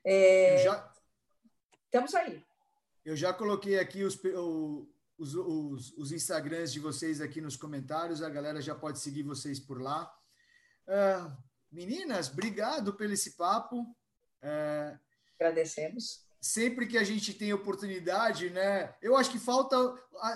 É... 0.05 0.59
Já... 0.65 0.93
Estamos 1.85 2.15
aí. 2.15 2.45
Eu 3.05 3.17
já 3.17 3.33
coloquei 3.33 3.79
aqui 3.79 4.05
os, 4.05 4.19
os, 5.19 5.35
os, 5.35 5.93
os, 5.97 6.13
Instagrams 6.13 6.73
de 6.73 6.81
vocês 6.81 7.21
aqui 7.21 7.41
nos 7.41 7.57
comentários, 7.57 8.23
a 8.23 8.29
galera 8.29 8.61
já 8.61 8.75
pode 8.75 8.99
seguir 8.99 9.23
vocês 9.23 9.59
por 9.59 9.81
lá. 9.81 10.13
Uh, 10.87 11.35
meninas, 11.73 12.31
obrigado 12.31 12.95
pelo 12.95 13.15
esse 13.15 13.37
papo. 13.37 13.81
Uh, 14.43 14.99
Agradecemos 15.41 16.28
sempre 16.40 16.86
que 16.86 16.98
a 16.98 17.05
gente 17.05 17.35
tem 17.35 17.52
oportunidade, 17.52 18.51
né? 18.51 18.94
Eu 19.02 19.16
acho 19.16 19.31
que 19.31 19.39
falta 19.39 19.77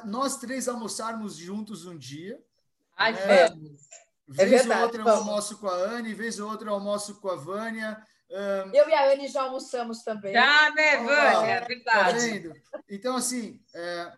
nós 0.04 0.36
três 0.36 0.68
almoçarmos 0.68 1.36
juntos 1.36 1.86
um 1.86 1.96
dia. 1.96 2.42
Ai, 2.96 3.12
né? 3.12 3.48
vamos. 3.48 3.82
É 4.38 4.46
vez 4.46 4.52
é 4.52 4.56
verdade, 4.58 4.80
ou 4.80 4.86
outra 4.86 5.02
eu 5.02 5.08
almoço 5.08 5.58
com 5.58 5.68
a 5.68 5.74
Anne, 5.74 6.14
vez 6.14 6.38
ou 6.38 6.50
outra 6.50 6.68
eu 6.68 6.74
almoço 6.74 7.20
com 7.20 7.28
a 7.28 7.36
Vânia. 7.36 8.02
Um... 8.30 8.74
Eu 8.74 8.88
e 8.88 8.94
a 8.94 9.12
Anne 9.12 9.28
já 9.28 9.42
almoçamos 9.42 10.02
também. 10.02 10.32
Já, 10.32 10.70
né, 10.70 10.96
Vânia? 10.98 11.50
É 11.50 11.64
verdade. 11.66 12.48
Tá 12.48 12.80
então, 12.88 13.16
assim, 13.16 13.60
é, 13.74 14.12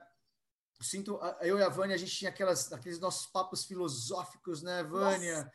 sinto, 0.80 1.18
eu 1.40 1.58
e 1.58 1.62
a 1.62 1.68
Vânia, 1.68 1.96
a 1.96 1.98
gente 1.98 2.14
tinha 2.14 2.30
aquelas, 2.30 2.72
aqueles 2.72 3.00
nossos 3.00 3.26
papos 3.26 3.64
filosóficos, 3.64 4.62
né, 4.62 4.82
Vânia? 4.84 5.50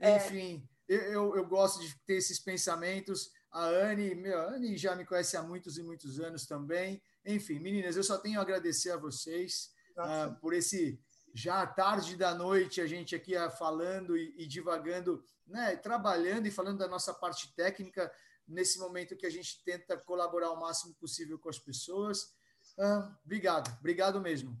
Nossa. 0.00 0.16
Enfim, 0.16 0.66
é. 0.88 0.94
eu, 0.94 1.36
eu 1.36 1.46
gosto 1.46 1.80
de 1.80 1.94
ter 2.06 2.14
esses 2.14 2.38
pensamentos. 2.38 3.30
A 3.50 3.64
Anne, 3.64 4.14
meu, 4.14 4.38
a 4.38 4.54
Anne 4.54 4.76
já 4.76 4.94
me 4.94 5.04
conhece 5.04 5.36
há 5.36 5.42
muitos 5.42 5.78
e 5.78 5.82
muitos 5.82 6.20
anos 6.20 6.46
também. 6.46 7.02
Enfim, 7.24 7.58
meninas, 7.58 7.96
eu 7.96 8.04
só 8.04 8.18
tenho 8.18 8.38
a 8.38 8.42
agradecer 8.42 8.90
a 8.90 8.96
vocês 8.96 9.70
uh, 9.96 10.34
por 10.40 10.52
esse 10.52 11.00
já 11.34 11.66
tarde 11.66 12.16
da 12.16 12.34
noite 12.34 12.80
a 12.80 12.86
gente 12.86 13.14
aqui 13.14 13.36
uh, 13.36 13.50
falando 13.50 14.16
e, 14.16 14.34
e 14.36 14.46
divagando, 14.46 15.22
né, 15.46 15.76
trabalhando 15.76 16.46
e 16.46 16.50
falando 16.50 16.78
da 16.78 16.88
nossa 16.88 17.14
parte 17.14 17.54
técnica, 17.54 18.12
nesse 18.46 18.78
momento 18.78 19.16
que 19.16 19.26
a 19.26 19.30
gente 19.30 19.62
tenta 19.64 19.96
colaborar 19.96 20.50
o 20.50 20.60
máximo 20.60 20.94
possível 20.94 21.38
com 21.38 21.48
as 21.48 21.58
pessoas. 21.58 22.32
Ah, 22.78 23.10
obrigado, 23.24 23.76
obrigado 23.78 24.20
mesmo. 24.20 24.56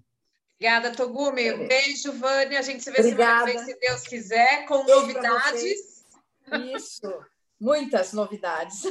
Obrigada, 0.54 0.92
Togumi. 0.92 1.52
Um 1.52 1.68
beijo, 1.68 2.12
Vânia. 2.12 2.58
A 2.58 2.62
gente 2.62 2.82
se 2.82 2.90
vê 2.90 2.98
Obrigada. 2.98 3.46
semana 3.46 3.64
que 3.64 3.74
vem, 3.74 3.74
se 3.74 3.80
Deus 3.80 4.02
quiser, 4.02 4.66
com 4.66 4.84
beijo 4.84 5.00
novidades. 5.00 6.04
Isso, 6.74 7.24
muitas 7.60 8.12
novidades. 8.12 8.82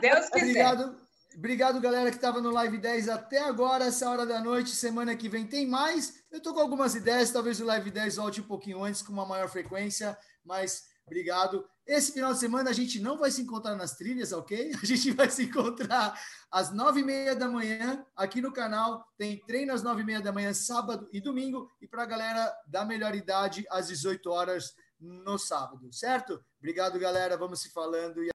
Deus 0.00 0.28
quiser. 0.28 0.70
Obrigado. 0.70 1.04
Obrigado, 1.36 1.80
galera, 1.80 2.10
que 2.10 2.16
estava 2.16 2.40
no 2.40 2.50
Live 2.50 2.78
10 2.78 3.08
até 3.08 3.40
agora, 3.40 3.86
essa 3.86 4.08
hora 4.08 4.24
da 4.24 4.40
noite. 4.40 4.70
Semana 4.70 5.16
que 5.16 5.28
vem 5.28 5.44
tem 5.44 5.66
mais. 5.66 6.22
Eu 6.30 6.38
estou 6.38 6.54
com 6.54 6.60
algumas 6.60 6.94
ideias, 6.94 7.32
talvez 7.32 7.60
o 7.60 7.64
Live 7.64 7.90
10 7.90 8.16
volte 8.16 8.40
um 8.40 8.44
pouquinho 8.44 8.84
antes, 8.84 9.02
com 9.02 9.12
uma 9.12 9.26
maior 9.26 9.48
frequência, 9.48 10.16
mas 10.44 10.84
obrigado. 11.04 11.68
Esse 11.86 12.12
final 12.12 12.32
de 12.32 12.38
semana 12.38 12.70
a 12.70 12.72
gente 12.72 13.00
não 13.00 13.18
vai 13.18 13.32
se 13.32 13.42
encontrar 13.42 13.74
nas 13.74 13.96
trilhas, 13.96 14.32
ok? 14.32 14.72
A 14.80 14.86
gente 14.86 15.10
vai 15.10 15.28
se 15.28 15.42
encontrar 15.44 16.18
às 16.50 16.72
nove 16.72 17.00
e 17.00 17.04
meia 17.04 17.36
da 17.36 17.46
manhã 17.46 18.06
aqui 18.16 18.40
no 18.40 18.52
canal. 18.52 19.04
Tem 19.18 19.44
treino 19.44 19.72
às 19.72 19.82
nove 19.82 20.00
e 20.00 20.04
meia 20.04 20.22
da 20.22 20.32
manhã, 20.32 20.54
sábado 20.54 21.06
e 21.12 21.20
domingo. 21.20 21.68
E 21.82 21.86
para 21.86 22.04
a 22.04 22.06
galera 22.06 22.50
da 22.66 22.86
melhor 22.86 23.14
idade, 23.14 23.66
às 23.70 23.88
18 23.88 24.30
horas 24.30 24.72
no 25.04 25.38
sábado, 25.38 25.92
certo? 25.92 26.44
Obrigado, 26.58 26.98
galera. 26.98 27.36
Vamos 27.36 27.60
se 27.60 27.70
falando 27.70 28.22
e 28.22 28.33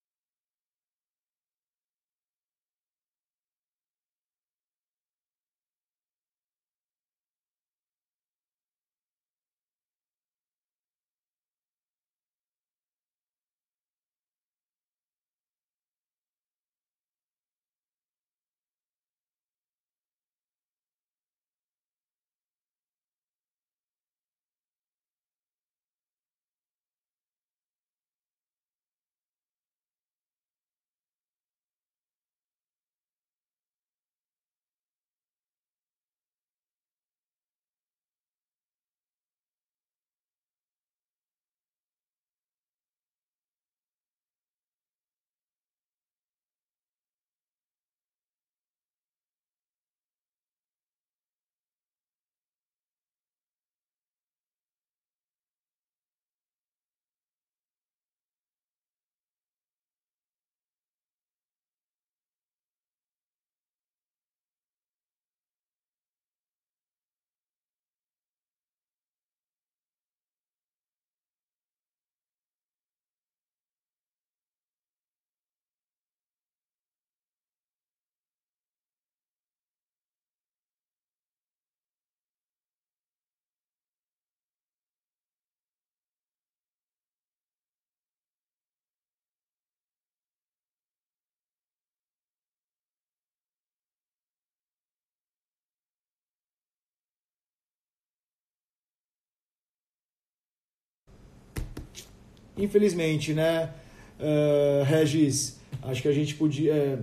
infelizmente, 102.63 103.33
né, 103.33 103.73
uh, 104.19 104.83
Regis, 104.83 105.59
acho 105.83 106.01
que 106.01 106.07
a 106.07 106.13
gente 106.13 106.35
podia, 106.35 106.73
é, 106.73 106.99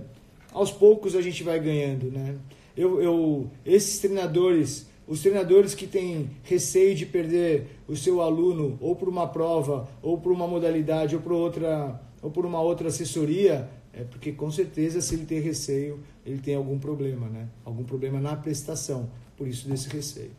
aos 0.51 0.71
poucos 0.71 1.15
a 1.15 1.21
gente 1.21 1.43
vai 1.43 1.59
ganhando, 1.59 2.11
né? 2.11 2.35
Eu, 2.75 3.01
eu, 3.01 3.49
esses 3.65 3.99
treinadores, 3.99 4.87
os 5.07 5.21
treinadores 5.21 5.73
que 5.73 5.87
têm 5.87 6.29
receio 6.43 6.93
de 6.93 7.07
perder 7.07 7.67
o 7.87 7.95
seu 7.95 8.21
aluno 8.21 8.77
ou 8.79 8.95
por 8.95 9.09
uma 9.09 9.27
prova, 9.27 9.89
ou 10.01 10.19
por 10.19 10.31
uma 10.31 10.47
modalidade, 10.47 11.15
ou 11.15 11.21
por 11.21 11.31
outra, 11.31 11.99
ou 12.21 12.29
por 12.29 12.45
uma 12.45 12.61
outra 12.61 12.89
assessoria, 12.89 13.67
é 13.91 14.03
porque 14.03 14.31
com 14.31 14.51
certeza 14.51 15.01
se 15.01 15.15
ele 15.15 15.25
tem 15.25 15.39
receio, 15.39 15.99
ele 16.23 16.37
tem 16.37 16.53
algum 16.53 16.77
problema, 16.77 17.27
né? 17.27 17.47
Algum 17.65 17.83
problema 17.83 18.21
na 18.21 18.35
prestação, 18.35 19.09
por 19.35 19.47
isso 19.47 19.67
desse 19.67 19.89
receio. 19.89 20.31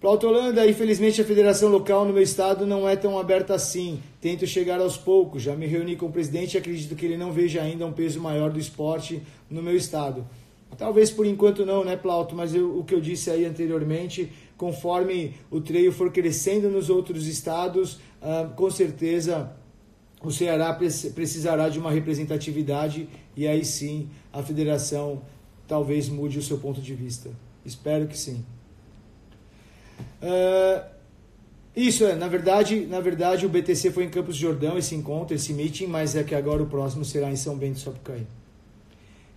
Para 0.00 0.10
Holanda, 0.10 0.64
infelizmente 0.64 1.20
a 1.20 1.24
federação 1.24 1.68
local 1.68 2.04
no 2.04 2.12
meu 2.12 2.22
estado 2.22 2.64
não 2.64 2.88
é 2.88 2.94
tão 2.94 3.18
aberta 3.18 3.54
assim. 3.54 4.00
Tento 4.20 4.46
chegar 4.46 4.80
aos 4.80 4.96
poucos. 4.96 5.42
Já 5.42 5.56
me 5.56 5.66
reuni 5.66 5.96
com 5.96 6.06
o 6.06 6.12
presidente 6.12 6.54
e 6.54 6.58
acredito 6.58 6.94
que 6.94 7.04
ele 7.04 7.16
não 7.16 7.32
veja 7.32 7.60
ainda 7.62 7.84
um 7.84 7.92
peso 7.92 8.20
maior 8.20 8.50
do 8.50 8.60
esporte 8.60 9.20
no 9.50 9.60
meu 9.60 9.76
estado. 9.76 10.24
Talvez 10.76 11.10
por 11.10 11.26
enquanto 11.26 11.66
não, 11.66 11.84
né, 11.84 11.96
Plauto? 11.96 12.36
Mas 12.36 12.54
eu, 12.54 12.78
o 12.78 12.84
que 12.84 12.94
eu 12.94 13.00
disse 13.00 13.28
aí 13.28 13.44
anteriormente, 13.44 14.30
conforme 14.56 15.34
o 15.50 15.60
treino 15.60 15.90
for 15.90 16.12
crescendo 16.12 16.68
nos 16.68 16.88
outros 16.88 17.26
estados, 17.26 17.98
ah, 18.22 18.48
com 18.54 18.70
certeza 18.70 19.50
o 20.22 20.30
Ceará 20.30 20.72
precisará 20.72 21.68
de 21.68 21.80
uma 21.80 21.90
representatividade 21.90 23.08
e 23.36 23.48
aí 23.48 23.64
sim 23.64 24.08
a 24.32 24.42
federação 24.42 25.22
talvez 25.66 26.08
mude 26.08 26.38
o 26.38 26.42
seu 26.42 26.58
ponto 26.58 26.80
de 26.80 26.94
vista. 26.94 27.30
Espero 27.64 28.06
que 28.06 28.16
sim. 28.16 28.44
Uh, 30.22 30.98
isso 31.76 32.04
é, 32.04 32.16
na 32.16 32.26
verdade, 32.26 32.86
na 32.86 33.00
verdade 33.00 33.46
o 33.46 33.48
BTC 33.48 33.92
foi 33.92 34.04
em 34.04 34.10
Campos 34.10 34.34
de 34.34 34.42
Jordão 34.42 34.76
esse 34.76 34.94
encontro, 34.94 35.34
esse 35.34 35.52
meeting, 35.52 35.86
mas 35.86 36.16
é 36.16 36.24
que 36.24 36.34
agora 36.34 36.62
o 36.62 36.66
próximo 36.66 37.04
será 37.04 37.30
em 37.30 37.36
São 37.36 37.56
Bento 37.56 37.78
Sapucaí. 37.78 38.26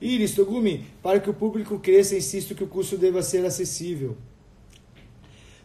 Iris 0.02 0.34
Togumi, 0.34 0.86
para 1.04 1.20
que 1.20 1.30
o 1.30 1.34
público 1.34 1.78
cresça, 1.78 2.18
insisto 2.18 2.56
que 2.56 2.64
o 2.64 2.68
custo 2.68 2.98
deva 2.98 3.22
ser 3.22 3.46
acessível. 3.46 4.18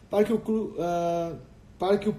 Para 0.09 0.23
que 0.23 0.31
o 0.31 0.35
uh, 0.37 1.35
para 1.79 1.97
que 1.97 2.09
o 2.09 2.15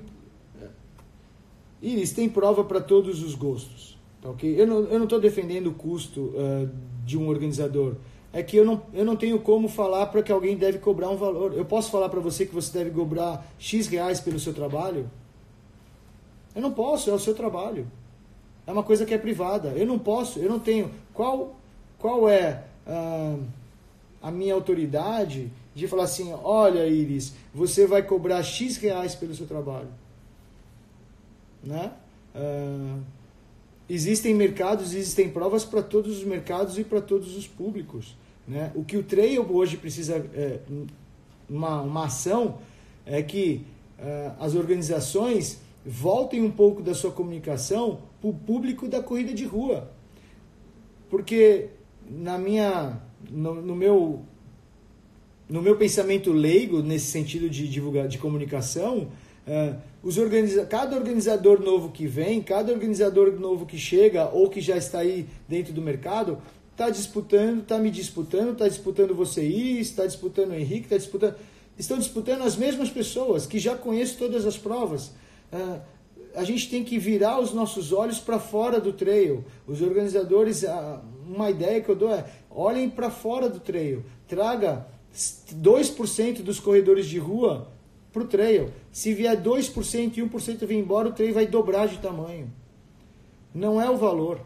Iris 1.81 2.11
tem 2.13 2.29
prova 2.29 2.65
para 2.65 2.81
todos 2.81 3.23
os 3.23 3.37
gostos, 3.37 3.97
tá 4.21 4.29
ok? 4.29 4.61
Eu 4.61 4.67
não 4.67 4.79
eu 4.87 4.99
não 4.99 5.05
estou 5.05 5.21
defendendo 5.21 5.69
o 5.69 5.75
custo 5.75 6.21
uh, 6.21 6.69
de 7.05 7.17
um 7.17 7.29
organizador 7.29 7.95
é 8.33 8.43
que 8.43 8.57
eu 8.57 8.65
não, 8.65 8.83
eu 8.93 9.05
não 9.05 9.17
tenho 9.17 9.39
como 9.41 9.69
falar 9.69 10.07
para 10.07 10.23
que 10.23 10.31
alguém 10.31 10.57
deve 10.57 10.79
cobrar 10.79 11.09
um 11.09 11.17
valor. 11.17 11.55
Eu 11.55 11.65
posso 11.65 11.91
falar 11.91 12.09
para 12.09 12.21
você 12.21 12.45
que 12.45 12.55
você 12.55 12.77
deve 12.79 12.91
cobrar 12.91 13.47
X 13.59 13.87
reais 13.87 14.21
pelo 14.21 14.39
seu 14.39 14.53
trabalho? 14.53 15.11
Eu 16.55 16.61
não 16.61 16.73
posso, 16.73 17.09
é 17.11 17.13
o 17.13 17.19
seu 17.19 17.35
trabalho. 17.35 17.87
É 18.67 18.73
uma 18.73 18.83
coisa 18.83 19.07
que 19.07 19.15
é 19.15 19.19
privada. 19.19 19.71
Eu 19.71 19.87
não 19.87 19.99
posso, 19.99 20.39
eu 20.39 20.49
não 20.51 20.59
tenho. 20.59 20.91
Qual, 21.15 21.57
qual 21.99 22.29
é 22.29 22.65
ah, 22.87 23.37
a 24.21 24.31
minha 24.31 24.53
autoridade 24.53 25.51
de 25.75 25.89
falar 25.89 26.05
assim: 26.05 26.33
olha, 26.43 26.87
Iris, 26.87 27.35
você 27.55 27.87
vai 27.87 28.03
cobrar 28.03 28.43
X 28.43 28.77
reais 28.77 29.15
pelo 29.15 29.35
seu 29.35 29.47
trabalho? 29.47 29.89
Né? 31.65 31.93
Ah, 32.35 32.99
existem 33.89 34.35
mercados, 34.35 34.95
existem 34.95 35.29
provas 35.29 35.65
para 35.65 35.83
todos 35.83 36.19
os 36.19 36.25
mercados 36.25 36.79
e 36.79 36.85
para 36.85 37.01
todos 37.01 37.37
os 37.37 37.47
públicos. 37.47 38.17
Né? 38.47 38.71
O 38.75 38.85
que 38.85 38.97
o 38.97 39.03
trail 39.03 39.47
hoje 39.51 39.77
precisa, 39.77 40.17
é, 40.35 40.61
uma, 41.49 41.81
uma 41.83 42.05
ação, 42.05 42.59
é 43.07 43.23
que 43.23 43.65
é, 43.99 44.33
as 44.39 44.55
organizações 44.55 45.61
voltem 45.85 46.43
um 46.43 46.51
pouco 46.51 46.83
da 46.83 46.95
sua 46.95 47.11
comunicação 47.11 48.01
para 48.21 48.31
o 48.31 48.35
público 48.35 48.87
da 48.87 49.03
corrida 49.03 49.33
de 49.33 49.45
rua. 49.45 49.91
Porque 51.09 51.69
na 52.09 52.39
minha, 52.39 53.01
no, 53.31 53.55
no, 53.55 53.75
meu, 53.75 54.23
no 55.49 55.63
meu 55.63 55.77
pensamento 55.77 56.33
leigo, 56.33 56.83
nesse 56.83 57.07
sentido 57.07 57.49
de, 57.49 57.69
divulgar, 57.69 58.09
de 58.09 58.19
comunicação, 58.19 59.09
é, 59.47 59.75
os 60.09 60.17
organiza 60.17 60.65
cada 60.65 60.97
organizador 60.97 61.61
novo 61.61 61.91
que 61.91 62.07
vem, 62.07 62.41
cada 62.41 62.73
organizador 62.73 63.39
novo 63.39 63.67
que 63.67 63.77
chega 63.77 64.31
ou 64.31 64.49
que 64.49 64.59
já 64.59 64.75
está 64.75 65.01
aí 65.01 65.29
dentro 65.47 65.71
do 65.71 65.83
mercado, 65.83 66.39
está 66.73 66.89
disputando, 66.89 67.61
está 67.61 67.77
me 67.77 67.91
disputando, 67.91 68.53
está 68.53 68.67
disputando 68.67 69.15
você 69.15 69.43
está 69.43 70.07
disputando 70.07 70.53
o 70.53 70.55
Henrique, 70.55 70.85
está 70.85 70.97
disputando. 70.97 71.35
Estão 71.79 71.99
disputando 71.99 72.41
as 72.41 72.57
mesmas 72.57 72.89
pessoas 72.89 73.45
que 73.45 73.59
já 73.59 73.77
conhecem 73.77 74.17
todas 74.17 74.47
as 74.47 74.57
provas. 74.57 75.09
Uh, 75.53 75.79
a 76.35 76.43
gente 76.43 76.71
tem 76.71 76.83
que 76.83 76.99
virar 76.99 77.39
os 77.39 77.53
nossos 77.53 77.93
olhos 77.93 78.19
para 78.19 78.39
fora 78.39 78.81
do 78.81 78.95
trail. 78.95 79.45
Os 79.67 79.83
organizadores, 79.83 80.65
uma 81.29 81.51
ideia 81.51 81.83
que 81.83 81.89
eu 81.91 81.97
dou 81.97 82.11
é: 82.11 82.25
olhem 82.51 82.89
para 82.89 83.11
fora 83.11 83.47
do 83.51 83.61
trail, 83.61 84.03
traga 84.27 84.87
2% 85.15 86.41
dos 86.43 86.59
corredores 86.59 87.05
de 87.05 87.19
rua 87.19 87.77
para 88.13 88.23
o 88.23 88.27
trail. 88.27 88.71
Se 88.91 89.13
vier 89.13 89.37
2% 89.37 90.17
e 90.17 90.23
1% 90.23 90.67
vir 90.67 90.77
embora, 90.77 91.09
o 91.09 91.13
trail 91.13 91.35
vai 91.35 91.47
dobrar 91.47 91.87
de 91.89 91.99
tamanho. 91.99 92.51
Não 93.55 93.81
é 93.81 93.89
o 93.89 93.97
valor. 93.97 94.41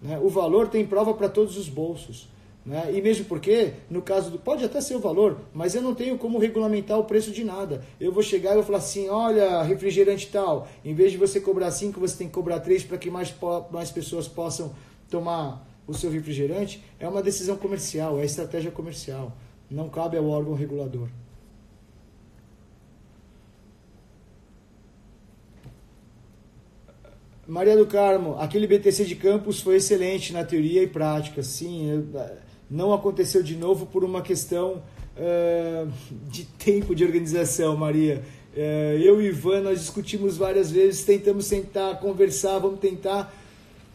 Né? 0.00 0.18
O 0.18 0.28
valor 0.28 0.68
tem 0.68 0.86
prova 0.86 1.14
para 1.14 1.28
todos 1.28 1.56
os 1.56 1.68
bolsos. 1.68 2.28
Né? 2.64 2.90
E 2.94 3.00
mesmo 3.00 3.26
porque, 3.26 3.74
no 3.88 4.02
caso 4.02 4.28
do. 4.28 4.38
Pode 4.40 4.64
até 4.64 4.80
ser 4.80 4.96
o 4.96 4.98
valor, 4.98 5.38
mas 5.54 5.76
eu 5.76 5.82
não 5.82 5.94
tenho 5.94 6.18
como 6.18 6.36
regulamentar 6.36 6.98
o 6.98 7.04
preço 7.04 7.30
de 7.30 7.44
nada. 7.44 7.84
Eu 8.00 8.10
vou 8.10 8.24
chegar 8.24 8.52
e 8.52 8.54
vou 8.54 8.64
falar 8.64 8.78
assim: 8.78 9.08
olha, 9.08 9.62
refrigerante 9.62 10.28
tal, 10.32 10.66
em 10.84 10.92
vez 10.92 11.12
de 11.12 11.18
você 11.18 11.40
cobrar 11.40 11.70
5, 11.70 12.00
você 12.00 12.16
tem 12.16 12.26
que 12.26 12.32
cobrar 12.32 12.58
3 12.58 12.82
para 12.82 12.98
que 12.98 13.08
mais, 13.08 13.32
mais 13.70 13.92
pessoas 13.92 14.26
possam 14.26 14.74
tomar 15.08 15.64
o 15.86 15.94
seu 15.94 16.10
refrigerante. 16.10 16.82
É 16.98 17.08
uma 17.08 17.22
decisão 17.22 17.56
comercial, 17.56 18.18
é 18.18 18.24
estratégia 18.24 18.72
comercial. 18.72 19.32
Não 19.70 19.88
cabe 19.88 20.16
ao 20.16 20.28
órgão 20.28 20.54
regulador. 20.54 21.08
Maria 27.48 27.76
do 27.76 27.86
Carmo, 27.86 28.36
aquele 28.40 28.66
BTC 28.66 29.04
de 29.04 29.14
campus 29.14 29.60
foi 29.60 29.76
excelente 29.76 30.32
na 30.32 30.44
teoria 30.44 30.82
e 30.82 30.86
prática. 30.86 31.42
Sim, 31.42 32.04
não 32.68 32.92
aconteceu 32.92 33.42
de 33.42 33.54
novo 33.54 33.86
por 33.86 34.02
uma 34.02 34.20
questão 34.20 34.82
uh, 35.16 35.88
de 36.28 36.44
tempo 36.44 36.94
de 36.94 37.04
organização, 37.04 37.76
Maria. 37.76 38.22
Uh, 38.52 38.98
eu 38.98 39.22
e 39.22 39.26
Ivan, 39.26 39.60
nós 39.60 39.78
discutimos 39.78 40.36
várias 40.36 40.72
vezes, 40.72 41.04
tentamos 41.04 41.46
sentar, 41.46 42.00
conversar, 42.00 42.58
vamos 42.58 42.80
tentar, 42.80 43.32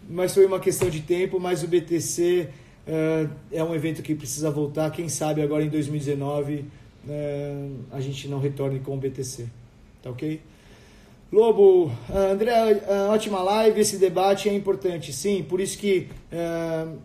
mas 0.10 0.34
foi 0.34 0.46
uma 0.46 0.60
questão 0.60 0.90
de 0.90 1.02
tempo. 1.02 1.38
Mas 1.38 1.62
o 1.62 1.68
BTC 1.68 2.48
uh, 2.88 3.30
é 3.52 3.62
um 3.62 3.76
evento 3.76 4.02
que 4.02 4.16
precisa 4.16 4.50
voltar. 4.50 4.90
Quem 4.92 5.10
sabe 5.10 5.42
agora 5.42 5.64
em 5.64 5.70
2019 5.70 6.66
a 7.92 8.00
gente 8.00 8.28
não 8.28 8.40
retorne 8.40 8.80
com 8.80 8.94
o 8.94 8.98
BTC. 8.98 9.48
Tá 10.04 10.12
ok? 10.12 10.40
Lobo, 11.32 11.90
André, 12.14 12.84
ótima 13.10 13.42
live. 13.42 13.80
Esse 13.80 13.96
debate 13.98 14.50
é 14.50 14.54
importante, 14.54 15.14
sim. 15.14 15.42
Por 15.42 15.62
isso 15.62 15.78
que 15.78 16.10
uh, 16.30 16.98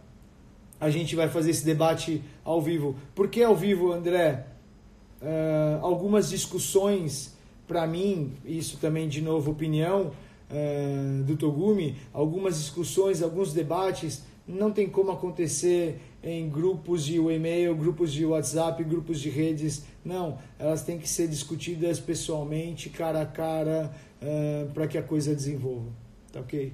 a 0.80 0.90
gente 0.90 1.14
vai 1.14 1.28
fazer 1.28 1.50
esse 1.52 1.64
debate 1.64 2.20
ao 2.44 2.60
vivo. 2.60 2.96
Por 3.14 3.28
que 3.28 3.40
ao 3.44 3.54
vivo, 3.54 3.92
André? 3.92 4.44
Uh, 5.22 5.78
algumas 5.80 6.28
discussões, 6.28 7.36
para 7.68 7.86
mim, 7.86 8.32
isso 8.44 8.78
também, 8.78 9.08
de 9.08 9.22
novo, 9.22 9.52
opinião 9.52 10.10
uh, 10.50 11.22
do 11.22 11.36
Togumi, 11.36 11.94
algumas 12.12 12.58
discussões, 12.58 13.22
alguns 13.22 13.52
debates 13.52 14.24
não 14.46 14.70
tem 14.70 14.88
como 14.88 15.10
acontecer 15.10 16.00
em 16.22 16.48
grupos 16.48 17.04
de 17.04 17.16
e-mail, 17.16 17.74
grupos 17.74 18.12
de 18.12 18.24
WhatsApp, 18.24 18.82
grupos 18.84 19.20
de 19.20 19.28
redes. 19.28 19.84
Não, 20.04 20.38
elas 20.58 20.82
têm 20.82 20.98
que 20.98 21.08
ser 21.08 21.28
discutidas 21.28 21.98
pessoalmente, 21.98 22.88
cara 22.88 23.22
a 23.22 23.26
cara, 23.26 23.92
uh, 24.26 24.72
para 24.72 24.86
que 24.88 24.98
a 24.98 25.02
coisa 25.02 25.34
desenvolva. 25.34 25.90
Tá 26.32 26.40
ok? 26.40 26.72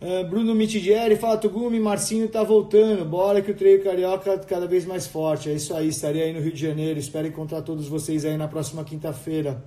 Uh, 0.00 0.28
Bruno 0.28 0.54
Mitidieri 0.54 1.16
fala: 1.16 1.38
Tugumi, 1.38 1.80
Marcinho 1.80 2.28
tá 2.28 2.42
voltando. 2.42 3.04
Bora 3.04 3.40
que 3.40 3.50
o 3.50 3.54
treino 3.54 3.82
carioca 3.82 4.38
cada 4.40 4.66
vez 4.66 4.84
mais 4.84 5.06
forte. 5.06 5.48
É 5.48 5.54
isso 5.54 5.74
aí, 5.74 5.88
estarei 5.88 6.22
aí 6.22 6.32
no 6.32 6.40
Rio 6.40 6.52
de 6.52 6.60
Janeiro. 6.60 7.00
Espero 7.00 7.26
encontrar 7.26 7.62
todos 7.62 7.88
vocês 7.88 8.24
aí 8.24 8.36
na 8.36 8.46
próxima 8.46 8.84
quinta-feira. 8.84 9.64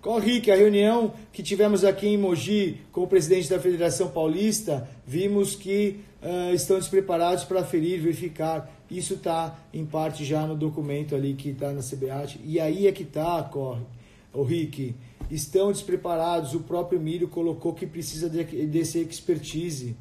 Corre 0.00 0.40
que 0.40 0.52
a 0.52 0.54
reunião 0.54 1.12
que 1.32 1.42
tivemos 1.42 1.84
aqui 1.84 2.06
em 2.06 2.16
Mogi 2.16 2.80
com 2.92 3.02
o 3.02 3.08
presidente 3.08 3.50
da 3.50 3.58
Federação 3.58 4.06
Paulista, 4.06 4.88
vimos 5.04 5.56
que 5.56 5.96
uh, 6.22 6.54
estão 6.54 6.78
despreparados 6.78 7.42
para 7.42 7.64
ferir, 7.64 8.00
verificar. 8.00 8.72
Isso 8.88 9.14
está 9.14 9.58
em 9.74 9.84
parte 9.84 10.24
já 10.24 10.46
no 10.46 10.54
documento 10.54 11.16
ali 11.16 11.34
que 11.34 11.48
está 11.48 11.72
na 11.72 11.82
CBAT. 11.82 12.38
E 12.44 12.60
aí 12.60 12.86
é 12.86 12.92
que 12.92 13.02
está, 13.02 13.42
corre. 13.42 13.82
O 14.32 14.44
Rick, 14.44 14.94
estão 15.30 15.72
despreparados. 15.72 16.54
O 16.54 16.60
próprio 16.60 17.00
Milho 17.00 17.28
colocou 17.28 17.72
que 17.72 17.86
precisa 17.86 18.28
de, 18.28 18.44
desse 18.66 18.98
expertise. 18.98 19.96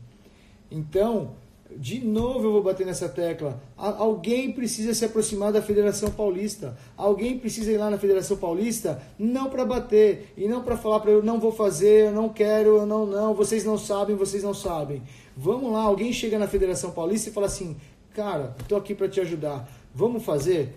Então, 0.71 1.35
de 1.75 1.99
novo 1.99 2.45
eu 2.45 2.51
vou 2.51 2.63
bater 2.63 2.85
nessa 2.85 3.09
tecla. 3.09 3.59
Alguém 3.75 4.51
precisa 4.51 4.93
se 4.93 5.03
aproximar 5.03 5.51
da 5.51 5.61
Federação 5.61 6.11
Paulista. 6.11 6.77
Alguém 6.95 7.39
precisa 7.39 7.71
ir 7.71 7.77
lá 7.77 7.89
na 7.89 7.97
Federação 7.97 8.37
Paulista, 8.37 9.01
não 9.17 9.49
para 9.49 9.65
bater 9.65 10.31
e 10.37 10.47
não 10.47 10.61
para 10.61 10.77
falar 10.77 10.99
para 10.99 11.11
eu 11.11 11.23
não 11.23 11.39
vou 11.39 11.51
fazer, 11.51 12.07
eu 12.07 12.11
não 12.11 12.29
quero, 12.29 12.77
eu 12.77 12.85
não 12.85 13.05
não, 13.05 13.33
vocês 13.33 13.65
não 13.65 13.77
sabem, 13.77 14.15
vocês 14.15 14.43
não 14.43 14.53
sabem. 14.53 15.01
Vamos 15.35 15.71
lá, 15.71 15.81
alguém 15.81 16.13
chega 16.13 16.37
na 16.37 16.47
Federação 16.47 16.91
Paulista 16.91 17.29
e 17.29 17.33
fala 17.33 17.47
assim: 17.47 17.75
"Cara, 18.13 18.55
estou 18.59 18.77
aqui 18.77 18.93
para 18.93 19.09
te 19.09 19.19
ajudar. 19.19 19.67
Vamos 19.93 20.23
fazer? 20.23 20.75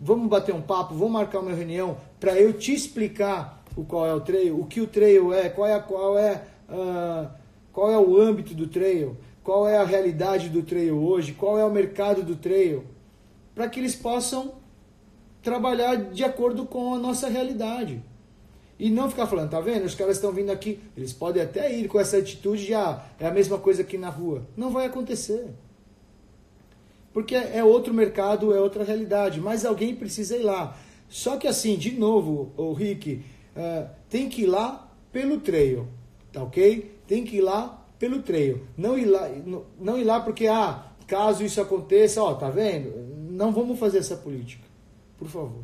Vamos 0.00 0.28
bater 0.28 0.54
um 0.54 0.62
papo, 0.62 0.94
vamos 0.94 1.12
marcar 1.12 1.40
uma 1.40 1.52
reunião 1.52 1.96
para 2.20 2.38
eu 2.38 2.52
te 2.52 2.72
explicar 2.72 3.57
o 3.76 3.84
qual 3.84 4.06
é 4.06 4.14
o 4.14 4.20
trail, 4.20 4.60
o 4.60 4.66
que 4.66 4.80
o 4.80 4.86
trail 4.86 5.32
é, 5.32 5.48
qual 5.48 5.66
é, 5.66 5.80
qual 5.80 6.18
é, 6.18 6.42
uh, 6.68 7.28
qual 7.72 7.90
é 7.90 7.98
o 7.98 8.20
âmbito 8.20 8.54
do 8.54 8.66
trail, 8.66 9.16
qual 9.42 9.68
é 9.68 9.76
a 9.76 9.84
realidade 9.84 10.48
do 10.48 10.62
trail 10.62 10.96
hoje, 10.96 11.32
qual 11.32 11.58
é 11.58 11.64
o 11.64 11.70
mercado 11.70 12.22
do 12.22 12.36
trail, 12.36 12.84
para 13.54 13.68
que 13.68 13.80
eles 13.80 13.94
possam 13.94 14.54
trabalhar 15.42 15.96
de 15.96 16.24
acordo 16.24 16.66
com 16.66 16.94
a 16.94 16.98
nossa 16.98 17.28
realidade. 17.28 18.02
E 18.78 18.90
não 18.90 19.10
ficar 19.10 19.26
falando, 19.26 19.50
tá 19.50 19.60
vendo? 19.60 19.84
Os 19.84 19.94
caras 19.94 20.16
estão 20.16 20.30
vindo 20.30 20.50
aqui. 20.50 20.78
Eles 20.96 21.12
podem 21.12 21.42
até 21.42 21.74
ir 21.74 21.88
com 21.88 21.98
essa 21.98 22.18
atitude 22.18 22.66
de, 22.66 22.74
ah, 22.74 23.04
é 23.18 23.26
a 23.26 23.30
mesma 23.30 23.58
coisa 23.58 23.82
aqui 23.82 23.98
na 23.98 24.08
rua. 24.08 24.46
Não 24.56 24.70
vai 24.70 24.86
acontecer. 24.86 25.48
Porque 27.12 27.34
é 27.34 27.64
outro 27.64 27.92
mercado, 27.92 28.54
é 28.54 28.60
outra 28.60 28.84
realidade. 28.84 29.40
Mas 29.40 29.64
alguém 29.64 29.96
precisa 29.96 30.36
ir 30.36 30.44
lá. 30.44 30.76
Só 31.08 31.36
que 31.36 31.48
assim, 31.48 31.76
de 31.76 31.90
novo, 31.90 32.52
o 32.56 32.72
Rick, 32.72 33.24
uh, 33.58 33.88
tem 34.08 34.28
que 34.28 34.42
ir 34.42 34.46
lá 34.46 34.88
pelo 35.10 35.40
trail, 35.40 35.88
tá 36.32 36.42
ok? 36.42 36.98
Tem 37.06 37.24
que 37.24 37.38
ir 37.38 37.40
lá 37.40 37.84
pelo 37.98 38.22
trail. 38.22 38.64
Não 38.76 38.96
ir 38.96 39.06
lá, 39.06 39.28
não 39.78 39.98
ir 39.98 40.04
lá 40.04 40.20
porque, 40.20 40.46
ah, 40.46 40.86
caso 41.06 41.42
isso 41.42 41.60
aconteça, 41.60 42.22
ó, 42.22 42.34
tá 42.34 42.48
vendo? 42.48 42.92
Não 43.30 43.52
vamos 43.52 43.78
fazer 43.78 43.98
essa 43.98 44.16
política, 44.16 44.64
por 45.18 45.28
favor. 45.28 45.62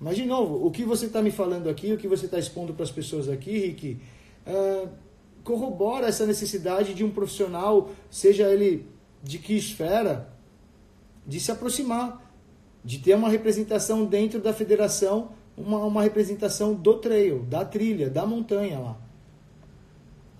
Mas, 0.00 0.16
de 0.16 0.24
novo, 0.24 0.66
o 0.66 0.70
que 0.70 0.84
você 0.84 1.06
está 1.06 1.22
me 1.22 1.30
falando 1.30 1.68
aqui, 1.68 1.92
o 1.92 1.98
que 1.98 2.08
você 2.08 2.24
está 2.24 2.38
expondo 2.38 2.72
para 2.72 2.84
as 2.84 2.90
pessoas 2.90 3.28
aqui, 3.28 3.58
Rick, 3.58 4.00
uh, 4.46 4.88
corrobora 5.44 6.06
essa 6.06 6.26
necessidade 6.26 6.94
de 6.94 7.04
um 7.04 7.10
profissional, 7.10 7.90
seja 8.10 8.48
ele 8.48 8.86
de 9.22 9.38
que 9.38 9.54
esfera, 9.54 10.32
de 11.26 11.38
se 11.38 11.52
aproximar, 11.52 12.32
de 12.82 12.98
ter 12.98 13.14
uma 13.14 13.28
representação 13.28 14.06
dentro 14.06 14.40
da 14.40 14.54
federação 14.54 15.32
uma, 15.60 15.84
uma 15.84 16.02
representação 16.02 16.74
do 16.74 16.94
trail, 16.94 17.40
da 17.40 17.64
trilha, 17.64 18.08
da 18.08 18.26
montanha 18.26 18.78
lá. 18.78 18.96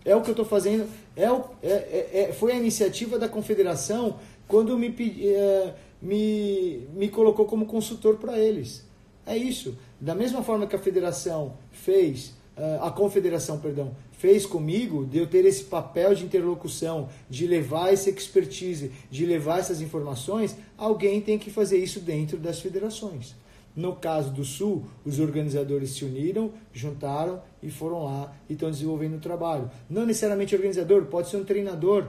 É 0.05 0.16
o 0.16 0.22
que 0.22 0.30
eu 0.30 0.32
estou 0.32 0.47
fazendo. 0.47 0.88
É, 1.14 1.30
o, 1.30 1.44
é, 1.62 1.72
é, 1.72 2.10
é, 2.12 2.32
foi 2.32 2.52
a 2.52 2.56
iniciativa 2.56 3.18
da 3.18 3.28
confederação 3.28 4.16
quando 4.48 4.76
me, 4.78 4.94
é, 5.22 5.74
me, 6.01 6.88
me 6.94 7.09
colocou 7.09 7.44
como 7.44 7.66
consultor 7.66 8.16
para 8.16 8.38
eles. 8.38 8.84
É 9.26 9.36
isso. 9.36 9.76
Da 10.01 10.14
mesma 10.14 10.42
forma 10.42 10.66
que 10.66 10.74
a 10.74 10.78
federação 10.78 11.55
fez, 11.70 12.32
é, 12.56 12.78
a 12.80 12.90
confederação, 12.90 13.59
perdão, 13.59 13.94
fez 14.12 14.44
comigo, 14.44 15.06
de 15.06 15.18
eu 15.18 15.26
ter 15.26 15.44
esse 15.44 15.64
papel 15.64 16.14
de 16.14 16.24
interlocução, 16.24 17.09
de 17.28 17.47
levar 17.47 17.92
essa 17.92 18.10
expertise, 18.10 18.92
de 19.10 19.24
levar 19.24 19.60
essas 19.60 19.80
informações, 19.80 20.56
alguém 20.76 21.20
tem 21.20 21.38
que 21.38 21.51
fazer 21.51 21.78
isso 21.78 22.01
dentro 22.01 22.36
das 22.36 22.60
federações. 22.60 23.34
No 23.74 23.94
caso 23.94 24.32
do 24.32 24.44
Sul, 24.44 24.84
os 25.05 25.20
organizadores 25.20 25.90
se 25.90 26.05
uniram, 26.05 26.52
juntaram 26.72 27.40
e 27.62 27.70
foram 27.70 28.05
lá 28.05 28.32
e 28.48 28.55
estão 28.55 28.70
desenvolvendo 28.70 29.16
o 29.16 29.20
trabalho. 29.20 29.70
Não 29.88 30.05
necessariamente 30.05 30.55
organizador, 30.55 31.05
pode 31.06 31.28
ser 31.28 31.36
um 31.36 31.44
treinador, 31.44 32.09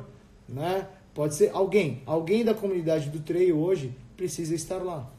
né? 0.49 0.87
pode 1.13 1.35
ser 1.35 1.51
alguém. 1.53 2.01
Alguém 2.05 2.43
da 2.43 2.53
comunidade 2.53 3.09
do 3.09 3.19
trail 3.19 3.57
hoje 3.57 3.93
precisa 4.17 4.55
estar 4.55 4.79
lá. 4.79 5.09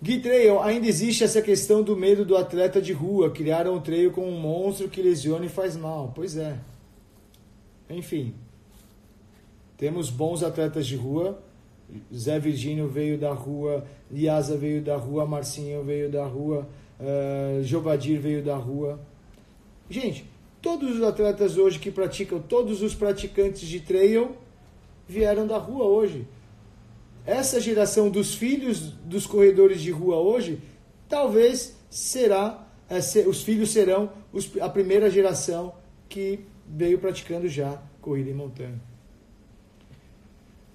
Gui 0.00 0.20
Trail, 0.20 0.60
ainda 0.60 0.86
existe 0.86 1.24
essa 1.24 1.42
questão 1.42 1.82
do 1.82 1.96
medo 1.96 2.24
do 2.24 2.36
atleta 2.36 2.80
de 2.80 2.92
rua. 2.92 3.30
Criaram 3.32 3.74
o 3.74 3.80
trail 3.80 4.12
como 4.12 4.28
um 4.28 4.38
monstro 4.38 4.88
que 4.88 5.02
lesiona 5.02 5.46
e 5.46 5.48
faz 5.48 5.76
mal. 5.76 6.12
Pois 6.14 6.36
é. 6.36 6.56
Enfim. 7.90 8.34
Temos 9.76 10.08
bons 10.08 10.44
atletas 10.44 10.86
de 10.86 10.94
rua, 10.94 11.42
Zé 12.14 12.38
Virgínio 12.38 12.88
veio 12.88 13.18
da 13.18 13.32
rua, 13.32 13.86
Iasa 14.10 14.56
veio 14.56 14.82
da 14.82 14.96
rua, 14.96 15.26
Marcinho 15.26 15.82
veio 15.82 16.10
da 16.10 16.24
rua, 16.24 16.68
uh, 17.00 17.62
Jovadir 17.62 18.20
veio 18.20 18.42
da 18.42 18.56
rua. 18.56 19.00
Gente, 19.88 20.24
todos 20.60 20.96
os 20.96 21.02
atletas 21.02 21.56
hoje 21.56 21.78
que 21.78 21.90
praticam, 21.90 22.40
todos 22.40 22.82
os 22.82 22.94
praticantes 22.94 23.66
de 23.66 23.80
trail 23.80 24.36
vieram 25.08 25.46
da 25.46 25.56
rua 25.56 25.84
hoje. 25.84 26.26
Essa 27.24 27.60
geração 27.60 28.10
dos 28.10 28.34
filhos 28.34 28.90
dos 29.04 29.26
corredores 29.26 29.80
de 29.80 29.90
rua 29.90 30.16
hoje, 30.16 30.60
talvez 31.08 31.76
será, 31.90 32.66
é, 32.88 32.98
os 33.26 33.42
filhos 33.42 33.70
serão 33.70 34.10
os, 34.32 34.50
a 34.60 34.68
primeira 34.68 35.10
geração 35.10 35.74
que 36.08 36.40
veio 36.66 36.98
praticando 36.98 37.48
já 37.48 37.80
corrida 38.00 38.30
em 38.30 38.34
montanha. 38.34 38.80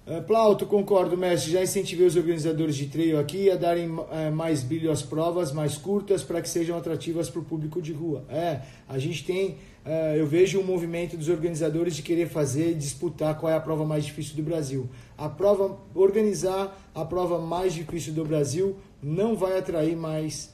Uh, 0.06 0.22
Plauto, 0.22 0.66
concordo, 0.66 1.16
mestre. 1.16 1.50
Já 1.52 1.62
incentivei 1.62 2.06
os 2.06 2.14
organizadores 2.14 2.76
de 2.76 2.88
trail 2.88 3.18
aqui 3.18 3.50
a 3.50 3.56
darem 3.56 3.88
uh, 3.88 4.06
mais 4.34 4.62
brilho 4.62 4.90
às 4.90 5.00
provas, 5.00 5.50
mais 5.50 5.78
curtas, 5.78 6.22
para 6.22 6.42
que 6.42 6.48
sejam 6.48 6.76
atrativas 6.76 7.30
para 7.30 7.40
o 7.40 7.44
público 7.44 7.80
de 7.80 7.94
rua. 7.94 8.22
É, 8.28 8.60
a 8.86 8.98
gente 8.98 9.24
tem, 9.24 9.52
uh, 9.86 10.14
eu 10.14 10.26
vejo 10.26 10.60
um 10.60 10.62
movimento 10.62 11.16
dos 11.16 11.30
organizadores 11.30 11.96
de 11.96 12.02
querer 12.02 12.28
fazer, 12.28 12.74
disputar 12.74 13.38
qual 13.38 13.50
é 13.50 13.56
a 13.56 13.60
prova 13.60 13.86
mais 13.86 14.04
difícil 14.04 14.36
do 14.36 14.42
Brasil. 14.42 14.90
A 15.16 15.26
prova, 15.26 15.78
organizar 15.94 16.78
a 16.94 17.02
prova 17.02 17.38
mais 17.38 17.72
difícil 17.72 18.12
do 18.12 18.26
Brasil 18.26 18.76
não 19.02 19.34
vai 19.34 19.58
atrair 19.58 19.96
mais 19.96 20.52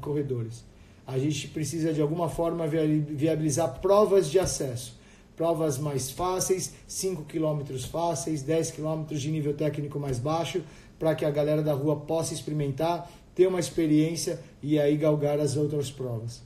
corredores. 0.00 0.64
A 1.06 1.18
gente 1.18 1.46
precisa 1.48 1.92
de 1.92 2.00
alguma 2.00 2.28
forma 2.28 2.66
viabilizar 2.66 3.80
provas 3.80 4.28
de 4.28 4.40
acesso 4.40 4.95
provas 5.36 5.78
mais 5.78 6.10
fáceis, 6.10 6.72
5 6.88 7.24
quilômetros 7.24 7.84
fáceis, 7.84 8.42
10 8.42 8.70
quilômetros 8.70 9.20
de 9.20 9.30
nível 9.30 9.52
técnico 9.52 10.00
mais 10.00 10.18
baixo, 10.18 10.62
para 10.98 11.14
que 11.14 11.24
a 11.24 11.30
galera 11.30 11.62
da 11.62 11.74
rua 11.74 11.96
possa 11.96 12.32
experimentar, 12.32 13.10
ter 13.34 13.46
uma 13.46 13.60
experiência 13.60 14.40
e 14.62 14.78
aí 14.78 14.96
galgar 14.96 15.38
as 15.38 15.56
outras 15.56 15.90
provas. 15.90 16.42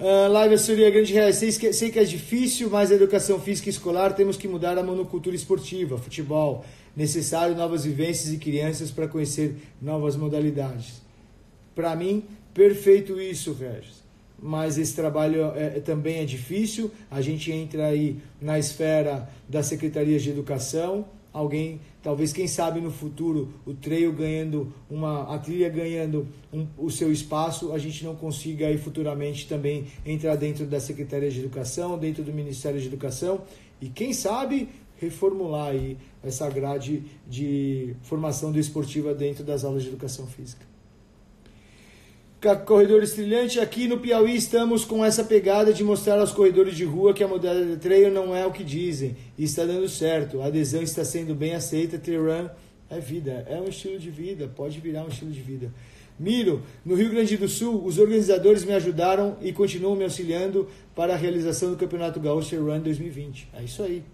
Uh, 0.00 0.30
live 0.30 0.54
Assessoria 0.54 0.90
Grande 0.90 1.12
Reais, 1.12 1.36
sei 1.36 1.90
que 1.90 1.98
é 1.98 2.04
difícil, 2.04 2.70
mas 2.70 2.90
a 2.90 2.94
educação 2.94 3.38
física 3.38 3.68
escolar 3.68 4.14
temos 4.14 4.36
que 4.36 4.48
mudar 4.48 4.78
a 4.78 4.82
monocultura 4.82 5.36
esportiva, 5.36 5.98
futebol. 5.98 6.64
Necessário 6.94 7.54
novas 7.54 7.84
vivências 7.84 8.32
e 8.32 8.38
crianças 8.38 8.90
para 8.90 9.06
conhecer 9.06 9.56
novas 9.80 10.16
modalidades. 10.16 11.02
Para 11.74 11.94
mim, 11.94 12.24
perfeito 12.54 13.20
isso, 13.20 13.52
Regis 13.52 14.05
mas 14.40 14.78
esse 14.78 14.94
trabalho 14.94 15.52
é, 15.54 15.78
é, 15.78 15.80
também 15.80 16.18
é 16.18 16.24
difícil. 16.24 16.90
A 17.10 17.20
gente 17.20 17.50
entra 17.50 17.86
aí 17.86 18.18
na 18.40 18.58
esfera 18.58 19.28
das 19.48 19.66
secretarias 19.66 20.22
de 20.22 20.30
educação. 20.30 21.06
Alguém, 21.32 21.80
talvez, 22.02 22.32
quem 22.32 22.46
sabe 22.46 22.80
no 22.80 22.90
futuro, 22.90 23.52
o 23.66 23.74
trail 23.74 24.10
ganhando 24.12 24.72
uma, 24.88 25.34
a 25.34 25.38
trilha 25.38 25.68
ganhando 25.68 26.26
um, 26.50 26.66
o 26.78 26.90
seu 26.90 27.12
espaço, 27.12 27.72
a 27.72 27.78
gente 27.78 28.02
não 28.04 28.16
consiga 28.16 28.68
aí 28.68 28.78
futuramente 28.78 29.46
também 29.46 29.84
entrar 30.04 30.36
dentro 30.36 30.64
da 30.64 30.80
Secretaria 30.80 31.30
de 31.30 31.38
Educação, 31.38 31.98
dentro 31.98 32.24
do 32.24 32.32
Ministério 32.32 32.80
de 32.80 32.86
Educação 32.86 33.42
e 33.80 33.88
quem 33.88 34.12
sabe 34.12 34.68
reformular 34.96 35.68
aí 35.68 35.98
essa 36.22 36.48
grade 36.48 37.04
de 37.28 37.94
formação 38.02 38.50
do 38.50 38.58
esportiva 38.58 39.14
dentro 39.14 39.44
das 39.44 39.64
aulas 39.64 39.82
de 39.82 39.88
educação 39.88 40.26
física. 40.26 40.64
Corredores 42.66 43.12
Trilhante, 43.12 43.58
aqui 43.58 43.88
no 43.88 43.98
Piauí 43.98 44.36
estamos 44.36 44.84
com 44.84 45.02
essa 45.02 45.24
pegada 45.24 45.72
de 45.72 45.82
mostrar 45.82 46.20
aos 46.20 46.32
corredores 46.32 46.76
de 46.76 46.84
rua 46.84 47.14
que 47.14 47.24
a 47.24 47.28
modalidade 47.28 47.70
de 47.70 47.76
trail 47.78 48.12
não 48.12 48.36
é 48.36 48.46
o 48.46 48.52
que 48.52 48.62
dizem 48.62 49.16
e 49.38 49.44
está 49.44 49.64
dando 49.64 49.88
certo. 49.88 50.42
A 50.42 50.46
adesão 50.46 50.82
está 50.82 51.02
sendo 51.02 51.34
bem 51.34 51.54
aceita, 51.54 51.98
trail 51.98 52.26
run 52.26 52.48
é 52.90 53.00
vida, 53.00 53.46
é 53.48 53.58
um 53.58 53.68
estilo 53.68 53.98
de 53.98 54.10
vida, 54.10 54.50
pode 54.54 54.78
virar 54.80 55.04
um 55.04 55.08
estilo 55.08 55.30
de 55.30 55.40
vida. 55.40 55.72
Miro, 56.18 56.62
no 56.84 56.94
Rio 56.94 57.10
Grande 57.10 57.38
do 57.38 57.48
Sul, 57.48 57.82
os 57.84 57.98
organizadores 57.98 58.64
me 58.64 58.74
ajudaram 58.74 59.38
e 59.40 59.50
continuam 59.50 59.96
me 59.96 60.04
auxiliando 60.04 60.68
para 60.94 61.14
a 61.14 61.16
realização 61.16 61.70
do 61.70 61.76
Campeonato 61.76 62.20
Gaúcho 62.20 62.56
Run 62.62 62.80
2020. 62.80 63.48
É 63.54 63.64
isso 63.64 63.82
aí. 63.82 64.04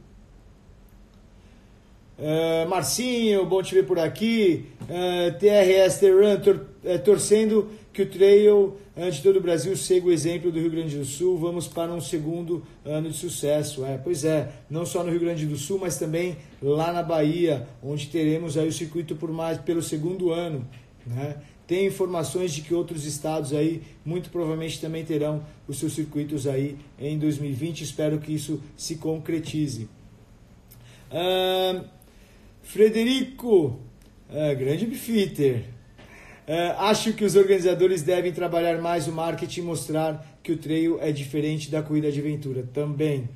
Uh, 2.18 2.68
Marcinho, 2.68 3.46
bom 3.46 3.62
te 3.62 3.74
ver 3.74 3.86
por 3.86 3.98
aqui. 3.98 4.66
Uh, 4.82 5.36
TRS 5.38 5.98
Trail 5.98 6.20
Run, 6.20 6.40
tor 6.40 6.66
uh, 6.84 6.98
torcendo 7.00 7.70
que 7.92 8.02
o 8.02 8.06
trail 8.06 8.76
de 9.10 9.22
todo 9.22 9.36
o 9.36 9.40
Brasil 9.40 9.76
segue 9.76 10.08
o 10.08 10.12
exemplo 10.12 10.50
do 10.50 10.58
Rio 10.58 10.70
Grande 10.70 10.96
do 10.96 11.04
Sul. 11.04 11.36
Vamos 11.36 11.68
para 11.68 11.92
um 11.92 12.00
segundo 12.00 12.62
ano 12.84 13.10
de 13.10 13.16
sucesso. 13.16 13.84
É, 13.84 13.98
pois 13.98 14.24
é, 14.24 14.50
não 14.68 14.86
só 14.86 15.02
no 15.02 15.10
Rio 15.10 15.20
Grande 15.20 15.44
do 15.46 15.56
Sul, 15.56 15.78
mas 15.78 15.98
também 15.98 16.36
lá 16.62 16.90
na 16.90 17.02
Bahia, 17.02 17.66
onde 17.82 18.06
teremos 18.08 18.56
aí 18.56 18.68
o 18.68 18.72
circuito 18.72 19.14
por 19.14 19.30
mais 19.30 19.58
pelo 19.58 19.82
segundo 19.82 20.30
ano. 20.30 20.66
Né? 21.06 21.36
Tem 21.66 21.86
informações 21.86 22.52
de 22.52 22.62
que 22.62 22.74
outros 22.74 23.06
estados 23.06 23.52
aí 23.52 23.82
muito 24.04 24.30
provavelmente 24.30 24.80
também 24.80 25.04
terão 25.04 25.42
os 25.68 25.78
seus 25.78 25.94
circuitos 25.94 26.46
aí 26.46 26.76
em 26.98 27.18
2020. 27.18 27.82
Espero 27.82 28.18
que 28.18 28.32
isso 28.32 28.60
se 28.76 28.96
concretize. 28.96 29.88
Uh, 31.10 31.84
Frederico, 32.62 33.78
uh, 34.30 34.56
grande 34.56 34.86
bifitter. 34.86 35.64
Uh, 36.46 36.78
acho 36.78 37.12
que 37.12 37.24
os 37.24 37.36
organizadores 37.36 38.02
devem 38.02 38.32
trabalhar 38.32 38.80
mais 38.80 39.06
o 39.06 39.12
marketing 39.12 39.60
e 39.60 39.62
mostrar 39.62 40.38
que 40.42 40.52
o 40.52 40.56
trail 40.56 40.98
é 41.00 41.12
diferente 41.12 41.70
da 41.70 41.82
corrida 41.82 42.10
de 42.10 42.20
aventura 42.20 42.64
também. 42.72 43.28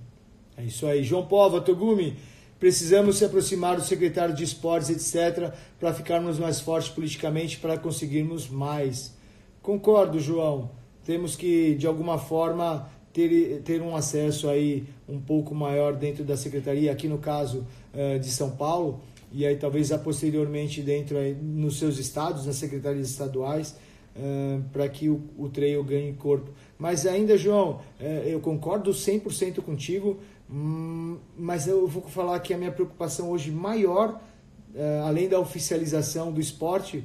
É 0.56 0.64
isso 0.64 0.86
aí. 0.86 1.04
João 1.04 1.26
Pova, 1.26 1.60
Togumi, 1.60 2.16
precisamos 2.58 3.18
se 3.18 3.24
aproximar 3.24 3.76
do 3.76 3.82
secretário 3.82 4.34
de 4.34 4.42
esportes, 4.42 4.90
etc., 4.90 5.52
para 5.78 5.92
ficarmos 5.92 6.38
mais 6.38 6.60
fortes 6.60 6.88
politicamente, 6.88 7.58
para 7.58 7.78
conseguirmos 7.78 8.48
mais. 8.48 9.14
Concordo, 9.62 10.18
João. 10.18 10.70
Temos 11.04 11.36
que, 11.36 11.74
de 11.74 11.86
alguma 11.86 12.18
forma, 12.18 12.90
ter, 13.12 13.60
ter 13.62 13.80
um 13.82 13.94
acesso 13.94 14.48
aí 14.48 14.84
um 15.08 15.20
pouco 15.20 15.54
maior 15.54 15.94
dentro 15.94 16.24
da 16.24 16.36
secretaria, 16.36 16.90
aqui 16.90 17.06
no 17.06 17.18
caso 17.18 17.66
uh, 17.94 18.18
de 18.18 18.28
São 18.28 18.50
Paulo, 18.50 19.00
e 19.36 19.44
aí 19.44 19.54
talvez 19.54 19.92
a 19.92 19.98
posteriormente 19.98 20.80
dentro 20.80 21.18
aí, 21.18 21.34
nos 21.34 21.78
seus 21.78 21.98
estados, 21.98 22.46
nas 22.46 22.56
secretarias 22.56 23.10
estaduais, 23.10 23.76
uh, 24.16 24.62
para 24.72 24.88
que 24.88 25.10
o, 25.10 25.20
o 25.36 25.50
trail 25.50 25.84
ganhe 25.84 26.14
corpo. 26.14 26.50
Mas 26.78 27.04
ainda, 27.04 27.36
João, 27.36 27.82
uh, 28.00 28.02
eu 28.24 28.40
concordo 28.40 28.90
100% 28.92 29.60
contigo, 29.60 30.18
hum, 30.50 31.18
mas 31.36 31.68
eu 31.68 31.86
vou 31.86 32.02
falar 32.04 32.40
que 32.40 32.54
a 32.54 32.56
minha 32.56 32.72
preocupação 32.72 33.30
hoje 33.30 33.50
maior, 33.50 34.18
uh, 34.74 35.06
além 35.06 35.28
da 35.28 35.38
oficialização 35.38 36.32
do 36.32 36.40
esporte, 36.40 37.04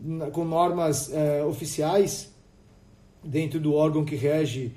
na, 0.00 0.30
com 0.30 0.42
normas 0.42 1.10
oficiais, 1.46 2.32
dentro 3.22 3.60
do 3.60 3.74
órgão 3.74 4.06
que 4.06 4.16
rege 4.16 4.72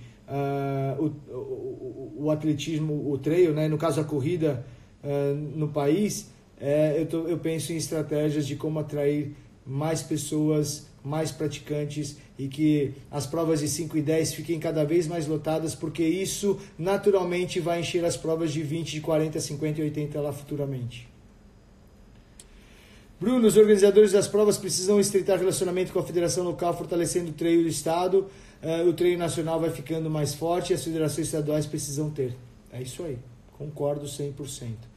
o, 0.99 1.06
o, 1.34 2.14
o, 2.26 2.32
atletismo, 2.32 3.12
o 3.12 3.18
trail, 3.18 3.54
né? 3.54 3.68
no 3.68 3.78
caso 3.78 3.99
a 3.99 4.04
corrida, 4.04 4.66
uh, 5.08 5.36
no 5.56 5.70
país, 5.70 6.30
é, 6.60 7.00
eu, 7.00 7.06
tô, 7.06 7.28
eu 7.28 7.38
penso 7.38 7.72
em 7.72 7.78
estratégias 7.78 8.46
de 8.46 8.56
como 8.56 8.80
atrair 8.80 9.36
mais 9.66 10.02
pessoas, 10.02 10.88
mais 11.04 11.32
praticantes 11.32 12.18
e 12.38 12.48
que 12.48 12.94
as 13.12 13.26
provas 13.26 13.60
de 13.60 13.68
5 13.68 13.98
e 13.98 14.02
10 14.02 14.34
fiquem 14.34 14.60
cada 14.60 14.84
vez 14.84 15.08
mais 15.08 15.28
lotadas, 15.28 15.76
porque 15.76 16.04
isso 16.04 16.60
naturalmente 16.78 17.60
vai 17.60 17.80
encher 17.80 18.04
as 18.04 18.18
provas 18.18 18.52
de 18.52 18.64
20, 18.64 18.92
de 18.92 19.02
40, 19.02 19.40
50 19.40 19.82
e 19.82 19.84
80 19.86 20.22
lá 20.22 20.34
futuramente. 20.34 21.08
Bruno, 23.20 23.48
os 23.48 23.58
organizadores 23.58 24.12
das 24.12 24.28
provas 24.28 24.58
precisam 24.58 25.00
estreitar 25.00 25.40
relacionamento 25.40 25.92
com 25.92 26.00
a 26.00 26.04
federação 26.04 26.44
local, 26.44 26.78
fortalecendo 26.78 27.32
o 27.32 27.34
treino 27.34 27.64
do 27.64 27.70
estado. 27.70 28.28
Uh, 28.62 28.88
o 28.88 28.94
treino 28.94 29.18
nacional 29.18 29.60
vai 29.60 29.72
ficando 29.72 30.08
mais 30.10 30.36
forte 30.36 30.72
e 30.72 30.76
as 30.76 30.84
federações 30.84 31.28
estaduais 31.28 31.66
precisam 31.66 32.12
ter. 32.12 32.36
É 32.72 32.80
isso 32.82 33.04
aí. 33.04 33.18
Concordo 33.58 34.06
100% 34.06 34.97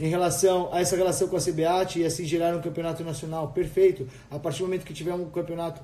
em 0.00 0.08
relação 0.08 0.68
a 0.72 0.80
essa 0.80 0.96
relação 0.96 1.28
com 1.28 1.36
a 1.36 1.40
CBAT 1.40 2.00
e 2.00 2.04
assim 2.04 2.24
gerar 2.24 2.54
um 2.56 2.60
campeonato 2.60 3.02
nacional. 3.02 3.48
Perfeito. 3.48 4.06
A 4.30 4.38
partir 4.38 4.58
do 4.58 4.66
momento 4.66 4.84
que 4.84 4.94
tiver 4.94 5.14
um 5.14 5.26
campeonato. 5.26 5.80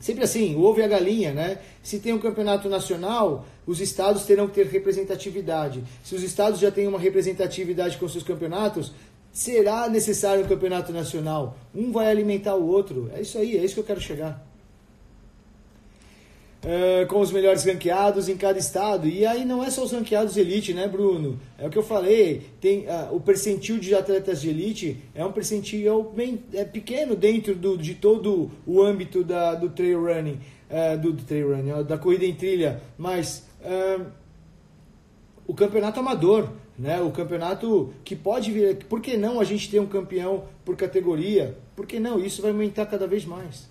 Sempre 0.00 0.24
assim, 0.24 0.54
o 0.56 0.62
ovo 0.64 0.80
e 0.80 0.82
a 0.82 0.88
galinha, 0.88 1.32
né? 1.32 1.58
Se 1.82 1.98
tem 1.98 2.12
um 2.12 2.18
campeonato 2.18 2.68
nacional, 2.68 3.46
os 3.66 3.80
estados 3.80 4.24
terão 4.24 4.46
que 4.46 4.54
ter 4.54 4.66
representatividade. 4.66 5.82
Se 6.02 6.14
os 6.14 6.22
estados 6.22 6.60
já 6.60 6.70
têm 6.70 6.86
uma 6.86 6.98
representatividade 6.98 7.96
com 7.96 8.08
seus 8.08 8.24
campeonatos, 8.24 8.92
será 9.32 9.88
necessário 9.88 10.44
um 10.44 10.48
campeonato 10.48 10.92
nacional. 10.92 11.56
Um 11.74 11.90
vai 11.90 12.10
alimentar 12.10 12.54
o 12.54 12.66
outro. 12.66 13.10
É 13.14 13.20
isso 13.20 13.38
aí, 13.38 13.56
é 13.56 13.64
isso 13.64 13.74
que 13.74 13.80
eu 13.80 13.84
quero 13.84 14.00
chegar. 14.00 14.53
Uh, 16.64 17.06
com 17.08 17.20
os 17.20 17.30
melhores 17.30 17.62
ranqueados 17.64 18.26
em 18.26 18.38
cada 18.38 18.58
estado. 18.58 19.06
E 19.06 19.26
aí 19.26 19.44
não 19.44 19.62
é 19.62 19.68
só 19.68 19.84
os 19.84 19.92
ranqueados 19.92 20.38
elite, 20.38 20.72
né, 20.72 20.88
Bruno? 20.88 21.38
É 21.58 21.66
o 21.66 21.70
que 21.70 21.76
eu 21.76 21.82
falei. 21.82 22.40
Tem 22.58 22.86
uh, 22.86 23.14
o 23.14 23.20
percentil 23.20 23.78
de 23.78 23.94
atletas 23.94 24.40
de 24.40 24.48
elite 24.48 24.96
é 25.14 25.22
um 25.22 25.30
percentil 25.30 26.10
bem 26.16 26.42
é 26.54 26.64
pequeno 26.64 27.14
dentro 27.14 27.54
do, 27.54 27.76
de 27.76 27.94
todo 27.94 28.50
o 28.66 28.80
âmbito 28.82 29.22
da, 29.22 29.54
do 29.54 29.68
trail 29.68 30.02
running, 30.02 30.40
uh, 30.70 30.98
do, 30.98 31.12
do, 31.12 31.22
trail 31.22 31.54
running, 31.54 31.84
da 31.84 31.98
corrida 31.98 32.24
em 32.24 32.34
trilha. 32.34 32.80
Mas 32.96 33.46
o 35.46 35.52
campeonato 35.54 36.00
amador, 36.00 36.48
né? 36.78 37.00
O 37.00 37.10
campeonato 37.10 37.92
que 38.04 38.16
pode 38.16 38.50
vir. 38.50 38.76
Por 38.86 39.00
que 39.00 39.16
não 39.16 39.40
a 39.40 39.44
gente 39.44 39.70
ter 39.70 39.80
um 39.80 39.86
campeão 39.86 40.44
por 40.64 40.76
categoria? 40.76 41.56
Por 41.76 41.86
que 41.86 42.00
não? 42.00 42.18
Isso 42.18 42.42
vai 42.42 42.50
aumentar 42.50 42.86
cada 42.86 43.06
vez 43.06 43.24
mais. 43.24 43.68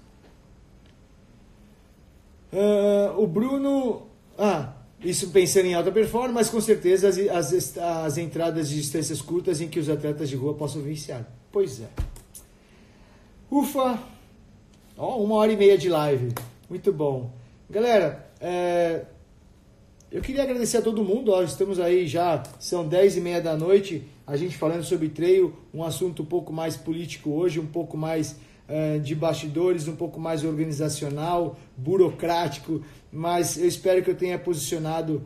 Uh, 2.53 3.21
o 3.21 3.25
Bruno. 3.25 4.03
Ah, 4.37 4.73
isso 5.03 5.31
pensando 5.31 5.65
em 5.65 5.73
alta 5.73 5.91
performance, 5.91 6.33
mas 6.33 6.49
com 6.49 6.61
certeza 6.61 7.09
as, 7.09 7.17
as, 7.17 7.77
as 7.77 8.17
entradas 8.17 8.69
de 8.69 8.75
distâncias 8.75 9.21
curtas 9.21 9.59
em 9.59 9.67
que 9.67 9.79
os 9.79 9.89
atletas 9.89 10.29
de 10.29 10.35
rua 10.35 10.53
possam 10.53 10.81
vencer. 10.81 11.25
Pois 11.51 11.81
é. 11.81 11.89
Ufa! 13.51 13.99
Ó, 14.97 15.17
uma 15.17 15.35
hora 15.35 15.51
e 15.51 15.57
meia 15.57 15.77
de 15.77 15.89
live. 15.89 16.29
Muito 16.69 16.93
bom. 16.93 17.31
Galera, 17.69 18.31
é, 18.39 19.05
eu 20.11 20.21
queria 20.21 20.43
agradecer 20.43 20.77
a 20.77 20.81
todo 20.81 21.03
mundo. 21.03 21.31
Ó, 21.31 21.41
estamos 21.41 21.79
aí 21.79 22.07
já, 22.07 22.43
são 22.59 22.87
dez 22.87 23.17
e 23.17 23.21
meia 23.21 23.41
da 23.41 23.57
noite, 23.57 24.07
a 24.25 24.37
gente 24.37 24.55
falando 24.55 24.83
sobre 24.83 25.09
treino, 25.09 25.53
um 25.73 25.83
assunto 25.83 26.21
um 26.21 26.25
pouco 26.25 26.53
mais 26.53 26.77
político 26.77 27.31
hoje, 27.31 27.59
um 27.59 27.65
pouco 27.65 27.97
mais 27.97 28.35
de 29.03 29.13
bastidores, 29.13 29.87
um 29.87 29.95
pouco 29.95 30.19
mais 30.19 30.43
organizacional, 30.43 31.59
burocrático, 31.75 32.81
mas 33.11 33.57
eu 33.57 33.67
espero 33.67 34.01
que 34.01 34.09
eu 34.09 34.15
tenha 34.15 34.39
posicionado 34.39 35.21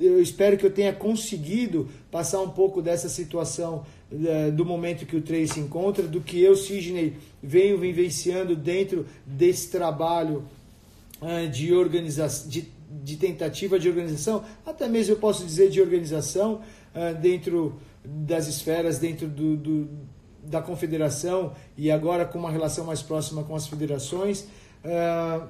eu 0.00 0.22
espero 0.22 0.56
que 0.56 0.64
eu 0.64 0.70
tenha 0.70 0.92
conseguido 0.92 1.88
passar 2.10 2.40
um 2.40 2.50
pouco 2.50 2.80
dessa 2.80 3.08
situação 3.08 3.84
uh, 4.12 4.52
do 4.52 4.64
momento 4.64 5.06
que 5.06 5.16
o 5.16 5.22
Trey 5.22 5.46
se 5.46 5.58
encontra, 5.58 6.06
do 6.06 6.20
que 6.20 6.40
eu, 6.40 6.54
Sidney, 6.54 7.16
venho 7.42 7.78
vivenciando 7.78 8.54
dentro 8.54 9.06
desse 9.26 9.70
trabalho 9.70 10.44
uh, 11.20 11.48
de 11.50 11.74
organização, 11.74 12.48
de, 12.48 12.68
de, 13.02 13.16
tentativa 13.16 13.78
de 13.78 13.88
organização, 13.88 14.44
até 14.64 14.88
mesmo 14.88 15.14
eu 15.14 15.18
posso 15.18 15.44
dizer 15.44 15.68
de 15.70 15.80
organização 15.80 16.60
dentro 17.20 17.78
das 18.04 18.48
esferas, 18.48 18.98
dentro 18.98 19.28
do, 19.28 19.56
do, 19.56 19.88
da 20.42 20.62
confederação 20.62 21.52
e 21.76 21.90
agora 21.90 22.24
com 22.24 22.38
uma 22.38 22.50
relação 22.50 22.84
mais 22.84 23.02
próxima 23.02 23.42
com 23.44 23.54
as 23.54 23.66
federações. 23.66 24.46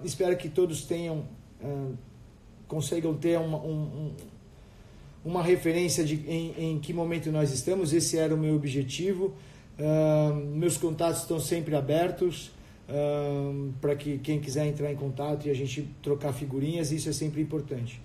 espero 0.04 0.36
que 0.36 0.48
todos 0.48 0.82
tenham 0.82 1.24
consigam 2.68 3.14
ter 3.14 3.38
uma, 3.38 3.58
um, 3.58 4.12
uma 5.24 5.42
referência 5.42 6.04
de 6.04 6.16
em, 6.28 6.54
em, 6.58 6.78
que 6.78 6.92
momento 6.92 7.32
nós 7.32 7.52
estamos. 7.52 7.92
Esse 7.92 8.18
era 8.18 8.34
o 8.34 8.38
meu 8.38 8.54
objetivo. 8.54 9.34
Uh, 9.78 10.34
meus 10.34 10.76
contatos 10.76 11.22
estão 11.22 11.40
sempre 11.40 11.74
abertos 11.74 12.50
uh, 12.88 13.72
para 13.80 13.96
que 13.96 14.18
quem 14.18 14.38
quiser 14.38 14.66
entrar 14.66 14.92
em 14.92 14.96
contato 14.96 15.46
e 15.46 15.50
a 15.50 15.54
gente 15.54 15.88
trocar 16.02 16.32
figurinhas, 16.32 16.92
isso 16.92 17.08
é 17.08 17.12
sempre 17.12 17.40
importante. 17.40 18.00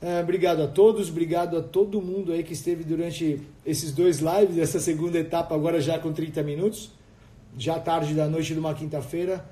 Uh, 0.00 0.22
obrigado 0.22 0.62
a 0.62 0.68
todos, 0.68 1.10
obrigado 1.10 1.56
a 1.56 1.62
todo 1.62 2.00
mundo 2.00 2.32
aí 2.32 2.44
que 2.44 2.52
esteve 2.52 2.84
durante 2.84 3.40
esses 3.66 3.90
dois 3.90 4.20
lives, 4.20 4.56
essa 4.56 4.78
segunda 4.78 5.18
etapa 5.18 5.56
agora 5.56 5.80
já 5.80 5.98
com 5.98 6.12
30 6.12 6.40
minutos, 6.44 6.92
já 7.56 7.80
tarde 7.80 8.14
da 8.14 8.28
noite 8.28 8.52
de 8.52 8.60
uma 8.60 8.74
quinta-feira. 8.74 9.44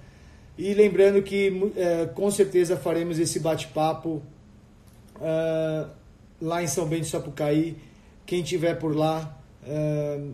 E 0.56 0.72
lembrando 0.72 1.20
que 1.20 1.50
uh, 1.50 2.14
com 2.14 2.30
certeza 2.30 2.76
faremos 2.76 3.18
esse 3.18 3.40
bate-papo 3.40 4.22
uh, 5.16 5.90
lá 6.40 6.62
em 6.62 6.66
São 6.66 6.86
Bento 6.86 7.06
Sapucaí. 7.06 7.76
Quem 8.24 8.42
tiver 8.42 8.76
por 8.76 8.96
lá, 8.96 9.38
uh, 9.64 10.32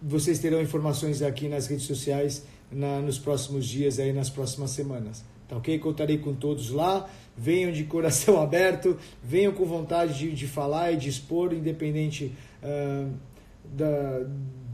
vocês 0.00 0.38
terão 0.38 0.60
informações 0.60 1.20
aqui 1.20 1.48
nas 1.48 1.66
redes 1.66 1.86
sociais 1.86 2.44
na, 2.72 3.00
nos 3.00 3.18
próximos 3.18 3.66
dias, 3.66 3.98
aí 3.98 4.12
nas 4.12 4.30
próximas 4.30 4.70
semanas. 4.70 5.22
Tá 5.48 5.56
ok? 5.56 5.78
Contarei 5.78 6.18
com 6.18 6.34
todos 6.34 6.70
lá. 6.70 7.08
Venham 7.36 7.70
de 7.70 7.84
coração 7.84 8.40
aberto, 8.42 8.96
venham 9.22 9.52
com 9.52 9.64
vontade 9.64 10.18
de, 10.18 10.32
de 10.32 10.46
falar 10.46 10.92
e 10.92 10.96
de 10.96 11.08
expor, 11.08 11.52
independente 11.52 12.32
uh, 12.62 13.10
da, 13.64 14.26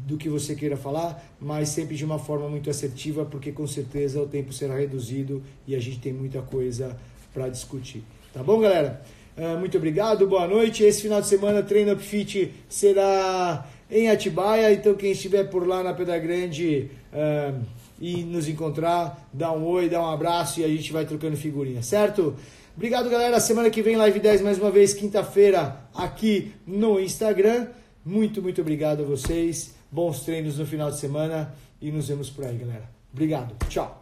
do 0.07 0.17
que 0.17 0.29
você 0.29 0.55
queira 0.55 0.77
falar, 0.77 1.25
mas 1.41 1.71
sempre 1.71 1.97
de 1.97 2.05
uma 2.05 2.19
forma 2.19 2.49
muito 2.49 2.69
assertiva, 2.71 3.25
porque 3.25 3.53
com 3.53 3.67
certeza 3.67 4.21
o 4.21 4.27
tempo 4.27 4.53
será 4.53 4.77
reduzido 4.77 5.43
e 5.67 5.75
a 5.75 5.81
gente 5.81 5.99
tem 5.99 6.13
muita 6.13 6.41
coisa 6.43 6.97
para 7.33 7.49
discutir. 7.49 8.03
Tá 8.33 8.43
bom, 8.43 8.61
galera? 8.61 9.03
Uh, 9.37 9.59
muito 9.59 9.77
obrigado, 9.77 10.27
boa 10.27 10.47
noite. 10.47 10.83
Esse 10.83 11.03
final 11.03 11.21
de 11.21 11.27
semana, 11.27 11.63
Treino 11.63 11.93
Up 11.93 12.03
Fit 12.03 12.53
será 12.69 13.67
em 13.91 14.09
Atibaia, 14.09 14.73
então 14.73 14.95
quem 14.95 15.13
estiver 15.13 15.45
por 15.45 15.67
lá 15.67 15.83
na 15.83 15.95
Pedra 15.95 16.19
Grande 16.19 16.91
uh, 17.13 17.61
e 18.03 18.25
nos 18.25 18.49
encontrar, 18.49 19.29
dá 19.33 19.53
um 19.53 19.65
oi, 19.65 19.89
dá 19.89 20.03
um 20.03 20.11
abraço 20.11 20.59
e 20.59 20.65
a 20.65 20.69
gente 20.69 20.93
vai 20.93 21.07
trocando 21.07 21.37
figurinha, 21.37 21.85
certo? 21.85 22.35
Obrigado, 22.77 23.09
galera. 23.09 23.39
Semana 23.39 23.71
que 23.71 23.81
vem, 23.81 23.95
Live 23.95 24.19
10, 24.19 24.43
mais 24.43 24.59
uma 24.59 24.73
vez, 24.73 24.93
quinta-feira, 24.93 25.77
aqui 25.95 26.53
no 26.67 26.99
Instagram. 26.99 27.69
Muito, 28.05 28.43
muito 28.43 28.61
obrigado 28.61 29.05
a 29.05 29.07
vocês. 29.07 29.77
Bons 29.89 30.25
treinos 30.25 30.59
no 30.59 30.67
final 30.67 30.91
de 30.91 30.99
semana 30.99 31.55
e 31.81 31.93
nos 31.93 32.09
vemos 32.09 32.29
por 32.29 32.45
aí, 32.45 32.57
galera. 32.57 32.91
Obrigado. 33.13 33.55
Tchau. 33.69 34.02